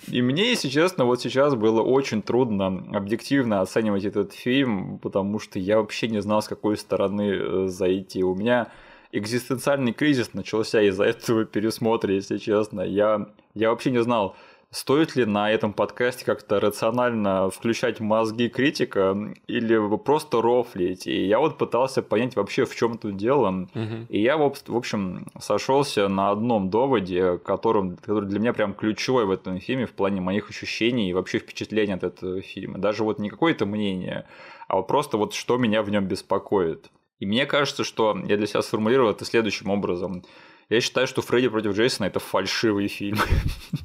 И 0.09 0.21
мне, 0.21 0.51
если 0.51 0.69
честно, 0.69 1.07
вот 1.07 1.23
сейчас 1.23 1.55
было 1.55 1.81
очень 1.81 2.21
трудно 2.21 2.67
объективно 2.93 3.63
оценивать 3.63 4.05
этот 4.05 4.35
фильм, 4.35 4.99
потому 4.99 5.39
что 5.39 5.59
я 5.59 5.79
вообще 5.79 6.07
не 6.07 6.21
знал, 6.21 6.43
с 6.43 6.49
какой 6.49 6.77
стороны 6.77 7.31
э, 7.33 7.69
зайти. 7.69 8.23
У 8.23 8.35
меня 8.35 8.69
экзистенциальный 9.13 9.93
кризис 9.93 10.35
начался 10.35 10.83
из-за 10.83 11.05
этого 11.05 11.45
пересмотра, 11.45 12.13
если 12.13 12.39
честно. 12.39 12.81
Я, 12.81 13.29
я 13.55 13.71
вообще 13.71 13.91
не 13.91 14.03
знал, 14.03 14.35
стоит 14.71 15.15
ли 15.17 15.27
на 15.27 15.51
этом 15.51 15.75
подкасте 15.75 16.25
как-то 16.25 16.59
рационально 16.59 17.51
включать 17.51 18.01
мозги 18.01 18.49
критика 18.49 19.17
или 19.47 19.97
просто 19.99 20.41
рофлить. 20.41 21.07
И 21.07 21.27
я 21.27 21.39
вот 21.39 21.59
пытался 21.59 22.03
понять 22.03 22.37
вообще, 22.37 22.65
в 22.65 22.75
чем 22.75 22.97
тут 22.97 23.17
дело. 23.17 23.69
Угу. 23.75 24.07
И 24.09 24.21
я, 24.21 24.39
в 24.39 24.53
общем, 24.69 25.27
сошелся 25.39 26.09
на 26.09 26.31
одном 26.31 26.71
доводе, 26.71 27.39
которым, 27.39 27.99
который 27.99 28.29
для 28.29 28.41
меня 28.41 28.55
прям 28.55 28.73
ключевой 28.73 29.27
в 29.27 29.31
этом 29.31 29.61
фильме 29.61 29.85
в 29.85 29.93
плане 29.93 30.23
моих 30.23 30.49
ощущений 30.49 31.11
и 31.11 31.13
вообще 31.13 31.39
впечатлений 31.39 31.93
от 31.93 32.03
этого 32.03 32.41
фильма. 32.41 32.79
Даже 32.79 33.05
вот 33.05 33.19
не 33.19 33.29
какое-то 33.29 33.67
мнение, 33.67 34.27
а 34.69 34.81
просто 34.81 35.19
вот 35.19 35.35
что 35.35 35.59
меня 35.59 35.83
в 35.83 35.91
нем 35.91 36.07
беспокоит. 36.07 36.91
И 37.23 37.27
мне 37.27 37.47
кажется, 37.47 37.85
что 37.85 38.19
я 38.27 38.37
для 38.37 38.49
себя 38.49 38.63
сформулировал 38.63 39.13
это 39.13 39.25
следующим 39.25 39.71
образом. 39.71 40.25
Я 40.69 40.81
считаю, 40.81 41.07
что 41.07 41.23
Фредди 41.23 41.47
против 41.47 41.77
Джейсона 41.77 42.07
это 42.07 42.19
фальшивый 42.19 42.89
фильм. 42.89 43.17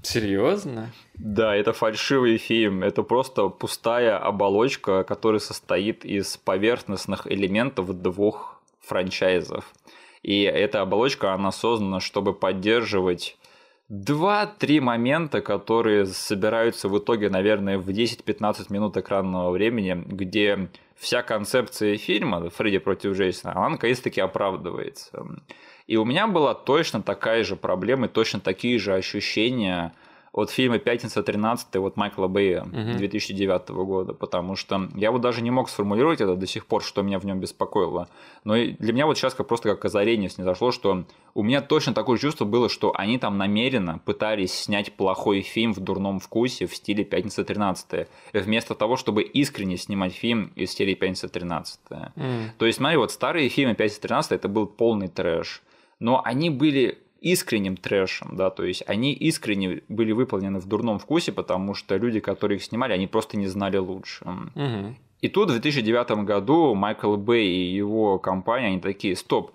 Серьезно? 0.02 0.92
Да, 1.14 1.56
это 1.56 1.72
фальшивый 1.72 2.40
фильм. 2.40 2.82
Это 2.82 3.04
просто 3.04 3.50
пустая 3.50 4.18
оболочка, 4.18 5.04
которая 5.04 5.40
состоит 5.40 6.04
из 6.04 6.36
поверхностных 6.38 7.32
элементов 7.32 8.02
двух 8.02 8.60
франчайзов. 8.80 9.72
И 10.24 10.42
эта 10.42 10.82
оболочка, 10.82 11.36
она 11.36 11.52
создана, 11.52 12.00
чтобы 12.00 12.34
поддерживать 12.34 13.38
два-три 13.88 14.80
момента, 14.80 15.42
которые 15.42 16.08
собираются 16.08 16.90
в 16.90 16.98
итоге, 16.98 17.30
наверное, 17.30 17.78
в 17.78 17.88
10-15 17.88 18.66
минут 18.70 18.98
экранного 18.98 19.52
времени, 19.52 19.94
где 20.08 20.70
вся 20.98 21.22
концепция 21.22 21.98
фильма 21.98 22.50
«Фредди 22.50 22.80
против 22.80 23.14
Джейсона», 23.18 23.56
она 23.56 23.70
наконец-таки 23.70 24.22
оправдывается. 24.22 25.26
И 25.88 25.96
у 25.98 26.06
меня 26.06 26.28
была 26.28 26.54
точно 26.54 27.02
такая 27.02 27.44
же 27.44 27.56
проблема 27.56 28.08
и 28.08 28.10
точно 28.10 28.40
такие 28.40 28.80
же 28.80 28.94
ощущения– 28.94 29.94
от 30.32 30.52
фильма 30.52 30.78
«Пятница 30.80 31.22
13» 31.22 31.80
вот 31.80 31.98
Майкла 31.98 32.28
Бэя 32.28 32.64
угу. 32.64 32.98
2009 32.98 33.70
года, 33.70 34.14
потому 34.14 34.56
что 34.56 34.90
я 34.96 35.12
вот 35.12 35.22
даже 35.22 35.42
не 35.42 35.52
мог 35.52 35.70
сформулировать 35.70 36.22
это 36.22 36.36
до 36.36 36.46
сих 36.46 36.66
пор, 36.66 36.84
что 36.84 37.02
меня 37.02 37.20
в 37.20 37.26
нем 37.26 37.40
беспокоило. 37.40 38.08
Но 38.44 38.56
для 38.56 38.94
меня 38.94 39.06
вот 39.06 39.18
сейчас 39.18 39.34
как 39.34 39.48
просто 39.48 39.70
как 39.70 39.86
озарение 39.86 40.30
снизошло, 40.30 40.72
что 40.72 41.06
у 41.34 41.44
меня 41.44 41.62
точно 41.62 41.94
такое 41.94 42.18
чувство 42.18 42.46
было, 42.46 42.70
что 42.70 42.94
они 42.96 43.18
там 43.18 43.38
намеренно 43.38 44.00
пытались 44.04 44.54
снять 44.54 44.94
плохой 44.94 45.42
фильм 45.42 45.74
в 45.74 45.80
дурном 45.80 46.20
вкусе 46.20 46.68
в 46.68 46.76
стиле 46.76 47.04
«Пятница 47.04 47.44
13», 47.44 48.08
вместо 48.34 48.76
того, 48.76 48.96
чтобы 48.96 49.24
искренне 49.24 49.78
снимать 49.78 50.14
фильм 50.14 50.52
из 50.56 50.72
серии 50.72 50.94
«Пятница 50.94 51.28
13». 51.28 51.66
Mm. 52.16 52.50
То 52.58 52.66
есть, 52.66 52.78
смотри, 52.78 52.98
вот 52.98 53.12
старые 53.12 53.50
фильмы 53.50 53.76
«Пятница 53.76 54.02
13» 54.02 54.28
это 54.32 54.48
был 54.48 54.68
полный 54.68 55.08
трэш, 55.08 55.62
но 56.00 56.22
они 56.24 56.50
были 56.50 57.00
искренним 57.22 57.78
трэшем, 57.78 58.36
да, 58.36 58.50
то 58.50 58.64
есть 58.64 58.84
они 58.88 59.14
искренне 59.14 59.82
были 59.90 60.12
выполнены 60.12 60.60
в 60.60 60.66
дурном 60.66 61.00
вкусе, 61.00 61.32
потому 61.32 61.74
что 61.74 61.98
люди, 61.98 62.20
которые 62.20 62.58
их 62.58 62.64
снимали, 62.64 62.94
они 62.94 63.08
просто 63.08 63.38
не 63.38 63.48
знали 63.48 63.78
лучше. 63.78 64.26
Угу. 64.26 64.96
И 65.22 65.30
тут 65.30 65.50
в 65.50 65.54
2009 65.54 66.26
году 66.26 66.76
Майкл 66.76 67.16
Бэй 67.16 67.48
и 67.48 67.76
его 67.76 68.20
компания, 68.20 68.68
они 68.68 68.80
такие, 68.80 69.16
стоп, 69.16 69.52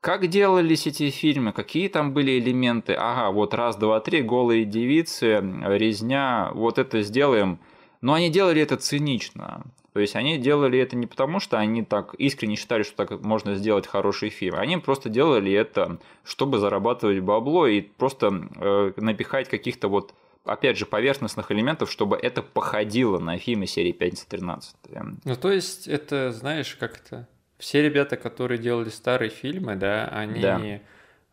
как 0.00 0.28
делались 0.28 0.86
эти 0.86 1.10
фильмы, 1.10 1.52
какие 1.52 1.88
там 1.88 2.12
были 2.12 2.38
элементы, 2.38 2.92
ага, 2.92 3.32
вот 3.32 3.54
раз, 3.54 3.76
два, 3.76 3.98
три, 4.00 4.22
голые 4.22 4.64
девицы, 4.64 5.42
резня, 5.64 6.50
вот 6.54 6.78
это 6.78 7.02
сделаем. 7.02 7.58
Но 8.02 8.12
они 8.12 8.30
делали 8.30 8.60
это 8.60 8.76
цинично. 8.76 9.64
То 9.96 10.00
есть 10.00 10.14
они 10.14 10.36
делали 10.36 10.78
это 10.78 10.94
не 10.94 11.06
потому, 11.06 11.40
что 11.40 11.56
они 11.56 11.82
так 11.82 12.12
искренне 12.16 12.56
считали, 12.56 12.82
что 12.82 13.06
так 13.06 13.22
можно 13.22 13.54
сделать 13.54 13.86
хороший 13.86 14.28
фильм. 14.28 14.56
Они 14.56 14.76
просто 14.76 15.08
делали 15.08 15.50
это, 15.50 15.96
чтобы 16.22 16.58
зарабатывать 16.58 17.20
бабло 17.20 17.66
и 17.66 17.80
просто 17.80 18.46
э, 18.56 18.92
напихать 18.98 19.48
каких-то 19.48 19.88
вот 19.88 20.12
опять 20.44 20.76
же, 20.76 20.84
поверхностных 20.84 21.50
элементов, 21.50 21.90
чтобы 21.90 22.18
это 22.18 22.42
походило 22.42 23.18
на 23.18 23.38
фильмы 23.38 23.66
серии 23.66 23.96
5-13. 23.98 25.16
Ну, 25.24 25.36
то 25.36 25.50
есть, 25.50 25.88
это, 25.88 26.30
знаешь, 26.30 26.76
как 26.78 26.98
это... 26.98 27.26
Все 27.56 27.80
ребята, 27.80 28.18
которые 28.18 28.58
делали 28.58 28.90
старые 28.90 29.30
фильмы, 29.30 29.76
да, 29.76 30.08
они 30.08 30.42
да. 30.42 30.60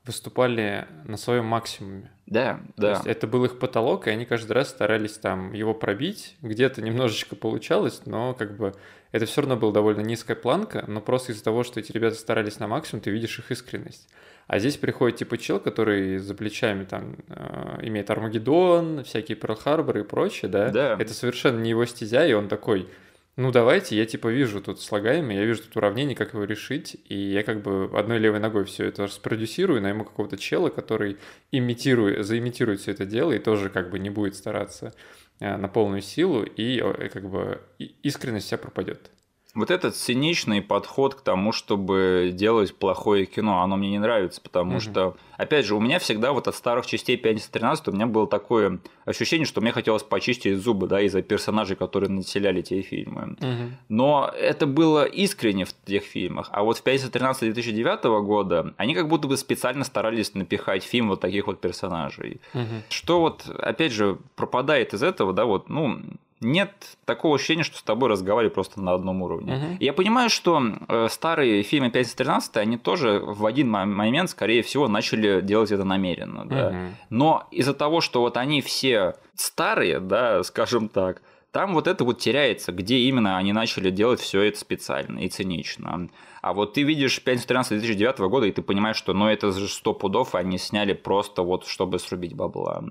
Выступали 0.05 0.87
на 1.05 1.17
своем 1.17 1.45
максимуме. 1.45 2.11
Да, 2.25 2.61
да. 2.77 2.81
То 2.81 2.89
есть 2.91 3.07
это 3.07 3.27
был 3.27 3.45
их 3.45 3.59
потолок, 3.59 4.07
и 4.07 4.11
они 4.11 4.25
каждый 4.25 4.53
раз 4.53 4.69
старались 4.69 5.17
там 5.17 5.53
его 5.53 5.73
пробить. 5.73 6.35
Где-то 6.41 6.81
немножечко 6.81 7.35
получалось, 7.35 8.01
но 8.05 8.33
как 8.33 8.57
бы 8.57 8.73
это 9.11 9.25
все 9.25 9.41
равно 9.41 9.57
была 9.57 9.71
довольно 9.71 10.01
низкая 10.01 10.35
планка, 10.35 10.83
но 10.87 10.99
просто 10.99 11.31
из-за 11.31 11.43
того, 11.43 11.63
что 11.63 11.79
эти 11.79 11.91
ребята 11.91 12.15
старались 12.15 12.59
на 12.59 12.67
максимум, 12.67 13.01
ты 13.01 13.11
видишь 13.11 13.39
их 13.39 13.51
искренность. 13.51 14.09
А 14.47 14.59
здесь 14.59 14.75
приходит 14.75 15.19
типа 15.19 15.37
чел, 15.37 15.59
который 15.59 16.17
за 16.17 16.35
плечами 16.35 16.83
там 16.83 17.17
э, 17.29 17.79
имеет 17.83 18.09
Армагеддон, 18.09 19.03
всякие 19.03 19.37
Перл 19.37 19.55
Харбор 19.55 19.99
и 19.99 20.03
прочее, 20.03 20.49
да? 20.49 20.69
Да. 20.69 20.97
Это 20.99 21.13
совершенно 21.13 21.59
не 21.59 21.69
его 21.69 21.85
стезя, 21.85 22.25
и 22.25 22.33
он 22.33 22.49
такой, 22.49 22.89
ну 23.35 23.51
давайте, 23.51 23.97
я 23.97 24.05
типа 24.05 24.27
вижу 24.27 24.61
тут 24.61 24.79
слагаемое, 24.81 25.37
я 25.37 25.45
вижу 25.45 25.63
тут 25.63 25.75
уравнение, 25.77 26.15
как 26.15 26.33
его 26.33 26.43
решить, 26.43 26.97
и 27.09 27.15
я 27.15 27.43
как 27.43 27.61
бы 27.61 27.89
одной 27.97 28.19
левой 28.19 28.39
ногой 28.39 28.65
все 28.65 28.85
это 28.85 29.07
спродюсирую, 29.07 29.81
найму 29.81 30.05
какого-то 30.05 30.37
чела, 30.37 30.69
который 30.69 31.17
имитирует, 31.51 32.25
заимитирует 32.25 32.81
все 32.81 32.91
это 32.91 33.05
дело 33.05 33.31
и 33.31 33.39
тоже 33.39 33.69
как 33.69 33.89
бы 33.89 33.97
не 33.97 34.09
будет 34.09 34.35
стараться 34.35 34.93
э, 35.39 35.57
на 35.57 35.67
полную 35.67 36.01
силу, 36.01 36.43
и 36.43 36.79
как 37.09 37.29
бы 37.29 37.61
искренность 38.03 38.45
вся 38.45 38.57
пропадет. 38.57 39.11
Вот 39.55 39.69
этот 39.69 39.95
циничный 39.95 40.63
подход 40.63 41.13
к 41.13 41.21
тому, 41.21 41.51
чтобы 41.51 42.31
делать 42.33 42.75
плохое 42.75 43.25
кино, 43.25 43.61
оно 43.61 43.77
мне 43.77 43.91
не 43.91 43.99
нравится, 43.99 44.41
потому 44.41 44.73
угу. 44.73 44.79
что, 44.79 45.15
опять 45.37 45.65
же, 45.65 45.75
у 45.75 45.79
меня 45.79 45.99
всегда 45.99 46.33
вот 46.33 46.47
от 46.47 46.55
старых 46.55 46.87
частей 46.87 47.17
513 47.17 47.87
у 47.89 47.91
меня 47.91 48.07
было 48.07 48.27
такое 48.27 48.79
ощущение, 49.05 49.45
что 49.45 49.61
мне 49.61 49.71
хотелось 49.71 50.01
почистить 50.01 50.57
зубы, 50.57 50.87
да, 50.87 51.01
из-за 51.01 51.21
персонажей, 51.21 51.75
которые 51.75 52.09
населяли 52.09 52.61
те 52.61 52.81
фильмы. 52.81 53.37
Угу. 53.39 53.71
Но 53.89 54.33
это 54.35 54.65
было 54.65 55.05
искренне 55.05 55.65
в 55.65 55.73
тех 55.85 56.03
фильмах. 56.03 56.49
А 56.51 56.63
вот 56.63 56.79
в 56.79 56.83
513 56.83 57.53
2009 57.53 58.03
года 58.25 58.73
они 58.77 58.95
как 58.95 59.07
будто 59.07 59.27
бы 59.27 59.37
специально 59.37 59.83
старались 59.83 60.33
напихать 60.33 60.83
фильм 60.83 61.09
вот 61.09 61.21
таких 61.21 61.45
вот 61.45 61.61
персонажей. 61.61 62.41
Угу. 62.55 62.83
Что 62.89 63.19
вот, 63.19 63.47
опять 63.47 63.91
же, 63.91 64.17
пропадает 64.35 64.95
из 64.95 65.03
этого, 65.03 65.31
да, 65.31 65.45
вот, 65.45 65.69
ну, 65.69 66.01
нет 66.43 66.71
такого 67.05 67.35
ощущения, 67.35 67.63
что 67.63 67.77
с 67.77 67.83
тобой 67.83 68.09
разговаривали 68.09 68.53
просто 68.53 68.81
на 68.81 68.93
одном 68.93 69.21
уровне. 69.21 69.55
Угу. 69.55 69.77
Я 69.79 69.93
понимаю, 69.93 70.29
что 70.29 70.61
э, 70.87 71.07
старые 71.09 71.63
фильмы 71.63 71.87
5-13, 71.87 72.57
они 72.57 72.77
тоже 72.77 73.19
в 73.19 73.45
один 73.45 73.69
момент, 73.69 74.29
скорее 74.29 74.61
всего, 74.61 74.87
начали 74.87 75.41
делать 75.41 75.71
это 75.71 75.83
намеренно. 75.83 76.45
Да? 76.45 76.67
Угу. 76.67 76.77
Но 77.09 77.47
из-за 77.51 77.73
того, 77.73 78.01
что 78.01 78.21
вот 78.21 78.37
они 78.37 78.61
все 78.61 79.15
старые, 79.35 79.99
да, 79.99 80.43
скажем 80.43 80.89
так, 80.89 81.21
там 81.53 81.75
вот 81.75 81.87
это 81.87 82.03
вот 82.03 82.17
теряется, 82.17 82.71
где 82.71 82.97
именно 82.97 83.37
они 83.37 83.53
начали 83.53 83.91
делать 83.91 84.19
все 84.19 84.41
это 84.41 84.57
специально 84.57 85.19
и 85.19 85.29
цинично. 85.29 86.09
А 86.41 86.53
вот 86.53 86.73
ты 86.73 86.81
видишь 86.81 87.21
5-13 87.23 87.69
2009 87.69 88.19
года, 88.21 88.47
и 88.47 88.51
ты 88.51 88.63
понимаешь, 88.63 88.97
что 88.97 89.13
ну 89.13 89.27
это 89.27 89.51
же 89.51 89.67
100 89.67 89.93
пудов 89.93 90.33
они 90.33 90.57
сняли 90.57 90.93
просто 90.93 91.43
вот, 91.43 91.67
чтобы 91.67 91.99
срубить 91.99 92.33
бабла. 92.33 92.83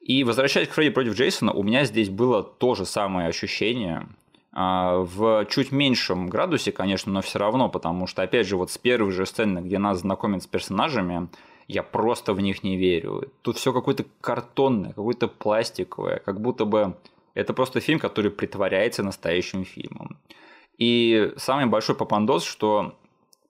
И 0.00 0.24
возвращаясь 0.24 0.68
к 0.68 0.72
Фредди 0.72 0.92
против 0.92 1.14
Джейсона, 1.14 1.52
у 1.52 1.62
меня 1.62 1.84
здесь 1.84 2.08
было 2.08 2.42
то 2.42 2.74
же 2.74 2.86
самое 2.86 3.28
ощущение, 3.28 4.08
а, 4.52 4.98
в 4.98 5.46
чуть 5.46 5.70
меньшем 5.70 6.28
градусе, 6.28 6.72
конечно, 6.72 7.12
но 7.12 7.20
все 7.22 7.38
равно, 7.38 7.68
потому 7.68 8.06
что, 8.06 8.22
опять 8.22 8.46
же, 8.46 8.56
вот 8.56 8.70
с 8.70 8.78
первой 8.78 9.12
же 9.12 9.26
сцены, 9.26 9.60
где 9.60 9.78
нас 9.78 10.00
знакомят 10.00 10.42
с 10.42 10.46
персонажами, 10.46 11.28
я 11.68 11.84
просто 11.84 12.34
в 12.34 12.40
них 12.40 12.64
не 12.64 12.76
верю. 12.76 13.30
Тут 13.42 13.58
все 13.58 13.72
какое-то 13.72 14.04
картонное, 14.20 14.90
какое-то 14.90 15.28
пластиковое, 15.28 16.18
как 16.18 16.40
будто 16.40 16.64
бы 16.64 16.96
это 17.34 17.52
просто 17.54 17.78
фильм, 17.80 18.00
который 18.00 18.32
притворяется 18.32 19.04
настоящим 19.04 19.64
фильмом. 19.64 20.16
И 20.78 21.32
самый 21.36 21.66
большой 21.66 21.94
попандос, 21.94 22.42
что 22.42 22.96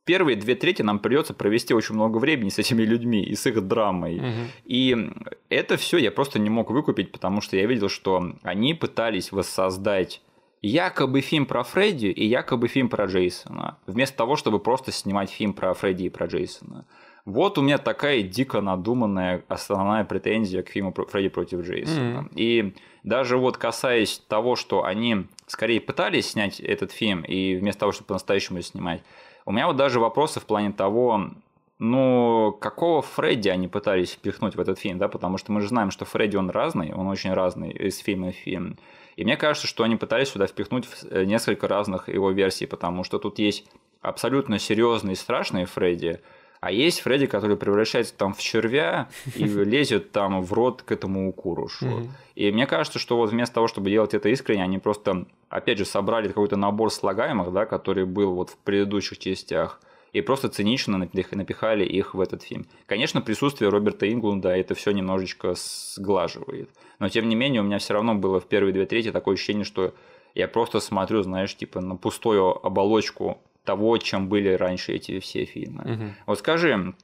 первые 0.05 0.36
две 0.36 0.55
трети 0.55 0.82
нам 0.82 0.98
придется 0.98 1.32
провести 1.32 1.72
очень 1.72 1.94
много 1.94 2.18
времени 2.18 2.51
с 2.51 2.59
этими 2.59 2.82
людьми 2.82 3.22
и 3.22 3.34
с 3.34 3.46
их 3.46 3.66
драмой. 3.66 4.18
Угу. 4.18 4.46
И 4.64 5.11
это 5.51 5.76
все 5.76 5.98
я 5.98 6.11
просто 6.11 6.38
не 6.38 6.48
мог 6.48 6.70
выкупить, 6.70 7.12
потому 7.12 7.40
что 7.40 7.57
я 7.57 7.66
видел, 7.66 7.88
что 7.88 8.34
они 8.42 8.72
пытались 8.74 9.32
воссоздать 9.32 10.22
якобы 10.62 11.20
фильм 11.20 11.46
про 11.46 11.62
Фредди 11.62 12.07
и 12.07 12.24
якобы 12.24 12.68
фильм 12.68 12.88
про 12.88 13.07
Джейсона, 13.07 13.78
вместо 13.86 14.16
того, 14.16 14.36
чтобы 14.36 14.61
просто 14.61 14.92
снимать 14.92 15.30
фильм 15.30 15.53
про 15.53 15.74
Фредди 15.74 16.05
и 16.05 16.11
про 16.11 16.26
Джейсона. 16.26 16.86
Вот 17.24 17.59
у 17.59 17.62
меня 17.62 17.78
такая 17.78 18.22
дико 18.22 18.61
надуманная 18.61 19.44
основная 19.48 20.05
претензия 20.05 20.62
к 20.62 20.68
фильму 20.68 20.92
Фредди 20.92 21.28
против 21.28 21.61
Джейсона. 21.61 22.20
Mm-hmm. 22.20 22.32
И 22.34 22.74
даже 23.03 23.36
вот 23.36 23.57
касаясь 23.57 24.18
того, 24.26 24.57
что 24.57 24.84
они 24.84 25.26
скорее 25.46 25.80
пытались 25.80 26.30
снять 26.30 26.61
этот 26.61 26.92
фильм, 26.92 27.22
и 27.22 27.57
вместо 27.57 27.80
того, 27.80 27.92
чтобы 27.92 28.09
по-настоящему 28.09 28.62
снимать, 28.62 29.03
у 29.44 29.53
меня 29.53 29.66
вот 29.66 29.76
даже 29.76 30.01
вопросы 30.01 30.40
в 30.40 30.44
плане 30.44 30.72
того, 30.72 31.30
ну, 31.81 32.55
какого 32.61 33.01
Фредди 33.01 33.49
они 33.49 33.66
пытались 33.66 34.12
впихнуть 34.12 34.55
в 34.55 34.61
этот 34.61 34.78
фильм, 34.78 34.99
да, 34.99 35.09
потому 35.09 35.39
что 35.39 35.51
мы 35.51 35.62
же 35.62 35.68
знаем, 35.68 35.91
что 35.91 36.05
Фредди, 36.05 36.37
он 36.37 36.51
разный, 36.51 36.93
он 36.93 37.07
очень 37.07 37.33
разный 37.33 37.70
из 37.70 37.99
фильма 37.99 38.33
в 38.33 38.35
фильм. 38.35 38.76
И 39.16 39.24
мне 39.24 39.39
кажется, 39.39 39.66
что 39.66 39.83
они 39.83 39.97
пытались 39.97 40.28
сюда 40.28 40.47
впихнуть 40.47 40.87
э, 41.11 41.24
несколько 41.24 41.68
разных 41.68 42.11
его 42.11 42.33
версий, 42.33 42.66
потому 42.66 43.03
что 43.03 43.18
тут 43.18 43.39
есть 43.39 43.66
абсолютно 44.03 44.59
серьезный 44.59 45.14
и 45.14 45.16
страшный 45.16 45.64
Фредди, 45.64 46.20
а 46.61 46.70
есть 46.70 47.01
Фредди, 47.01 47.24
который 47.24 47.57
превращается 47.57 48.14
там 48.14 48.35
в 48.35 48.41
червя 48.41 49.09
и 49.35 49.45
лезет 49.64 50.12
там 50.12 50.43
в 50.43 50.53
рот 50.53 50.83
к 50.83 50.93
этому 50.93 51.31
укурушу. 51.31 52.07
И 52.35 52.53
мне 52.53 52.66
кажется, 52.66 52.99
что 52.99 53.16
вот 53.16 53.31
вместо 53.31 53.55
того, 53.55 53.68
чтобы 53.68 53.89
делать 53.89 54.12
это 54.12 54.28
искренне, 54.28 54.64
они 54.64 54.78
просто, 54.78 55.24
опять 55.49 55.78
же, 55.78 55.87
собрали 55.87 56.28
какой-то 56.28 56.57
набор 56.57 56.93
слагаемых, 56.93 57.51
да, 57.55 57.64
который 57.64 58.05
был 58.05 58.35
вот 58.35 58.51
в 58.51 58.59
предыдущих 58.59 59.18
частях, 59.18 59.81
и 60.13 60.21
просто 60.21 60.49
цинично 60.49 60.99
напихали 60.99 61.85
их 61.85 62.15
в 62.15 62.21
этот 62.21 62.43
фильм. 62.43 62.67
Конечно, 62.87 63.21
присутствие 63.21 63.71
Роберта 63.71 64.11
Инглунда 64.11 64.51
это 64.51 64.75
все 64.75 64.91
немножечко 64.91 65.55
сглаживает. 65.57 66.71
Но 66.99 67.09
тем 67.09 67.29
не 67.29 67.37
менее, 67.37 67.61
у 67.61 67.65
меня 67.65 67.79
все 67.79 67.95
равно 67.95 68.15
было 68.15 68.41
в 68.41 68.47
первые 68.47 68.73
две 68.73 68.87
трети 68.87 69.13
такое 69.13 69.35
ощущение, 69.35 69.65
что 69.65 69.95
я 70.35 70.49
просто 70.49 70.81
смотрю, 70.81 71.23
знаешь, 71.23 71.57
типа 71.57 71.81
на 71.81 71.97
пустую 71.97 72.65
оболочку 72.65 73.39
того, 73.65 73.99
чем 73.99 74.29
были 74.29 74.51
раньше 74.51 74.93
эти 74.93 75.21
все 75.21 75.45
фильмы. 75.45 75.83
Угу. 75.83 76.05
Вот 76.27 76.39
скажи, 76.39 76.95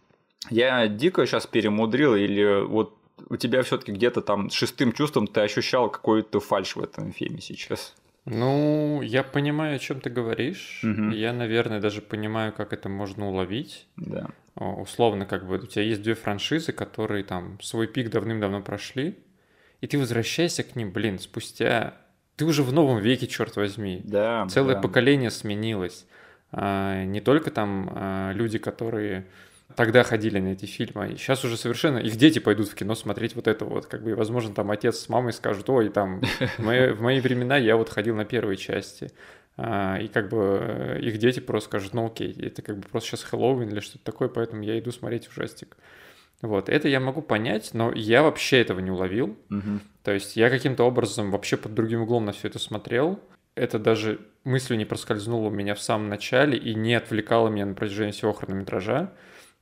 я 0.51 0.87
дико 0.89 1.27
сейчас 1.27 1.47
перемудрил 1.47 2.15
или 2.15 2.65
вот 2.65 2.95
у 3.29 3.37
тебя 3.37 3.63
все-таки 3.63 3.93
где-то 3.93 4.21
там 4.21 4.51
шестым 4.51 4.93
чувством 4.93 5.27
ты 5.27 5.41
ощущал 5.41 5.91
какой-то 5.91 6.41
фальш 6.41 6.77
в 6.77 6.81
этом 6.81 7.13
фильме 7.13 7.41
сейчас? 7.41 7.95
Ну, 8.27 9.03
я 9.03 9.23
понимаю, 9.23 9.77
о 9.77 9.79
чем 9.79 10.01
ты 10.01 10.11
говоришь. 10.11 10.83
Угу. 10.83 11.11
Я, 11.11 11.33
наверное, 11.33 11.81
даже 11.81 12.03
понимаю, 12.03 12.53
как 12.53 12.73
это 12.73 12.89
можно 12.89 13.29
уловить. 13.29 13.87
Да. 13.97 14.29
Условно, 14.57 15.27
как 15.27 15.47
бы 15.47 15.57
у 15.57 15.67
тебя 15.67 15.83
есть 15.83 16.03
две 16.03 16.15
франшизы, 16.15 16.73
которые 16.73 17.23
там 17.25 17.61
свой 17.61 17.87
пик 17.87 18.11
давным-давно 18.11 18.63
прошли, 18.63 19.17
и 19.81 19.87
ты 19.87 19.99
возвращаешься 19.99 20.63
к 20.65 20.75
ним, 20.75 20.91
блин, 20.91 21.19
спустя 21.19 21.95
ты 22.37 22.45
уже 22.45 22.63
в 22.63 22.73
новом 22.73 22.99
веке, 22.99 23.27
черт 23.27 23.57
возьми. 23.57 24.03
Да. 24.05 24.47
Целое 24.49 24.75
да. 24.75 24.81
поколение 24.81 25.31
сменилось. 25.31 26.07
А, 26.53 27.05
не 27.05 27.21
только 27.21 27.51
там 27.51 27.91
а, 27.95 28.33
люди, 28.33 28.59
которые 28.59 29.27
тогда 29.75 30.03
ходили 30.05 30.39
на 30.39 30.49
эти 30.49 30.67
фильмы, 30.67 31.13
и 31.13 31.17
сейчас 31.17 31.45
уже 31.45 31.57
совершенно 31.57 31.99
их 31.99 32.17
дети 32.17 32.39
пойдут 32.39 32.69
в 32.69 32.75
кино 32.75 32.95
смотреть 32.95 33.35
вот 33.35 33.49
это 33.49 33.65
вот, 33.65 33.87
как 33.87 34.03
бы, 34.03 34.11
и, 34.11 34.15
возможно, 34.15 34.55
там 34.55 34.71
отец 34.71 34.99
с 34.99 35.09
мамой 35.09 35.33
скажут, 35.33 35.69
ой, 35.69 35.89
там, 35.89 36.21
в 36.59 36.59
мои, 36.61 36.91
в 36.91 37.01
мои 37.01 37.21
времена 37.21 37.57
я 37.57 37.77
вот 37.77 37.89
ходил 37.89 38.15
на 38.15 38.25
первой 38.25 38.57
части, 38.57 39.11
а, 39.57 39.99
и 39.99 40.09
как 40.09 40.29
бы 40.29 40.59
э, 40.61 41.01
их 41.01 41.19
дети 41.19 41.41
просто 41.41 41.69
скажут, 41.69 41.95
ну 41.95 42.07
окей, 42.07 42.33
это 42.39 42.61
как 42.63 42.79
бы 42.79 42.89
просто 42.89 43.11
сейчас 43.11 43.25
Хэллоуин 43.25 43.69
или 43.71 43.81
что-то 43.81 44.05
такое, 44.05 44.29
поэтому 44.29 44.63
я 44.63 44.79
иду 44.79 44.93
смотреть 44.93 45.29
ужастик. 45.29 45.77
Вот, 46.43 46.69
это 46.69 46.89
я 46.89 47.01
могу 47.01 47.23
понять, 47.23 47.71
но 47.73 47.91
я 47.93 48.23
вообще 48.23 48.61
этого 48.61 48.81
не 48.81 48.91
уловил. 48.91 49.39
Угу. 49.51 49.81
То 50.05 50.13
есть 50.13 50.37
я 50.37 50.51
каким-то 50.51 50.85
образом 50.85 51.31
вообще 51.31 51.57
под 51.57 51.75
другим 51.75 52.03
углом 52.03 52.27
на 52.27 52.33
все 52.33 52.49
это 52.49 52.59
смотрел, 52.59 53.19
это 53.55 53.79
даже 53.79 54.21
мыслью 54.45 54.79
не 54.79 54.85
проскользнуло 54.85 55.49
у 55.49 55.51
меня 55.51 55.75
в 55.75 55.81
самом 55.81 56.11
начале 56.11 56.59
и 56.59 56.75
не 56.75 56.95
отвлекало 56.95 57.49
меня 57.49 57.65
на 57.65 57.75
протяжении 57.75 58.13
всего 58.13 58.35
хронометража. 58.35 59.13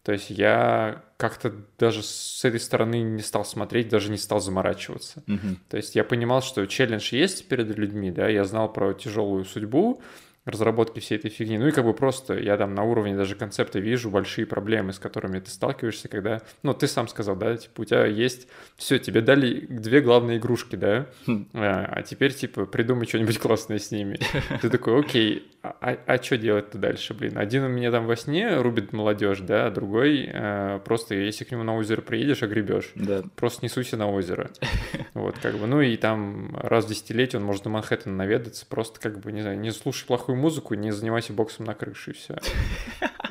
То 0.05 0.13
есть 0.13 0.29
я 0.29 1.03
как-то 1.17 1.53
даже 1.79 2.03
с 2.03 2.45
этой 2.45 2.61
стороны 2.61 3.01
не 3.01 3.23
стал 3.23 3.45
смотреть, 3.45 3.89
даже 3.89 4.11
не 4.11 4.19
стал 4.19 4.39
заморачиваться. 4.39 5.23
Mm-hmm. 5.27 5.57
То 5.71 5.77
есть 5.79 5.97
я 5.97 6.05
понимал, 6.05 6.43
что 6.43 6.67
челлендж 6.67 7.15
есть 7.15 7.49
перед 7.49 7.77
людьми, 7.77 8.11
да, 8.11 8.29
я 8.29 8.45
знал 8.45 8.71
про 8.71 8.93
тяжелую 8.93 9.47
судьбу, 9.47 10.03
разработки 10.45 11.01
всей 11.01 11.19
этой 11.19 11.31
фигни. 11.31 11.59
Ну 11.59 11.69
и 11.69 11.71
как 11.71 11.85
бы 11.85 11.95
просто 11.95 12.35
я 12.35 12.57
там 12.57 12.75
на 12.75 12.83
уровне 12.85 13.17
даже 13.17 13.35
концепта 13.35 13.79
вижу 13.79 14.11
большие 14.11 14.47
проблемы, 14.47 14.93
с 14.93 14.99
которыми 14.99 15.41
ты 15.41 15.51
сталкиваешься, 15.51 16.09
когда, 16.09 16.43
ну 16.63 16.75
ты 16.75 16.87
сам 16.87 17.09
сказал, 17.09 17.37
да, 17.37 17.57
типа 17.57 17.81
у 17.81 17.85
тебя 17.85 18.07
есть, 18.07 18.49
все, 18.77 18.99
тебе 18.99 19.21
дали 19.21 19.67
две 19.67 20.01
главные 20.01 20.39
игрушки, 20.39 20.77
да, 20.77 21.07
хм. 21.27 21.49
а, 21.55 21.89
а 21.91 22.03
теперь 22.03 22.35
типа 22.35 22.67
придумай 22.67 23.07
что-нибудь 23.07 23.39
классное 23.45 23.79
с 23.79 23.91
ними. 23.91 24.19
Ты 24.61 24.69
такой, 24.69 25.01
окей, 25.01 25.51
а, 25.63 25.77
а, 25.81 25.99
а 26.07 26.23
что 26.23 26.37
делать-то 26.37 26.77
дальше, 26.77 27.15
блин? 27.15 27.39
Один 27.39 27.65
у 27.65 27.69
меня 27.69 27.91
там 27.91 28.07
во 28.07 28.17
сне 28.17 28.59
рубит 28.59 28.93
молодежь, 28.93 29.41
да, 29.41 29.67
а 29.67 29.71
другой 29.71 30.29
э, 30.31 30.81
просто, 30.85 31.15
если 31.15 31.45
к 31.45 31.53
нему 31.53 31.63
на 31.63 31.75
озеро 31.75 32.03
приедешь, 32.03 32.43
огребешь. 32.43 32.93
Да. 32.95 33.23
Просто 33.35 33.61
не 33.63 33.71
суйся 33.71 33.97
на 33.97 34.11
озеро. 34.11 34.51
Вот, 35.15 35.39
как 35.41 35.55
бы, 35.55 35.67
ну 35.67 35.81
и 35.81 35.97
там 35.97 36.57
раз 36.57 36.87
в 36.87 36.89
десятилетие 36.89 37.39
он 37.39 37.47
может 37.47 37.65
на 37.65 37.71
Манхэттен 37.71 38.17
наведаться, 38.17 38.67
просто 38.67 39.01
как 39.01 39.21
бы, 39.21 39.31
не 39.31 39.43
знаю, 39.43 39.59
не 39.59 39.71
слушай 39.71 40.05
плохую 40.05 40.34
музыку, 40.37 40.75
не 40.75 40.91
занимайся 40.91 41.33
боксом 41.33 41.67
на 41.67 41.75
крыше, 41.75 42.13
и 42.13 42.15
все. 42.15 42.39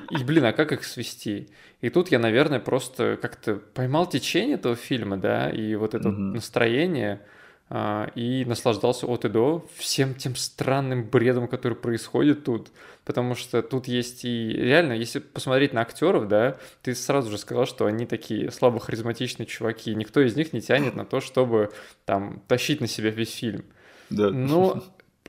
И, 0.09 0.23
блин, 0.23 0.45
а 0.45 0.53
как 0.53 0.71
их 0.71 0.83
свести? 0.83 1.49
И 1.81 1.89
тут 1.89 2.09
я, 2.11 2.19
наверное, 2.19 2.59
просто 2.59 3.17
как-то 3.21 3.55
поймал 3.55 4.07
течение 4.07 4.55
этого 4.55 4.75
фильма, 4.75 5.17
да, 5.17 5.49
и 5.49 5.75
вот 5.75 5.95
это 5.95 6.09
mm-hmm. 6.09 6.33
настроение, 6.35 7.21
а, 7.69 8.11
и 8.13 8.45
наслаждался 8.45 9.07
от 9.07 9.25
и 9.25 9.29
до 9.29 9.65
всем 9.75 10.13
тем 10.13 10.35
странным 10.35 11.05
бредом, 11.05 11.47
который 11.47 11.75
происходит 11.75 12.43
тут. 12.43 12.71
Потому 13.03 13.33
что 13.33 13.63
тут 13.63 13.87
есть 13.87 14.25
и 14.25 14.51
реально, 14.51 14.93
если 14.93 15.19
посмотреть 15.19 15.73
на 15.73 15.81
актеров, 15.81 16.27
да, 16.27 16.57
ты 16.83 16.93
сразу 16.93 17.31
же 17.31 17.37
сказал, 17.37 17.65
что 17.65 17.85
они 17.85 18.05
такие 18.05 18.51
слабо 18.51 18.79
харизматичные 18.79 19.47
чуваки. 19.47 19.95
Никто 19.95 20.21
из 20.21 20.35
них 20.35 20.53
не 20.53 20.61
тянет 20.61 20.95
на 20.95 21.03
то, 21.03 21.19
чтобы 21.19 21.71
там 22.05 22.43
тащить 22.47 22.79
на 22.79 22.87
себя 22.87 23.09
весь 23.09 23.33
фильм. 23.33 23.65
Да. 24.09 24.29
Но 24.29 24.83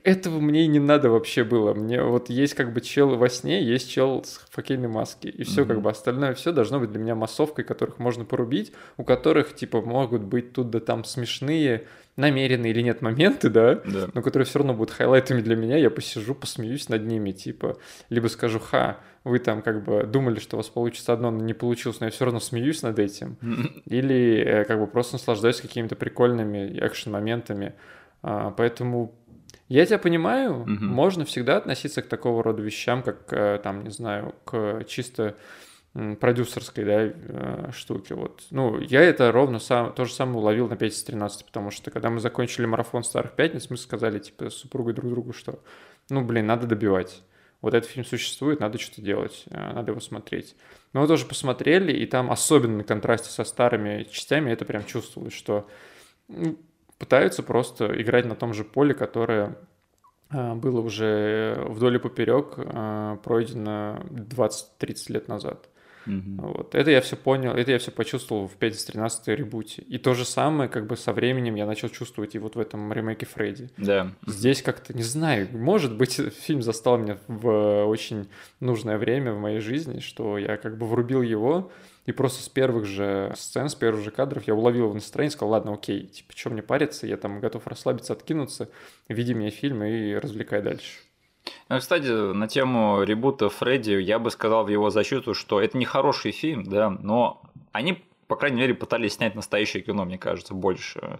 этого 0.05 0.39
мне 0.39 0.65
и 0.65 0.67
не 0.67 0.79
надо 0.79 1.09
вообще 1.09 1.43
было. 1.43 1.73
Мне 1.73 2.01
вот 2.03 2.29
есть 2.29 2.53
как 2.53 2.71
бы 2.73 2.81
чел 2.81 3.15
во 3.15 3.27
сне, 3.27 3.63
есть 3.63 3.89
чел 3.89 4.23
с 4.23 4.39
факельной 4.51 4.87
маски. 4.87 5.27
И 5.27 5.43
все 5.43 5.63
mm-hmm. 5.63 5.67
как 5.67 5.81
бы 5.81 5.89
остальное 5.89 6.35
все 6.35 6.51
должно 6.51 6.79
быть 6.79 6.91
для 6.91 6.99
меня 6.99 7.15
массовкой, 7.15 7.65
которых 7.65 7.97
можно 7.97 8.23
порубить, 8.23 8.71
у 8.97 9.03
которых 9.03 9.55
типа 9.55 9.81
могут 9.81 10.21
быть 10.21 10.53
тут 10.53 10.69
да 10.69 10.79
там 10.79 11.03
смешные, 11.05 11.87
намеренные 12.17 12.71
или 12.71 12.81
нет 12.81 13.01
моменты, 13.01 13.49
да, 13.49 13.81
да. 13.83 14.07
но 14.13 14.21
которые 14.21 14.45
все 14.45 14.59
равно 14.59 14.75
будут 14.75 14.93
хайлайтами 14.93 15.41
для 15.41 15.55
меня, 15.55 15.75
я 15.77 15.89
посижу, 15.89 16.35
посмеюсь 16.35 16.87
над 16.87 17.03
ними, 17.03 17.31
типа, 17.31 17.77
либо 18.09 18.27
скажу, 18.27 18.59
ха, 18.59 18.99
вы 19.23 19.39
там 19.39 19.63
как 19.63 19.83
бы 19.83 20.03
думали, 20.03 20.39
что 20.39 20.55
у 20.55 20.59
вас 20.59 20.69
получится 20.69 21.13
одно, 21.13 21.31
но 21.31 21.43
не 21.43 21.53
получилось, 21.53 21.99
но 21.99 22.05
я 22.05 22.11
все 22.11 22.25
равно 22.25 22.39
смеюсь 22.39 22.83
над 22.83 22.99
этим, 22.99 23.37
или 23.85 24.43
э, 24.45 24.63
как 24.65 24.79
бы 24.79 24.87
просто 24.87 25.15
наслаждаюсь 25.15 25.59
какими-то 25.59 25.95
прикольными 25.95 26.79
экшен-моментами, 26.79 27.73
а, 28.21 28.51
поэтому 28.51 29.13
я 29.67 29.85
тебя 29.85 29.97
понимаю, 29.97 30.61
угу. 30.61 30.71
можно 30.71 31.25
всегда 31.25 31.57
относиться 31.57 32.01
к 32.01 32.07
такого 32.07 32.43
рода 32.43 32.61
вещам, 32.61 33.01
как, 33.03 33.31
э, 33.31 33.59
там, 33.63 33.83
не 33.83 33.89
знаю, 33.89 34.35
к 34.45 34.83
чисто 34.87 35.35
продюсерской 36.19 36.83
да, 36.83 37.03
э, 37.03 37.71
штуки. 37.71 38.11
Вот. 38.11 38.43
Ну, 38.51 38.79
я 38.79 39.01
это 39.01 39.31
ровно 39.31 39.59
сам, 39.59 39.93
то 39.93 40.03
же 40.03 40.13
самое 40.13 40.39
уловил 40.39 40.67
на 40.67 40.75
5 40.75 40.91
из 40.91 41.03
13, 41.03 41.45
потому 41.45 41.71
что 41.71 41.89
когда 41.89 42.09
мы 42.09 42.19
закончили 42.19 42.65
марафон 42.65 43.03
Старых 43.03 43.31
Пятниц, 43.31 43.69
мы 43.69 43.77
сказали 43.77 44.19
типа 44.19 44.49
с 44.49 44.55
супругой 44.55 44.93
друг 44.93 45.09
другу, 45.09 45.31
что 45.31 45.59
ну, 46.09 46.23
блин, 46.23 46.47
надо 46.47 46.67
добивать. 46.67 47.23
Вот 47.61 47.73
этот 47.73 47.89
фильм 47.89 48.05
существует, 48.05 48.59
надо 48.59 48.77
что-то 48.77 49.01
делать, 49.01 49.45
э, 49.49 49.73
надо 49.73 49.91
его 49.91 50.01
смотреть. 50.01 50.55
Мы 50.91 50.99
его 50.99 51.07
тоже 51.07 51.25
посмотрели, 51.25 51.93
и 51.93 52.05
там 52.05 52.29
особенно 52.29 52.77
на 52.77 52.83
контрасте 52.83 53.29
со 53.29 53.45
старыми 53.45 54.03
частями 54.11 54.51
это 54.51 54.65
прям 54.65 54.85
чувствовалось, 54.85 55.33
что 55.33 55.67
пытаются 56.97 57.43
просто 57.43 58.01
играть 58.01 58.25
на 58.25 58.35
том 58.35 58.53
же 58.53 58.63
поле, 58.63 58.93
которое 58.93 59.57
э, 60.29 60.53
было 60.55 60.81
уже 60.81 61.65
вдоль 61.69 61.95
и 61.95 61.99
поперек 61.99 62.55
пройдено 63.23 64.01
20-30 64.09 64.95
лет 65.09 65.27
назад. 65.27 65.69
Угу. 66.07 66.47
Вот. 66.47 66.75
Это 66.75 66.91
я 66.91 67.01
все 67.01 67.15
понял, 67.15 67.51
это 67.51 67.71
я 67.71 67.79
все 67.79 67.91
почувствовал 67.91 68.47
в 68.47 68.53
5 68.53 68.75
из 68.75 68.85
13 68.85 69.27
ребуте. 69.29 69.81
И 69.83 69.97
то 69.97 70.13
же 70.13 70.25
самое, 70.25 70.69
как 70.69 70.87
бы 70.87 70.97
со 70.97 71.13
временем 71.13 71.55
я 71.55 71.65
начал 71.65 71.89
чувствовать 71.89 72.35
и 72.35 72.39
вот 72.39 72.55
в 72.55 72.59
этом 72.59 72.91
ремейке 72.93 73.25
Фредди. 73.25 73.69
Да. 73.77 74.11
Здесь 74.25 74.61
как-то, 74.61 74.95
не 74.95 75.03
знаю, 75.03 75.47
может 75.51 75.95
быть, 75.97 76.13
фильм 76.39 76.61
застал 76.61 76.97
меня 76.97 77.17
в 77.27 77.85
очень 77.85 78.27
нужное 78.59 78.97
время 78.97 79.33
в 79.33 79.39
моей 79.39 79.59
жизни, 79.59 79.99
что 79.99 80.37
я 80.37 80.57
как 80.57 80.77
бы 80.77 80.85
врубил 80.85 81.21
его, 81.21 81.71
и 82.05 82.11
просто 82.11 82.43
с 82.43 82.49
первых 82.49 82.85
же 82.85 83.33
сцен, 83.35 83.69
с 83.69 83.75
первых 83.75 84.03
же 84.03 84.11
кадров 84.11 84.45
я 84.47 84.53
уловил 84.53 84.85
его 84.85 84.93
настроение, 84.93 85.31
сказал, 85.31 85.51
ладно, 85.51 85.73
окей, 85.73 86.05
типа, 86.05 86.33
что 86.35 86.49
мне 86.51 86.61
париться, 86.61 87.07
я 87.07 87.17
там 87.17 87.39
готов 87.39 87.65
расслабиться, 87.67 88.13
откинуться, 88.13 88.69
види 89.09 89.33
мне 89.33 89.49
фильм 89.49 89.83
и 89.83 90.13
развлекай 90.13 90.61
дальше. 90.61 90.99
Ну, 91.69 91.79
кстати, 91.79 92.07
на 92.07 92.47
тему 92.47 93.03
ребута 93.03 93.49
Фредди 93.49 93.91
я 93.91 94.19
бы 94.19 94.31
сказал 94.31 94.65
в 94.65 94.69
его 94.69 94.89
защиту, 94.89 95.33
что 95.33 95.61
это 95.61 95.77
не 95.77 95.85
хороший 95.85 96.31
фильм, 96.31 96.63
да, 96.63 96.89
но 96.89 97.41
они, 97.71 98.03
по 98.27 98.35
крайней 98.35 98.57
мере, 98.57 98.73
пытались 98.73 99.13
снять 99.13 99.35
настоящее 99.35 99.83
кино, 99.83 100.05
мне 100.05 100.17
кажется, 100.17 100.53
больше 100.53 101.19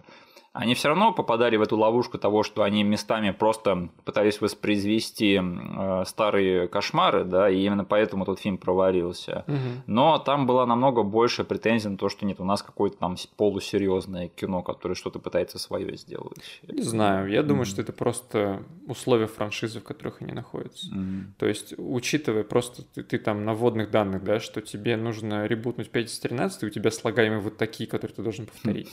они 0.58 0.74
все 0.74 0.88
равно 0.88 1.12
попадали 1.12 1.56
в 1.56 1.62
эту 1.62 1.76
ловушку 1.76 2.18
того, 2.18 2.42
что 2.42 2.62
они 2.62 2.82
местами 2.82 3.30
просто 3.30 3.88
пытались 4.04 4.40
воспроизвести 4.40 5.38
э, 5.38 6.04
старые 6.06 6.68
кошмары, 6.68 7.24
да, 7.24 7.50
и 7.50 7.58
именно 7.58 7.84
поэтому 7.84 8.24
тот 8.24 8.40
фильм 8.40 8.56
провалился. 8.56 9.44
Угу. 9.46 9.82
Но 9.86 10.18
там 10.18 10.46
была 10.46 10.64
намного 10.66 11.02
больше 11.02 11.44
претензий 11.44 11.88
на 11.88 11.98
то, 11.98 12.08
что 12.08 12.24
нет, 12.24 12.40
у 12.40 12.44
нас 12.44 12.62
какое-то 12.62 12.96
там 12.96 13.16
полусерьезное 13.36 14.28
кино, 14.28 14.62
которое 14.62 14.94
что-то 14.94 15.18
пытается 15.18 15.58
свое 15.58 15.96
сделать. 15.96 16.38
Не 16.66 16.82
знаю, 16.82 17.28
я 17.28 17.42
думаю, 17.42 17.66
что 17.66 17.82
это 17.82 17.92
просто 17.92 18.62
условия 18.86 19.26
франшизы, 19.26 19.80
в 19.80 19.84
которых 19.84 20.22
они 20.22 20.32
находятся. 20.32 20.88
Угу. 20.88 21.34
То 21.38 21.46
есть, 21.46 21.74
учитывая 21.76 22.44
просто 22.44 22.82
ты, 22.82 23.02
ты 23.02 23.18
там 23.18 23.44
на 23.44 23.52
вводных 23.52 23.90
данных, 23.90 24.24
да, 24.24 24.40
что 24.40 24.62
тебе 24.62 24.96
нужно 24.96 25.46
ребутнуть 25.46 25.90
5 25.90 26.06
из 26.06 26.18
13, 26.18 26.64
у 26.64 26.70
тебя 26.70 26.90
слагаемые 26.90 27.40
вот 27.40 27.58
такие, 27.58 27.88
которые 27.88 28.14
ты 28.14 28.22
должен 28.22 28.46
повторить. 28.46 28.92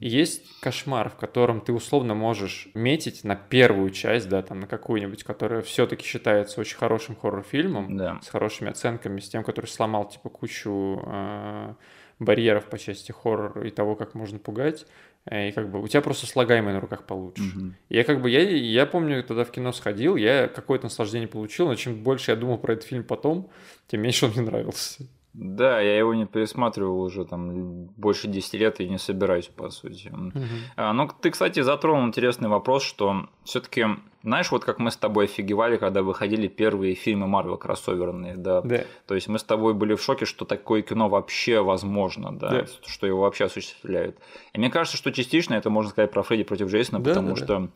И 0.00 0.08
есть 0.08 0.60
кошмар 0.60 0.97
кошмар, 0.98 1.10
в 1.10 1.16
котором 1.16 1.60
ты 1.60 1.72
условно 1.72 2.14
можешь 2.14 2.68
метить 2.74 3.24
на 3.24 3.36
первую 3.36 3.90
часть, 3.90 4.28
да, 4.28 4.42
там 4.42 4.60
на 4.60 4.66
какую-нибудь, 4.66 5.24
которая 5.24 5.62
все-таки 5.62 6.04
считается 6.04 6.60
очень 6.60 6.76
хорошим 6.76 7.16
хоррор-фильмом, 7.16 7.96
да. 7.96 8.18
с 8.22 8.28
хорошими 8.28 8.70
оценками, 8.70 9.20
с 9.20 9.28
тем, 9.28 9.44
который 9.44 9.66
сломал 9.66 10.08
типа 10.08 10.28
кучу 10.28 11.02
э, 11.06 11.74
барьеров 12.18 12.64
по 12.64 12.78
части 12.78 13.12
хоррора 13.12 13.66
и 13.66 13.70
того, 13.70 13.96
как 13.96 14.14
можно 14.14 14.38
пугать. 14.38 14.86
Э, 15.26 15.48
и 15.48 15.52
как 15.52 15.70
бы 15.70 15.80
у 15.80 15.88
тебя 15.88 16.02
просто 16.02 16.26
слагаемые 16.26 16.74
на 16.74 16.80
руках 16.80 17.04
получше. 17.04 17.42
Угу. 17.42 17.72
Я 17.90 18.04
как 18.04 18.20
бы, 18.20 18.30
я, 18.30 18.40
я 18.40 18.86
помню, 18.86 19.22
тогда 19.22 19.44
в 19.44 19.50
кино 19.50 19.72
сходил, 19.72 20.16
я 20.16 20.48
какое-то 20.48 20.86
наслаждение 20.86 21.28
получил, 21.28 21.66
но 21.68 21.74
чем 21.74 22.02
больше 22.02 22.32
я 22.32 22.36
думал 22.36 22.58
про 22.58 22.72
этот 22.72 22.84
фильм 22.84 23.04
потом, 23.04 23.50
тем 23.86 24.02
меньше 24.02 24.26
он 24.26 24.32
мне 24.32 24.42
нравился. 24.42 25.04
Да, 25.40 25.80
я 25.80 25.96
его 25.96 26.14
не 26.14 26.26
пересматривал 26.26 27.00
уже 27.00 27.24
там 27.24 27.84
больше 27.96 28.26
10 28.26 28.54
лет 28.54 28.80
и 28.80 28.88
не 28.88 28.98
собираюсь, 28.98 29.46
по 29.46 29.70
сути. 29.70 30.08
Угу. 30.08 30.44
А, 30.76 30.92
ну, 30.92 31.08
ты, 31.20 31.30
кстати, 31.30 31.60
затронул 31.60 32.06
интересный 32.06 32.48
вопрос, 32.48 32.82
что 32.82 33.28
все 33.44 33.60
таки 33.60 33.86
знаешь, 34.24 34.50
вот 34.50 34.64
как 34.64 34.80
мы 34.80 34.90
с 34.90 34.96
тобой 34.96 35.26
офигевали, 35.26 35.76
когда 35.76 36.02
выходили 36.02 36.48
первые 36.48 36.94
фильмы 36.94 37.28
Марвел 37.28 37.56
кроссоверные, 37.56 38.36
да. 38.36 38.62
да. 38.62 38.82
То 39.06 39.14
есть 39.14 39.28
мы 39.28 39.38
с 39.38 39.44
тобой 39.44 39.74
были 39.74 39.94
в 39.94 40.02
шоке, 40.02 40.24
что 40.24 40.44
такое 40.44 40.82
кино 40.82 41.08
вообще 41.08 41.60
возможно, 41.60 42.36
да, 42.36 42.48
да. 42.48 42.66
что 42.84 43.06
его 43.06 43.20
вообще 43.20 43.44
осуществляют. 43.44 44.18
И 44.52 44.58
мне 44.58 44.70
кажется, 44.70 44.96
что 44.96 45.12
частично 45.12 45.54
это 45.54 45.70
можно 45.70 45.90
сказать 45.90 46.10
про 46.10 46.24
Фредди 46.24 46.42
против 46.42 46.66
Джейсона, 46.66 46.98
да, 46.98 47.10
потому 47.10 47.30
да, 47.30 47.36
что 47.36 47.46
да 47.46 47.68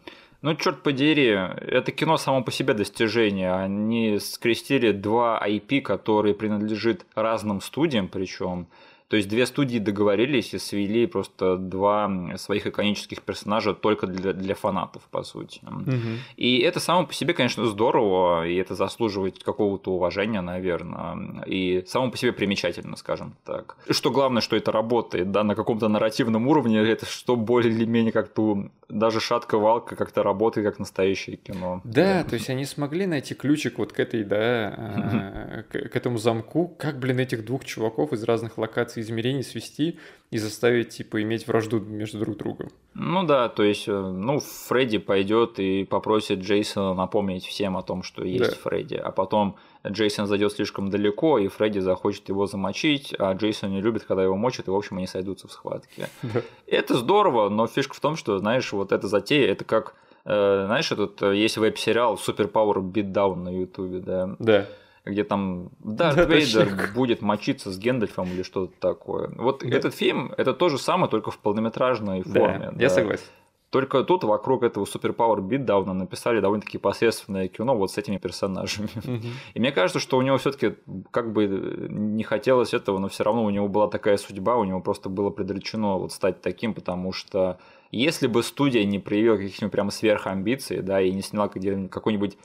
ну, 0.42 0.54
черт 0.56 0.82
подери, 0.82 1.28
это 1.28 1.92
кино 1.92 2.16
само 2.16 2.42
по 2.42 2.50
себе 2.50 2.74
достижение. 2.74 3.52
Они 3.52 4.18
скрестили 4.18 4.90
два 4.90 5.40
IP, 5.46 5.80
которые 5.82 6.34
принадлежит 6.34 7.06
разным 7.14 7.60
студиям, 7.60 8.08
причем 8.08 8.66
то 9.12 9.16
есть 9.16 9.28
две 9.28 9.44
студии 9.44 9.76
договорились 9.76 10.54
и 10.54 10.58
свели 10.58 11.06
просто 11.06 11.58
два 11.58 12.10
своих 12.38 12.66
иконических 12.66 13.20
персонажа 13.20 13.74
только 13.74 14.06
для, 14.06 14.32
для 14.32 14.54
фанатов, 14.54 15.02
по 15.10 15.22
сути. 15.22 15.60
Угу. 15.66 15.98
И 16.38 16.60
это 16.60 16.80
само 16.80 17.06
по 17.06 17.12
себе, 17.12 17.34
конечно, 17.34 17.66
здорово, 17.66 18.46
и 18.46 18.54
это 18.54 18.74
заслуживает 18.74 19.44
какого-то 19.44 19.92
уважения, 19.92 20.40
наверное, 20.40 21.44
и 21.44 21.84
само 21.86 22.10
по 22.10 22.16
себе 22.16 22.32
примечательно, 22.32 22.96
скажем 22.96 23.34
так. 23.44 23.76
Что 23.90 24.10
главное, 24.10 24.40
что 24.40 24.56
это 24.56 24.72
работает, 24.72 25.30
да, 25.30 25.44
на 25.44 25.54
каком-то 25.54 25.88
нарративном 25.88 26.48
уровне, 26.48 26.78
это 26.78 27.04
что 27.04 27.36
более 27.36 27.70
или 27.70 27.84
менее 27.84 28.12
как-то 28.12 28.70
даже 28.88 29.20
шатка-валка 29.20 29.94
как-то 29.94 30.22
работает 30.22 30.66
как 30.66 30.78
настоящее 30.78 31.36
кино. 31.36 31.82
Да, 31.84 32.22
да, 32.22 32.24
то 32.24 32.34
есть 32.34 32.48
они 32.48 32.64
смогли 32.64 33.06
найти 33.06 33.34
ключик 33.34 33.78
вот 33.78 33.92
к 33.92 34.00
этой, 34.00 34.24
да, 34.24 34.38
а, 34.76 35.62
к 35.70 35.94
этому 35.94 36.16
замку, 36.16 36.68
как, 36.78 36.98
блин, 36.98 37.18
этих 37.18 37.44
двух 37.44 37.66
чуваков 37.66 38.14
из 38.14 38.22
разных 38.24 38.56
локаций 38.56 39.01
измерений 39.02 39.42
свести 39.42 39.98
и 40.30 40.38
заставить, 40.38 40.88
типа, 40.88 41.22
иметь 41.22 41.46
вражду 41.46 41.78
между 41.78 42.18
друг 42.18 42.38
другом. 42.38 42.70
Ну 42.94 43.22
да, 43.22 43.50
то 43.50 43.62
есть, 43.62 43.86
э, 43.86 43.92
ну, 43.92 44.40
Фредди 44.40 44.96
пойдет 44.98 45.58
и 45.58 45.84
попросит 45.84 46.40
Джейсона 46.40 46.94
напомнить 46.94 47.44
всем 47.44 47.76
о 47.76 47.82
том, 47.82 48.02
что 48.02 48.24
есть 48.24 48.50
да. 48.50 48.56
Фредди, 48.70 48.94
а 48.94 49.10
потом 49.10 49.56
Джейсон 49.86 50.26
зайдет 50.26 50.52
слишком 50.52 50.88
далеко, 50.88 51.38
и 51.38 51.48
Фредди 51.48 51.80
захочет 51.80 52.28
его 52.28 52.46
замочить, 52.46 53.14
а 53.18 53.32
Джейсон 53.34 53.70
не 53.72 53.82
любит, 53.82 54.04
когда 54.04 54.22
его 54.22 54.36
мочат, 54.36 54.68
и, 54.68 54.70
в 54.70 54.74
общем, 54.74 54.96
они 54.96 55.06
сойдутся 55.06 55.48
в 55.48 55.52
схватке. 55.52 56.08
Да. 56.22 56.42
Это 56.66 56.94
здорово, 56.96 57.50
но 57.50 57.66
фишка 57.66 57.94
в 57.94 58.00
том, 58.00 58.16
что, 58.16 58.38
знаешь, 58.38 58.72
вот 58.72 58.92
эта 58.92 59.08
затея, 59.08 59.52
это 59.52 59.64
как, 59.64 59.94
э, 60.24 60.64
знаешь, 60.66 60.90
этот 60.92 61.20
э, 61.22 61.36
есть 61.36 61.58
веб-сериал 61.58 62.14
Super 62.14 62.50
Power 62.50 62.80
Beatdown 62.80 63.36
на 63.36 63.50
Ютубе, 63.50 63.98
да? 63.98 64.36
Да 64.38 64.66
где 65.04 65.24
там 65.24 65.70
Дарт 65.80 66.16
да, 66.16 66.24
Вейдер 66.24 66.70
точно. 66.70 66.94
будет 66.94 67.22
мочиться 67.22 67.70
с 67.70 67.78
Гендальфом 67.78 68.28
или 68.28 68.42
что-то 68.42 68.72
такое. 68.78 69.30
Вот 69.36 69.62
да. 69.64 69.76
этот 69.76 69.94
фильм 69.94 70.32
это 70.36 70.54
то 70.54 70.68
же 70.68 70.78
самое, 70.78 71.10
только 71.10 71.30
в 71.30 71.38
полнометражной 71.38 72.22
форме. 72.22 72.66
Да, 72.66 72.70
да. 72.72 72.82
я 72.82 72.90
согласен. 72.90 73.24
Только 73.72 74.04
тут 74.04 74.22
вокруг 74.22 74.64
этого 74.64 74.84
суперпауэр 74.84 75.40
битдауна 75.40 75.94
написали 75.94 76.40
довольно-таки 76.40 76.76
посредственное 76.76 77.48
кино 77.48 77.74
вот 77.74 77.90
с 77.90 77.96
этими 77.96 78.18
персонажами. 78.18 78.90
Угу. 78.96 79.26
И 79.54 79.60
мне 79.60 79.72
кажется, 79.72 79.98
что 79.98 80.18
у 80.18 80.22
него 80.22 80.36
все 80.36 80.52
таки 80.52 80.74
как 81.10 81.32
бы 81.32 81.46
не 81.88 82.22
хотелось 82.22 82.74
этого, 82.74 82.98
но 82.98 83.08
все 83.08 83.24
равно 83.24 83.44
у 83.44 83.48
него 83.48 83.68
была 83.68 83.88
такая 83.88 84.18
судьба, 84.18 84.56
у 84.56 84.64
него 84.64 84.80
просто 84.80 85.08
было 85.08 85.30
предречено 85.30 85.96
вот 85.96 86.12
стать 86.12 86.42
таким, 86.42 86.74
потому 86.74 87.12
что 87.12 87.58
если 87.90 88.26
бы 88.26 88.42
студия 88.42 88.84
не 88.84 88.98
проявила 88.98 89.38
каких-нибудь 89.38 89.72
прям 89.72 89.90
сверхамбиций, 89.90 90.82
да, 90.82 91.00
и 91.00 91.10
не 91.10 91.22
сняла 91.22 91.48
какой-нибудь 91.48 92.36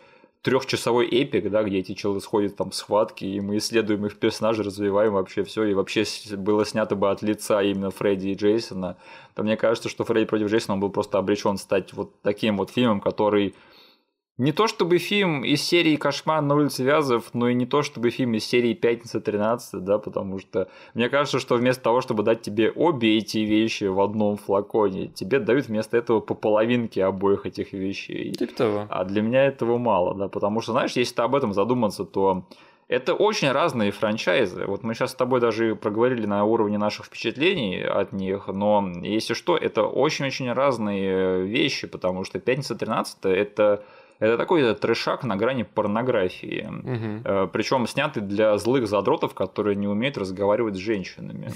трехчасовой 0.42 1.08
эпик, 1.08 1.50
да, 1.50 1.64
где 1.64 1.80
эти 1.80 1.94
челы 1.94 2.22
сходят 2.22 2.56
там 2.56 2.70
в 2.70 2.76
схватки, 2.76 3.26
и 3.26 3.42
мы 3.42 3.58
исследуем 3.58 4.06
их 4.06 4.18
персонажей, 4.18 4.66
развиваем 4.66 5.14
вообще 5.14 5.44
все, 5.44 5.66
и 5.66 5.74
вообще 5.74 6.04
было 6.38 6.66
снято 6.66 6.96
бы 6.96 7.10
от 7.12 7.22
лица 7.22 7.62
именно 7.62 7.92
Фредди 7.92 8.30
и 8.30 8.36
Джейсона, 8.36 8.98
то 9.36 9.44
мне 9.44 9.58
кажется, 9.58 9.90
что 9.90 10.04
Фредди 10.06 10.26
против 10.26 10.48
Джейсона 10.48 10.76
он 10.76 10.80
был 10.80 10.90
просто 10.90 11.18
обречен 11.18 11.58
стать 11.58 11.94
вот 11.94 12.12
таким 12.22 12.58
вот 12.58 12.70
фильмом, 12.70 13.02
который 13.02 13.56
не 14.38 14.52
то 14.52 14.68
чтобы 14.68 15.00
фильм 15.00 15.44
из 15.44 15.64
серии 15.64 15.96
«Кошмар 15.96 16.42
на 16.42 16.56
улице 16.56 16.84
Вязов», 16.84 17.34
но 17.34 17.50
и 17.50 17.56
не 17.56 17.66
то 17.66 17.82
чтобы 17.82 18.12
фильм 18.12 18.36
из 18.36 18.46
серии 18.46 18.74
«Пятница 18.74 19.18
13», 19.18 19.80
да, 19.80 19.98
потому 19.98 20.40
что 20.40 20.70
мне 20.94 21.10
кажется, 21.10 21.40
что 21.40 21.56
вместо 21.56 21.84
того, 21.84 22.02
чтобы 22.02 22.24
дать 22.24 22.42
тебе 22.42 22.72
обе 22.72 23.18
эти 23.18 23.40
вещи 23.40 23.86
в 23.86 24.00
одном 24.00 24.38
флаконе, 24.38 25.08
тебе 25.08 25.40
дают 25.40 25.68
вместо 25.68 25.98
этого 25.98 26.20
по 26.20 26.36
половинке 26.36 27.04
обоих 27.04 27.46
этих 27.48 27.74
вещей. 27.74 28.32
Типа 28.34 28.54
того. 28.54 28.88
А 28.90 29.04
для 29.06 29.22
меня 29.22 29.46
этого 29.46 29.78
мало, 29.78 30.14
да, 30.14 30.28
потому 30.28 30.62
что, 30.62 30.72
знаешь, 30.72 30.92
если 30.92 31.16
ты 31.16 31.22
об 31.24 31.34
этом 31.34 31.54
задуматься, 31.54 32.06
то 32.06 32.44
это 32.88 33.14
очень 33.14 33.52
разные 33.52 33.92
франчайзы. 33.92 34.66
Вот 34.66 34.84
мы 34.84 34.94
сейчас 34.94 35.12
с 35.12 35.16
тобой 35.16 35.42
даже 35.42 35.76
проговорили 35.76 36.26
на 36.26 36.46
уровне 36.46 36.78
наших 36.78 37.08
впечатлений 37.08 37.82
от 37.82 38.14
них, 38.14 38.48
но 38.48 38.88
если 39.02 39.34
что, 39.34 39.58
это 39.58 39.84
очень-очень 39.84 40.52
разные 40.52 41.44
вещи, 41.44 41.88
потому 41.88 42.24
что 42.24 42.40
«Пятница 42.40 42.76
13» 42.76 43.30
это 43.30 43.84
это 44.20 44.38
такой 44.38 44.74
трешак 44.76 45.24
на 45.24 45.36
грани 45.36 45.64
порнографии. 45.64 46.68
Угу. 46.68 47.50
Причем 47.50 47.88
снятый 47.88 48.24
для 48.24 48.58
злых 48.58 48.88
задротов, 48.88 49.34
которые 49.34 49.76
не 49.76 49.88
умеют 49.88 50.18
разговаривать 50.18 50.76
с 50.76 50.80
женщинами. 50.80 51.52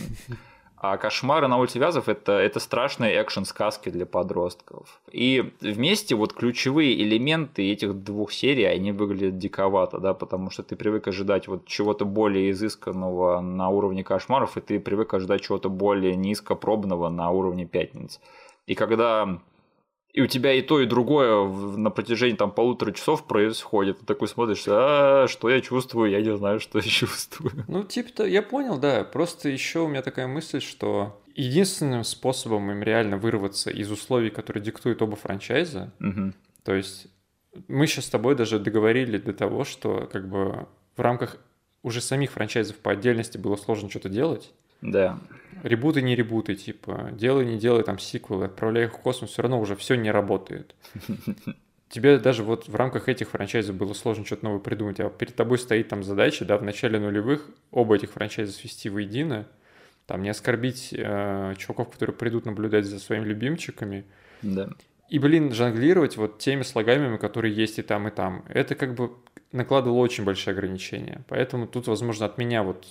А 0.83 0.97
«Кошмары 0.97 1.47
на 1.47 1.57
улице 1.57 1.77
Вязов» 1.77 2.09
это, 2.09 2.31
это 2.31 2.59
страшные 2.59 3.13
экшн-сказки 3.13 3.89
для 3.89 4.07
подростков. 4.07 4.99
И 5.11 5.53
вместе 5.61 6.15
вот 6.15 6.33
ключевые 6.33 6.99
элементы 7.03 7.71
этих 7.71 8.03
двух 8.03 8.31
серий, 8.31 8.63
они 8.63 8.91
выглядят 8.91 9.37
диковато, 9.37 9.99
да, 9.99 10.15
потому 10.15 10.49
что 10.49 10.63
ты 10.63 10.75
привык 10.75 11.07
ожидать 11.07 11.47
вот 11.47 11.67
чего-то 11.67 12.05
более 12.05 12.49
изысканного 12.49 13.41
на 13.41 13.69
уровне 13.69 14.03
«Кошмаров», 14.03 14.57
и 14.57 14.61
ты 14.61 14.79
привык 14.79 15.13
ожидать 15.13 15.41
чего-то 15.41 15.69
более 15.69 16.15
низкопробного 16.15 17.09
на 17.09 17.29
уровне 17.29 17.67
«Пятниц». 17.67 18.19
И 18.65 18.73
когда 18.73 19.39
и 20.13 20.21
у 20.21 20.27
тебя 20.27 20.53
и 20.53 20.61
то, 20.61 20.81
и 20.81 20.85
другое 20.85 21.47
на 21.77 21.89
протяжении 21.89 22.35
там 22.35 22.51
полутора 22.51 22.91
часов 22.91 23.25
происходит. 23.25 23.99
Ты 23.99 24.05
такой 24.05 24.27
смотришь, 24.27 24.65
а 24.67 25.27
что 25.27 25.49
я 25.49 25.61
чувствую, 25.61 26.11
я 26.11 26.21
не 26.21 26.35
знаю, 26.35 26.59
что 26.59 26.79
я 26.79 26.83
чувствую. 26.87 27.65
Ну, 27.67 27.83
типа, 27.83 28.23
я 28.23 28.41
понял, 28.41 28.77
да. 28.77 29.03
Просто 29.03 29.49
еще 29.49 29.79
у 29.79 29.87
меня 29.87 30.01
такая 30.01 30.27
мысль, 30.27 30.59
что 30.59 31.21
единственным 31.33 32.03
способом 32.03 32.69
им 32.71 32.83
реально 32.83 33.17
вырваться 33.17 33.69
из 33.69 33.89
условий, 33.89 34.29
которые 34.29 34.61
диктуют 34.61 35.01
оба 35.01 35.15
франчайза, 35.15 35.93
угу. 35.99 36.33
то 36.63 36.73
есть 36.73 37.07
мы 37.67 37.87
сейчас 37.87 38.05
с 38.05 38.09
тобой 38.09 38.35
даже 38.35 38.59
договорили 38.59 39.17
до 39.17 39.33
того, 39.33 39.63
что 39.63 40.09
как 40.11 40.27
бы 40.29 40.67
в 40.95 41.01
рамках 41.01 41.37
уже 41.83 42.01
самих 42.01 42.31
франчайзов 42.31 42.77
по 42.77 42.91
отдельности 42.91 43.37
было 43.37 43.55
сложно 43.55 43.89
что-то 43.89 44.09
делать. 44.09 44.51
Да. 44.81 45.19
Ребуты, 45.63 46.01
не 46.01 46.15
ребуты, 46.15 46.55
типа, 46.55 47.09
делай, 47.11 47.45
не 47.45 47.57
делай 47.57 47.83
там 47.83 47.99
сиквелы, 47.99 48.45
отправляй 48.45 48.85
их 48.85 48.93
в 48.93 48.97
космос, 48.97 49.29
все 49.31 49.43
равно 49.43 49.59
уже 49.59 49.75
все 49.75 49.95
не 49.95 50.09
работает. 50.09 50.75
Тебе 51.89 52.17
даже 52.19 52.43
вот 52.43 52.69
в 52.69 52.75
рамках 52.75 53.09
этих 53.09 53.29
франчайзов 53.29 53.75
было 53.75 53.93
сложно 53.93 54.25
что-то 54.25 54.45
новое 54.45 54.59
придумать, 54.59 54.99
а 55.01 55.09
перед 55.09 55.35
тобой 55.35 55.59
стоит 55.59 55.89
там 55.89 56.03
задача, 56.03 56.45
да, 56.45 56.57
в 56.57 56.63
начале 56.63 56.99
нулевых 56.99 57.49
оба 57.69 57.95
этих 57.95 58.11
франчайза 58.11 58.53
свести 58.53 58.89
воедино, 58.89 59.45
там 60.07 60.23
не 60.23 60.29
оскорбить 60.29 60.93
э, 60.97 61.53
чуваков, 61.57 61.91
которые 61.91 62.15
придут 62.15 62.45
наблюдать 62.45 62.85
за 62.85 62.97
своими 62.99 63.25
любимчиками. 63.25 64.05
Да. 64.41 64.69
И, 65.09 65.19
блин, 65.19 65.53
жонглировать 65.53 66.15
вот 66.15 66.39
теми 66.39 66.63
слоганиями, 66.63 67.17
которые 67.17 67.53
есть 67.53 67.77
и 67.77 67.81
там, 67.81 68.07
и 68.07 68.11
там, 68.11 68.45
это 68.47 68.75
как 68.75 68.95
бы 68.95 69.11
накладывало 69.51 69.99
очень 69.99 70.23
большие 70.23 70.53
ограничения. 70.53 71.21
Поэтому 71.27 71.67
тут, 71.67 71.87
возможно, 71.87 72.25
от 72.25 72.37
меня 72.37 72.63
вот 72.63 72.87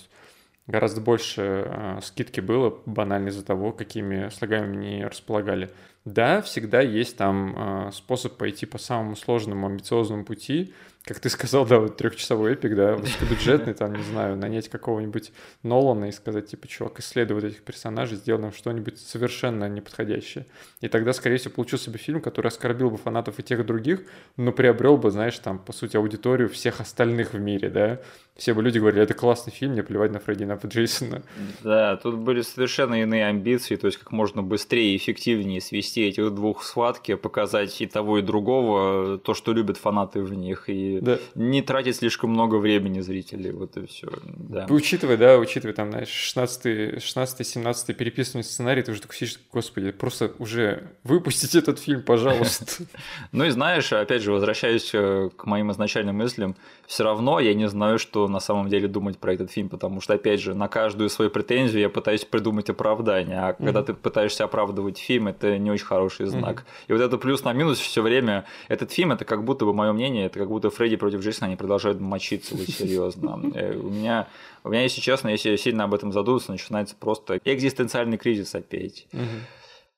гораздо 0.71 1.01
больше 1.01 1.65
э, 1.65 1.99
скидки 2.01 2.39
было 2.39 2.75
банально 2.85 3.27
из-за 3.29 3.43
того, 3.45 3.71
какими 3.71 4.29
слогами 4.29 4.75
не 4.75 5.05
располагали. 5.05 5.69
Да, 6.05 6.41
всегда 6.41 6.81
есть 6.81 7.17
там 7.17 7.87
э, 7.87 7.91
способ 7.91 8.37
пойти 8.37 8.65
по 8.65 8.79
самому 8.79 9.15
сложному, 9.15 9.67
амбициозному 9.67 10.25
пути, 10.25 10.73
как 11.03 11.19
ты 11.19 11.29
сказал, 11.29 11.65
да, 11.65 11.79
вот 11.79 11.97
трехчасовой 11.97 12.53
эпик, 12.53 12.75
да, 12.75 12.95
высокобюджетный, 12.95 13.73
там, 13.73 13.95
не 13.95 14.03
знаю, 14.03 14.37
нанять 14.37 14.69
какого-нибудь 14.69 15.31
Нолана 15.63 16.05
и 16.05 16.11
сказать, 16.11 16.47
типа, 16.47 16.67
чувак, 16.67 16.99
исследуй 16.99 17.35
вот 17.35 17.43
этих 17.43 17.63
персонажей, 17.63 18.17
сделай 18.17 18.39
нам 18.39 18.53
что-нибудь 18.53 18.99
совершенно 18.99 19.67
неподходящее. 19.67 20.45
И 20.79 20.87
тогда, 20.87 21.13
скорее 21.13 21.37
всего, 21.37 21.55
получился 21.55 21.89
бы 21.89 21.97
фильм, 21.97 22.21
который 22.21 22.47
оскорбил 22.47 22.91
бы 22.91 22.97
фанатов 22.97 23.39
и 23.39 23.43
тех, 23.43 23.59
и 23.59 23.63
других, 23.63 24.01
но 24.37 24.51
приобрел 24.51 24.97
бы, 24.97 25.09
знаешь, 25.09 25.37
там, 25.39 25.57
по 25.57 25.73
сути, 25.73 25.97
аудиторию 25.97 26.49
всех 26.49 26.81
остальных 26.81 27.33
в 27.33 27.39
мире, 27.39 27.69
да. 27.69 27.99
Все 28.35 28.53
бы 28.53 28.61
люди 28.61 28.77
говорили, 28.77 29.01
это 29.03 29.13
классный 29.15 29.51
фильм, 29.51 29.73
мне 29.73 29.83
плевать 29.83 30.11
на 30.11 30.19
Фредди, 30.19 30.43
на 30.43 30.53
Джейсона. 30.53 31.23
Да, 31.63 31.97
тут 31.97 32.17
были 32.17 32.41
совершенно 32.41 33.01
иные 33.01 33.25
амбиции, 33.25 33.75
то 33.75 33.87
есть 33.87 33.97
как 33.97 34.11
можно 34.11 34.43
быстрее 34.43 34.93
и 34.93 34.97
эффективнее 34.97 35.61
свести 35.61 35.90
этих 35.99 36.33
двух 36.33 36.63
схватки, 36.63 37.15
показать 37.15 37.81
и 37.81 37.85
того, 37.85 38.19
и 38.19 38.21
другого, 38.21 39.17
то, 39.17 39.33
что 39.33 39.53
любят 39.53 39.77
фанаты 39.77 40.21
в 40.21 40.33
них, 40.33 40.65
и 40.67 40.99
да. 41.01 41.19
не 41.35 41.61
тратить 41.61 41.97
слишком 41.97 42.31
много 42.31 42.55
времени 42.55 43.01
зрителей, 43.01 43.51
вот 43.51 43.77
и 43.77 43.85
все. 43.85 44.07
Да. 44.23 44.67
Учитывая, 44.69 45.17
да, 45.17 45.37
учитывая 45.37 45.73
там, 45.73 45.91
знаешь, 45.91 46.09
16 46.09 47.03
16 47.03 47.47
17 47.47 47.97
переписанный 47.97 48.43
сценарий, 48.43 48.81
ты 48.81 48.91
уже 48.91 49.01
такой 49.01 49.15
сидишь, 49.15 49.39
господи, 49.51 49.91
просто 49.91 50.33
уже 50.39 50.91
выпустите 51.03 51.59
этот 51.59 51.79
фильм, 51.79 52.03
пожалуйста. 52.03 52.65
Ну 53.31 53.45
и 53.45 53.49
знаешь, 53.49 53.91
опять 53.93 54.21
же, 54.21 54.31
возвращаясь 54.31 54.91
э, 54.93 55.29
к 55.35 55.45
моим 55.45 55.71
изначальным 55.71 56.17
мыслям, 56.17 56.55
все 56.85 57.03
равно 57.03 57.39
я 57.39 57.53
не 57.53 57.67
знаю, 57.69 57.99
что 57.99 58.27
на 58.27 58.39
самом 58.39 58.69
деле 58.69 58.87
думать 58.87 59.17
про 59.17 59.33
этот 59.33 59.51
фильм, 59.51 59.69
потому 59.69 60.01
что, 60.01 60.13
опять 60.13 60.41
же, 60.41 60.53
на 60.53 60.67
каждую 60.67 61.09
свою 61.09 61.31
претензию 61.31 61.81
я 61.81 61.89
пытаюсь 61.89 62.25
придумать 62.25 62.69
оправдание, 62.69 63.39
а 63.39 63.53
когда 63.53 63.83
ты 63.83 63.93
пытаешься 63.93 64.43
оправдывать 64.43 64.97
фильм, 64.97 65.27
это 65.27 65.57
не 65.57 65.71
очень 65.71 65.80
хороший 65.83 66.25
знак. 66.27 66.65
И 66.87 66.93
вот 66.93 67.01
это 67.01 67.17
плюс 67.17 67.43
на 67.43 67.53
минус 67.53 67.79
все 67.79 68.01
время, 68.01 68.45
этот 68.67 68.91
фильм, 68.91 69.11
это 69.11 69.25
как 69.25 69.43
будто 69.43 69.65
бы, 69.65 69.73
мое 69.73 69.91
мнение, 69.93 70.25
это 70.25 70.39
как 70.39 70.49
будто 70.49 70.69
Фредди 70.69 70.95
против 70.95 71.21
Джейсона, 71.21 71.47
они 71.47 71.55
продолжают 71.55 71.99
мочиться, 71.99 72.55
вот 72.55 72.67
серьезно. 72.67 73.41
Э, 73.53 73.75
у 73.75 73.89
меня, 73.89 74.27
у 74.63 74.69
меня, 74.69 74.83
если 74.83 75.01
честно, 75.01 75.29
если 75.29 75.55
сильно 75.55 75.83
об 75.83 75.93
этом 75.93 76.11
задуматься, 76.11 76.51
начинается 76.51 76.95
просто 76.95 77.39
экзистенциальный 77.43 78.17
кризис 78.17 78.55
опять. 78.55 79.07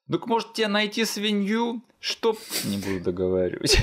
Ну, 0.07 0.19
может, 0.25 0.53
тебе 0.53 0.67
найти 0.67 1.05
свинью, 1.05 1.81
чтоб... 1.99 2.37
Не 2.65 2.77
буду 2.77 2.99
договаривать. 2.99 3.77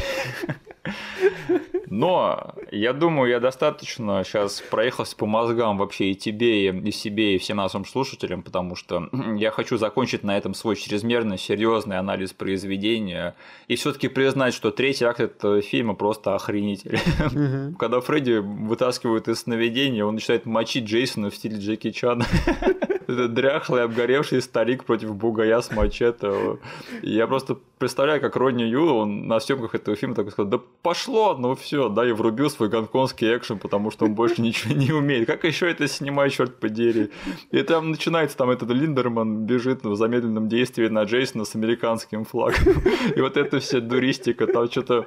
Но 1.91 2.55
я 2.71 2.93
думаю, 2.93 3.31
я 3.31 3.41
достаточно 3.41 4.23
сейчас 4.25 4.61
проехался 4.61 5.17
по 5.17 5.27
мозгам 5.27 5.77
вообще 5.77 6.13
и 6.13 6.15
тебе, 6.15 6.69
и 6.69 6.93
себе, 6.93 7.35
и 7.35 7.39
всем 7.39 7.57
нашим 7.57 7.85
слушателям, 7.85 8.43
потому 8.43 8.77
что 8.77 9.09
я 9.37 9.51
хочу 9.51 9.77
закончить 9.77 10.23
на 10.23 10.39
этом 10.39 10.55
свой 10.55 10.77
чрезмерно 10.77 11.37
серьезный 11.37 11.99
анализ 11.99 12.33
произведения 12.33 13.35
и 13.67 13.75
все-таки 13.75 14.07
признать, 14.07 14.55
что 14.55 14.71
третий 14.71 15.05
акт 15.05 15.19
этого 15.19 15.61
фильма 15.63 15.95
просто 15.95 16.37
охренитель. 16.37 17.01
Когда 17.79 18.01
Фредди 18.01 18.39
вытаскивают 18.39 19.27
из 19.27 19.41
сновидения, 19.41 20.05
он 20.05 20.15
начинает 20.15 20.47
мочить 20.47 20.85
Джейсона 20.85 21.31
в 21.31 21.35
стиле 21.35 21.59
Джеки 21.59 21.91
Чана. 21.91 22.25
дряхлый, 23.29 23.85
обгоревший 23.85 24.43
старик 24.43 24.85
против 24.85 25.15
бугая 25.15 25.61
с 25.61 25.71
мачете. 25.71 26.59
Я 27.03 27.27
просто 27.27 27.59
представляю, 27.81 28.21
как 28.21 28.37
Родни 28.37 28.69
Ю, 28.69 28.95
он 28.95 29.27
на 29.27 29.41
съемках 29.41 29.75
этого 29.75 29.97
фильма 29.97 30.15
такой 30.15 30.31
сказал, 30.31 30.51
да 30.51 30.61
пошло, 30.83 31.35
ну 31.37 31.55
все, 31.55 31.89
да, 31.89 32.07
и 32.07 32.13
врубил 32.13 32.51
свой 32.51 32.69
гонконгский 32.69 33.37
экшен, 33.37 33.59
потому 33.59 33.91
что 33.91 34.05
он 34.05 34.15
больше 34.15 34.43
ничего 34.43 34.75
не 34.75 34.93
умеет. 34.93 35.27
Как 35.27 35.45
еще 35.45 35.69
это 35.69 35.89
снимать, 35.89 36.33
черт 36.33 36.61
подери? 36.61 37.11
И 37.51 37.63
там 37.63 37.91
начинается, 37.91 38.37
там 38.37 38.51
этот 38.51 38.71
Линдерман 38.71 39.47
бежит 39.47 39.83
в 39.83 39.97
замедленном 39.97 40.49
действии 40.49 40.89
на 40.89 41.05
Джейсона 41.05 41.45
с 41.45 41.57
американским 41.57 42.25
флагом. 42.25 42.75
И 43.17 43.21
вот 43.21 43.37
это 43.39 43.59
все 43.61 43.81
дуристика, 43.81 44.47
там 44.47 44.71
что-то 44.71 45.07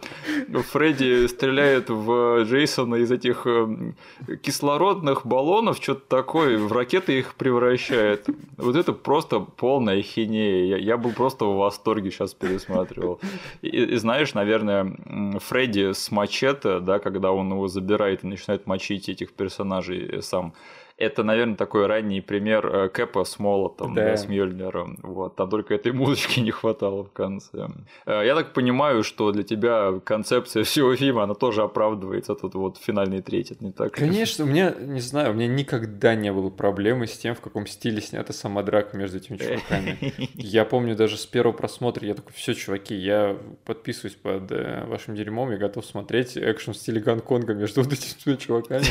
Фредди 0.72 1.28
стреляет 1.28 1.90
в 1.90 2.44
Джейсона 2.44 2.96
из 2.96 3.12
этих 3.12 3.46
эм, 3.46 3.96
кислородных 4.42 5.28
баллонов, 5.28 5.78
что-то 5.78 6.02
такое, 6.08 6.58
в 6.58 6.72
ракеты 6.74 7.20
их 7.20 7.36
превращает. 7.36 8.28
Вот 8.58 8.76
это 8.76 8.94
просто 8.94 9.40
полная 9.40 10.02
хинея. 10.02 10.66
Я, 10.66 10.78
я 10.78 10.98
был 10.98 11.12
просто 11.12 11.46
в 11.46 11.58
восторге 11.58 12.10
сейчас 12.10 12.34
пересматривал. 12.66 13.20
И, 13.62 13.68
и 13.68 13.96
знаешь, 13.98 14.34
наверное, 14.34 14.96
Фредди 15.40 15.94
с 15.94 16.12
мачете, 16.12 16.80
да, 16.80 17.00
когда 17.00 17.32
он 17.32 17.52
его 17.52 17.68
забирает 17.68 18.24
и 18.24 18.28
начинает 18.28 18.68
мочить 18.68 19.10
этих 19.10 19.34
персонажей 19.34 20.22
сам, 20.22 20.54
это, 20.98 21.24
наверное, 21.24 21.56
такой 21.56 21.88
ранний 21.88 22.22
пример 22.22 22.66
э, 22.66 22.90
Кэпа 22.90 23.24
с 23.24 23.40
молотом, 23.40 23.94
да. 23.94 24.06
Да, 24.06 24.18
с 24.18 24.28
Мьёльниром. 24.28 25.00
Вот, 25.02 25.36
там 25.36 25.50
только 25.50 25.74
этой 25.74 25.92
музычки 25.92 26.40
не 26.42 26.52
хватало 26.52 27.04
в 27.04 27.12
конце. 27.12 27.68
Э, 28.06 28.22
я 28.26 28.36
так 28.36 28.54
понимаю, 28.54 29.04
что 29.04 29.32
для 29.32 29.44
тебя 29.44 30.00
концепция 30.04 30.64
всего 30.64 30.96
фильма, 30.96 31.24
она 31.24 31.34
тоже 31.34 31.64
оправдывается 31.64 32.36
тут 32.36 32.54
вот 32.56 32.78
финальный 32.78 33.22
третий, 33.22 33.58
не 33.60 33.72
так? 33.72 33.94
Конечно, 33.94 34.46
у 34.46 34.48
меня, 34.48 34.74
не 34.80 35.02
знаю, 35.02 35.32
у 35.32 35.34
меня 35.34 35.48
никогда 35.48 36.16
не 36.16 36.32
было 36.32 36.50
проблемы 36.50 37.08
с 37.08 37.18
тем, 37.18 37.36
в 37.36 37.42
каком 37.42 37.66
стиле 37.66 38.02
снята 38.02 38.34
сама 38.34 38.64
драка 38.64 38.96
между 38.98 39.18
этими 39.18 39.38
чуваками. 39.38 40.14
Я 40.36 40.66
помню 40.66 40.96
даже 40.96 41.18
с 41.18 41.26
первого 41.26 41.54
просмотра, 41.54 42.06
я 42.06 42.14
такой, 42.14 42.34
все, 42.34 42.54
чуваки, 42.54 42.96
я 42.96 43.38
подписываюсь 43.66 44.16
под 44.16 44.52
э, 44.52 44.86
вашим 44.86 45.16
дерьмом, 45.16 45.52
я 45.52 45.58
готов 45.58 45.86
смотреть 45.86 46.38
экшен 46.38 46.74
в 46.74 46.78
стиле 46.78 47.02
Гонконга 47.02 47.54
между 47.54 47.82
вот 47.82 47.94
этими 47.94 48.36
чуваками. 48.36 48.84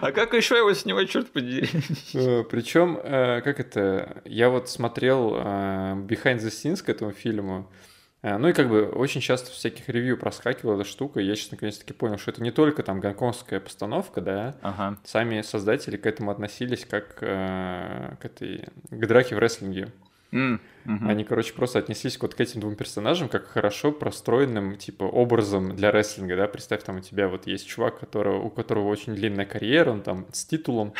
А 0.00 0.12
как 0.12 0.34
еще 0.34 0.56
его 0.56 0.72
снимать, 0.74 1.10
черт 1.10 1.29
подери. 1.32 1.68
Э, 2.14 2.44
Причем, 2.44 2.98
э, 3.02 3.40
как 3.42 3.60
это, 3.60 4.22
я 4.24 4.50
вот 4.50 4.68
смотрел 4.68 5.34
э, 5.34 5.40
Behind 5.40 6.38
the 6.38 6.48
Scenes 6.48 6.82
к 6.82 6.88
этому 6.88 7.12
фильму, 7.12 7.70
ну 8.22 8.48
и 8.48 8.52
как 8.52 8.68
бы 8.68 8.86
очень 8.86 9.22
часто 9.22 9.50
в 9.50 9.54
всяких 9.54 9.88
ревью 9.88 10.18
проскакивала 10.18 10.74
эта 10.74 10.84
штука, 10.84 11.20
и 11.20 11.24
я 11.24 11.34
сейчас 11.34 11.52
наконец-таки 11.52 11.94
понял, 11.94 12.18
что 12.18 12.30
это 12.30 12.42
не 12.42 12.50
только 12.50 12.82
там 12.82 13.00
гонконгская 13.00 13.60
постановка, 13.60 14.20
да, 14.20 14.56
ага. 14.60 14.98
сами 15.04 15.40
создатели 15.40 15.96
к 15.96 16.04
этому 16.04 16.30
относились 16.30 16.84
как 16.84 17.14
к 17.14 18.18
этой 18.20 18.68
к 18.90 19.06
драке 19.06 19.36
в 19.36 19.38
рестлинге. 19.38 19.90
Mm, 20.32 20.60
hmm 20.84 21.10
Они, 21.10 21.24
короче, 21.24 21.52
просто 21.54 21.80
отнеслись 21.80 22.18
вот 22.20 22.34
к 22.34 22.40
этим 22.40 22.60
двум 22.60 22.76
персонажам 22.76 23.28
как 23.28 23.46
хорошо 23.48 23.90
простроенным, 23.90 24.76
типа, 24.76 25.04
образом 25.04 25.74
для 25.74 25.90
рестлинга, 25.90 26.36
да, 26.36 26.46
представь, 26.46 26.84
там 26.84 26.98
у 26.98 27.00
тебя 27.00 27.28
вот 27.28 27.46
есть 27.46 27.66
чувак, 27.66 27.98
которого, 27.98 28.40
у 28.40 28.50
которого 28.50 28.88
очень 28.88 29.14
длинная 29.14 29.44
карьера, 29.44 29.90
он 29.90 30.02
там 30.02 30.26
с 30.32 30.44
титулом, 30.44 30.94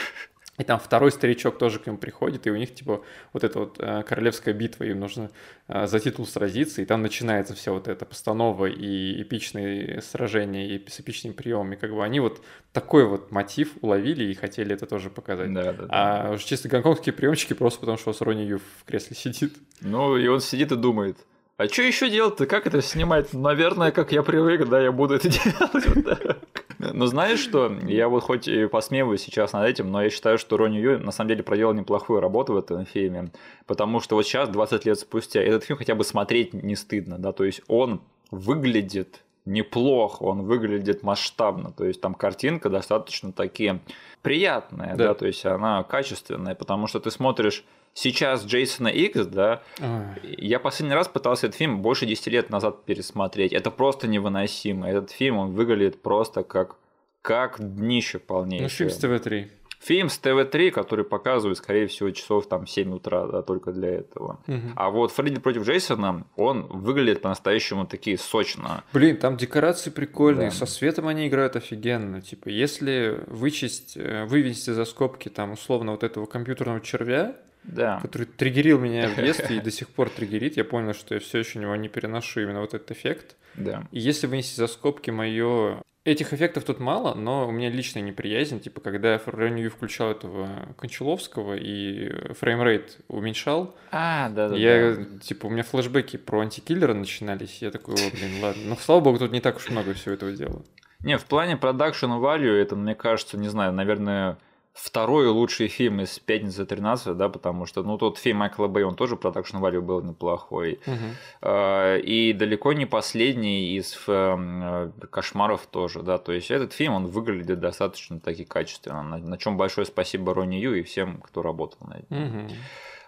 И 0.61 0.63
там 0.63 0.79
второй 0.79 1.11
старичок 1.11 1.57
тоже 1.57 1.79
к 1.79 1.87
нему 1.87 1.97
приходит, 1.97 2.47
и 2.47 2.51
у 2.51 2.57
них, 2.57 2.75
типа, 2.75 3.03
вот 3.33 3.45
эта 3.45 3.61
вот 3.61 3.77
э, 3.79 4.03
королевская 4.07 4.53
битва, 4.53 4.85
им 4.85 5.01
нужно 5.01 5.31
э, 5.69 5.87
за 5.87 5.99
титул 6.01 6.27
сразиться, 6.27 6.83
и 6.83 6.85
там 6.85 7.01
начинается 7.01 7.55
все 7.55 7.73
вот 7.73 7.89
это 7.89 8.05
постанова 8.05 8.67
и 8.67 9.23
эпичные 9.23 10.03
сражения, 10.03 10.69
и 10.69 10.87
с 10.87 11.01
эпичными 11.01 11.33
приемами. 11.33 11.77
Как 11.77 11.95
бы 11.95 12.05
они 12.05 12.21
вот 12.21 12.43
такой 12.75 13.07
вот 13.07 13.33
мотив 13.33 13.71
уловили 13.81 14.25
и 14.25 14.35
хотели 14.35 14.75
это 14.75 14.85
тоже 14.85 15.09
показать. 15.09 15.51
Да, 15.55 15.73
да, 15.73 15.87
да. 15.87 15.89
А 15.89 16.33
уж 16.35 16.43
чисто 16.43 16.69
гонконгские 16.69 17.15
приемчики 17.15 17.55
просто 17.55 17.81
потому, 17.81 17.97
что 17.97 18.11
у 18.11 18.25
Рони 18.25 18.43
Ю 18.43 18.59
в 18.59 18.85
кресле 18.85 19.17
сидит. 19.17 19.55
Ну, 19.81 20.19
и 20.19 20.27
он 20.27 20.41
сидит 20.41 20.73
и 20.73 20.77
думает, 20.77 21.17
а 21.57 21.69
что 21.69 21.83
еще 21.83 22.11
делать-то? 22.11 22.47
Как 22.47 22.67
это 22.67 22.83
снимать? 22.83 23.33
Наверное, 23.33 23.93
как 23.93 24.13
я 24.13 24.23
привык, 24.23 24.69
да, 24.69 24.81
я 24.81 24.93
буду 24.93 25.15
это 25.15 25.29
делать. 25.31 26.39
Но 26.81 27.07
знаешь 27.07 27.41
что, 27.41 27.71
я 27.87 28.09
вот 28.09 28.23
хоть 28.23 28.49
и 28.49 28.67
посмеиваюсь 28.67 29.21
сейчас 29.21 29.53
над 29.53 29.69
этим, 29.69 29.91
но 29.91 30.03
я 30.03 30.09
считаю, 30.09 30.39
что 30.39 30.57
Ронни 30.57 30.79
Ю 30.79 30.99
на 30.99 31.13
самом 31.13 31.29
деле 31.29 31.43
проделал 31.43 31.75
неплохую 31.75 32.21
работу 32.21 32.55
в 32.55 32.57
этом 32.57 32.87
фильме, 32.87 33.31
потому 33.67 34.01
что 34.01 34.17
вот 34.17 34.25
сейчас, 34.25 34.49
20 34.49 34.87
лет 34.87 34.99
спустя, 34.99 35.43
этот 35.43 35.65
фильм 35.65 35.79
хотя 35.79 35.95
бы 35.95 36.05
смотреть 36.05 36.55
не 36.55 36.77
стыдно, 36.77 37.19
да, 37.19 37.33
то 37.33 37.45
есть 37.45 37.61
он 37.69 38.01
выглядит 38.31 39.23
неплохо, 39.45 40.23
он 40.23 40.43
выглядит 40.43 41.03
масштабно, 41.03 41.73
то 41.73 41.85
есть 41.85 42.01
там 42.01 42.15
картинка 42.15 42.69
достаточно 42.69 43.33
такие 43.33 43.81
приятная, 44.23 44.97
да, 44.97 45.09
да 45.09 45.15
то 45.15 45.27
есть 45.27 45.45
она 45.47 45.83
качественная, 45.83 46.55
потому 46.55 46.87
что 46.87 47.01
ты 47.01 47.11
смотришь 47.11 47.65
сейчас 47.95 48.45
Джейсона 48.45 48.89
Икс, 48.89 49.27
да, 49.27 49.63
Ой. 49.81 50.37
я 50.39 50.61
последний 50.61 50.95
раз 50.95 51.09
пытался 51.09 51.47
этот 51.47 51.59
фильм 51.59 51.83
больше 51.83 52.07
10 52.07 52.27
лет 52.29 52.51
назад 52.51 52.85
пересмотреть. 52.85 53.53
Это 53.53 53.71
просто 53.71 54.09
невыносимо. 54.09 54.89
Этот 54.89 55.11
фильм, 55.11 55.39
он 55.39 55.53
выглядит 55.53 56.01
просто 56.03 56.43
как, 56.43 56.77
как 57.23 57.57
днище 57.59 58.19
полнейшее. 58.19 58.65
Ну, 58.65 58.69
фильм 58.69 58.91
с 58.91 58.99
ТВ-3. 58.99 59.49
Фильм 59.81 60.11
с 60.11 60.19
ТВ-3, 60.19 60.71
который 60.73 61.07
показывает, 61.07 61.57
скорее 61.57 61.87
всего, 61.87 62.11
часов 62.11 62.49
там 62.49 62.67
7 62.67 62.95
утра, 62.95 63.27
да, 63.27 63.41
только 63.41 63.73
для 63.73 63.89
этого. 63.89 64.41
Угу. 64.47 64.73
А 64.77 64.91
вот 64.91 65.11
Фредди 65.13 65.41
против 65.41 65.63
Джейсона, 65.63 66.27
он 66.37 66.67
выглядит 66.67 67.23
по-настоящему 67.23 67.87
такие 67.87 68.19
сочно. 68.19 68.85
Блин, 68.93 69.17
там 69.17 69.39
декорации 69.39 69.89
прикольные, 69.89 70.51
да. 70.51 70.55
со 70.55 70.67
светом 70.67 71.09
они 71.09 71.29
играют 71.29 71.57
офигенно. 71.57 72.21
Типа, 72.21 72.49
если 72.49 73.25
вычесть, 73.27 73.97
э, 73.97 74.27
вывести 74.27 74.71
за 74.71 74.85
скобки 74.85 75.31
там 75.31 75.53
условно 75.53 75.93
вот 75.93 76.05
этого 76.05 76.27
компьютерного 76.27 76.81
червя, 76.83 77.37
да. 77.65 78.01
который 78.01 78.27
триггерил 78.27 78.79
меня 78.79 79.09
в 79.09 79.17
детстве 79.17 79.57
и 79.57 79.61
до 79.63 79.71
сих 79.71 79.89
пор 79.89 80.11
триггерит. 80.11 80.57
Я 80.57 80.65
понял, 80.65 80.95
что 80.95 81.15
я 81.15 81.21
все 81.21 81.39
еще 81.39 81.59
него 81.59 81.75
не 81.77 81.89
переношу 81.89 82.41
именно 82.41 82.61
вот 82.61 82.75
этот 82.75 82.91
эффект. 82.91 83.37
Да. 83.55 83.87
И 83.91 83.99
если 83.99 84.27
вынести 84.27 84.57
за 84.57 84.67
скобки 84.67 85.11
мое... 85.11 85.83
Этих 86.03 86.33
эффектов 86.33 86.65
тут 86.65 86.81
мало, 86.81 87.15
но 87.15 87.47
у 87.47 87.51
меня 87.51 87.69
личная 87.69 88.03
неприязнь, 88.03 88.59
типа, 88.59 88.81
когда 88.81 89.13
я 89.13 89.19
в 89.19 89.29
Renew 89.29 89.69
включал 89.69 90.11
этого 90.11 90.75
Кончаловского 90.79 91.55
и 91.55 92.33
frame 92.33 92.70
rate 92.70 93.01
уменьшал, 93.09 93.77
а, 93.91 94.31
да, 94.31 94.49
да, 94.49 94.57
я, 94.57 94.95
да. 94.95 95.19
типа, 95.19 95.47
у 95.47 95.51
меня 95.51 95.63
флешбеки 95.63 96.17
про 96.17 96.41
антикиллера 96.41 96.95
начинались, 96.95 97.61
я 97.61 97.71
такой, 97.71 97.97
о, 97.97 98.11
блин, 98.13 98.43
ладно. 98.43 98.63
Но, 98.65 98.77
слава 98.77 99.01
богу, 99.01 99.19
тут 99.19 99.33
не 99.33 99.43
так 99.43 99.59
уж 99.59 99.69
много 99.69 99.93
всего 99.93 100.15
этого 100.15 100.33
дела. 100.33 100.63
Не, 101.01 101.19
в 101.19 101.27
плане 101.27 101.59
production 101.59 102.07
value, 102.13 102.55
это, 102.55 102.77
мне 102.77 102.95
кажется, 102.95 103.37
не 103.37 103.49
знаю, 103.49 103.75
наверное, 103.75 104.39
второй 104.83 105.29
лучший 105.29 105.69
фильм 105.69 106.01
из 106.01 106.19
«Пятницы 106.19 106.63
13», 106.63 107.15
да, 107.15 107.29
потому 107.29 107.67
что, 107.67 107.83
ну, 107.83 107.99
тот 107.99 108.19
фильм 108.19 108.39
Майкла 108.39 108.67
Бэй, 108.67 108.85
он 108.85 108.97
тоже 108.97 109.17
продакшн 109.17 109.59
value 109.59 109.81
был 109.81 110.03
неплохой. 110.03 110.81
Uh-huh. 110.87 112.01
И 112.01 112.33
далеко 112.33 112.73
не 112.73 112.87
последний 112.87 113.77
из 113.77 113.97
э, 114.07 114.91
«Кошмаров» 115.11 115.67
тоже, 115.67 116.03
да, 116.03 116.19
то 116.19 116.33
есть 116.33 116.51
этот 116.51 116.73
фильм, 116.73 116.95
он 116.95 117.07
выглядит 117.07 117.61
достаточно 117.61 118.21
таки 118.21 118.45
качественно, 118.45 119.03
на, 119.03 119.19
на 119.19 119.39
чем 119.39 119.57
большое 119.57 119.87
спасибо 119.87 120.35
Ронни 120.35 120.57
Ю 120.57 120.75
и 120.75 120.83
всем, 120.83 121.21
кто 121.21 121.43
работал 121.43 121.87
на 121.87 121.95
этом. 121.95 122.17
Uh-huh. 122.17 122.53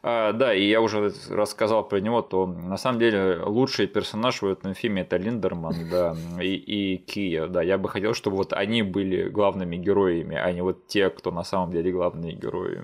А, 0.05 0.33
да, 0.33 0.53
и 0.53 0.69
я 0.69 0.81
уже 0.81 1.13
рассказал 1.31 1.87
про 1.87 2.01
него, 2.01 2.23
то 2.23 2.47
на 2.47 2.77
самом 2.77 2.99
деле 2.99 3.41
лучший 3.45 3.87
персонаж 3.87 4.43
в 4.43 4.47
этом 4.47 4.75
фильме 4.75 5.03
это 5.03 5.17
Линдерман, 5.17 5.77
да, 5.89 6.17
и, 6.41 6.55
и 6.55 6.97
Кия, 6.97 7.47
да. 7.47 7.63
Я 7.63 7.79
бы 7.79 7.89
хотел, 7.89 8.13
чтобы 8.13 8.37
вот 8.37 8.53
они 8.53 8.83
были 8.83 9.29
главными 9.29 9.77
героями, 9.77 10.37
а 10.37 10.51
не 10.51 10.61
вот 10.61 10.89
те, 10.89 11.09
кто 11.09 11.31
на 11.31 11.45
самом 11.45 11.71
деле 11.71 11.93
главные 11.93 12.33
герои. 12.33 12.83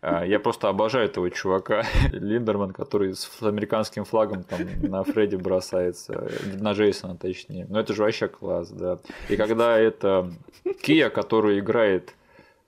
А, 0.00 0.24
я 0.24 0.40
просто 0.40 0.68
обожаю 0.70 1.04
этого 1.04 1.30
чувака, 1.30 1.84
Линдерман, 2.12 2.72
который 2.72 3.14
с 3.14 3.42
американским 3.42 4.04
флагом 4.04 4.42
там 4.42 4.60
на 4.80 5.04
Фредди 5.04 5.36
бросается, 5.36 6.30
на 6.54 6.72
Джейсона 6.72 7.16
точнее. 7.16 7.66
Ну 7.68 7.78
это 7.78 7.92
же 7.92 8.02
вообще 8.02 8.28
класс, 8.28 8.70
да. 8.70 8.98
И 9.28 9.36
когда 9.36 9.78
это 9.78 10.30
Кия, 10.82 11.10
который 11.10 11.58
играет 11.58 12.14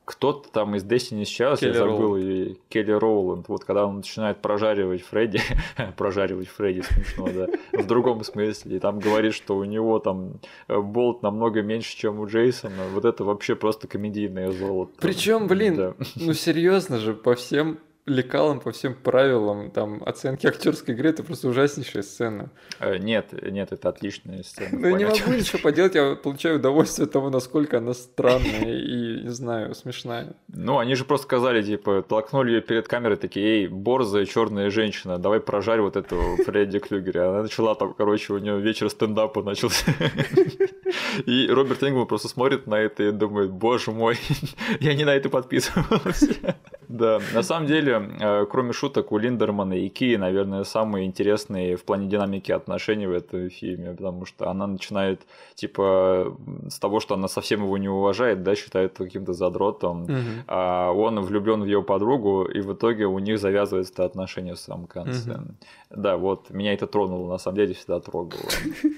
кто-то 0.08 0.48
там 0.50 0.74
из 0.74 0.84
Destiny 0.84 1.26
сейчас, 1.26 1.60
Келли 1.60 1.74
я 1.74 1.80
забыл, 1.80 2.16
и 2.16 2.54
Келли 2.70 2.92
Роуланд, 2.92 3.46
вот 3.48 3.64
когда 3.64 3.84
он 3.84 3.96
начинает 3.96 4.38
прожаривать 4.38 5.02
Фредди, 5.02 5.38
прожаривать 5.98 6.48
Фредди 6.48 6.80
смешно, 6.80 7.28
да, 7.30 7.46
в 7.78 7.86
другом 7.86 8.24
смысле, 8.24 8.76
и 8.76 8.78
там 8.78 9.00
говорит, 9.00 9.34
что 9.34 9.54
у 9.58 9.64
него 9.64 9.98
там 9.98 10.40
э, 10.68 10.80
болт 10.80 11.22
намного 11.22 11.60
меньше, 11.60 11.94
чем 11.94 12.20
у 12.20 12.26
Джейсона, 12.26 12.84
вот 12.94 13.04
это 13.04 13.22
вообще 13.22 13.54
просто 13.54 13.86
комедийное 13.86 14.50
золото. 14.50 14.92
Причем, 14.98 15.46
блин, 15.46 15.76
да. 15.76 15.94
ну 16.16 16.32
серьезно 16.32 16.96
же, 16.96 17.12
по 17.12 17.34
всем 17.34 17.78
лекалам 18.08 18.60
по 18.60 18.72
всем 18.72 18.94
правилам 18.94 19.70
там 19.70 20.02
оценки 20.04 20.46
актерской 20.46 20.94
игры 20.94 21.10
это 21.10 21.22
просто 21.22 21.48
ужаснейшая 21.48 22.02
сцена. 22.02 22.50
Э, 22.80 22.98
нет, 22.98 23.32
нет, 23.42 23.72
это 23.72 23.88
отличная 23.88 24.42
сцена. 24.42 24.68
Ну, 24.72 24.88
я 24.88 24.96
не 24.96 25.04
могу 25.04 25.32
ничего 25.36 25.58
поделать, 25.62 25.94
я 25.94 26.14
получаю 26.14 26.56
удовольствие 26.56 27.06
от 27.06 27.12
того, 27.12 27.30
насколько 27.30 27.78
она 27.78 27.94
странная 27.94 28.78
и, 28.78 29.22
не 29.22 29.30
знаю, 29.30 29.74
смешная. 29.74 30.34
Ну, 30.48 30.78
они 30.78 30.94
же 30.94 31.04
просто 31.04 31.26
сказали, 31.26 31.62
типа, 31.62 32.02
толкнули 32.02 32.52
ее 32.52 32.60
перед 32.60 32.88
камерой, 32.88 33.16
такие, 33.16 33.46
эй, 33.46 33.68
борзая 33.68 34.24
черная 34.26 34.70
женщина, 34.70 35.18
давай 35.18 35.40
прожарь 35.40 35.80
вот 35.80 35.96
этого 35.96 36.36
Фредди 36.44 36.78
Клюгера. 36.78 37.30
Она 37.30 37.42
начала 37.42 37.74
там, 37.74 37.94
короче, 37.94 38.32
у 38.32 38.38
нее 38.38 38.60
вечер 38.60 38.90
стендапа 38.90 39.42
начался. 39.42 39.84
И 41.26 41.48
Роберт 41.48 41.82
Ингман 41.82 42.06
просто 42.06 42.28
смотрит 42.28 42.66
на 42.66 42.76
это 42.76 43.02
и 43.04 43.12
думает, 43.12 43.50
боже 43.50 43.90
мой, 43.90 44.18
я 44.80 44.94
не 44.94 45.04
на 45.04 45.14
это 45.14 45.28
подписывался. 45.28 46.56
Да, 46.88 47.20
на 47.34 47.42
самом 47.42 47.66
деле, 47.66 48.10
э, 48.20 48.46
кроме 48.50 48.72
шуток, 48.72 49.12
у 49.12 49.18
Линдермана 49.18 49.74
и 49.74 49.88
Ки, 49.88 50.16
наверное, 50.16 50.64
самые 50.64 51.06
интересные 51.06 51.76
в 51.76 51.84
плане 51.84 52.08
динамики 52.08 52.50
отношений 52.50 53.06
в 53.06 53.12
этом 53.12 53.50
фильме, 53.50 53.90
потому 53.90 54.24
что 54.24 54.48
она 54.48 54.66
начинает, 54.66 55.20
типа, 55.54 56.36
с 56.68 56.78
того, 56.78 57.00
что 57.00 57.14
она 57.14 57.28
совсем 57.28 57.62
его 57.62 57.76
не 57.76 57.88
уважает, 57.88 58.42
да, 58.42 58.54
считает 58.54 58.96
каким-то 58.96 59.34
задротом, 59.34 60.04
угу. 60.04 60.12
а 60.46 60.90
он 60.92 61.20
влюблен 61.20 61.62
в 61.62 61.66
ее 61.66 61.82
подругу, 61.82 62.44
и 62.44 62.60
в 62.60 62.72
итоге 62.72 63.06
у 63.06 63.18
них 63.18 63.38
завязываются 63.38 64.04
отношения 64.04 64.54
в 64.54 64.58
самом 64.58 64.86
конце. 64.86 65.34
Угу. 65.34 65.44
Да, 65.90 66.16
вот, 66.16 66.50
меня 66.50 66.72
это 66.72 66.86
тронуло, 66.86 67.32
на 67.32 67.38
самом 67.38 67.56
деле, 67.56 67.74
всегда 67.74 68.00
трогало. 68.00 68.48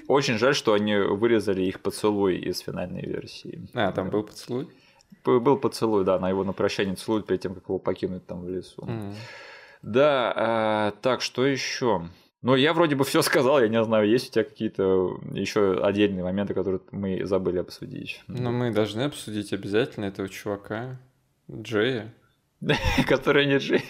Очень 0.07 0.37
жаль, 0.37 0.55
что 0.55 0.73
они 0.73 0.95
вырезали 0.95 1.61
их 1.61 1.81
поцелуй 1.81 2.37
из 2.37 2.59
финальной 2.59 3.01
версии. 3.01 3.67
А, 3.73 3.91
там 3.91 4.09
был 4.09 4.23
поцелуй? 4.23 4.67
Был 5.23 5.57
поцелуй, 5.57 6.03
да, 6.03 6.17
на 6.19 6.29
его 6.29 6.43
на 6.43 6.53
прощание 6.53 6.95
целуют 6.95 7.27
перед 7.27 7.41
тем, 7.41 7.53
как 7.53 7.63
его 7.65 7.77
покинуть 7.79 8.25
там 8.25 8.41
в 8.41 8.49
лесу. 8.49 8.81
Mm. 8.81 9.13
Да, 9.83 10.33
а, 10.35 10.91
так, 11.01 11.21
что 11.21 11.45
еще? 11.45 12.07
Ну, 12.41 12.55
я 12.55 12.73
вроде 12.73 12.95
бы 12.95 13.03
все 13.03 13.21
сказал, 13.21 13.61
я 13.61 13.67
не 13.67 13.83
знаю, 13.83 14.09
есть 14.09 14.29
у 14.29 14.31
тебя 14.33 14.43
какие-то 14.43 15.19
еще 15.31 15.79
отдельные 15.83 16.23
моменты, 16.23 16.55
которые 16.55 16.81
мы 16.91 17.23
забыли 17.25 17.59
обсудить. 17.59 18.23
Ну, 18.27 18.51
мы 18.51 18.71
должны 18.71 19.01
обсудить 19.01 19.53
обязательно 19.53 20.05
этого 20.05 20.27
чувака, 20.27 20.99
Джея. 21.51 22.13
Который 23.07 23.47
не 23.47 23.57
Джей. 23.57 23.83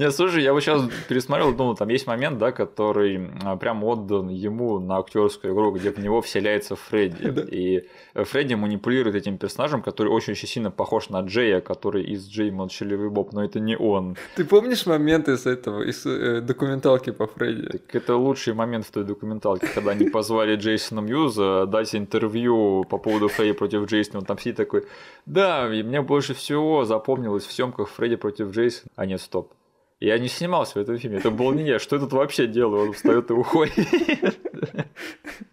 Не, 0.00 0.10
слушай, 0.10 0.42
я 0.42 0.54
вот 0.54 0.62
сейчас 0.62 0.82
пересмотрел, 1.08 1.52
думал, 1.52 1.74
там 1.74 1.90
есть 1.90 2.06
момент, 2.06 2.38
да, 2.38 2.52
который 2.52 3.20
а, 3.44 3.56
прям 3.56 3.84
отдан 3.84 4.28
ему 4.30 4.78
на 4.78 4.96
актерскую 4.96 5.52
игру, 5.52 5.72
где 5.72 5.90
в 5.90 5.98
него 5.98 6.22
вселяется 6.22 6.74
Фредди. 6.74 7.44
И 7.50 7.86
Фредди 8.14 8.54
манипулирует 8.54 9.14
этим 9.14 9.36
персонажем, 9.36 9.82
который 9.82 10.08
очень-очень 10.08 10.48
сильно 10.48 10.70
похож 10.70 11.10
на 11.10 11.20
Джея, 11.20 11.60
который 11.60 12.02
из 12.02 12.26
Джей 12.26 12.50
Молчаливый 12.50 13.10
Боб, 13.10 13.34
но 13.34 13.44
это 13.44 13.60
не 13.60 13.76
он. 13.76 14.16
Ты 14.36 14.46
помнишь 14.46 14.86
момент 14.86 15.28
из 15.28 15.44
этого, 15.44 15.82
из 15.82 16.06
э, 16.06 16.40
документалки 16.40 17.10
по 17.10 17.26
Фредди? 17.26 17.66
Так 17.66 17.94
это 17.94 18.16
лучший 18.16 18.54
момент 18.54 18.86
в 18.86 18.90
той 18.90 19.04
документалке, 19.04 19.66
когда 19.66 19.90
они 19.90 20.08
позвали 20.08 20.56
Джейсона 20.56 21.00
Мьюза 21.00 21.66
дать 21.66 21.94
интервью 21.94 22.84
по 22.88 22.96
поводу 22.96 23.28
Фредди 23.28 23.52
против 23.52 23.84
Джейсона. 23.84 24.20
Он 24.20 24.24
там 24.24 24.38
сидит 24.38 24.56
такой, 24.56 24.86
да, 25.26 25.68
и 25.70 25.82
мне 25.82 26.00
больше 26.00 26.32
всего 26.32 26.86
запомнилось 26.86 27.44
в 27.44 27.52
съемках 27.52 27.90
Фредди 27.90 28.16
против 28.16 28.50
Джейсона. 28.52 28.90
А 28.96 29.04
нет, 29.04 29.20
стоп. 29.20 29.52
Я 30.00 30.18
не 30.18 30.28
снимался 30.28 30.78
в 30.78 30.82
этом 30.82 30.96
фильме, 30.98 31.18
это 31.18 31.30
был 31.30 31.52
не 31.52 31.64
я. 31.64 31.78
Что 31.78 31.96
я 31.96 32.00
тут 32.00 32.12
вообще 32.12 32.46
делаю? 32.46 32.88
Он 32.88 32.92
встает 32.94 33.30
и 33.30 33.34
уходит. 33.34 33.76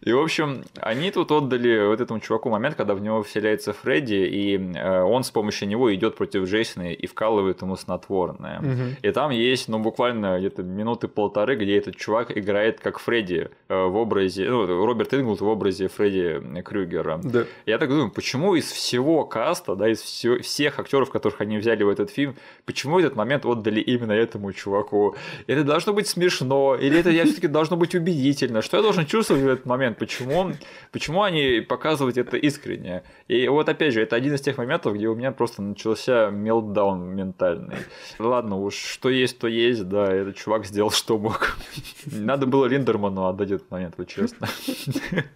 И, 0.01 0.13
в 0.13 0.19
общем, 0.19 0.63
они 0.79 1.11
тут 1.11 1.31
отдали 1.31 1.85
вот 1.87 1.99
этому 1.99 2.19
чуваку 2.19 2.49
момент, 2.49 2.75
когда 2.75 2.93
в 2.93 3.01
него 3.01 3.23
вселяется 3.23 3.73
Фредди, 3.73 4.15
и 4.15 4.57
э, 4.57 5.01
он 5.01 5.23
с 5.23 5.31
помощью 5.31 5.67
него 5.67 5.93
идет 5.93 6.15
против 6.15 6.45
Джейсона 6.45 6.93
и 6.93 7.07
вкалывает 7.07 7.61
ему 7.61 7.75
снотворное. 7.75 8.59
Мгм. 8.59 8.95
И 9.01 9.11
там 9.11 9.31
есть, 9.31 9.67
ну, 9.67 9.79
буквально 9.79 10.39
где-то 10.39 10.63
минуты 10.63 11.07
полторы, 11.07 11.55
где 11.55 11.77
этот 11.77 11.97
чувак 11.97 12.37
играет 12.37 12.79
как 12.79 12.99
Фредди 12.99 13.49
э, 13.69 13.85
в 13.85 13.95
образе, 13.95 14.49
ну, 14.49 14.85
Роберт 14.85 15.13
Инглд 15.13 15.41
в 15.41 15.47
образе 15.47 15.87
Фредди 15.87 16.61
Крюгера. 16.61 17.19
Да. 17.23 17.43
Я 17.65 17.77
так 17.77 17.89
думаю, 17.89 18.11
почему 18.11 18.55
из 18.55 18.71
всего 18.71 19.25
каста, 19.25 19.75
да, 19.75 19.89
из 19.89 20.01
всё- 20.01 20.41
всех 20.41 20.79
актеров, 20.79 21.09
которых 21.11 21.41
они 21.41 21.57
взяли 21.57 21.83
в 21.83 21.89
этот 21.89 22.11
фильм, 22.11 22.35
почему 22.65 22.99
этот 22.99 23.15
момент 23.15 23.45
отдали 23.45 23.81
именно 23.81 24.13
этому 24.13 24.53
чуваку? 24.53 25.15
Это 25.47 25.63
должно 25.63 25.93
быть 25.93 26.07
смешно, 26.07 26.75
или 26.75 26.99
это 26.99 27.11
все-таки 27.11 27.47
должно 27.47 27.77
быть 27.77 27.95
убедительно? 27.95 28.61
Что 28.61 28.77
я 28.77 28.83
должен 28.83 28.96
чувствовать 29.05 29.43
в 29.43 29.47
этот 29.47 29.65
момент? 29.65 29.97
Почему, 29.97 30.51
почему 30.91 31.23
они 31.23 31.61
показывают 31.61 32.17
это 32.17 32.37
искренне? 32.37 33.03
И 33.27 33.47
вот 33.47 33.69
опять 33.69 33.93
же, 33.93 34.01
это 34.01 34.15
один 34.15 34.33
из 34.33 34.41
тех 34.41 34.57
моментов, 34.57 34.95
где 34.95 35.07
у 35.07 35.15
меня 35.15 35.31
просто 35.31 35.61
начался 35.61 36.29
мелтдаун 36.29 37.15
ментальный. 37.15 37.77
Ладно 38.19 38.57
уж, 38.57 38.75
что 38.75 39.09
есть, 39.09 39.39
то 39.39 39.47
есть, 39.47 39.87
да, 39.87 40.11
этот 40.11 40.35
чувак 40.35 40.65
сделал, 40.65 40.91
что 40.91 41.17
мог. 41.17 41.57
Надо 42.05 42.45
было 42.45 42.65
Линдерману 42.65 43.25
отдать 43.25 43.51
этот 43.51 43.69
момент, 43.71 43.95
вот 43.97 44.07
честно. 44.07 44.47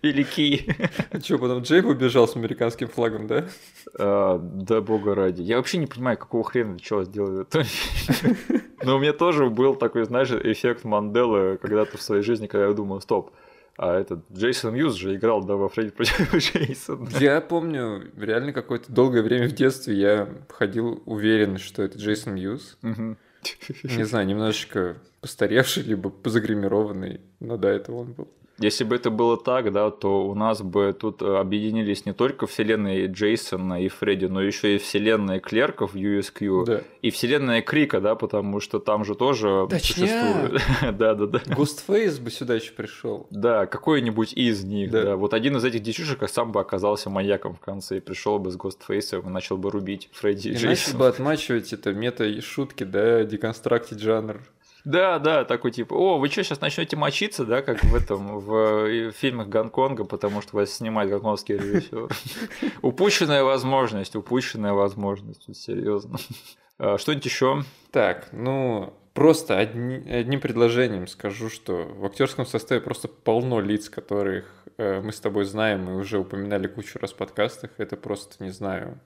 Или 0.02 0.24
Ки. 0.24 0.76
Что, 1.24 1.38
потом 1.38 1.64
Джейб 1.64 1.86
убежал 1.86 2.28
с 2.28 2.36
американским 2.36 2.88
флагом, 2.88 3.28
да? 3.28 3.46
А, 3.98 4.38
Да 4.38 4.82
бога 4.82 5.16
ради. 5.16 5.42
Я 5.42 5.58
вообще 5.58 5.78
не 5.78 5.88
понимаю, 5.88 6.18
какого 6.18 6.44
хрена 6.44 6.78
что 6.80 7.04
сделали. 7.04 7.46
Но 8.84 8.96
у 8.96 9.00
меня 9.00 9.14
тоже 9.14 9.50
был 9.50 9.76
такой, 9.76 10.06
знаешь, 10.06 10.32
эффект 10.32 10.84
Манделы 10.84 11.58
когда-то 11.58 11.98
в 11.98 12.02
своей 12.02 12.24
жизни, 12.24 12.48
когда 12.48 12.68
я 12.68 12.74
думал, 12.74 13.02
стоп, 13.02 13.32
а 13.82 14.00
этот 14.00 14.20
Джейсон 14.32 14.76
Мьюз 14.76 14.94
же 14.94 15.16
играл, 15.16 15.44
да, 15.44 15.56
во 15.56 15.68
Фредди 15.68 15.90
против 15.90 16.36
Джейсона. 16.36 17.10
Я 17.20 17.42
помню, 17.42 18.12
реально 18.16 18.54
какое-то 18.54 18.92
долгое 18.92 19.24
время 19.24 19.48
в 19.48 19.54
детстве 19.54 19.96
я 19.96 20.30
ходил 20.50 21.02
уверен, 21.08 21.58
что 21.58 21.82
это 21.82 21.98
Джейсон. 21.98 22.36
Мгм. 22.84 23.18
Не 23.84 24.04
знаю, 24.04 24.28
немножечко 24.28 24.98
постаревший, 25.20 25.82
либо 25.82 26.12
позагримированный, 26.12 27.22
но 27.40 27.58
до 27.58 27.70
этого 27.70 28.02
он 28.02 28.14
был. 28.14 28.28
Если 28.62 28.84
бы 28.84 28.96
это 28.96 29.10
было 29.10 29.38
так, 29.38 29.72
да, 29.72 29.90
то 29.90 30.28
у 30.28 30.36
нас 30.36 30.62
бы 30.62 30.94
тут 30.98 31.22
э, 31.22 31.38
объединились 31.38 32.06
не 32.06 32.14
только 32.14 32.46
вселенные 32.48 33.08
Джейсона 33.08 33.82
и 33.84 33.88
Фредди, 33.88 34.26
но 34.26 34.42
еще 34.42 34.76
и 34.76 34.78
вселенная 34.78 35.40
Клерков 35.40 35.96
USQ 35.96 36.66
Да. 36.66 36.82
и 37.02 37.10
вселенная 37.10 37.62
Крика, 37.62 38.00
да, 38.02 38.16
потому 38.16 38.60
что 38.60 38.80
там 38.80 39.04
же 39.04 39.16
тоже 39.16 39.68
Точняк. 39.70 40.10
существует. 40.10 40.62
Да, 40.98 41.16
да, 41.16 41.26
да. 41.26 41.42
Гостфейс 41.56 42.20
бы 42.20 42.30
сюда 42.32 42.56
еще 42.56 42.72
пришел. 42.74 43.28
Да, 43.32 43.66
какой-нибудь 43.66 44.34
из 44.34 44.64
них, 44.64 44.92
Да. 44.92 45.04
да. 45.04 45.16
Вот 45.16 45.34
один 45.34 45.58
из 45.58 45.64
этих 45.66 45.82
девчушек 45.82 46.20
сам 46.30 46.52
бы 46.52 46.60
оказался 46.60 47.10
маньяком 47.10 47.56
в 47.56 47.60
конце 47.60 47.98
и 47.98 48.00
пришел 48.00 48.38
бы 48.40 48.52
с 48.52 48.56
Гостфейсом 48.58 49.22
и 49.22 49.30
начал 49.30 49.58
бы 49.58 49.72
рубить 49.72 50.10
Фредди 50.14 50.50
и 50.50 50.52
И 50.52 50.56
Джейсона. 50.56 51.00
бы 51.00 51.08
отмачивать 51.08 51.74
это 51.74 51.94
мета 51.94 52.26
и 52.26 52.42
шутки, 52.42 52.84
да, 52.84 53.24
деконстрактить 53.24 54.00
жанр. 54.00 54.42
Да, 54.84 55.20
да, 55.20 55.46
такой 55.46 55.72
типа, 55.72 55.94
о, 55.94 56.18
вы 56.18 56.28
что, 56.30 56.44
сейчас 56.44 56.62
начнете 56.62 56.96
мочиться, 56.96 57.46
да, 57.46 57.62
как 57.62 57.84
в 57.84 57.96
этом, 57.96 58.40
в 58.40 58.88
э, 58.88 59.12
фильмах 59.12 59.48
Гонконга, 59.48 60.06
потому 60.06 60.42
что 60.42 60.56
вас 60.58 60.72
снимает 60.72 61.10
гонконгский 61.10 61.56
режиссер. 61.58 62.10
Упущенная 62.82 63.44
возможность, 63.44 64.16
упущенная 64.16 64.74
возможность, 64.74 65.56
серьезно. 65.56 66.18
А, 66.80 66.98
Что-нибудь 66.98 67.26
еще? 67.26 67.64
Так, 67.92 68.30
ну, 68.32 68.94
просто 69.14 69.58
одни- 69.60 70.10
одним 70.10 70.40
предложением 70.40 71.08
скажу, 71.08 71.50
что 71.50 71.84
в 71.84 72.06
актерском 72.06 72.46
составе 72.46 72.82
просто 72.82 73.08
полно 73.08 73.60
лиц, 73.60 73.90
которых 73.90 74.46
э, 74.78 75.02
мы 75.02 75.12
с 75.12 75.20
тобой 75.20 75.46
знаем 75.46 75.90
и 75.90 75.94
уже 75.94 76.18
упоминали 76.18 76.68
кучу 76.68 76.98
раз 77.00 77.12
в 77.14 77.18
подкастах. 77.18 77.70
Это 77.78 77.98
просто, 77.98 78.44
не 78.44 78.50
знаю, 78.50 79.00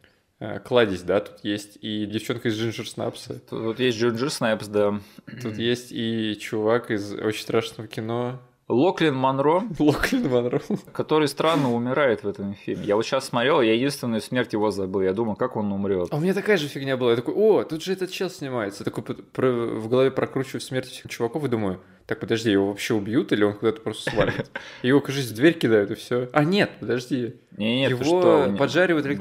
кладезь, 0.63 1.01
да, 1.03 1.21
тут 1.21 1.43
есть 1.43 1.77
и 1.81 2.05
девчонка 2.05 2.49
из 2.49 2.55
Джинджер 2.59 2.87
Снапса, 2.87 3.39
Тут 3.49 3.61
вот 3.61 3.79
есть 3.79 3.97
Джинджер 3.97 4.29
Снайпс, 4.29 4.67
да. 4.67 4.99
тут 5.41 5.57
есть 5.57 5.91
и 5.91 6.37
чувак 6.39 6.91
из 6.91 7.13
очень 7.13 7.41
страшного 7.41 7.87
кино 7.87 8.39
Локлин 8.67 9.13
Монро, 9.15 9.63
Локлин 9.79 10.47
Ролл. 10.47 10.61
который 10.91 11.27
странно 11.27 11.71
умирает 11.71 12.23
в 12.23 12.27
этом 12.27 12.55
фильме. 12.55 12.83
Я 12.83 12.95
вот 12.95 13.05
сейчас 13.05 13.25
смотрел, 13.25 13.61
я 13.61 13.73
единственную 13.75 14.21
смерть 14.21 14.53
его 14.53 14.71
забыл. 14.71 15.01
Я 15.03 15.13
думал, 15.13 15.35
как 15.35 15.55
он 15.55 15.71
умрет. 15.71 16.07
А 16.09 16.15
у 16.15 16.19
меня 16.19 16.33
такая 16.33 16.57
же 16.57 16.67
фигня 16.67 16.97
была. 16.97 17.11
Я 17.11 17.15
такой, 17.15 17.35
о, 17.35 17.63
тут 17.63 17.83
же 17.83 17.93
этот 17.93 18.09
чел 18.09 18.27
снимается. 18.27 18.81
Я 18.81 18.85
такой 18.91 19.03
про- 19.03 19.51
в 19.79 19.87
голове 19.87 20.09
прокручиваю 20.09 20.61
смерть 20.61 20.87
всех 20.87 21.11
чуваков 21.11 21.45
и 21.45 21.47
думаю, 21.47 21.79
так, 22.07 22.19
подожди, 22.19 22.49
его 22.51 22.69
вообще 22.69 22.95
убьют 22.95 23.31
или 23.31 23.43
он 23.43 23.53
куда-то 23.53 23.81
просто 23.81 24.09
свалит? 24.09 24.49
Его, 24.81 24.99
кажется, 24.99 25.31
в 25.31 25.35
дверь 25.35 25.53
кидают 25.53 25.91
и 25.91 25.95
все. 25.95 26.29
А 26.33 26.43
нет, 26.43 26.71
подожди. 26.79 27.35
Не, 27.57 27.81
нет, 27.81 27.91
его 27.91 28.03
что? 28.03 28.55
Поджаривают 28.57 29.05
Да. 29.05 29.11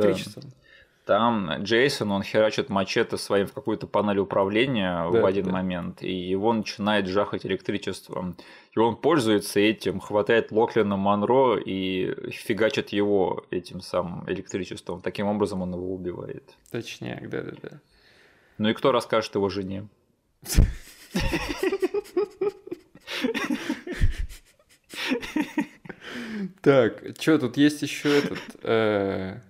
Там 1.05 1.51
Джейсон, 1.63 2.13
он 2.13 2.23
херачит 2.23 2.71
мачете 2.71 3.19
своим 3.19 3.47
в 3.47 3.53
какую-то 3.53 3.87
панель 3.87 4.19
управления 4.21 5.11
Да, 5.11 5.21
в 5.21 5.27
один 5.27 5.45
да. 5.45 5.53
момент, 5.53 6.03
и 6.03 6.11
его 6.11 6.53
начинает 6.55 7.07
жахать 7.07 7.45
электричеством. 7.45 8.37
И 8.75 8.79
он 8.79 8.97
пользуется 8.97 9.61
этим, 9.61 10.01
хватает 10.01 10.51
Локлина 10.51 10.97
Монро 10.97 11.59
и 11.59 12.31
фигачит 12.31 12.89
его 12.89 13.45
этим 13.51 13.83
самым 13.83 14.25
электричеством. 14.31 15.03
Таким 15.03 15.27
образом 15.27 15.61
он 15.61 15.75
его 15.75 15.93
убивает. 15.95 16.55
Точняк, 16.71 17.29
да-да-да. 17.29 17.81
Ну 18.57 18.71
и 18.71 18.73
кто 18.73 18.91
расскажет 18.91 19.35
его 19.35 19.51
жене? 19.51 19.87
Так, 26.63 27.03
что 27.21 27.39
тут 27.39 27.59
есть 27.59 27.83
еще 27.83 28.19
этот... 28.19 28.39
э, 28.63 29.41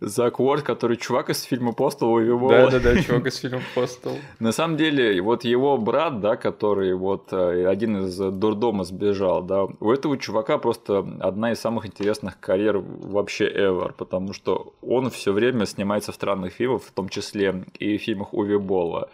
Зак 0.00 0.40
Уорд? 0.40 0.62
Который 0.62 0.96
чувак 0.96 1.30
из 1.30 1.42
фильма 1.42 1.72
«Постол» 1.72 2.12
увел. 2.12 2.48
Да-да-да, 2.48 3.00
чувак 3.02 3.26
из 3.26 3.36
фильма 3.36 3.60
«Постол». 3.74 4.18
На 4.38 4.52
самом 4.52 4.76
деле, 4.76 5.20
вот 5.22 5.44
его 5.44 5.78
брат, 5.78 6.20
да, 6.20 6.36
который 6.36 6.94
вот 6.94 7.32
э, 7.32 7.66
один 7.66 8.04
из 8.04 8.16
дурдома 8.16 8.84
сбежал, 8.84 9.42
да, 9.42 9.64
у 9.64 9.90
этого 9.90 10.18
чувака 10.18 10.58
просто 10.58 10.98
одна 11.20 11.52
из 11.52 11.60
самых 11.60 11.86
интересных 11.86 12.38
карьер 12.40 12.78
вообще 12.78 13.48
ever, 13.50 13.92
потому 13.96 14.32
что 14.32 14.74
он 14.82 15.10
все 15.10 15.32
время 15.32 15.66
снимается 15.66 16.12
в 16.12 16.14
странных 16.14 16.52
фильмах, 16.52 16.82
в 16.82 16.92
том 16.92 17.08
числе 17.08 17.64
и 17.78 17.96
в 17.96 18.02
фильмах 18.02 18.34
Уви 18.34 18.56
Болла. 18.58 19.08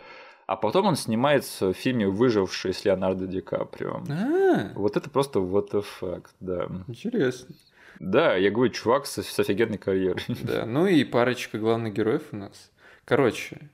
А 0.46 0.56
потом 0.56 0.86
он 0.86 0.96
снимается 0.96 1.72
в 1.72 1.76
фильме 1.76 2.08
«Выживший» 2.08 2.74
с 2.74 2.84
Леонардо 2.84 3.26
Ди 3.26 3.40
Каприо. 3.40 4.02
А, 4.10 4.72
Вот 4.74 4.96
это 4.96 5.08
просто 5.08 5.38
what 5.38 5.70
the 5.70 5.84
fuck, 6.00 6.26
да. 6.40 6.66
интересно. 6.88 7.54
Да, 8.02 8.34
я 8.34 8.50
говорю, 8.50 8.72
чувак 8.72 9.06
с, 9.06 9.22
с 9.22 9.38
офигенной 9.38 9.78
карьерой. 9.78 10.22
Да, 10.42 10.66
ну 10.66 10.86
и 10.86 11.04
парочка 11.04 11.56
главных 11.56 11.94
героев 11.94 12.24
у 12.32 12.36
нас. 12.36 12.72
Короче, 13.04 13.70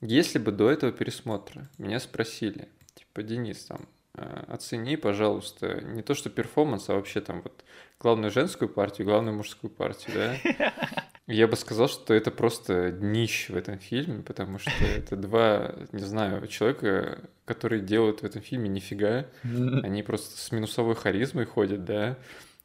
если 0.00 0.38
бы 0.38 0.52
до 0.52 0.70
этого 0.70 0.90
пересмотра 0.90 1.68
меня 1.76 2.00
спросили, 2.00 2.68
типа, 2.94 3.22
Денис, 3.22 3.64
там, 3.66 3.86
э, 4.14 4.44
оцени, 4.48 4.96
пожалуйста, 4.96 5.82
не 5.82 6.02
то 6.02 6.14
что 6.14 6.30
перформанс, 6.30 6.88
а 6.88 6.94
вообще 6.94 7.20
там 7.20 7.42
вот 7.42 7.62
главную 8.00 8.30
женскую 8.30 8.70
партию, 8.70 9.06
главную 9.06 9.36
мужскую 9.36 9.70
партию, 9.70 10.16
да? 10.16 11.04
Я 11.26 11.46
бы 11.46 11.56
сказал, 11.56 11.88
что 11.88 12.14
это 12.14 12.30
просто 12.30 12.90
днище 12.90 13.52
в 13.52 13.56
этом 13.56 13.78
фильме, 13.78 14.22
потому 14.22 14.58
что 14.58 14.70
это 14.96 15.14
два, 15.14 15.74
не 15.92 16.04
знаю, 16.04 16.46
человека, 16.46 17.28
которые 17.44 17.82
делают 17.82 18.22
в 18.22 18.24
этом 18.24 18.40
фильме 18.40 18.70
нифига. 18.70 19.26
Они 19.42 20.02
просто 20.02 20.38
с 20.38 20.52
минусовой 20.52 20.94
харизмой 20.94 21.44
ходят, 21.44 21.84
да. 21.84 22.16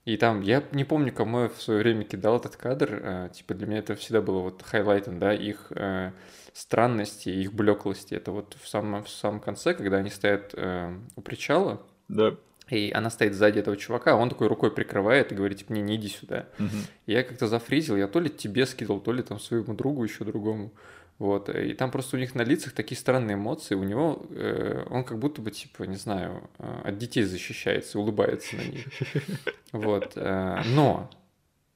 И 0.05 0.17
там, 0.17 0.41
я 0.41 0.61
не 0.73 0.83
помню, 0.83 1.13
кому 1.13 1.43
я 1.43 1.49
в 1.49 1.61
свое 1.61 1.79
время 1.79 2.03
кидал 2.03 2.35
этот 2.37 2.57
кадр, 2.57 2.99
э, 3.01 3.29
типа 3.33 3.53
для 3.53 3.67
меня 3.67 3.79
это 3.79 3.95
всегда 3.95 4.21
было 4.21 4.39
вот 4.39 4.61
хайлайтом, 4.61 5.17
да, 5.17 5.33
их 5.33 5.67
э, 5.71 6.11
странности, 6.53 7.29
их 7.29 7.53
блеклости. 7.53 8.13
Это 8.13 8.31
вот 8.31 8.57
в 8.61 8.67
самом, 8.67 9.03
в 9.03 9.09
самом 9.09 9.39
конце, 9.39 9.73
когда 9.73 9.97
они 9.97 10.09
стоят 10.09 10.53
э, 10.55 10.93
у 11.15 11.21
причала, 11.21 11.81
Да. 12.09 12.35
и 12.69 12.91
она 12.93 13.09
стоит 13.09 13.33
сзади 13.33 13.59
этого 13.59 13.77
чувака, 13.77 14.11
а 14.13 14.15
он 14.15 14.29
такой 14.29 14.47
рукой 14.47 14.71
прикрывает 14.71 15.31
и 15.31 15.35
говорит, 15.35 15.59
типа, 15.59 15.71
не, 15.71 15.81
не 15.81 15.95
иди 15.95 16.09
сюда. 16.09 16.47
Мгм. 16.59 16.79
Я 17.07 17.23
как-то 17.23 17.47
зафризил, 17.47 17.95
я 17.95 18.07
то 18.07 18.19
ли 18.19 18.29
тебе 18.29 18.65
скидывал, 18.65 18.99
то 18.99 19.13
ли 19.13 19.23
там 19.23 19.39
своему 19.39 19.73
другу 19.73 20.03
еще 20.03 20.25
другому. 20.25 20.73
Вот, 21.19 21.49
и 21.49 21.73
там 21.73 21.91
просто 21.91 22.17
у 22.17 22.19
них 22.19 22.35
на 22.35 22.41
лицах 22.41 22.73
такие 22.73 22.97
странные 22.97 23.35
эмоции, 23.35 23.75
у 23.75 23.83
него, 23.83 24.25
э, 24.31 24.85
он 24.89 25.03
как 25.03 25.19
будто 25.19 25.41
бы, 25.41 25.51
типа, 25.51 25.83
не 25.83 25.95
знаю, 25.95 26.49
э, 26.57 26.81
от 26.85 26.97
детей 26.97 27.23
защищается, 27.23 27.99
улыбается 27.99 28.55
на 28.57 28.63
них. 28.63 28.85
Вот, 29.71 30.13
э, 30.15 30.61
но 30.73 31.09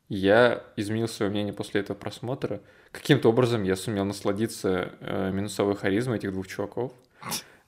я 0.10 0.64
изменил 0.76 1.08
свое 1.08 1.32
мнение 1.32 1.54
после 1.54 1.82
этого 1.82 1.96
просмотра. 1.96 2.62
Каким-то 2.92 3.30
образом 3.30 3.64
я 3.64 3.76
сумел 3.76 4.06
насладиться 4.06 4.94
э, 5.02 5.32
минусовой 5.32 5.76
харизмой 5.76 6.18
этих 6.18 6.32
двух 6.32 6.48
чуваков. 6.48 6.94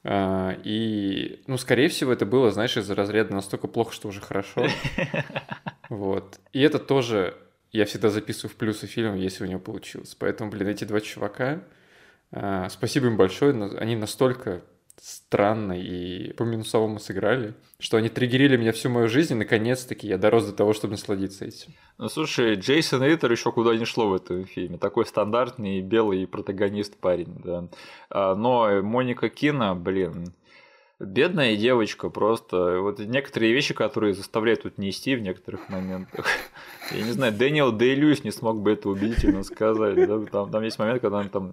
А, 0.03 0.57
И, 0.63 1.43
ну, 1.47 1.57
скорее 1.57 1.89
всего, 1.89 2.13
это 2.13 2.25
было, 2.25 2.51
знаешь, 2.51 2.77
из 2.77 2.89
разряда 2.89 3.33
настолько 3.33 3.67
плохо, 3.67 3.93
что 3.93 4.07
уже 4.07 4.21
хорошо. 4.21 4.65
Вот. 5.89 6.39
И 6.53 6.61
это 6.61 6.77
тоже 6.77 7.35
я 7.71 7.85
всегда 7.85 8.09
записываю 8.09 8.51
в 8.51 8.55
плюсы 8.55 8.87
фильма, 8.87 9.17
если 9.17 9.43
у 9.43 9.47
него 9.47 9.59
получилось. 9.59 10.15
Поэтому, 10.17 10.49
блин, 10.49 10.67
эти 10.67 10.83
два 10.85 11.01
чувака, 11.01 11.63
а, 12.31 12.69
спасибо 12.69 13.07
им 13.07 13.17
большое, 13.17 13.53
но 13.53 13.71
они 13.77 13.95
настолько 13.95 14.61
странно 15.01 15.79
и 15.79 16.33
по-минусовому 16.33 16.99
сыграли, 16.99 17.53
что 17.79 17.97
они 17.97 18.09
триггерили 18.09 18.57
меня 18.57 18.71
всю 18.73 18.89
мою 18.89 19.07
жизнь, 19.07 19.33
и 19.33 19.37
наконец-таки 19.37 20.07
я 20.07 20.17
дорос 20.17 20.45
до 20.45 20.53
того, 20.53 20.73
чтобы 20.73 20.91
насладиться 20.91 21.45
этим. 21.45 21.73
Ну, 21.97 22.09
слушай, 22.09 22.55
Джейсон 22.55 23.03
Ритер 23.03 23.31
еще 23.31 23.51
куда 23.51 23.75
не 23.75 23.85
шло 23.85 24.09
в 24.09 24.13
этом 24.13 24.45
фильме. 24.45 24.77
Такой 24.77 25.05
стандартный 25.05 25.81
белый 25.81 26.27
протагонист 26.27 26.97
парень, 26.97 27.41
да. 27.43 27.69
А, 28.09 28.35
но 28.35 28.81
Моника 28.81 29.29
Кина, 29.29 29.75
блин, 29.75 30.33
бедная 30.99 31.55
девочка 31.55 32.09
просто. 32.09 32.79
Вот 32.81 32.99
некоторые 32.99 33.53
вещи, 33.53 33.73
которые 33.73 34.13
заставляют 34.13 34.63
тут 34.63 34.77
нести 34.77 35.15
в 35.15 35.21
некоторых 35.21 35.69
моментах. 35.69 36.27
Я 36.91 37.03
не 37.03 37.11
знаю, 37.11 37.33
Дэниел 37.33 37.71
Дэй 37.71 37.95
Льюис 37.95 38.23
не 38.23 38.31
смог 38.31 38.61
бы 38.61 38.71
это 38.71 38.89
убедительно 38.89 39.43
сказать. 39.43 39.95
Да? 39.95 40.19
Там, 40.25 40.51
там 40.51 40.63
есть 40.63 40.79
момент, 40.79 41.01
когда 41.01 41.17
он 41.17 41.29
там 41.29 41.51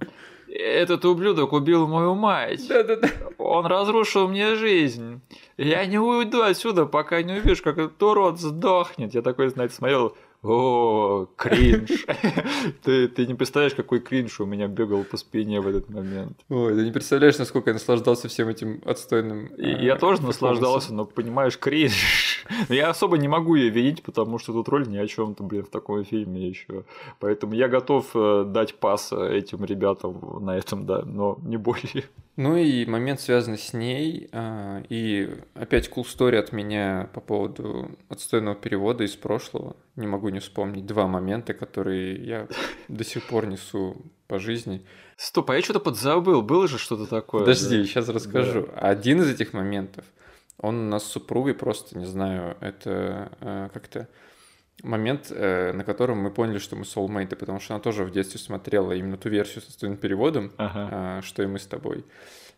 этот 0.49 1.05
ублюдок 1.05 1.53
убил 1.53 1.87
мою 1.87 2.15
мать. 2.15 2.67
Да-да-да. 2.69 3.09
Он 3.39 3.67
разрушил 3.67 4.29
мне 4.29 4.55
жизнь. 4.55 5.21
Я 5.57 5.85
не 5.87 5.99
уйду 5.99 6.43
отсюда, 6.43 6.87
пока 6.87 7.23
не 7.23 7.35
увижу, 7.35 7.63
как 7.63 7.79
этот 7.79 8.03
урод 8.03 8.41
сдохнет. 8.41 9.15
Я 9.15 9.23
такой, 9.23 9.49
знаете, 9.49 9.75
смотрел, 9.75 10.17
о, 10.43 11.27
кринж. 11.37 12.07
ты, 12.83 13.09
ты 13.09 13.27
не 13.27 13.35
представляешь, 13.35 13.75
какой 13.75 14.01
кринж 14.01 14.41
у 14.41 14.47
меня 14.47 14.69
бегал 14.69 15.05
по 15.05 15.17
спине 15.17 15.61
в 15.61 15.67
этот 15.67 15.89
момент. 15.91 16.39
Ой, 16.49 16.75
ты 16.75 16.85
не 16.85 16.93
представляешь, 16.93 17.39
насколько 17.39 17.71
я 17.71 17.75
наслаждался 17.75 18.29
всем 18.29 18.49
этим 18.49 18.81
отстойным. 18.85 19.47
И, 19.57 19.65
э, 19.65 19.85
я 19.85 19.97
тоже 19.97 20.23
наслаждался, 20.23 20.95
но 20.95 21.05
понимаешь, 21.05 21.59
кринж. 21.59 22.45
я 22.69 22.91
особо 22.91 23.19
не 23.19 23.29
могу 23.29 23.55
ее 23.55 23.71
видеть, 23.71 24.03
потому 24.03 24.39
что 24.39 24.53
тут 24.53 24.69
роль 24.69 24.87
ни 24.89 24.99
о 24.99 25.07
чем-то, 25.07 25.43
блин, 25.43 25.65
в 25.65 25.71
таком 25.71 26.05
фильме 26.05 26.49
еще. 26.49 26.85
Поэтому 27.19 27.55
я 27.55 27.69
готов 27.69 28.11
э, 28.15 28.45
дать 28.47 28.75
пас 28.75 29.13
этим 29.13 29.65
ребятам 29.65 30.45
на 30.45 30.57
этом, 30.57 30.87
да, 30.87 31.03
но 31.03 31.39
не 31.43 31.57
более. 31.57 32.05
Ну 32.37 32.55
и 32.57 32.85
момент, 32.85 33.21
связанный 33.21 33.57
с 33.57 33.73
ней, 33.73 34.29
а, 34.33 34.83
и 34.91 35.31
опять 35.55 35.89
cool 35.89 36.05
story 36.05 36.37
от 36.37 36.53
меня 36.53 37.09
по 37.15 37.21
поводу 37.21 37.97
отстойного 38.11 38.55
перевода 38.55 39.05
из 39.05 39.17
прошлого. 39.17 39.75
Не 39.97 40.07
могу 40.07 40.29
не 40.29 40.41
вспомнить 40.41 40.85
два 40.85 41.07
момента, 41.07 41.55
которые 41.55 42.15
я 42.17 42.47
до 42.89 43.05
сих 43.05 43.27
пор 43.27 43.47
несу 43.47 43.97
по 44.29 44.39
жизни. 44.39 44.85
Стоп, 45.17 45.51
а 45.51 45.57
я 45.57 45.63
что-то 45.63 45.81
подзабыл, 45.81 46.43
было 46.43 46.69
же 46.69 46.77
что-то 46.77 47.07
такое. 47.07 47.41
Подожди, 47.41 47.79
да? 47.79 47.85
сейчас 47.85 48.09
расскажу. 48.11 48.67
Да. 48.67 48.81
Один 48.81 49.23
из 49.23 49.31
этих 49.31 49.55
моментов, 49.55 50.05
он 50.59 50.77
у 50.79 50.91
нас 50.91 51.05
с 51.05 51.13
супругой 51.13 51.55
просто, 51.55 51.99
не 51.99 52.05
знаю, 52.05 52.59
это 52.61 53.33
а, 53.41 53.69
как-то 53.71 54.09
момент, 54.83 55.31
э, 55.31 55.73
на 55.73 55.85
котором 55.85 56.19
мы 56.19 56.31
поняли, 56.31 56.59
что 56.59 56.77
мы 56.77 56.83
soulmate, 56.83 57.35
потому 57.37 57.61
что 57.61 57.75
она 57.75 57.83
тоже 57.83 58.05
в 58.05 58.11
детстве 58.11 58.39
смотрела 58.39 58.93
именно 58.93 59.17
ту 59.17 59.29
версию 59.29 59.63
с 59.63 59.69
отстойным 59.69 59.99
переводом, 59.99 60.53
ага. 60.57 60.89
А, 60.93 61.23
что 61.23 61.43
и 61.43 61.47
мы 61.47 61.59
с 61.59 61.67
тобой. 61.67 62.05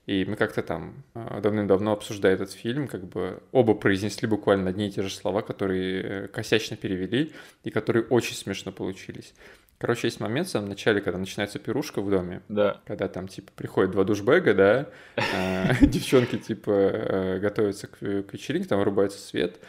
И 0.07 0.25
мы 0.25 0.37
как-то 0.37 0.63
там 0.63 1.05
а, 1.15 1.41
давным-давно 1.41 1.93
обсуждая 1.93 2.33
этот 2.33 2.51
фильм, 2.51 2.89
как 2.89 3.05
бы 3.05 3.43
оба 3.53 3.75
произнесли 3.75 4.27
буквально 4.27 4.71
одни 4.71 4.89
и 4.89 4.91
те 4.91 5.03
же 5.03 5.11
слова, 5.11 5.43
которые 5.43 6.03
э, 6.03 6.29
косячно 6.29 6.77
перевели 6.77 7.35
и 7.63 7.71
которые 7.71 8.05
очень 8.07 8.35
смешно 8.35 8.73
получились. 8.73 9.35
Короче, 9.77 10.09
есть 10.09 10.19
момент 10.19 10.49
в 10.49 10.51
самом 10.51 10.71
начале, 10.71 11.01
когда 11.01 11.19
начинается 11.19 11.59
пирушка 11.59 12.01
в 12.01 12.11
доме. 12.11 12.41
Да. 12.49 12.81
Когда 12.87 13.07
там, 13.07 13.29
типа, 13.29 13.53
приходят 13.55 13.93
два 13.93 14.05
душбэга, 14.05 14.55
да, 14.55 14.89
а, 15.17 15.75
девчонки, 15.83 16.39
типа, 16.39 16.71
э, 16.71 17.39
готовятся 17.39 17.87
к 17.87 18.01
вечеринке, 18.01 18.67
там 18.67 18.79
вырубается 18.79 19.19
свет, 19.19 19.61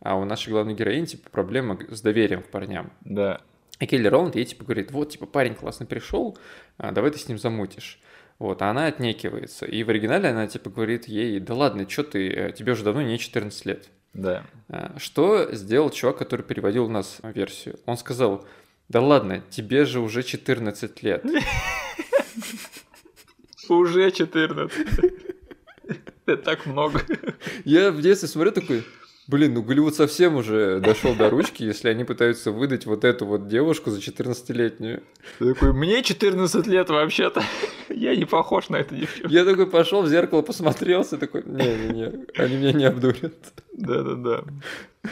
а 0.00 0.16
у 0.16 0.24
нашей 0.24 0.50
главной 0.50 0.74
героини, 0.74 1.06
типа, 1.06 1.30
проблема 1.30 1.78
с 1.88 2.00
доверием 2.00 2.42
к 2.42 2.48
парням. 2.48 2.92
Да. 3.00 3.40
И 3.80 3.86
Келли 3.86 4.08
Роланд 4.08 4.36
ей, 4.36 4.44
типа, 4.44 4.64
говорит, 4.64 4.90
вот, 4.90 5.10
типа, 5.10 5.26
парень 5.26 5.54
классно 5.54 5.86
пришел, 5.86 6.36
а, 6.78 6.92
давай 6.92 7.10
ты 7.10 7.18
с 7.18 7.28
ним 7.28 7.38
замутишь. 7.38 8.00
Вот, 8.38 8.60
а 8.62 8.70
она 8.70 8.86
отнекивается. 8.86 9.64
И 9.64 9.82
в 9.82 9.88
оригинале 9.88 10.28
она, 10.28 10.46
типа, 10.46 10.70
говорит 10.70 11.08
ей, 11.08 11.40
да 11.40 11.54
ладно, 11.54 11.88
что 11.88 12.02
ты, 12.04 12.28
э, 12.28 12.52
тебе 12.52 12.72
уже 12.72 12.84
давно 12.84 13.02
не 13.02 13.18
14 13.18 13.64
лет. 13.64 13.88
Да. 14.12 14.44
А, 14.68 14.94
что 14.98 15.54
сделал 15.54 15.90
чувак, 15.90 16.18
который 16.18 16.42
переводил 16.42 16.86
у 16.86 16.90
нас 16.90 17.18
версию? 17.22 17.78
Он 17.86 17.96
сказал, 17.96 18.46
да 18.88 19.00
ладно, 19.00 19.42
тебе 19.50 19.84
же 19.84 20.00
уже 20.00 20.22
14 20.22 21.02
лет. 21.02 21.24
Уже 23.68 24.10
14. 24.10 24.86
Это 26.26 26.36
так 26.36 26.66
много. 26.66 27.02
Я 27.64 27.90
в 27.90 28.00
детстве 28.00 28.28
смотрю 28.28 28.52
такой, 28.52 28.84
Блин, 29.28 29.54
ну 29.54 29.62
Голливуд 29.62 29.94
совсем 29.94 30.36
уже 30.36 30.78
дошел 30.78 31.14
до 31.14 31.28
ручки, 31.30 31.64
если 31.64 31.88
они 31.88 32.04
пытаются 32.04 32.52
выдать 32.52 32.86
вот 32.86 33.04
эту 33.04 33.26
вот 33.26 33.48
девушку 33.48 33.90
за 33.90 33.98
14-летнюю. 33.98 35.02
Ты 35.40 35.54
такой, 35.54 35.72
мне 35.72 36.02
14 36.02 36.66
лет 36.68 36.88
вообще-то. 36.90 37.42
Я 37.88 38.14
не 38.14 38.24
похож 38.24 38.68
на 38.68 38.76
эту 38.76 38.94
девчонку. 38.94 39.28
Я 39.28 39.44
такой 39.44 39.66
пошел 39.66 40.02
в 40.02 40.08
зеркало, 40.08 40.42
посмотрелся, 40.42 41.18
такой, 41.18 41.42
не-не-не, 41.44 42.26
они 42.36 42.56
меня 42.56 42.72
не 42.72 42.84
обдурят. 42.84 43.34
Да-да-да. 43.72 44.44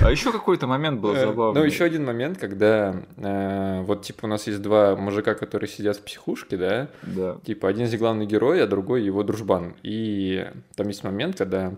А 0.01 0.11
еще 0.11 0.31
какой-то 0.31 0.67
момент 0.69 1.01
был 1.01 1.15
э, 1.15 1.21
забавный. 1.21 1.61
Ну, 1.61 1.67
еще 1.67 1.85
один 1.85 2.05
момент, 2.05 2.39
когда 2.39 2.95
э, 3.17 3.83
вот 3.83 4.03
типа 4.03 4.27
у 4.27 4.29
нас 4.29 4.47
есть 4.47 4.63
два 4.63 4.97
мужика, 4.97 5.35
которые 5.35 5.69
сидят 5.69 5.97
в 5.97 6.03
психушке, 6.03 6.57
да? 6.57 6.89
Да. 7.03 7.39
Типа 7.45 7.69
один 7.69 7.87
из 7.87 7.91
них 7.93 8.01
главный 8.01 8.27
герой, 8.27 8.63
а 8.63 8.67
другой 8.67 9.03
его 9.03 9.23
дружбан. 9.23 9.75
И 9.83 10.47
там 10.77 10.89
есть 10.89 11.05
момент, 11.05 11.37
когда 11.37 11.75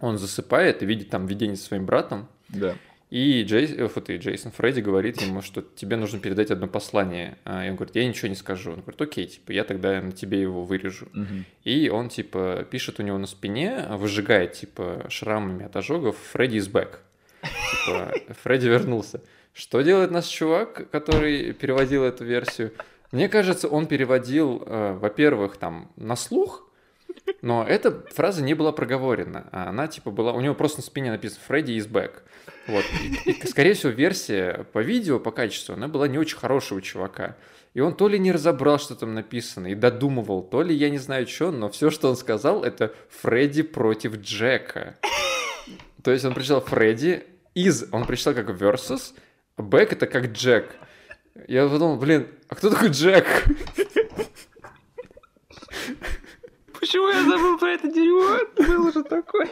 он 0.00 0.18
засыпает 0.18 0.82
и 0.82 0.86
видит 0.86 1.10
там 1.10 1.26
видение 1.26 1.56
со 1.56 1.64
своим 1.64 1.86
братом. 1.86 2.28
Да. 2.48 2.76
И, 3.10 3.42
Джей, 3.42 3.66
э, 3.66 3.88
вот 3.92 4.08
и 4.08 4.16
Джейсон 4.16 4.52
Фредди 4.52 4.80
говорит 4.80 5.20
ему, 5.20 5.42
что 5.42 5.62
тебе 5.62 5.96
нужно 5.96 6.20
передать 6.20 6.52
одно 6.52 6.68
послание. 6.68 7.38
А, 7.44 7.66
и 7.66 7.70
он 7.70 7.74
говорит, 7.74 7.96
я 7.96 8.06
ничего 8.06 8.28
не 8.28 8.36
скажу. 8.36 8.70
Он 8.70 8.80
говорит, 8.80 9.02
окей, 9.02 9.26
типа, 9.26 9.50
я 9.50 9.64
тогда 9.64 10.00
на 10.00 10.12
тебе 10.12 10.40
его 10.40 10.62
вырежу. 10.62 11.06
Угу. 11.06 11.44
И 11.64 11.88
он, 11.88 12.08
типа, 12.08 12.66
пишет 12.70 13.00
у 13.00 13.02
него 13.02 13.18
на 13.18 13.26
спине, 13.26 13.84
выжигает, 13.90 14.52
типа, 14.52 15.06
шрамами 15.08 15.66
от 15.66 15.74
ожогов 15.74 16.16
«Фредди 16.32 16.58
is 16.58 16.70
back». 16.70 16.98
Типа, 17.42 18.12
Фредди 18.42 18.68
вернулся. 18.68 19.20
Что 19.52 19.80
делает 19.80 20.12
наш 20.12 20.26
чувак, 20.26 20.88
который 20.90 21.52
переводил 21.52 22.04
эту 22.04 22.24
версию? 22.24 22.72
Мне 23.10 23.28
кажется, 23.28 23.66
он 23.66 23.86
переводил, 23.86 24.62
э, 24.64 24.96
во-первых, 25.00 25.56
там, 25.56 25.90
на 25.96 26.14
слух, 26.14 26.69
но 27.42 27.64
эта 27.66 28.02
фраза 28.12 28.42
не 28.42 28.54
была 28.54 28.72
проговорена. 28.72 29.48
Она 29.52 29.86
типа 29.86 30.10
была... 30.10 30.32
У 30.32 30.40
него 30.40 30.54
просто 30.54 30.78
на 30.78 30.82
спине 30.82 31.10
написано 31.10 31.40
«Фредди 31.46 31.72
is 31.72 31.88
back». 31.88 32.12
Вот. 32.66 32.84
И, 33.26 33.30
и, 33.30 33.46
скорее 33.46 33.74
всего, 33.74 33.92
версия 33.92 34.66
по 34.72 34.80
видео, 34.80 35.18
по 35.18 35.30
качеству, 35.30 35.74
она 35.74 35.88
была 35.88 36.08
не 36.08 36.18
очень 36.18 36.36
хорошего 36.36 36.80
чувака. 36.82 37.36
И 37.72 37.80
он 37.80 37.94
то 37.94 38.08
ли 38.08 38.18
не 38.18 38.32
разобрал, 38.32 38.78
что 38.78 38.94
там 38.94 39.14
написано, 39.14 39.68
и 39.68 39.74
додумывал, 39.74 40.42
то 40.42 40.62
ли 40.62 40.74
я 40.74 40.90
не 40.90 40.98
знаю 40.98 41.26
что, 41.28 41.52
но 41.52 41.68
все, 41.68 41.90
что 41.90 42.10
он 42.10 42.16
сказал, 42.16 42.64
это 42.64 42.92
Фредди 43.22 43.62
против 43.62 44.16
Джека. 44.16 44.96
То 46.02 46.10
есть 46.10 46.24
он 46.24 46.34
прочитал 46.34 46.60
Фредди 46.62 47.24
из, 47.54 47.86
он 47.92 48.06
прочитал 48.06 48.34
как 48.34 48.50
versus, 48.50 49.14
Бэк 49.56 49.92
это 49.92 50.06
как 50.06 50.32
Джек. 50.32 50.74
Я 51.46 51.68
подумал, 51.68 51.96
блин, 51.96 52.26
а 52.48 52.56
кто 52.56 52.70
такой 52.70 52.88
Джек? 52.88 53.26
Почему 56.90 57.08
я 57.08 57.22
забыл 57.22 57.56
про 57.56 57.68
это 57.68 57.86
дерьмо? 57.86 58.40
Было 58.56 58.90
же 58.90 59.04
такое. 59.04 59.48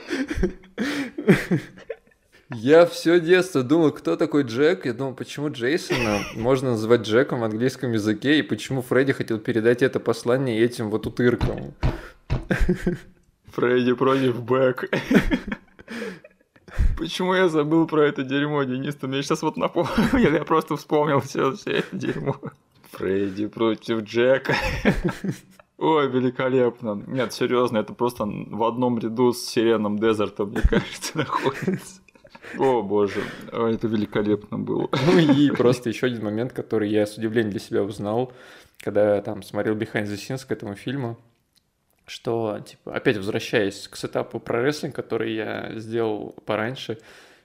Я 2.51 2.85
все 2.85 3.20
детство 3.20 3.62
думал, 3.62 3.93
кто 3.93 4.16
такой 4.16 4.43
Джек. 4.43 4.86
Я 4.86 4.93
думал, 4.93 5.15
почему 5.15 5.48
Джейсона 5.48 6.19
можно 6.35 6.70
называть 6.70 7.02
Джеком 7.02 7.39
в 7.39 7.44
английском 7.44 7.93
языке, 7.93 8.40
и 8.40 8.43
почему 8.43 8.82
Фредди 8.82 9.12
хотел 9.12 9.39
передать 9.39 9.82
это 9.82 10.01
послание 10.01 10.60
этим 10.60 10.90
вот 10.90 11.06
утыркам. 11.06 11.74
Фредди 13.52 13.93
против 13.93 14.43
Бэк. 14.43 14.90
Почему 16.98 17.35
я 17.35 17.48
забыл 17.48 17.86
про 17.86 18.01
это 18.09 18.24
дерьмо, 18.24 18.65
Денис? 18.65 18.97
Ты 18.97 19.06
мне 19.06 19.23
сейчас 19.23 19.43
вот 19.43 19.56
напомнил, 19.56 20.32
я 20.32 20.44
просто 20.44 20.77
вспомнил 20.77 21.20
все, 21.20 21.52
все 21.52 21.70
это 21.70 21.97
дерьмо. 21.97 22.35
Фредди 22.90 23.47
против 23.47 24.02
Джека. 24.02 24.56
Ой, 25.78 26.09
великолепно. 26.09 27.02
Нет, 27.06 27.32
серьезно, 27.32 27.78
это 27.78 27.94
просто 27.94 28.24
в 28.26 28.64
одном 28.64 28.98
ряду 28.98 29.32
с 29.32 29.44
Сиреном 29.44 29.98
Дезертом, 29.98 30.50
мне 30.50 30.60
кажется, 30.60 31.16
находится. 31.18 32.00
О 32.59 32.82
боже, 32.82 33.22
это 33.52 33.86
великолепно 33.86 34.59
было. 34.59 34.88
Ну 35.06 35.18
и 35.18 35.50
просто 35.50 35.88
еще 35.88 36.06
один 36.06 36.24
момент, 36.24 36.52
который 36.52 36.90
я 36.90 37.06
с 37.06 37.16
удивлением 37.16 37.52
для 37.52 37.60
себя 37.60 37.82
узнал, 37.82 38.32
когда 38.78 39.16
я 39.16 39.22
там 39.22 39.42
смотрел 39.42 39.76
Behind 39.76 40.06
the 40.06 40.14
Scenes 40.16 40.46
к 40.46 40.50
этому 40.50 40.74
фильму, 40.74 41.16
что, 42.06 42.59
типа, 42.66 42.96
опять 42.96 43.16
возвращаясь 43.16 43.86
к 43.86 43.96
сетапу 43.96 44.40
про 44.40 44.62
рестлинг, 44.62 44.96
который 44.96 45.34
я 45.34 45.72
сделал 45.76 46.34
пораньше, 46.44 46.98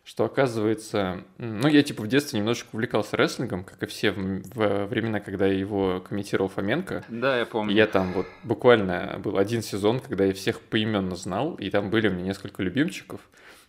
что 0.04 0.26
оказывается, 0.26 1.24
ну, 1.38 1.68
я 1.68 1.82
типа 1.82 2.04
в 2.04 2.08
детстве 2.08 2.40
немножечко 2.40 2.70
увлекался 2.74 3.16
рестлингом, 3.16 3.64
как 3.64 3.82
и 3.84 3.86
все 3.86 4.12
в, 4.12 4.42
в 4.54 4.86
времена, 4.88 5.22
когда 5.22 5.48
его 5.48 6.02
комментировал 6.02 6.50
Фоменко. 6.50 7.06
Да, 7.08 7.40
я 7.40 7.46
помню. 7.46 7.74
Я 7.74 7.88
там 7.88 8.12
вот 8.12 8.28
буквально 8.44 9.20
был 9.24 9.38
один 9.38 9.62
сезон, 9.62 10.02
когда 10.02 10.26
я 10.26 10.34
всех 10.34 10.60
поименно 10.60 11.16
знал, 11.16 11.56
и 11.56 11.70
там 11.70 11.90
были 11.90 12.10
у 12.10 12.12
меня 12.12 12.26
несколько 12.26 12.62
любимчиков. 12.64 13.22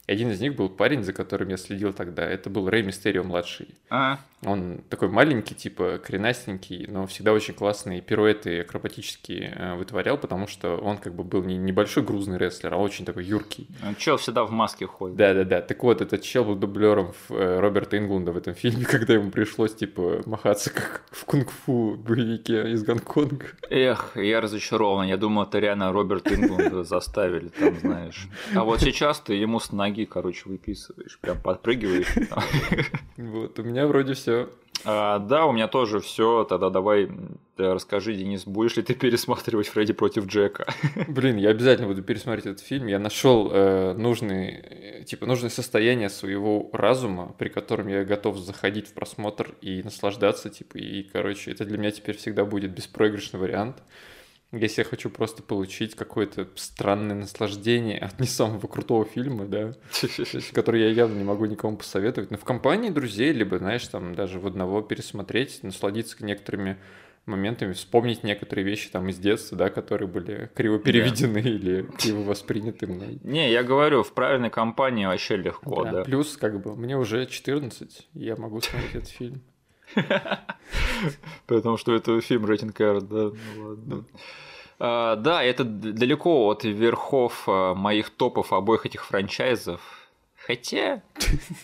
Один 0.07 0.31
из 0.31 0.41
них 0.41 0.55
был 0.55 0.69
парень, 0.69 1.03
за 1.03 1.13
которым 1.13 1.49
я 1.49 1.57
следил 1.57 1.93
тогда. 1.93 2.29
Это 2.29 2.51
был 2.51 2.69
Рэй 2.69 2.83
Мистерио 2.83 3.23
младший. 3.23 3.69
А, 3.89 4.19
Он 4.45 4.83
такой 4.91 5.09
маленький, 5.09 5.55
типа 5.55 5.99
коренастенький, 6.05 6.87
но 6.89 7.07
всегда 7.07 7.33
очень 7.33 7.55
классные 7.55 8.03
пируэты 8.03 8.61
акробатические 8.61 9.55
э, 9.57 9.75
вытворял, 9.77 10.19
потому 10.19 10.47
что 10.47 10.77
он 10.77 10.99
как 10.99 11.15
бы 11.15 11.25
был 11.25 11.43
не 11.43 11.57
небольшой 11.57 12.03
грузный 12.03 12.37
рестлер, 12.39 12.75
а 12.75 12.77
очень 12.77 13.05
такой 13.05 13.25
юркий. 13.25 13.69
чел 13.99 14.19
всегда 14.19 14.45
в 14.45 14.51
маске 14.51 14.87
ходит. 14.87 15.17
Да-да-да. 15.17 15.63
Так 15.63 15.83
вот, 15.83 16.03
этот 16.03 16.23
чел 16.23 16.45
был 16.45 16.57
дублером 16.57 17.13
в, 17.13 17.35
э, 17.35 17.61
Роберта 17.61 17.97
Инглунда 17.97 18.33
в 18.33 18.37
этом 18.37 18.55
фильме, 18.55 18.85
когда 18.91 19.15
ему 19.15 19.31
пришлось, 19.31 19.75
типа, 19.75 20.23
махаться 20.27 20.71
как 20.71 21.03
в 21.11 21.25
кунг-фу 21.25 21.97
боевике 21.97 22.73
из 22.73 22.83
Гонконга. 22.85 23.47
Эх, 23.71 24.17
я 24.17 24.41
разочарован. 24.41 25.07
Я 25.07 25.17
думал, 25.17 25.45
это 25.45 25.59
реально 25.59 25.93
Роберт 25.93 26.31
Инглунда 26.31 26.85
заставили, 26.85 27.49
там, 27.49 27.79
знаешь. 27.81 28.29
А 28.55 28.65
вот 28.65 28.81
сейчас 28.81 29.21
ты 29.21 29.35
ему 29.35 29.61
с 29.61 29.73
ноги, 29.73 29.94
короче, 30.03 30.49
выписываешь, 30.49 31.19
прям 31.21 31.41
подпрыгиваешь. 31.41 32.13
Вот, 33.17 33.59
у 33.61 33.63
меня 33.63 33.87
вроде 33.87 34.15
все. 34.15 34.51
А, 34.85 35.19
да, 35.19 35.47
у 35.47 35.53
меня 35.53 35.69
тоже 35.69 36.01
все. 36.01 36.45
Тогда 36.45 36.71
давай 36.71 37.09
расскажи, 37.57 38.15
Денис, 38.15 38.45
будешь 38.45 38.77
ли 38.77 38.83
ты 38.83 38.95
пересматривать 38.95 39.69
Фредди 39.69 39.93
против 39.93 40.27
Джека? 40.27 40.67
Блин, 41.09 41.37
я 41.37 41.51
обязательно 41.51 41.89
буду 41.89 42.03
пересмотреть 42.03 42.47
этот 42.47 42.61
фильм. 42.61 42.87
Я 42.87 42.99
нашел 42.99 43.51
э, 43.53 43.95
нужный, 43.95 44.49
э, 44.49 45.05
типа, 45.05 45.27
нужное 45.27 45.51
состояние 45.51 46.11
своего 46.11 46.69
разума, 46.73 47.35
при 47.39 47.49
котором 47.49 47.89
я 47.89 48.05
готов 48.05 48.37
заходить 48.39 48.89
в 48.89 48.93
просмотр 48.93 49.55
и 49.61 49.83
наслаждаться, 49.83 50.51
типа, 50.51 50.77
и, 50.77 51.03
короче, 51.05 51.53
это 51.53 51.65
для 51.65 51.79
меня 51.79 51.91
теперь 51.91 52.17
всегда 52.17 52.45
будет 52.45 52.73
беспроигрышный 52.73 53.41
вариант. 53.41 53.83
Если 54.57 54.83
я 54.83 54.89
хочу 54.89 55.11
просто 55.11 55.43
получить 55.43 55.95
какое-то 55.95 56.49
странное 56.57 57.17
наслаждение 57.17 57.99
от 57.99 58.21
не 58.21 58.27
самого 58.27 58.67
крутого 58.67 59.05
фильма, 59.05 59.47
да, 59.47 59.75
который 60.53 60.83
я 60.83 60.89
явно 60.91 61.19
не 61.19 61.25
могу 61.25 61.47
никому 61.47 61.77
посоветовать, 61.77 62.31
но 62.31 62.37
в 62.37 62.45
компании 62.45 62.91
друзей, 62.91 63.33
либо, 63.33 63.59
знаешь, 63.59 63.87
там 63.87 64.15
даже 64.15 64.39
в 64.39 64.47
одного 64.47 64.83
пересмотреть, 64.83 65.63
насладиться 65.63 66.25
некоторыми 66.25 66.79
моментами, 67.27 67.73
вспомнить 67.73 68.23
некоторые 68.23 68.65
вещи 68.65 68.91
там 68.91 69.09
из 69.09 69.19
детства, 69.19 69.57
да, 69.57 69.71
которые 69.71 70.09
были 70.09 70.51
криво 70.55 70.79
переведены 70.79 71.39
или 71.45 71.89
криво 71.99 72.23
восприняты 72.23 72.87
мной. 72.87 73.19
Не, 73.23 73.51
я 73.51 73.63
говорю, 73.63 74.03
в 74.03 74.13
правильной 74.13 74.51
компании 74.51 75.07
вообще 75.07 75.37
легко, 75.37 75.85
Да, 75.85 75.91
да. 75.91 76.05
Плюс, 76.05 76.37
как 76.37 76.61
бы, 76.63 76.77
мне 76.77 76.97
уже 76.97 77.27
14, 77.27 78.09
и 78.13 78.25
я 78.25 78.37
могу 78.37 78.61
смотреть 78.61 78.95
этот 78.95 79.09
фильм. 79.09 79.43
Потому 81.47 81.77
что 81.77 81.95
это 81.95 82.21
фильм 82.21 82.47
рейтинг 82.47 82.81
R, 82.81 83.01
да, 83.01 83.31
ну 83.57 83.69
ладно. 83.69 84.05
А, 84.79 85.17
да, 85.17 85.43
это 85.43 85.65
далеко 85.65 86.47
от 86.47 86.65
верхов 86.65 87.45
а, 87.47 87.75
моих 87.75 88.11
топов 88.11 88.53
обоих 88.53 88.87
этих 88.87 89.05
франчайзов. 89.05 89.81
Хотя... 90.47 91.03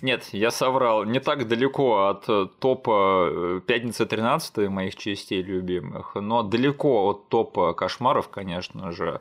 Нет, 0.02 0.28
я 0.32 0.50
соврал. 0.50 1.04
Не 1.04 1.20
так 1.20 1.46
далеко 1.48 2.08
от 2.08 2.24
э, 2.28 2.46
топа 2.60 3.28
э, 3.30 3.60
«Пятница 3.66 4.06
13 4.06 4.68
моих 4.68 4.96
частей 4.96 5.42
любимых, 5.42 6.14
но 6.14 6.42
далеко 6.42 7.10
от 7.10 7.28
топа 7.28 7.74
«Кошмаров», 7.74 8.28
конечно 8.28 8.92
же. 8.92 9.20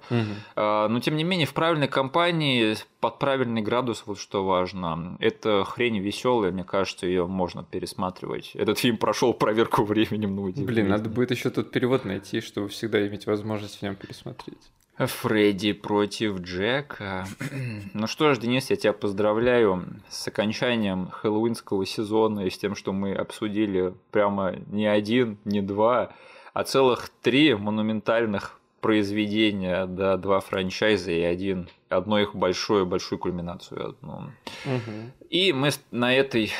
А, 0.55 0.87
Но 0.87 0.99
тем 1.01 1.17
не 1.17 1.23
менее, 1.25 1.45
в 1.45 1.53
правильной 1.53 1.89
компании, 1.89 2.75
под 3.01 3.19
правильный 3.19 3.61
градус, 3.61 4.03
вот 4.05 4.17
что 4.17 4.45
важно. 4.45 5.17
Это 5.19 5.65
хрень 5.65 5.99
веселая, 5.99 6.51
мне 6.51 6.63
кажется, 6.63 7.05
ее 7.05 7.27
можно 7.27 7.63
пересматривать. 7.63 8.51
Этот 8.55 8.79
фильм 8.79 8.97
прошел 8.97 9.33
проверку 9.33 9.83
временем, 9.83 10.35
ну 10.35 10.49
Блин, 10.55 10.87
надо 10.87 11.09
будет 11.09 11.31
еще 11.31 11.49
тут 11.49 11.71
перевод 11.71 12.05
найти, 12.05 12.39
чтобы 12.39 12.69
всегда 12.69 13.05
иметь 13.07 13.25
возможность 13.25 13.79
в 13.79 13.81
нем 13.81 13.95
пересмотреть. 13.95 14.71
Фредди 15.07 15.73
против 15.73 16.39
Джека. 16.41 17.25
Ну 17.93 18.07
что 18.07 18.33
ж, 18.33 18.39
Денис, 18.39 18.69
я 18.69 18.75
тебя 18.75 18.93
поздравляю 18.93 19.85
с 20.09 20.27
окончанием 20.27 21.09
хэллоуинского 21.09 21.85
сезона 21.85 22.41
и 22.41 22.49
с 22.49 22.57
тем, 22.57 22.75
что 22.75 22.91
мы 22.91 23.13
обсудили 23.13 23.93
прямо 24.11 24.55
не 24.67 24.85
один, 24.85 25.37
не 25.45 25.61
два, 25.61 26.11
а 26.53 26.63
целых 26.63 27.09
три 27.21 27.55
монументальных 27.55 28.59
произведения, 28.81 29.85
да, 29.85 30.17
два 30.17 30.39
франчайза 30.39 31.11
и 31.11 31.21
один, 31.21 31.69
одно 31.89 32.19
их 32.19 32.35
большую, 32.35 32.85
большую 32.85 33.19
кульминацию 33.19 33.89
одну. 33.89 34.31
Мгм. 34.65 35.11
И 35.29 35.53
мы 35.53 35.69
на 35.91 36.13
этой 36.13 36.51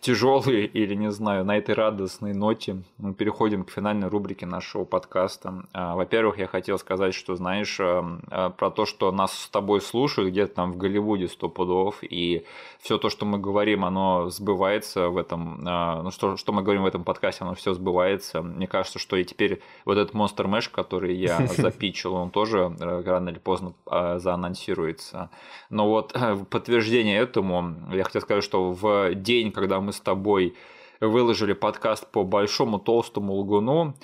тяжелой 0.00 0.66
или, 0.66 0.94
не 0.94 1.10
знаю, 1.10 1.44
на 1.44 1.56
этой 1.56 1.74
радостной 1.74 2.32
ноте 2.32 2.82
мы 2.98 3.14
переходим 3.14 3.64
к 3.64 3.70
финальной 3.70 4.08
рубрике 4.08 4.46
нашего 4.46 4.84
подкаста. 4.84 5.64
А, 5.72 5.94
Во-первых, 5.94 6.38
я 6.38 6.46
хотел 6.46 6.78
сказать, 6.78 7.14
что, 7.14 7.36
знаешь, 7.36 7.78
а, 7.80 8.18
а, 8.30 8.50
про 8.50 8.70
то, 8.70 8.86
что 8.86 9.12
нас 9.12 9.32
с 9.32 9.48
тобой 9.48 9.80
слушают 9.80 10.30
где-то 10.30 10.54
там 10.54 10.72
в 10.72 10.76
Голливуде 10.76 11.28
сто 11.28 11.48
пудов, 11.48 11.98
и 12.02 12.44
все 12.80 12.98
то, 12.98 13.10
что 13.10 13.24
мы 13.24 13.38
говорим, 13.38 13.84
оно 13.84 14.30
сбывается 14.30 15.08
в 15.08 15.16
этом, 15.16 15.62
а, 15.66 16.02
ну 16.02 16.10
что, 16.10 16.36
что 16.36 16.52
мы 16.52 16.62
говорим 16.62 16.82
в 16.82 16.86
этом 16.86 17.04
подкасте, 17.04 17.44
оно 17.44 17.54
все 17.54 17.74
сбывается. 17.74 18.42
Мне 18.42 18.66
кажется, 18.66 18.98
что 18.98 19.16
и 19.16 19.24
теперь 19.24 19.60
вот 19.84 19.98
этот 19.98 20.14
Monster 20.14 20.46
Mesh, 20.46 20.70
который 20.70 21.14
я 21.14 21.46
запичил, 21.56 22.14
он 22.14 22.30
тоже 22.30 22.74
э, 22.80 23.02
рано 23.04 23.30
или 23.30 23.38
поздно 23.38 23.74
а, 23.86 24.18
заанонсируется. 24.52 25.30
Но 25.70 25.88
вот 25.88 26.12
э, 26.14 26.34
в 26.34 26.44
подтверждение 26.44 27.18
этому 27.18 27.74
я 27.92 28.04
хотел 28.04 28.22
сказать, 28.22 28.44
что 28.44 28.72
в 28.72 29.14
день, 29.14 29.52
когда 29.52 29.80
мы 29.80 29.92
с 29.92 30.00
тобой 30.00 30.54
выложили 31.00 31.52
подкаст 31.52 32.10
по 32.10 32.22
большому 32.24 32.78
толстому 32.78 33.34
лгуну 33.34 33.94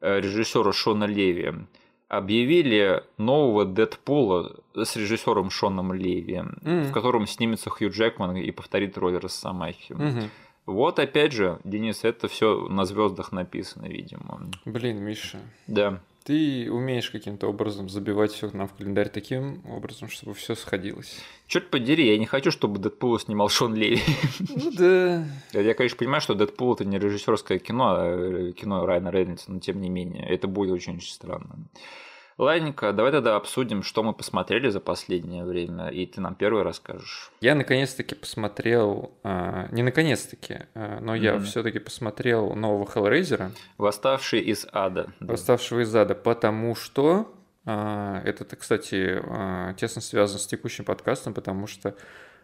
э, 0.00 0.20
режиссера 0.20 0.72
Шона 0.72 1.04
Леви, 1.04 1.52
объявили 2.08 3.04
нового 3.18 3.64
Дэдпула 3.64 4.56
с 4.74 4.96
режиссером 4.96 5.50
Шоном 5.50 5.92
Леви, 5.92 6.42
Мгм. 6.62 6.84
в 6.84 6.92
котором 6.92 7.26
снимется 7.26 7.70
Хью 7.70 7.90
Джекман 7.90 8.36
и 8.36 8.50
повторит 8.50 8.96
роль 8.98 9.18
Росомахи. 9.18 9.92
Мгм. 9.92 10.30
Вот 10.66 10.98
опять 10.98 11.32
же, 11.32 11.58
Денис, 11.64 12.04
это 12.04 12.28
все 12.28 12.66
на 12.68 12.84
звездах 12.84 13.32
написано, 13.32 13.86
видимо. 13.86 14.50
Блин, 14.66 15.02
Миша, 15.02 15.38
Да. 15.66 16.00
Ты 16.28 16.70
умеешь 16.70 17.08
каким-то 17.10 17.46
образом 17.48 17.88
забивать 17.88 18.32
все 18.32 18.50
нам 18.52 18.68
в 18.68 18.74
календарь 18.74 19.08
таким 19.08 19.62
образом, 19.66 20.10
чтобы 20.10 20.34
все 20.34 20.54
сходилось. 20.54 21.20
Черт 21.46 21.70
подери, 21.70 22.06
я 22.06 22.18
не 22.18 22.26
хочу, 22.26 22.50
чтобы 22.50 22.78
Дэдпула 22.78 23.18
снимал 23.18 23.48
Шон 23.48 23.74
Леви. 23.74 24.02
Ну 24.40 24.70
да. 24.72 25.24
Я, 25.54 25.72
конечно, 25.72 25.96
понимаю, 25.96 26.20
что 26.20 26.34
Дэдпул 26.34 26.74
это 26.74 26.84
не 26.84 26.98
режиссерское 26.98 27.58
кино, 27.58 27.94
а 27.96 28.52
кино 28.52 28.84
Райана 28.84 29.08
Рейнольдса, 29.08 29.50
но 29.50 29.58
тем 29.58 29.80
не 29.80 29.88
менее, 29.88 30.22
это 30.28 30.48
будет 30.48 30.72
очень-очень 30.72 31.10
странно. 31.10 31.56
Ладненько, 32.38 32.92
давай 32.92 33.10
тогда 33.10 33.34
обсудим, 33.34 33.82
что 33.82 34.04
мы 34.04 34.12
посмотрели 34.14 34.68
за 34.68 34.78
последнее 34.78 35.44
время, 35.44 35.88
и 35.88 36.06
ты 36.06 36.20
нам 36.20 36.36
первый 36.36 36.62
расскажешь. 36.62 37.32
Я 37.40 37.56
наконец-таки 37.56 38.14
посмотрел, 38.14 39.12
а, 39.24 39.66
не 39.72 39.82
наконец-таки, 39.82 40.60
а, 40.74 41.00
но 41.00 41.16
я 41.16 41.34
Мгм. 41.34 41.42
все-таки 41.44 41.80
посмотрел 41.80 42.54
нового 42.54 42.86
Хеллрейзера, 42.86 43.50
Восставший 43.76 44.40
из 44.40 44.68
ада. 44.72 45.08
Да. 45.18 45.32
восставшего 45.32 45.80
из 45.80 45.94
ада, 45.94 46.14
потому 46.14 46.76
что 46.76 47.34
а, 47.66 48.22
это, 48.24 48.44
кстати, 48.56 49.20
а, 49.20 49.74
тесно 49.74 50.00
связано 50.00 50.38
с 50.38 50.46
текущим 50.46 50.84
подкастом, 50.84 51.34
потому 51.34 51.66
что 51.66 51.94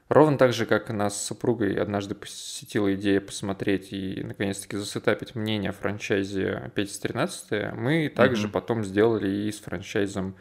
ровно 0.08 0.38
так 0.38 0.52
же, 0.52 0.66
как 0.66 0.90
нас 0.90 1.20
с 1.20 1.26
супругой 1.26 1.74
однажды 1.74 2.14
посетила 2.14 2.94
идея 2.94 3.20
посмотреть 3.20 3.92
и 3.92 4.22
наконец-таки 4.22 4.76
засетапить 4.76 5.34
мнение 5.34 5.70
о 5.70 5.72
франчайзе 5.72 6.70
«Петя 6.74 7.00
13 7.00 7.72
мы 7.74 8.08
также 8.08 8.44
Мгм. 8.44 8.52
потом 8.52 8.84
сделали 8.84 9.28
и 9.28 9.50
с 9.52 9.60
франчайзом 9.60 10.36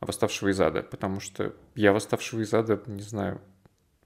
«Восставшего 0.00 0.48
из 0.50 0.60
ада», 0.60 0.82
потому 0.82 1.20
что 1.20 1.54
я 1.74 1.92
«Восставшего 1.92 2.40
из 2.40 2.52
ада», 2.54 2.80
не 2.86 3.02
знаю, 3.02 3.40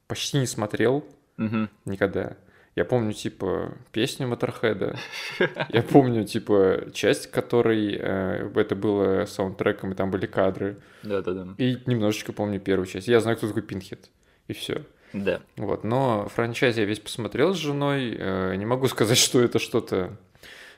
почти 0.08 0.38
не 0.38 0.46
смотрел, 0.46 1.04
Мгм. 1.36 1.68
никогда. 1.84 2.36
Я 2.74 2.86
помню, 2.86 3.12
типа, 3.12 3.76
песню 3.92 4.26
Моторхеда. 4.28 4.96
Я 5.68 5.82
помню, 5.82 6.24
типа, 6.24 6.86
часть, 6.94 7.30
которой 7.30 7.94
э, 8.00 8.50
это 8.54 8.74
было 8.74 9.26
саундтреком, 9.26 9.92
и 9.92 9.94
там 9.94 10.10
были 10.10 10.24
кадры. 10.24 10.78
Да-да-да. 11.02 11.48
И 11.58 11.76
немножечко 11.84 12.32
помню 12.32 12.58
первую 12.60 12.86
часть. 12.86 13.08
Я 13.08 13.20
знаю, 13.20 13.36
кто 13.36 13.48
такой 13.48 13.60
Пинхед. 13.60 14.08
И 14.48 14.54
все. 14.54 14.86
Да. 15.12 15.40
Вот. 15.56 15.84
Но 15.84 16.28
франчайз 16.34 16.76
я 16.76 16.84
весь 16.84 17.00
посмотрел 17.00 17.54
с 17.54 17.58
женой. 17.58 18.16
Э, 18.18 18.54
Не 18.56 18.64
могу 18.66 18.86
сказать, 18.88 19.18
что 19.18 19.40
это 19.40 19.58
что-то 19.58 20.16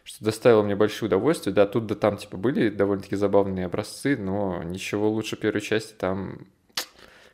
что 0.06 0.22
доставило 0.22 0.62
мне 0.62 0.76
большое 0.76 1.06
удовольствие. 1.08 1.54
Да, 1.54 1.64
тут 1.66 1.86
да 1.86 1.94
там, 1.94 2.18
типа, 2.18 2.36
были 2.36 2.68
довольно-таки 2.68 3.16
забавные 3.16 3.64
образцы, 3.66 4.18
но 4.18 4.62
ничего 4.62 5.08
лучше 5.10 5.34
первой 5.36 5.62
части 5.62 5.94
там, 5.94 6.46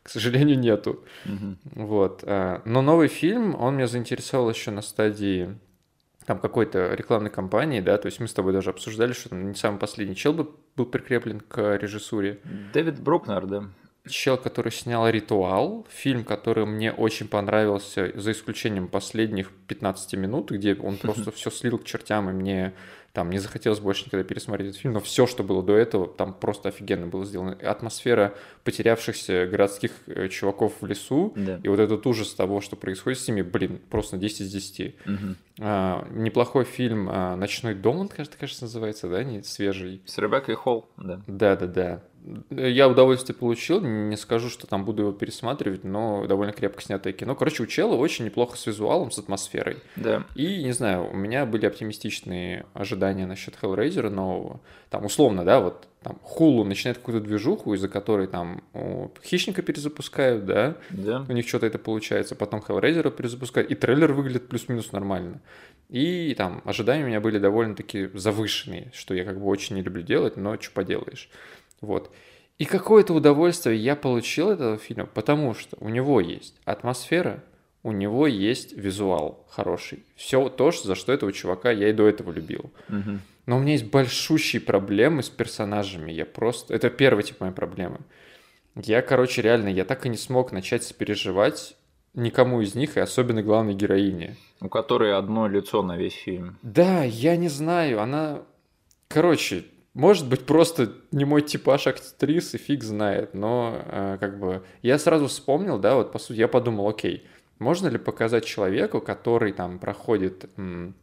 к 0.03 0.09
сожалению, 0.09 0.57
нету. 0.57 1.03
Мгм. 1.25 1.57
Вот. 1.75 2.23
а, 2.25 2.61
Но 2.63 2.81
новый 2.81 3.09
фильм, 3.09 3.55
он 3.59 3.75
меня 3.75 3.87
заинтересовал 3.87 4.49
еще 4.49 4.71
на 4.71 4.81
стадии 4.81 5.53
там 6.25 6.39
какой-то 6.39 6.93
рекламной 6.93 7.29
кампании, 7.29 7.81
да, 7.81 7.97
то 7.97 8.05
есть 8.05 8.21
мы 8.21 8.27
с 8.29 8.33
тобой 8.33 8.53
даже 8.53 8.69
обсуждали, 8.69 9.11
что 9.11 9.35
не 9.35 9.55
самый 9.55 9.77
последний 9.79 10.15
чел 10.15 10.31
бы- 10.31 10.51
был 10.77 10.85
прикреплен 10.85 11.41
к 11.41 11.75
режиссуре. 11.75 12.39
Дэвид 12.73 13.01
Брукнер, 13.01 13.47
да. 13.47 13.63
Чел, 14.09 14.37
который 14.37 14.71
снял 14.71 15.07
«Ритуал», 15.07 15.85
фильм, 15.89 16.23
который 16.23 16.65
мне 16.65 16.91
очень 16.91 17.27
понравился, 17.27 18.11
за 18.15 18.31
исключением 18.31 18.87
последних 18.87 19.51
15 19.67 20.13
минут, 20.15 20.51
где 20.51 20.73
он 20.75 20.97
просто 21.01 21.31
все 21.31 21.51
слил 21.51 21.77
к 21.77 21.83
чертям, 21.85 22.29
и 22.29 22.33
мне 22.33 22.73
там 23.13 23.29
не 23.29 23.39
захотелось 23.39 23.79
больше 23.79 24.05
никогда 24.05 24.23
пересмотреть 24.23 24.69
этот 24.69 24.81
фильм, 24.81 24.93
но 24.93 25.01
все, 25.01 25.27
что 25.27 25.43
было 25.43 25.61
до 25.61 25.75
этого, 25.75 26.07
там 26.07 26.33
просто 26.33 26.69
офигенно 26.69 27.07
было 27.07 27.25
сделано. 27.25 27.57
Атмосфера 27.61 28.33
потерявшихся 28.63 29.47
городских 29.47 29.91
э, 30.07 30.29
чуваков 30.29 30.73
в 30.79 30.85
лесу, 30.85 31.33
Да. 31.35 31.59
и 31.61 31.67
вот 31.67 31.79
этот 31.79 32.07
ужас 32.07 32.33
того, 32.33 32.61
что 32.61 32.77
происходит 32.77 33.19
с 33.19 33.27
ними, 33.27 33.41
блин, 33.41 33.81
просто 33.89 34.15
на 34.15 34.21
10 34.21 34.41
из 34.41 34.51
10. 34.51 34.95
Мгм. 35.05 35.35
А, 35.59 36.07
неплохой 36.11 36.63
фильм 36.63 37.09
а, 37.11 37.35
«Ночной 37.35 37.75
дом», 37.75 37.97
он, 37.97 38.07
кажется, 38.07 38.37
кажется, 38.39 38.63
называется, 38.63 39.09
да, 39.09 39.23
не 39.25 39.43
свежий. 39.43 40.01
С 40.05 40.17
Ребеккой 40.17 40.55
Холл, 40.55 40.89
да. 40.97 41.21
Да, 41.27 41.55
да, 41.57 41.67
да. 41.67 42.03
Я 42.51 42.87
удовольствие 42.87 43.35
получил, 43.35 43.81
не 43.81 44.15
скажу, 44.15 44.49
что 44.49 44.67
там 44.67 44.85
буду 44.85 45.03
его 45.03 45.11
пересматривать, 45.11 45.83
но 45.83 46.25
довольно 46.27 46.53
крепко 46.53 46.81
снятое 46.81 47.13
кино. 47.13 47.35
Короче, 47.35 47.63
у 47.63 47.65
Чела 47.65 47.95
очень 47.95 48.25
неплохо 48.25 48.57
с 48.57 48.65
визуалом, 48.67 49.09
с 49.11 49.17
атмосферой. 49.17 49.77
Да. 49.95 50.23
И, 50.35 50.63
не 50.63 50.71
знаю, 50.71 51.09
у 51.11 51.15
меня 51.15 51.45
были 51.45 51.65
оптимистичные 51.65 52.65
ожидания 52.73 53.25
насчет 53.25 53.55
Hellraiser 53.61 54.09
нового. 54.09 54.59
Там, 54.89 55.05
условно, 55.05 55.43
да, 55.43 55.59
вот 55.61 55.87
там 56.03 56.19
Хулу 56.23 56.63
начинает 56.63 56.97
какую-то 56.97 57.25
движуху, 57.25 57.73
из-за 57.73 57.87
которой 57.87 58.27
там 58.27 58.63
о, 58.73 59.11
Хищника 59.23 59.61
перезапускают, 59.61 60.45
да, 60.45 60.75
Да. 60.89 61.25
у 61.27 61.31
них 61.31 61.47
что-то 61.47 61.65
это 61.65 61.79
получается, 61.79 62.35
потом 62.35 62.59
Hellraiser 62.67 63.09
перезапускают, 63.11 63.71
и 63.71 63.75
трейлер 63.75 64.13
выглядит 64.13 64.47
плюс-минус 64.47 64.91
нормально. 64.91 65.41
И 65.89 66.33
там 66.35 66.61
ожидания 66.65 67.03
у 67.03 67.07
меня 67.07 67.19
были 67.19 67.37
довольно-таки 67.37 68.09
завышенные, 68.13 68.91
что 68.93 69.13
я 69.13 69.25
как 69.25 69.39
бы 69.39 69.45
очень 69.47 69.75
не 69.75 69.81
люблю 69.81 70.01
делать, 70.01 70.37
но 70.37 70.59
что 70.59 70.71
поделаешь. 70.71 71.29
Вот. 71.81 72.11
И 72.57 72.65
какое-то 72.65 73.13
удовольствие 73.13 73.75
я 73.77 73.95
получил 73.95 74.49
от 74.49 74.59
этого 74.59 74.77
фильма, 74.77 75.07
потому 75.07 75.55
что 75.55 75.77
у 75.79 75.89
него 75.89 76.21
есть 76.21 76.55
атмосфера, 76.63 77.43
у 77.83 77.91
него 77.91 78.27
есть 78.27 78.73
визуал 78.73 79.45
хороший. 79.49 80.05
Все 80.15 80.47
то, 80.49 80.71
за 80.71 80.93
что 80.93 81.11
этого 81.11 81.33
чувака 81.33 81.71
я 81.71 81.89
и 81.89 81.93
до 81.93 82.07
этого 82.07 82.31
любил. 82.31 82.71
Но 83.47 83.57
у 83.57 83.59
меня 83.59 83.73
есть 83.73 83.89
большущие 83.89 84.61
проблемы 84.61 85.23
с 85.23 85.29
персонажами. 85.29 86.11
Я 86.11 86.25
просто... 86.25 86.75
Это 86.75 86.91
первый 86.91 87.23
тип 87.23 87.39
моей 87.39 87.53
проблемы. 87.53 88.01
Я, 88.75 89.01
короче, 89.01 89.41
реально, 89.41 89.69
я 89.69 89.83
так 89.83 90.05
и 90.05 90.09
не 90.09 90.17
смог 90.17 90.51
начать 90.51 90.83
сопереживать 90.83 91.75
никому 92.13 92.61
из 92.61 92.75
них, 92.75 92.97
и 92.97 92.99
особенно 92.99 93.41
главной 93.41 93.73
героине. 93.73 94.37
У 94.59 94.69
которой 94.69 95.17
одно 95.17 95.47
лицо 95.47 95.81
на 95.81 95.97
весь 95.97 96.13
фильм. 96.13 96.57
Да, 96.61 97.03
я 97.03 97.35
не 97.35 97.49
знаю, 97.49 98.01
она... 98.01 98.43
Короче, 99.07 99.65
может 99.93 100.27
быть, 100.29 100.45
просто 100.45 100.93
не 101.11 101.25
мой 101.25 101.41
типаж 101.41 101.87
актрисы, 101.87 102.57
фиг 102.57 102.83
знает, 102.83 103.33
но 103.33 103.81
э, 103.85 104.17
как 104.19 104.39
бы 104.39 104.63
я 104.81 104.97
сразу 104.97 105.27
вспомнил, 105.27 105.79
да, 105.79 105.95
вот 105.95 106.11
по 106.11 106.19
сути, 106.19 106.39
я 106.39 106.47
подумал, 106.47 106.87
окей, 106.87 107.27
можно 107.59 107.87
ли 107.89 107.97
показать 107.97 108.45
человеку, 108.45 109.01
который 109.01 109.51
там 109.51 109.79
проходит 109.79 110.49
м, 110.57 110.95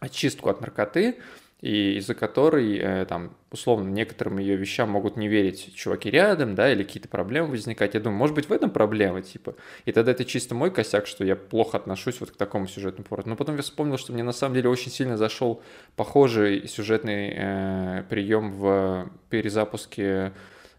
очистку 0.00 0.50
от 0.50 0.60
наркоты, 0.60 1.18
и 1.60 1.96
из-за 1.96 2.14
которой, 2.14 2.76
э, 2.76 3.06
там, 3.06 3.34
условно, 3.50 3.88
некоторым 3.88 4.38
ее 4.38 4.56
вещам 4.56 4.90
могут 4.90 5.16
не 5.16 5.26
верить 5.26 5.74
чуваки 5.74 6.10
рядом, 6.10 6.54
да, 6.54 6.70
или 6.70 6.82
какие-то 6.82 7.08
проблемы 7.08 7.48
возникать. 7.48 7.94
Я 7.94 8.00
думаю, 8.00 8.18
может 8.18 8.34
быть, 8.34 8.48
в 8.48 8.52
этом 8.52 8.70
проблема, 8.70 9.22
типа. 9.22 9.54
И 9.86 9.92
тогда 9.92 10.12
это 10.12 10.26
чисто 10.26 10.54
мой 10.54 10.70
косяк, 10.70 11.06
что 11.06 11.24
я 11.24 11.34
плохо 11.34 11.78
отношусь 11.78 12.20
вот 12.20 12.30
к 12.30 12.36
такому 12.36 12.66
сюжетному 12.66 13.04
повороту. 13.04 13.30
Но 13.30 13.36
потом 13.36 13.56
я 13.56 13.62
вспомнил, 13.62 13.96
что 13.96 14.12
мне 14.12 14.22
на 14.22 14.32
самом 14.32 14.54
деле 14.54 14.68
очень 14.68 14.90
сильно 14.90 15.16
зашел 15.16 15.62
похожий 15.96 16.68
сюжетный 16.68 17.32
э, 17.34 18.04
прием 18.10 18.52
в 18.52 19.10
перезапуске 19.30 20.32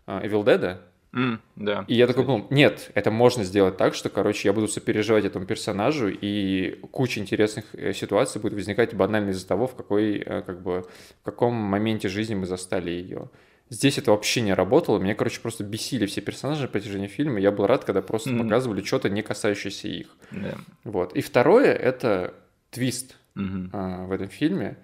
э, 0.06 0.28
Evil 0.28 0.44
Dead. 0.44 0.78
М, 1.14 1.42
да. 1.56 1.86
И 1.88 1.96
я 1.96 2.06
такой 2.06 2.24
подумал, 2.26 2.48
нет, 2.50 2.92
это 2.94 3.12
можно 3.12 3.44
сделать 3.44 3.78
так, 3.78 3.96
что, 3.96 4.10
короче, 4.10 4.48
я 4.50 4.54
буду 4.54 4.68
сопереживать 4.68 5.26
этому 5.26 5.46
персонажу, 5.46 6.10
и 6.10 6.80
куча 6.92 7.20
интересных 7.20 7.66
э, 7.74 7.94
ситуаций 7.94 8.42
будет 8.42 8.54
возникать 8.54 8.94
банально 8.94 9.30
из-за 9.32 9.48
того, 9.48 9.68
в 9.68 9.76
какой, 9.76 10.18
э, 10.20 10.42
как 10.42 10.62
бы, 10.62 10.86
в 11.22 11.24
каком 11.24 11.54
моменте 11.54 12.10
жизни 12.10 12.36
мы 12.36 12.46
застали 12.46 12.92
ее. 12.92 13.30
Здесь 13.70 13.98
это 13.98 14.12
вообще 14.12 14.42
не 14.42 14.54
работало. 14.54 14.98
Меня, 15.00 15.14
короче, 15.16 15.42
просто 15.42 15.64
бесили 15.64 16.06
все 16.06 16.22
персонажи 16.22 16.62
на 16.64 16.68
протяжении 16.70 17.08
фильма. 17.08 17.40
Я 17.40 17.52
был 17.52 17.68
рад, 17.68 17.84
когда 17.84 18.02
просто 18.02 18.30
Мгм. 18.30 18.44
показывали 18.44 18.82
что-то, 18.82 19.10
не 19.10 19.22
касающееся 19.22 19.88
их. 19.90 20.16
Да. 20.32 20.56
Вот. 20.86 21.14
И 21.18 21.22
второе— 21.22 21.74
это 21.74 22.34
твист 22.70 23.18
Мгм. 23.36 23.70
а, 23.74 24.06
в 24.06 24.12
этом 24.14 24.30
фильме. 24.30 24.78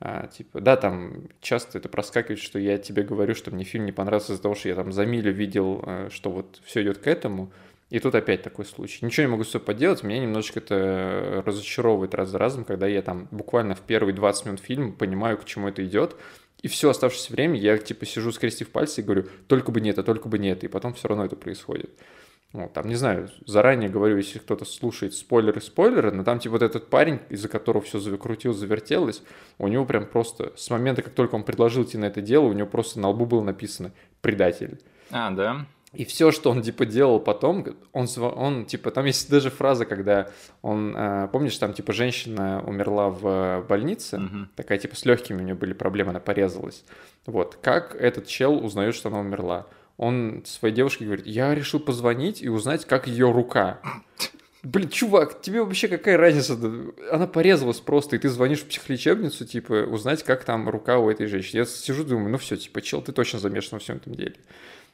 А, 0.00 0.28
типа, 0.28 0.60
да, 0.60 0.76
там 0.76 1.28
часто 1.40 1.78
это 1.78 1.88
проскакивает, 1.88 2.38
что 2.38 2.58
я 2.58 2.78
тебе 2.78 3.02
говорю, 3.02 3.34
что 3.34 3.50
мне 3.50 3.64
фильм 3.64 3.84
не 3.84 3.92
понравился 3.92 4.32
из-за 4.32 4.42
того, 4.42 4.54
что 4.54 4.68
я 4.68 4.76
там 4.76 4.92
за 4.92 5.04
милю 5.04 5.32
видел, 5.32 5.82
э, 5.84 6.08
что 6.12 6.30
вот 6.30 6.60
все 6.64 6.82
идет 6.82 6.98
к 6.98 7.06
этому. 7.08 7.50
И 7.90 7.98
тут 7.98 8.14
опять 8.14 8.42
такой 8.42 8.64
случай. 8.64 9.04
Ничего 9.04 9.26
не 9.26 9.30
могу 9.32 9.44
с 9.44 9.50
собой 9.50 9.66
поделать, 9.66 10.02
меня 10.02 10.20
немножечко 10.20 10.60
это 10.60 11.42
разочаровывает 11.44 12.14
раз 12.14 12.28
за 12.28 12.38
разом, 12.38 12.64
когда 12.64 12.86
я 12.86 13.02
там 13.02 13.28
буквально 13.30 13.74
в 13.74 13.80
первые 13.80 14.14
20 14.14 14.46
минут 14.46 14.60
фильма 14.60 14.92
понимаю, 14.92 15.38
к 15.38 15.46
чему 15.46 15.68
это 15.68 15.84
идет, 15.84 16.14
и 16.60 16.68
все 16.68 16.90
оставшееся 16.90 17.32
время 17.32 17.58
я 17.58 17.78
типа 17.78 18.04
сижу, 18.04 18.30
скрестив 18.30 18.68
пальцы 18.70 19.00
и 19.00 19.04
говорю, 19.04 19.26
только 19.46 19.72
бы 19.72 19.80
не 19.80 19.90
это, 19.90 20.02
только 20.02 20.28
бы 20.28 20.38
не 20.38 20.50
это, 20.50 20.66
и 20.66 20.68
потом 20.68 20.94
все 20.94 21.08
равно 21.08 21.24
это 21.24 21.34
происходит. 21.34 21.90
Вот, 22.54 22.72
там, 22.72 22.88
не 22.88 22.94
знаю, 22.94 23.28
заранее 23.46 23.90
говорю, 23.90 24.16
если 24.16 24.38
кто-то 24.38 24.64
слушает 24.64 25.12
спойлеры, 25.12 25.60
спойлеры, 25.60 26.12
но 26.12 26.24
там, 26.24 26.38
типа, 26.38 26.52
вот 26.52 26.62
этот 26.62 26.88
парень, 26.88 27.20
из-за 27.28 27.46
которого 27.48 27.82
все 27.82 27.98
закрутил, 27.98 28.54
завертелось, 28.54 29.22
у 29.58 29.68
него 29.68 29.84
прям 29.84 30.06
просто, 30.06 30.52
с 30.56 30.70
момента, 30.70 31.02
как 31.02 31.12
только 31.12 31.34
он 31.34 31.42
предложил 31.42 31.82
идти 31.82 31.98
на 31.98 32.06
это 32.06 32.22
дело, 32.22 32.44
у 32.44 32.52
него 32.54 32.66
просто 32.66 33.00
на 33.00 33.08
лбу 33.10 33.26
было 33.26 33.42
написано 33.42 33.92
«предатель». 34.22 34.80
А, 35.10 35.30
да. 35.30 35.66
И 35.92 36.04
все, 36.04 36.30
что 36.32 36.50
он, 36.50 36.62
типа, 36.62 36.84
делал 36.86 37.18
потом, 37.20 37.66
он, 37.92 38.06
он 38.18 38.64
типа, 38.66 38.90
там 38.90 39.04
есть 39.06 39.30
даже 39.30 39.50
фраза, 39.50 39.84
когда 39.86 40.28
он, 40.62 40.94
э, 40.96 41.28
помнишь, 41.32 41.56
там, 41.58 41.72
типа, 41.74 41.92
женщина 41.92 42.62
умерла 42.66 43.08
в 43.10 43.64
больнице, 43.68 44.18
Мгм. 44.18 44.50
такая, 44.54 44.78
типа, 44.78 44.96
с 44.96 45.04
легкими 45.06 45.38
у 45.38 45.44
нее 45.44 45.54
были 45.54 45.72
проблемы, 45.74 46.10
она 46.10 46.20
порезалась. 46.20 46.84
Вот, 47.26 47.58
как 47.60 47.94
этот 47.94 48.26
чел 48.26 48.62
узнает, 48.64 48.94
что 48.94 49.08
она 49.08 49.20
умерла? 49.20 49.66
Он 49.98 50.44
своей 50.46 50.74
девушке 50.74 51.04
говорит, 51.04 51.26
я 51.26 51.54
решил 51.54 51.80
позвонить 51.80 52.40
и 52.40 52.48
узнать, 52.48 52.86
как 52.86 53.06
ее 53.08 53.30
рука. 53.30 53.80
Блин, 54.62 54.88
чувак, 54.88 55.40
тебе 55.42 55.62
вообще 55.62 55.88
какая 55.88 56.16
разница? 56.16 56.58
Она 57.10 57.26
порезалась 57.26 57.80
просто, 57.80 58.16
и 58.16 58.18
ты 58.18 58.28
звонишь 58.28 58.60
в 58.60 58.68
психлечебницу, 58.68 59.44
типа, 59.44 59.86
узнать, 59.88 60.22
как 60.22 60.44
там 60.44 60.68
рука 60.68 60.98
у 60.98 61.10
этой 61.10 61.26
женщины. 61.26 61.60
Я 61.60 61.64
сижу, 61.64 62.04
думаю, 62.04 62.30
ну 62.30 62.38
все, 62.38 62.56
типа, 62.56 62.80
чел, 62.80 63.02
ты 63.02 63.12
точно 63.12 63.40
замешан 63.40 63.70
во 63.72 63.78
всем 63.78 63.96
этом 63.96 64.14
деле. 64.14 64.36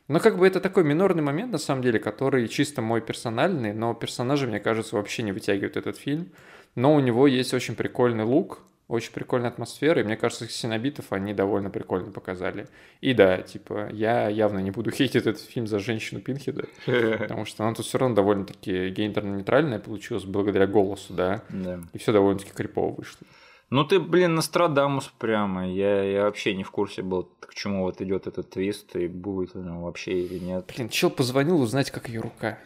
Но 0.09 0.20
как 0.20 0.39
бы 0.39 0.47
это 0.47 0.60
такой 0.60 0.85
минорный 0.85 1.22
момент, 1.22 1.52
на 1.52 1.59
самом 1.59 1.82
деле, 1.82 1.98
который 1.98 2.48
чисто 2.48 2.82
мой 2.82 3.01
персональный, 3.01 3.72
но 3.72 3.94
персонажи, 3.94 4.47
мне 4.47 4.60
кажется, 4.60 4.97
вообще 4.97 5.22
не 5.22 5.32
вытягивают 5.32 5.76
этот 5.76 5.97
фильм. 5.97 6.31
Но 6.74 6.94
у 6.94 7.01
него 7.01 7.26
есть 7.26 7.55
очень 7.55 7.74
прикольный 7.74 8.24
лук, 8.24 8.60
очень 8.94 9.12
прикольная 9.12 9.50
атмосфера, 9.50 10.00
и 10.00 10.04
мне 10.04 10.16
кажется, 10.16 10.48
синобитов 10.48 11.12
они 11.12 11.34
довольно 11.34 11.70
прикольно 11.70 12.10
показали. 12.10 12.66
И 13.00 13.12
да, 13.14 13.42
типа, 13.42 13.88
я 13.92 14.28
явно 14.28 14.60
не 14.60 14.70
буду 14.70 14.90
хейтить 14.92 15.16
этот 15.26 15.40
фильм 15.40 15.66
за 15.66 15.78
женщину 15.78 16.20
Пинхеда, 16.20 16.66
потому 16.86 17.44
что 17.44 17.64
она 17.64 17.74
тут 17.74 17.86
все 17.86 17.98
равно 17.98 18.14
довольно-таки 18.16 18.90
гендерно-нейтральная 18.90 19.78
получилась 19.80 20.24
благодаря 20.24 20.66
голосу, 20.66 21.12
да, 21.12 21.42
Да. 21.50 21.80
и 21.92 21.98
все 21.98 22.12
довольно-таки 22.12 22.52
крипово 22.52 22.92
вышло. 22.94 23.26
Ну 23.70 23.82
ты, 23.84 23.98
блин, 23.98 24.34
Нострадамус 24.34 25.12
прямо. 25.18 25.68
Я, 25.68 26.02
я 26.04 26.22
вообще 26.24 26.54
не 26.54 26.62
в 26.62 26.70
курсе 26.70 27.02
был, 27.02 27.24
к 27.40 27.54
чему 27.54 27.82
вот 27.82 28.00
идет 28.00 28.26
этот 28.26 28.50
твист, 28.50 28.94
и 28.94 29.08
будет 29.08 29.56
он 29.56 29.80
вообще 29.80 30.20
или 30.20 30.38
нет. 30.38 30.70
Блин, 30.74 30.88
чел 30.88 31.10
позвонил 31.10 31.60
узнать, 31.60 31.90
как 31.90 32.08
ее 32.08 32.20
рука. 32.20 32.58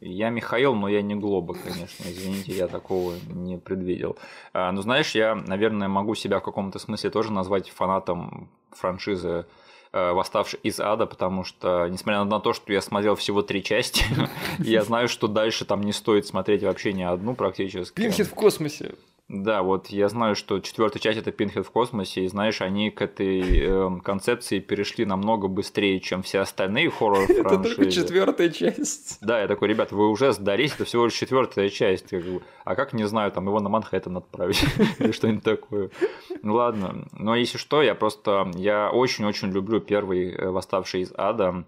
Я 0.00 0.28
Михаил, 0.28 0.74
но 0.74 0.88
я 0.88 1.00
не 1.00 1.14
Глоба, 1.14 1.54
конечно. 1.54 2.04
Извините, 2.04 2.52
я 2.52 2.68
такого 2.68 3.14
не 3.28 3.56
предвидел. 3.56 4.18
А, 4.52 4.70
ну, 4.72 4.82
знаешь, 4.82 5.14
я, 5.14 5.34
наверное, 5.34 5.88
могу 5.88 6.14
себя 6.14 6.40
в 6.40 6.42
каком-то 6.42 6.78
смысле 6.78 7.10
тоже 7.10 7.32
назвать 7.32 7.70
фанатом 7.70 8.50
франшизы 8.72 9.46
э, 9.92 10.12
«Восставший 10.12 10.60
из 10.62 10.80
ада», 10.80 11.06
потому 11.06 11.44
что, 11.44 11.88
несмотря 11.88 12.24
на 12.24 12.40
то, 12.40 12.52
что 12.52 12.72
я 12.72 12.82
смотрел 12.82 13.14
всего 13.14 13.40
три 13.40 13.62
части, 13.62 14.04
я 14.58 14.82
знаю, 14.82 15.08
что 15.08 15.28
дальше 15.28 15.64
там 15.64 15.82
не 15.82 15.92
стоит 15.92 16.26
смотреть 16.26 16.62
вообще 16.62 16.92
ни 16.92 17.02
одну 17.02 17.34
практически. 17.34 17.94
Пинхед 17.94 18.26
в 18.26 18.34
космосе. 18.34 18.94
Да, 19.28 19.62
вот 19.62 19.88
я 19.88 20.08
знаю, 20.08 20.36
что 20.36 20.60
четвертая 20.60 21.00
часть 21.00 21.18
это 21.18 21.32
Пинхед 21.32 21.66
в 21.66 21.70
космосе, 21.72 22.24
и 22.24 22.28
знаешь, 22.28 22.62
они 22.62 22.90
к 22.90 23.02
этой 23.02 23.60
эм, 23.60 24.00
концепции 24.00 24.60
перешли 24.60 25.04
намного 25.04 25.48
быстрее, 25.48 25.98
чем 25.98 26.22
все 26.22 26.38
остальные 26.40 26.90
хоррор 26.90 27.22
Это 27.28 27.42
только 27.42 27.70
франшизы. 27.70 28.02
четвертая 28.02 28.50
часть. 28.50 29.18
Да, 29.20 29.40
я 29.40 29.48
такой, 29.48 29.66
ребят, 29.66 29.90
вы 29.90 30.08
уже 30.10 30.32
сдались, 30.32 30.74
это 30.74 30.84
всего 30.84 31.06
лишь 31.06 31.14
четвертая 31.14 31.70
часть. 31.70 32.14
А 32.64 32.76
как, 32.76 32.92
не 32.92 33.02
знаю, 33.08 33.32
там 33.32 33.46
его 33.46 33.58
на 33.58 33.68
Манхэттен 33.68 34.16
отправить 34.16 34.64
или 35.00 35.10
что-нибудь 35.10 35.42
такое. 35.42 35.90
Ну 36.42 36.54
ладно. 36.54 37.08
Но 37.12 37.34
если 37.34 37.58
что, 37.58 37.82
я 37.82 37.96
просто, 37.96 38.52
я 38.54 38.90
очень-очень 38.90 39.50
люблю 39.50 39.80
первый 39.80 40.34
э, 40.34 40.50
«Восставший 40.50 41.00
из 41.00 41.12
ада», 41.16 41.64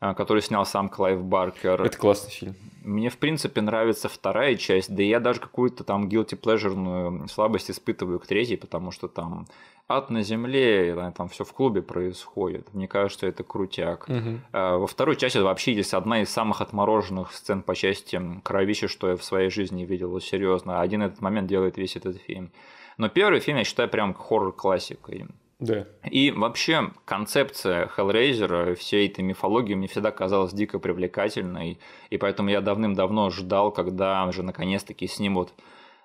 э, 0.00 0.14
который 0.14 0.40
снял 0.40 0.64
сам 0.64 0.88
Клайв 0.88 1.20
Баркер. 1.24 1.82
Это 1.82 1.98
классный 1.98 2.30
фильм. 2.30 2.54
Мне, 2.84 3.10
в 3.10 3.18
принципе, 3.18 3.60
нравится 3.60 4.08
вторая 4.08 4.56
часть, 4.56 4.94
да 4.94 5.02
и 5.02 5.08
я 5.08 5.20
даже 5.20 5.40
какую-то 5.40 5.84
там 5.84 6.08
guilty 6.08 6.38
pleasure 6.38 7.28
слабость 7.28 7.70
испытываю 7.70 8.18
к 8.18 8.26
третьей, 8.26 8.56
потому 8.56 8.90
что 8.90 9.08
там 9.08 9.46
ад 9.88 10.10
на 10.10 10.22
земле, 10.22 11.12
там 11.16 11.28
все 11.28 11.44
в 11.44 11.52
клубе 11.52 11.82
происходит. 11.82 12.72
Мне 12.74 12.88
кажется, 12.88 13.26
это 13.26 13.44
крутяк. 13.44 14.06
А, 14.52 14.76
Во 14.78 14.86
второй 14.86 15.16
части 15.16 15.38
вообще 15.38 15.74
есть 15.74 15.94
одна 15.94 16.22
из 16.22 16.30
самых 16.30 16.60
отмороженных 16.60 17.32
сцен 17.32 17.62
по 17.62 17.74
части 17.74 18.20
кровища, 18.42 18.88
что 18.88 19.08
я 19.08 19.16
в 19.16 19.24
своей 19.24 19.50
жизни 19.50 19.84
видел, 19.84 20.18
серьезно. 20.20 20.80
Один 20.80 21.02
этот 21.02 21.20
момент 21.20 21.48
делает 21.48 21.76
весь 21.76 21.96
этот 21.96 22.16
фильм. 22.16 22.50
Но 22.98 23.08
первый 23.08 23.40
фильм 23.40 23.58
я 23.58 23.64
считаю 23.64 23.88
прям 23.88 24.14
хоррор-классикой. 24.14 25.26
Да. 25.62 25.86
И 26.10 26.32
вообще 26.32 26.90
концепция 27.04 27.88
Hellraiser, 27.96 28.74
всей 28.74 29.08
этой 29.08 29.20
мифологии 29.20 29.74
мне 29.74 29.86
всегда 29.86 30.10
казалась 30.10 30.52
дико 30.52 30.80
привлекательной, 30.80 31.78
и 32.10 32.18
поэтому 32.18 32.48
я 32.50 32.60
давным-давно 32.60 33.30
ждал, 33.30 33.70
когда 33.70 34.24
уже 34.26 34.42
наконец-таки 34.42 35.06
снимут 35.06 35.54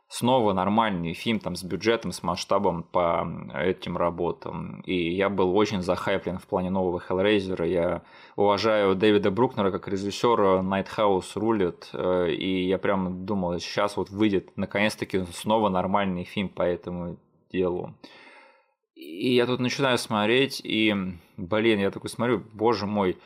снова 0.09 0.53
нормальный 0.53 1.13
фильм 1.13 1.39
там 1.39 1.55
с 1.55 1.63
бюджетом, 1.63 2.11
с 2.11 2.21
масштабом 2.21 2.83
по 2.83 3.27
этим 3.55 3.97
работам. 3.97 4.81
И 4.81 5.15
я 5.15 5.27
был 5.27 5.57
очень 5.57 5.81
захайплен 5.81 6.37
в 6.37 6.45
плане 6.45 6.69
нового 6.69 7.01
Hellraiser. 7.09 7.67
Я 7.67 8.03
уважаю 8.35 8.95
Дэвида 8.95 9.31
Брукнера 9.31 9.71
как 9.71 9.87
режиссера, 9.87 10.61
Найтхаус 10.61 11.35
рулит, 11.35 11.89
э, 11.93 12.29
и 12.29 12.67
я 12.67 12.77
прям 12.77 13.25
думал, 13.25 13.59
сейчас 13.59 13.97
вот 13.97 14.11
выйдет 14.11 14.55
наконец-таки 14.55 15.25
снова 15.33 15.69
нормальный 15.69 16.25
фильм 16.25 16.49
по 16.49 16.61
этому 16.61 17.17
делу. 17.51 17.95
И 18.97 19.35
я 19.35 19.45
тут 19.45 19.59
начинаю 19.59 19.99
смотреть, 19.99 20.59
и, 20.63 20.95
блин, 21.37 21.79
я 21.79 21.91
такой 21.91 22.09
смотрю, 22.09 22.41
боже 22.53 22.87
мой, 22.87 23.17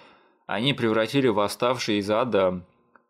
они 0.45 0.73
превратили 0.73 1.29
«Восставшие 1.29 1.99
из 1.99 2.09
ада» 2.09 2.65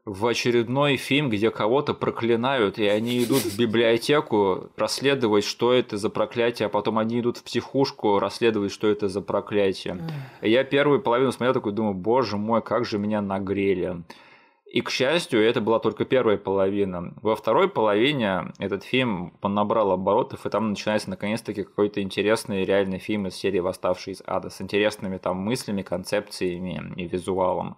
в 0.06 0.28
очередной 0.28 0.98
фильм, 0.98 1.32
где 1.32 1.50
кого-то 1.50 1.96
проклинают, 1.96 2.78
и 2.78 2.86
они 2.86 3.24
идут 3.24 3.42
в 3.42 3.58
библиотеку 3.58 4.70
расследовать, 4.78 5.44
что 5.44 5.74
это 5.74 5.98
за 5.98 6.12
проклятие, 6.12 6.68
а 6.68 6.70
потом 6.70 7.00
они 7.00 7.20
идут 7.20 7.38
в 7.38 7.44
психушку 7.44 8.20
расследовать, 8.20 8.72
что 8.72 8.88
это 8.88 9.10
за 9.10 9.22
проклятие. 9.22 9.98
Я 10.44 10.64
первую 10.64 11.02
половину 11.02 11.32
смотрел 11.32 11.56
такой, 11.56 11.72
думаю, 11.72 11.96
боже 11.96 12.38
мой, 12.38 12.62
как 12.62 12.86
же 12.86 13.00
меня 13.00 13.22
нагрели. 13.22 14.04
И, 14.72 14.80
к 14.80 14.90
счастью, 14.90 15.44
это 15.44 15.60
была 15.60 15.80
только 15.80 16.06
первая 16.06 16.38
половина. 16.38 17.14
Во 17.22 17.36
второй 17.36 17.68
половине 17.68 18.54
этот 18.58 18.84
фильм 18.86 19.34
набрал 19.44 19.92
оборотов, 19.92 20.46
и 20.46 20.50
там 20.50 20.70
начинается 20.70 21.10
наконец-таки 21.10 21.64
какой-то 21.64 22.02
интересный 22.02 22.64
реальный 22.64 22.98
фильм 22.98 23.28
из 23.28 23.36
серии 23.36 23.60
«Восставший 23.60 24.14
из 24.14 24.24
ада» 24.26 24.50
с 24.50 24.62
интересными 24.62 25.18
там 25.18 25.36
мыслями, 25.40 25.82
концепциями 25.82 26.94
и 26.96 27.06
визуалом. 27.06 27.76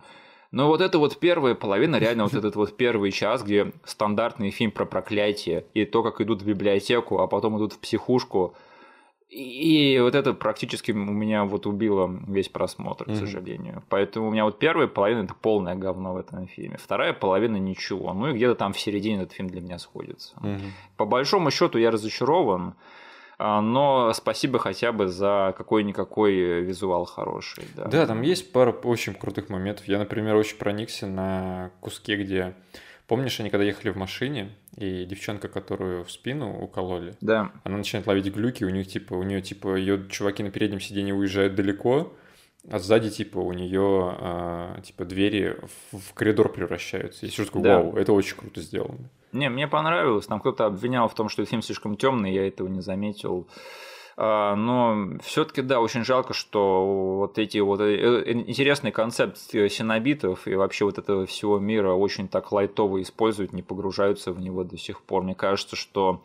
Но 0.51 0.67
вот 0.67 0.81
это 0.81 0.99
вот 0.99 1.17
первая 1.17 1.55
половина, 1.55 1.95
реально 1.95 2.25
вот 2.25 2.35
этот 2.35 2.55
вот 2.55 2.77
первый 2.77 3.11
час, 3.11 3.41
где 3.41 3.71
стандартный 3.85 4.51
фильм 4.51 4.69
про 4.69 4.85
проклятие, 4.85 5.65
и 5.73 5.85
то, 5.85 6.03
как 6.03 6.21
идут 6.21 6.43
в 6.43 6.45
библиотеку, 6.45 7.21
а 7.21 7.27
потом 7.27 7.57
идут 7.57 7.73
в 7.73 7.79
психушку, 7.79 8.53
и 9.33 9.99
вот 9.99 10.13
это 10.13 10.33
практически 10.33 10.91
у 10.91 10.95
меня 10.95 11.43
вот 11.45 11.65
убило 11.65 12.09
весь 12.27 12.49
просмотр, 12.49 13.05
к 13.05 13.07
mm-hmm. 13.07 13.15
сожалению. 13.15 13.83
Поэтому 13.89 14.27
у 14.27 14.31
меня 14.31 14.45
вот 14.45 14.59
первая 14.59 14.87
половина 14.87 15.23
это 15.23 15.33
полное 15.33 15.75
говно 15.75 16.13
в 16.13 16.17
этом 16.17 16.47
фильме, 16.47 16.77
вторая 16.77 17.13
половина 17.13 17.57
ничего. 17.57 18.13
Ну 18.13 18.29
и 18.29 18.33
где-то 18.33 18.55
там 18.55 18.73
в 18.73 18.79
середине 18.79 19.23
этот 19.23 19.33
фильм 19.33 19.49
для 19.49 19.61
меня 19.61 19.79
сходится. 19.79 20.35
Mm-hmm. 20.41 20.69
По 20.97 21.05
большому 21.05 21.49
счету 21.49 21.79
я 21.79 21.89
разочарован, 21.89 22.75
а, 23.39 23.61
но 23.61 24.13
спасибо 24.13 24.59
хотя 24.59 24.91
бы 24.91 25.07
за 25.07 25.55
какой-никакой 25.57 26.61
визуал 26.61 27.05
хороший. 27.05 27.65
Да. 27.75 27.85
да, 27.85 28.05
там 28.05 28.21
есть 28.21 28.51
пара 28.51 28.71
очень 28.71 29.15
крутых 29.15 29.49
моментов. 29.49 29.87
Я, 29.87 29.97
например, 29.97 30.35
очень 30.35 30.57
проникся 30.57 31.07
на 31.07 31.71
куске, 31.79 32.17
где 32.17 32.53
Помнишь, 33.13 33.39
они 33.39 33.51
когда 33.51 33.63
ехали 33.63 33.91
в 33.91 33.95
машине, 33.95 34.49
и 34.75 35.05
девчонка, 35.05 35.47
которую 35.47 36.03
в 36.03 36.11
спину 36.11 36.63
укололи, 36.63 37.13
да. 37.21 37.51
она 37.63 37.77
начинает 37.77 38.07
ловить 38.07 38.25
глюки, 38.33 38.63
у 38.63 38.69
них 38.69 38.87
типа, 38.87 39.13
у 39.13 39.21
нее 39.21 39.39
типа 39.39 39.75
ее 39.75 40.09
чуваки 40.09 40.41
на 40.41 40.49
переднем 40.49 40.79
сиденье 40.79 41.13
уезжают 41.13 41.53
далеко, 41.53 42.11
а 42.71 42.79
сзади 42.79 43.11
типа 43.11 43.37
у 43.37 43.53
нее 43.53 44.17
а, 44.19 44.81
типа 44.81 45.05
двери 45.05 45.55
в, 45.91 45.99
в 45.99 46.13
коридор 46.15 46.51
превращаются. 46.51 47.27
Я 47.27 47.31
сижу 47.31 47.45
такой, 47.45 47.61
да. 47.61 47.83
вау, 47.83 47.95
это 47.97 48.13
очень 48.13 48.35
круто 48.35 48.61
сделано. 48.61 49.11
Не, 49.31 49.47
мне 49.47 49.67
понравилось. 49.67 50.25
Там 50.25 50.39
кто-то 50.39 50.65
обвинял 50.65 51.07
в 51.07 51.13
том, 51.13 51.29
что 51.29 51.45
фильм 51.45 51.61
слишком 51.61 51.97
темный, 51.97 52.33
я 52.33 52.47
этого 52.47 52.67
не 52.67 52.81
заметил. 52.81 53.47
А, 54.15 54.55
но 54.55 55.17
все-таки, 55.23 55.61
да, 55.61 55.79
очень 55.79 56.03
жалко, 56.03 56.33
что 56.33 57.17
вот 57.17 57.37
эти 57.37 57.57
вот 57.57 57.79
э, 57.81 57.95
э, 57.95 58.31
интересные 58.31 58.91
концепции 58.91 59.67
синобитов 59.67 60.47
и 60.47 60.55
вообще 60.55 60.85
вот 60.85 60.97
этого 60.97 61.25
всего 61.25 61.59
мира 61.59 61.93
очень 61.93 62.27
так 62.27 62.51
лайтово 62.51 63.01
используют, 63.01 63.53
не 63.53 63.63
погружаются 63.63 64.31
в 64.31 64.39
него 64.39 64.63
до 64.63 64.77
сих 64.77 65.01
пор. 65.01 65.23
Мне 65.23 65.35
кажется, 65.35 65.75
что 65.75 66.21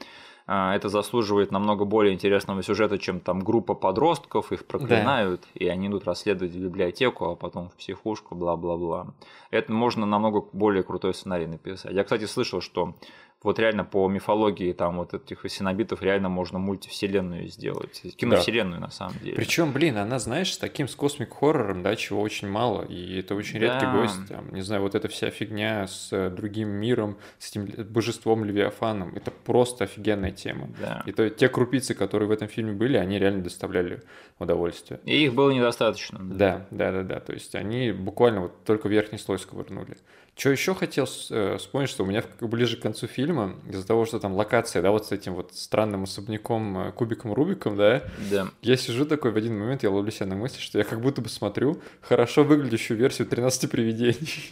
а, 0.50 0.74
это 0.74 0.88
заслуживает 0.88 1.50
намного 1.50 1.84
более 1.84 2.14
интересного 2.14 2.62
сюжета, 2.62 2.98
чем 2.98 3.20
там 3.20 3.40
группа 3.40 3.74
подростков, 3.74 4.50
их 4.50 4.64
проклинают, 4.64 5.42
да. 5.42 5.48
и 5.66 5.68
они 5.68 5.88
идут 5.88 6.04
расследовать 6.06 6.54
в 6.54 6.58
библиотеку, 6.58 7.26
а 7.26 7.36
потом 7.36 7.68
в 7.68 7.74
психушку, 7.74 8.34
бла-бла-бла. 8.34 9.08
Это 9.50 9.70
можно 9.72 10.06
намного 10.06 10.42
более 10.54 10.82
крутой 10.82 11.12
сценарий 11.12 11.46
написать. 11.46 11.92
Я, 11.92 12.02
кстати, 12.02 12.24
слышал, 12.24 12.62
что 12.62 12.94
вот 13.42 13.58
реально 13.58 13.84
по 13.84 14.08
мифологии 14.08 14.72
там 14.72 14.96
вот 14.96 15.14
этих 15.14 15.44
синобитов 15.48 16.02
реально 16.02 16.28
можно 16.28 16.58
мультивселенную 16.58 17.48
сделать. 17.48 18.02
Киновселенную 18.16 18.80
да. 18.80 18.86
на 18.86 18.90
самом 18.90 19.18
деле. 19.20 19.36
Причем, 19.36 19.72
блин, 19.72 19.96
она, 19.96 20.18
знаешь, 20.18 20.52
с 20.52 20.58
таким 20.58 20.88
с 20.88 20.96
космик 20.96 21.34
хоррором, 21.34 21.82
да, 21.82 21.94
чего 21.94 22.20
очень 22.20 22.48
мало. 22.48 22.82
И 22.82 23.20
это 23.20 23.36
очень 23.36 23.60
редкий 23.60 23.86
да. 23.86 23.92
гость. 23.92 24.28
Там, 24.28 24.52
не 24.52 24.62
знаю, 24.62 24.82
вот 24.82 24.96
эта 24.96 25.06
вся 25.08 25.30
фигня 25.30 25.86
с 25.86 26.12
э, 26.12 26.30
другим 26.30 26.68
миром, 26.68 27.16
с 27.38 27.50
этим 27.50 27.66
божеством 27.84 28.44
Левиафаном. 28.44 29.14
Это 29.14 29.30
просто 29.30 29.84
офигенная 29.84 30.32
тема. 30.32 30.68
Да. 30.80 31.04
И 31.06 31.12
то 31.12 31.30
те 31.30 31.48
крупицы, 31.48 31.94
которые 31.94 32.28
в 32.28 32.32
этом 32.32 32.48
фильме 32.48 32.72
были, 32.72 32.96
они 32.96 33.20
реально 33.20 33.44
доставляли 33.44 34.02
удовольствие. 34.40 35.00
И 35.04 35.24
их 35.24 35.34
было 35.34 35.50
недостаточно. 35.50 36.18
Да, 36.20 36.66
да, 36.72 36.90
да, 36.90 37.02
да. 37.02 37.20
То 37.20 37.32
есть 37.32 37.54
они 37.54 37.92
буквально 37.92 38.42
вот 38.42 38.64
только 38.64 38.88
верхний 38.88 39.18
слой 39.18 39.38
сковырнули. 39.38 39.96
Что 40.38 40.50
еще 40.50 40.72
хотел 40.72 41.08
э, 41.30 41.56
вспомнить, 41.58 41.90
что 41.90 42.04
у 42.04 42.06
меня 42.06 42.22
ближе 42.40 42.76
к 42.76 42.80
концу 42.80 43.08
фильма, 43.08 43.56
из-за 43.68 43.84
того, 43.84 44.06
что 44.06 44.20
там 44.20 44.34
локация, 44.34 44.82
да, 44.82 44.92
вот 44.92 45.04
с 45.08 45.10
этим 45.10 45.34
вот 45.34 45.52
странным 45.52 46.04
особняком 46.04 46.78
э, 46.78 46.92
кубиком 46.92 47.32
Рубиком, 47.32 47.76
да, 47.76 48.04
да. 48.30 48.46
я 48.62 48.76
сижу 48.76 49.04
такой 49.04 49.32
в 49.32 49.36
один 49.36 49.58
момент, 49.58 49.82
я 49.82 49.90
ловлю 49.90 50.12
себя 50.12 50.26
на 50.26 50.36
мысли, 50.36 50.60
что 50.60 50.78
я 50.78 50.84
как 50.84 51.00
будто 51.00 51.22
бы 51.22 51.28
смотрю 51.28 51.82
хорошо 52.02 52.44
выглядящую 52.44 52.98
версию 52.98 53.26
13 53.26 53.68
привидений. 53.68 54.50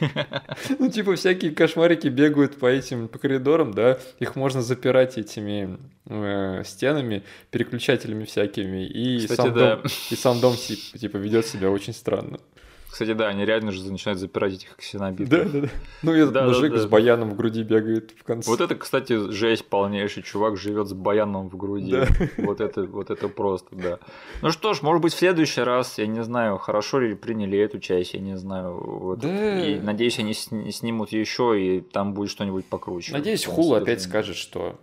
Ну, 0.78 0.88
типа, 0.90 1.14
всякие 1.16 1.50
кошмарики 1.50 2.08
бегают 2.08 2.56
по 2.56 2.64
этим, 2.64 3.06
по 3.08 3.18
коридорам, 3.18 3.74
да, 3.74 3.98
их 4.18 4.34
можно 4.34 4.62
запирать 4.62 5.18
этими 5.18 5.78
э, 6.06 6.62
стенами, 6.64 7.22
переключателями 7.50 8.24
всякими, 8.24 8.86
и 8.86 9.28
сам 9.28 9.52
дом, 9.52 9.82
и 10.10 10.16
сам 10.16 10.40
дом, 10.40 10.56
типа, 10.56 11.18
ведет 11.18 11.46
себя 11.46 11.70
очень 11.70 11.92
странно. 11.92 12.40
Кстати, 12.90 13.12
да, 13.12 13.28
они 13.28 13.44
реально 13.44 13.70
же 13.70 13.88
начинают 13.90 14.18
запирать 14.18 14.54
этих 14.54 14.74
ксенобитов. 14.76 15.28
Да, 15.28 15.44
да, 15.44 15.60
да. 15.60 15.68
Ну, 16.02 16.12
этот 16.12 16.32
да, 16.32 16.46
мужик 16.46 16.72
да, 16.72 16.76
да. 16.76 16.82
с 16.82 16.86
баяном 16.86 17.30
в 17.30 17.36
груди 17.36 17.62
бегает 17.62 18.12
в 18.18 18.24
конце. 18.24 18.50
Вот 18.50 18.60
это, 18.60 18.74
кстати, 18.74 19.30
жесть 19.30 19.66
полнейший. 19.66 20.24
Чувак 20.24 20.56
живет 20.56 20.88
с 20.88 20.92
баяном 20.92 21.48
в 21.48 21.56
груди. 21.56 21.92
Да. 21.92 22.08
Вот 22.38 22.60
это, 22.60 22.82
вот 22.82 23.10
это 23.10 23.28
просто, 23.28 23.76
да. 23.76 23.98
Ну 24.42 24.50
что 24.50 24.74
ж, 24.74 24.82
может 24.82 25.02
быть, 25.02 25.12
в 25.12 25.18
следующий 25.18 25.60
раз, 25.60 25.98
я 25.98 26.06
не 26.06 26.24
знаю, 26.24 26.58
хорошо 26.58 26.98
ли 26.98 27.14
приняли 27.14 27.58
эту 27.58 27.78
часть, 27.78 28.14
я 28.14 28.20
не 28.20 28.36
знаю. 28.36 28.80
Вот. 28.82 29.20
Да. 29.20 29.64
И 29.64 29.78
надеюсь, 29.78 30.18
они 30.18 30.34
снимут 30.34 31.12
еще, 31.12 31.60
и 31.60 31.80
там 31.80 32.12
будет 32.12 32.30
что-нибудь 32.30 32.66
покруче. 32.66 33.12
Надеюсь, 33.12 33.44
Хул 33.44 33.74
опять 33.74 34.02
скажет, 34.02 34.36
что 34.36 34.80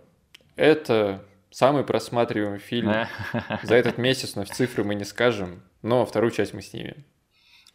это 0.56 1.22
самый 1.50 1.84
просматриваемый 1.84 2.58
фильм 2.58 2.92
за 3.62 3.74
этот 3.74 3.98
месяц, 3.98 4.34
но 4.34 4.44
в 4.44 4.48
цифры 4.48 4.82
мы 4.82 4.94
не 4.94 5.04
скажем, 5.04 5.62
но 5.82 6.06
вторую 6.06 6.30
часть 6.30 6.54
мы 6.54 6.62
снимем. 6.62 7.04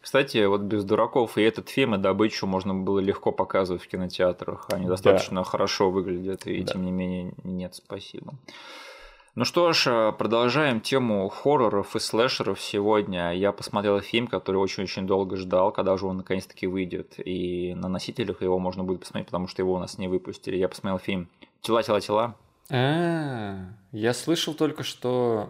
Кстати, 0.04 0.44
вот 0.44 0.60
без 0.60 0.84
дураков 0.84 1.38
и 1.38 1.42
этот 1.42 1.70
фильм, 1.70 1.94
и 1.94 1.98
добычу 1.98 2.46
можно 2.46 2.74
было 2.74 3.00
легко 3.00 3.32
показывать 3.32 3.82
в 3.82 3.88
кинотеатрах. 3.88 4.66
Они 4.70 4.86
достаточно 4.86 5.40
да. 5.40 5.44
хорошо 5.44 5.90
выглядят, 5.90 6.46
и 6.46 6.62
да. 6.62 6.74
тем 6.74 6.84
не 6.84 6.92
менее 6.92 7.32
нет, 7.42 7.74
спасибо. 7.74 8.34
Ну 9.34 9.46
что 9.46 9.72
ж, 9.72 9.86
э, 9.86 10.12
продолжаем 10.12 10.82
тему 10.82 11.26
хорроров 11.30 11.96
и 11.96 12.00
слэшеров 12.00 12.60
сегодня. 12.60 13.32
Я 13.32 13.50
посмотрел 13.50 13.98
фильм, 14.00 14.26
который 14.26 14.58
очень-очень 14.58 15.06
долго 15.06 15.36
ждал, 15.36 15.72
когда 15.72 15.96
же 15.96 16.04
он 16.04 16.18
наконец-таки 16.18 16.66
выйдет. 16.66 17.14
И 17.16 17.72
на 17.74 17.88
носителях 17.88 18.42
его 18.42 18.58
можно 18.58 18.84
будет 18.84 19.00
посмотреть, 19.00 19.28
потому 19.28 19.48
что 19.48 19.62
его 19.62 19.72
у 19.72 19.78
нас 19.78 19.96
не 19.96 20.08
выпустили. 20.08 20.56
Я 20.56 20.68
посмотрел 20.68 20.98
фильм 20.98 21.30
«Тела, 21.62 21.82
тела, 21.82 22.02
тела». 22.02 22.36
А, 22.68 23.56
я 23.90 24.12
слышал 24.12 24.52
только, 24.52 24.82
что 24.82 25.48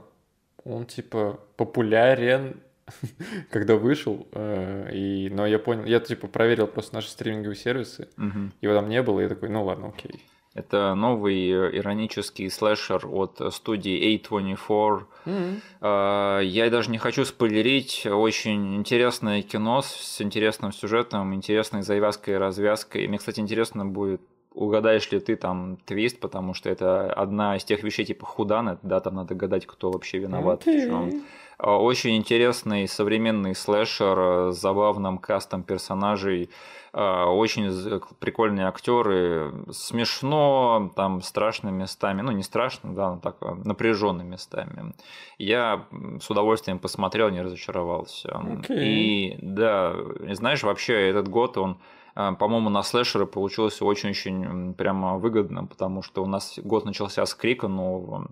он 0.65 0.87
типа 0.87 1.41
популярен 1.57 2.61
когда 3.51 3.77
вышел, 3.77 4.27
э, 4.33 4.91
и, 4.93 5.31
но 5.31 5.47
я 5.47 5.59
понял, 5.59 5.85
я 5.85 6.01
типа 6.01 6.29
проверил 6.29 6.67
просто 6.67 6.95
наши 6.95 7.09
стриминговые 7.09 7.57
сервисы, 7.57 8.09
угу. 8.17 8.51
его 8.61 8.75
там 8.75 8.89
не 8.89 9.03
было, 9.03 9.21
и 9.21 9.23
я 9.25 9.29
такой, 9.29 9.49
ну 9.49 9.65
ладно, 9.65 9.89
окей. 9.89 10.25
Это 10.55 10.95
новый 10.95 11.51
э, 11.51 11.77
иронический 11.79 12.49
слэшер 12.49 13.09
от 13.11 13.41
студии 13.53 14.17
A24. 14.17 15.03
Mm-hmm. 15.27 16.45
Я 16.45 16.71
даже 16.71 16.93
не 16.93 16.99
хочу 16.99 17.25
спойлерить. 17.25 18.07
Очень 18.07 18.77
интересное 18.77 19.43
кино 19.43 19.83
с 19.83 20.21
интересным 20.21 20.71
сюжетом, 20.71 21.35
интересной 21.35 21.83
завязкой 21.83 22.35
и 22.35 22.37
развязкой. 22.37 23.09
Мне, 23.09 23.19
кстати, 23.19 23.41
интересно 23.41 23.85
будет 23.85 24.21
угадаешь 24.55 25.11
ли 25.11 25.21
ты 25.21 25.37
там 25.37 25.79
твист, 25.85 26.21
потому 26.21 26.55
что 26.55 26.71
это 26.71 27.13
одна 27.13 27.57
из 27.57 27.65
тех 27.65 27.83
вещей 27.83 28.05
типа 28.05 28.25
худанет, 28.25 28.79
да, 28.83 29.01
там 29.01 29.17
надо 29.17 29.35
гадать, 29.35 29.67
кто 29.67 29.91
вообще 29.91 30.19
виноват 30.19 30.67
okay. 30.67 30.79
в 30.79 30.87
чем. 30.87 31.25
Очень 31.67 32.17
интересный 32.17 32.87
современный 32.87 33.55
слэшер 33.55 34.53
с 34.53 34.61
забавным 34.61 35.17
кастом 35.17 35.63
персонажей, 35.63 36.51
очень 36.93 38.01
прикольные 38.19 38.67
актеры, 38.67 39.53
смешно, 39.71 40.93
там 40.95 41.23
страшными 41.23 41.81
местами, 41.83 42.21
ну 42.21 42.33
не 42.33 42.43
страшно, 42.43 42.95
да, 42.95 43.15
но 43.15 43.19
так 43.19 43.37
напряженными 43.65 44.33
местами. 44.33 44.95
Я 45.39 45.87
с 46.21 46.29
удовольствием 46.29 46.79
посмотрел, 46.79 47.31
не 47.31 47.41
разочаровался. 47.41 48.29
Okay. 48.29 48.85
И 48.85 49.39
да, 49.41 49.95
знаешь, 50.33 50.63
вообще 50.63 51.09
этот 51.09 51.29
год 51.29 51.57
он 51.57 51.79
по-моему, 52.15 52.69
на 52.71 52.85
слэшеры 52.85 53.27
получилось 53.27 53.83
очень-очень 53.83 54.75
прямо 54.75 55.19
выгодно, 55.19 55.65
потому 55.65 56.03
что 56.03 56.23
у 56.23 56.27
нас 56.27 56.61
год 56.63 56.85
начался 56.85 57.27
с 57.27 57.35
Крика 57.35 57.67
нового, 57.67 58.31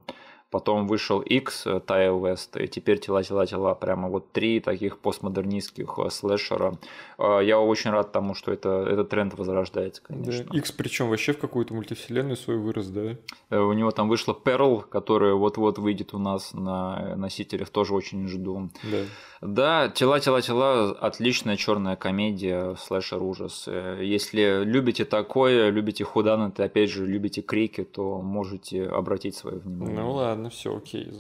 Потом 0.53 0.87
вышел 0.87 1.23
X, 1.23 1.66
Тайл 1.87 2.23
Вест, 2.23 2.59
и 2.59 2.69
теперь 2.69 2.99
тела, 2.99 3.24
тела, 3.24 3.47
тела. 3.47 3.74
Прямо 3.74 4.11
вот 4.11 4.33
три 4.33 4.61
таких 4.61 4.99
постмодернистских 4.99 5.95
э, 5.97 6.11
слэшера. 6.11 6.79
Э, 7.19 7.41
я 7.43 7.59
очень 7.59 7.91
рад 7.91 8.12
тому, 8.12 8.35
что 8.35 8.53
это, 8.53 8.87
этот 8.87 9.09
тренд 9.09 9.33
возрождается, 9.33 10.03
конечно. 10.03 10.45
Да. 10.45 10.59
X 10.59 10.73
причем 10.73 11.09
вообще 11.09 11.33
в 11.33 11.39
какую-то 11.39 11.73
мультивселенную 11.73 12.37
свою 12.37 12.61
вырос, 12.61 12.89
да? 12.89 13.16
Э, 13.49 13.61
у 13.61 13.73
него 13.73 13.93
там 13.93 14.11
вышла 14.11 14.35
Перл, 14.35 14.83
которая 14.83 15.33
вот-вот 15.33 15.79
выйдет 15.79 16.12
у 16.12 16.19
нас 16.19 16.53
на 16.53 17.16
носителях, 17.16 17.70
тоже 17.70 17.95
очень 17.95 18.29
жду. 18.29 18.69
Да. 18.83 18.99
Да, 19.41 19.89
тела, 19.89 20.20
тела, 20.20 20.41
тела, 20.41 20.93
отличная 20.93 21.57
черная 21.57 21.97
комедия, 21.97 22.77
слэшер 22.77 23.20
ужас. 23.20 23.66
Если 23.66 24.62
любите 24.62 25.05
такое, 25.05 25.70
любите 25.70 26.05
худанаты, 26.05 26.62
опять 26.62 26.91
же, 26.91 27.05
любите 27.05 27.43
крики, 27.43 27.83
то 27.83 28.23
можете 28.23 28.87
обратить 28.87 29.35
свое 29.35 29.59
внимание. 29.59 29.99
Ну 29.99 30.12
ладно, 30.12 30.41
все 30.51 30.77
окей. 30.77 31.12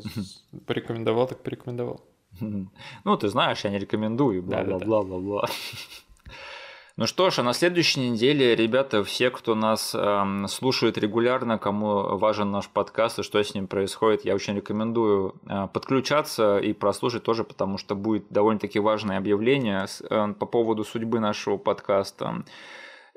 Порекомендовал, 0.66 1.26
так 1.26 1.42
порекомендовал. 1.42 2.00
Ну, 2.40 3.16
ты 3.16 3.28
знаешь, 3.28 3.64
я 3.64 3.70
не 3.70 3.78
рекомендую, 3.78 4.42
бла-бла-бла-бла-бла. 4.42 5.48
Ну 6.98 7.06
что 7.06 7.30
ж, 7.30 7.38
а 7.38 7.42
на 7.42 7.54
следующей 7.54 8.10
неделе, 8.10 8.54
ребята, 8.54 9.02
все, 9.02 9.30
кто 9.30 9.54
нас 9.54 9.94
э, 9.94 10.46
слушает 10.46 10.98
регулярно, 10.98 11.56
кому 11.56 12.18
важен 12.18 12.50
наш 12.50 12.68
подкаст 12.68 13.18
и 13.18 13.22
что 13.22 13.42
с 13.42 13.54
ним 13.54 13.66
происходит, 13.66 14.26
я 14.26 14.34
очень 14.34 14.54
рекомендую 14.56 15.36
э, 15.48 15.68
подключаться 15.72 16.58
и 16.58 16.74
прослушать 16.74 17.22
тоже, 17.22 17.44
потому 17.44 17.78
что 17.78 17.94
будет 17.94 18.26
довольно-таки 18.28 18.78
важное 18.78 19.16
объявление 19.16 19.86
э, 20.10 20.34
по 20.38 20.44
поводу 20.44 20.84
судьбы 20.84 21.18
нашего 21.18 21.56
подкаста. 21.56 22.44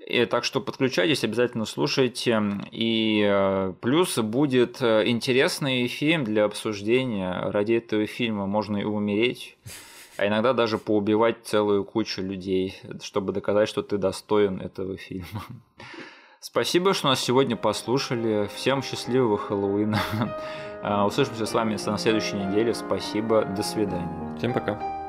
И, 0.05 0.25
так 0.25 0.43
что 0.43 0.61
подключайтесь, 0.61 1.23
обязательно 1.23 1.65
слушайте. 1.65 2.39
И 2.71 3.25
э, 3.27 3.73
плюс 3.81 4.17
будет 4.19 4.81
э, 4.81 5.07
интересный 5.07 5.87
фильм 5.87 6.23
для 6.23 6.45
обсуждения. 6.45 7.49
Ради 7.49 7.73
этого 7.73 8.05
фильма 8.05 8.45
можно 8.45 8.77
и 8.77 8.83
умереть 8.83 9.57
а 10.17 10.27
иногда 10.27 10.53
даже 10.53 10.77
поубивать 10.77 11.37
целую 11.43 11.83
кучу 11.83 12.21
людей, 12.21 12.79
чтобы 13.01 13.33
доказать, 13.33 13.67
что 13.67 13.81
ты 13.81 13.97
достоин 13.97 14.61
этого 14.61 14.97
фильма. 14.97 15.43
Спасибо, 16.39 16.93
что 16.93 17.09
нас 17.09 17.19
сегодня 17.19 17.55
послушали. 17.55 18.47
Всем 18.55 18.83
счастливого 18.83 19.37
Хэллоуина. 19.37 19.99
Услышимся 21.07 21.45
с 21.45 21.53
вами 21.53 21.77
на 21.85 21.97
следующей 21.97 22.35
неделе. 22.35 22.73
Спасибо. 22.73 23.43
До 23.43 23.63
свидания. 23.63 24.35
Всем 24.37 24.53
пока. 24.53 25.04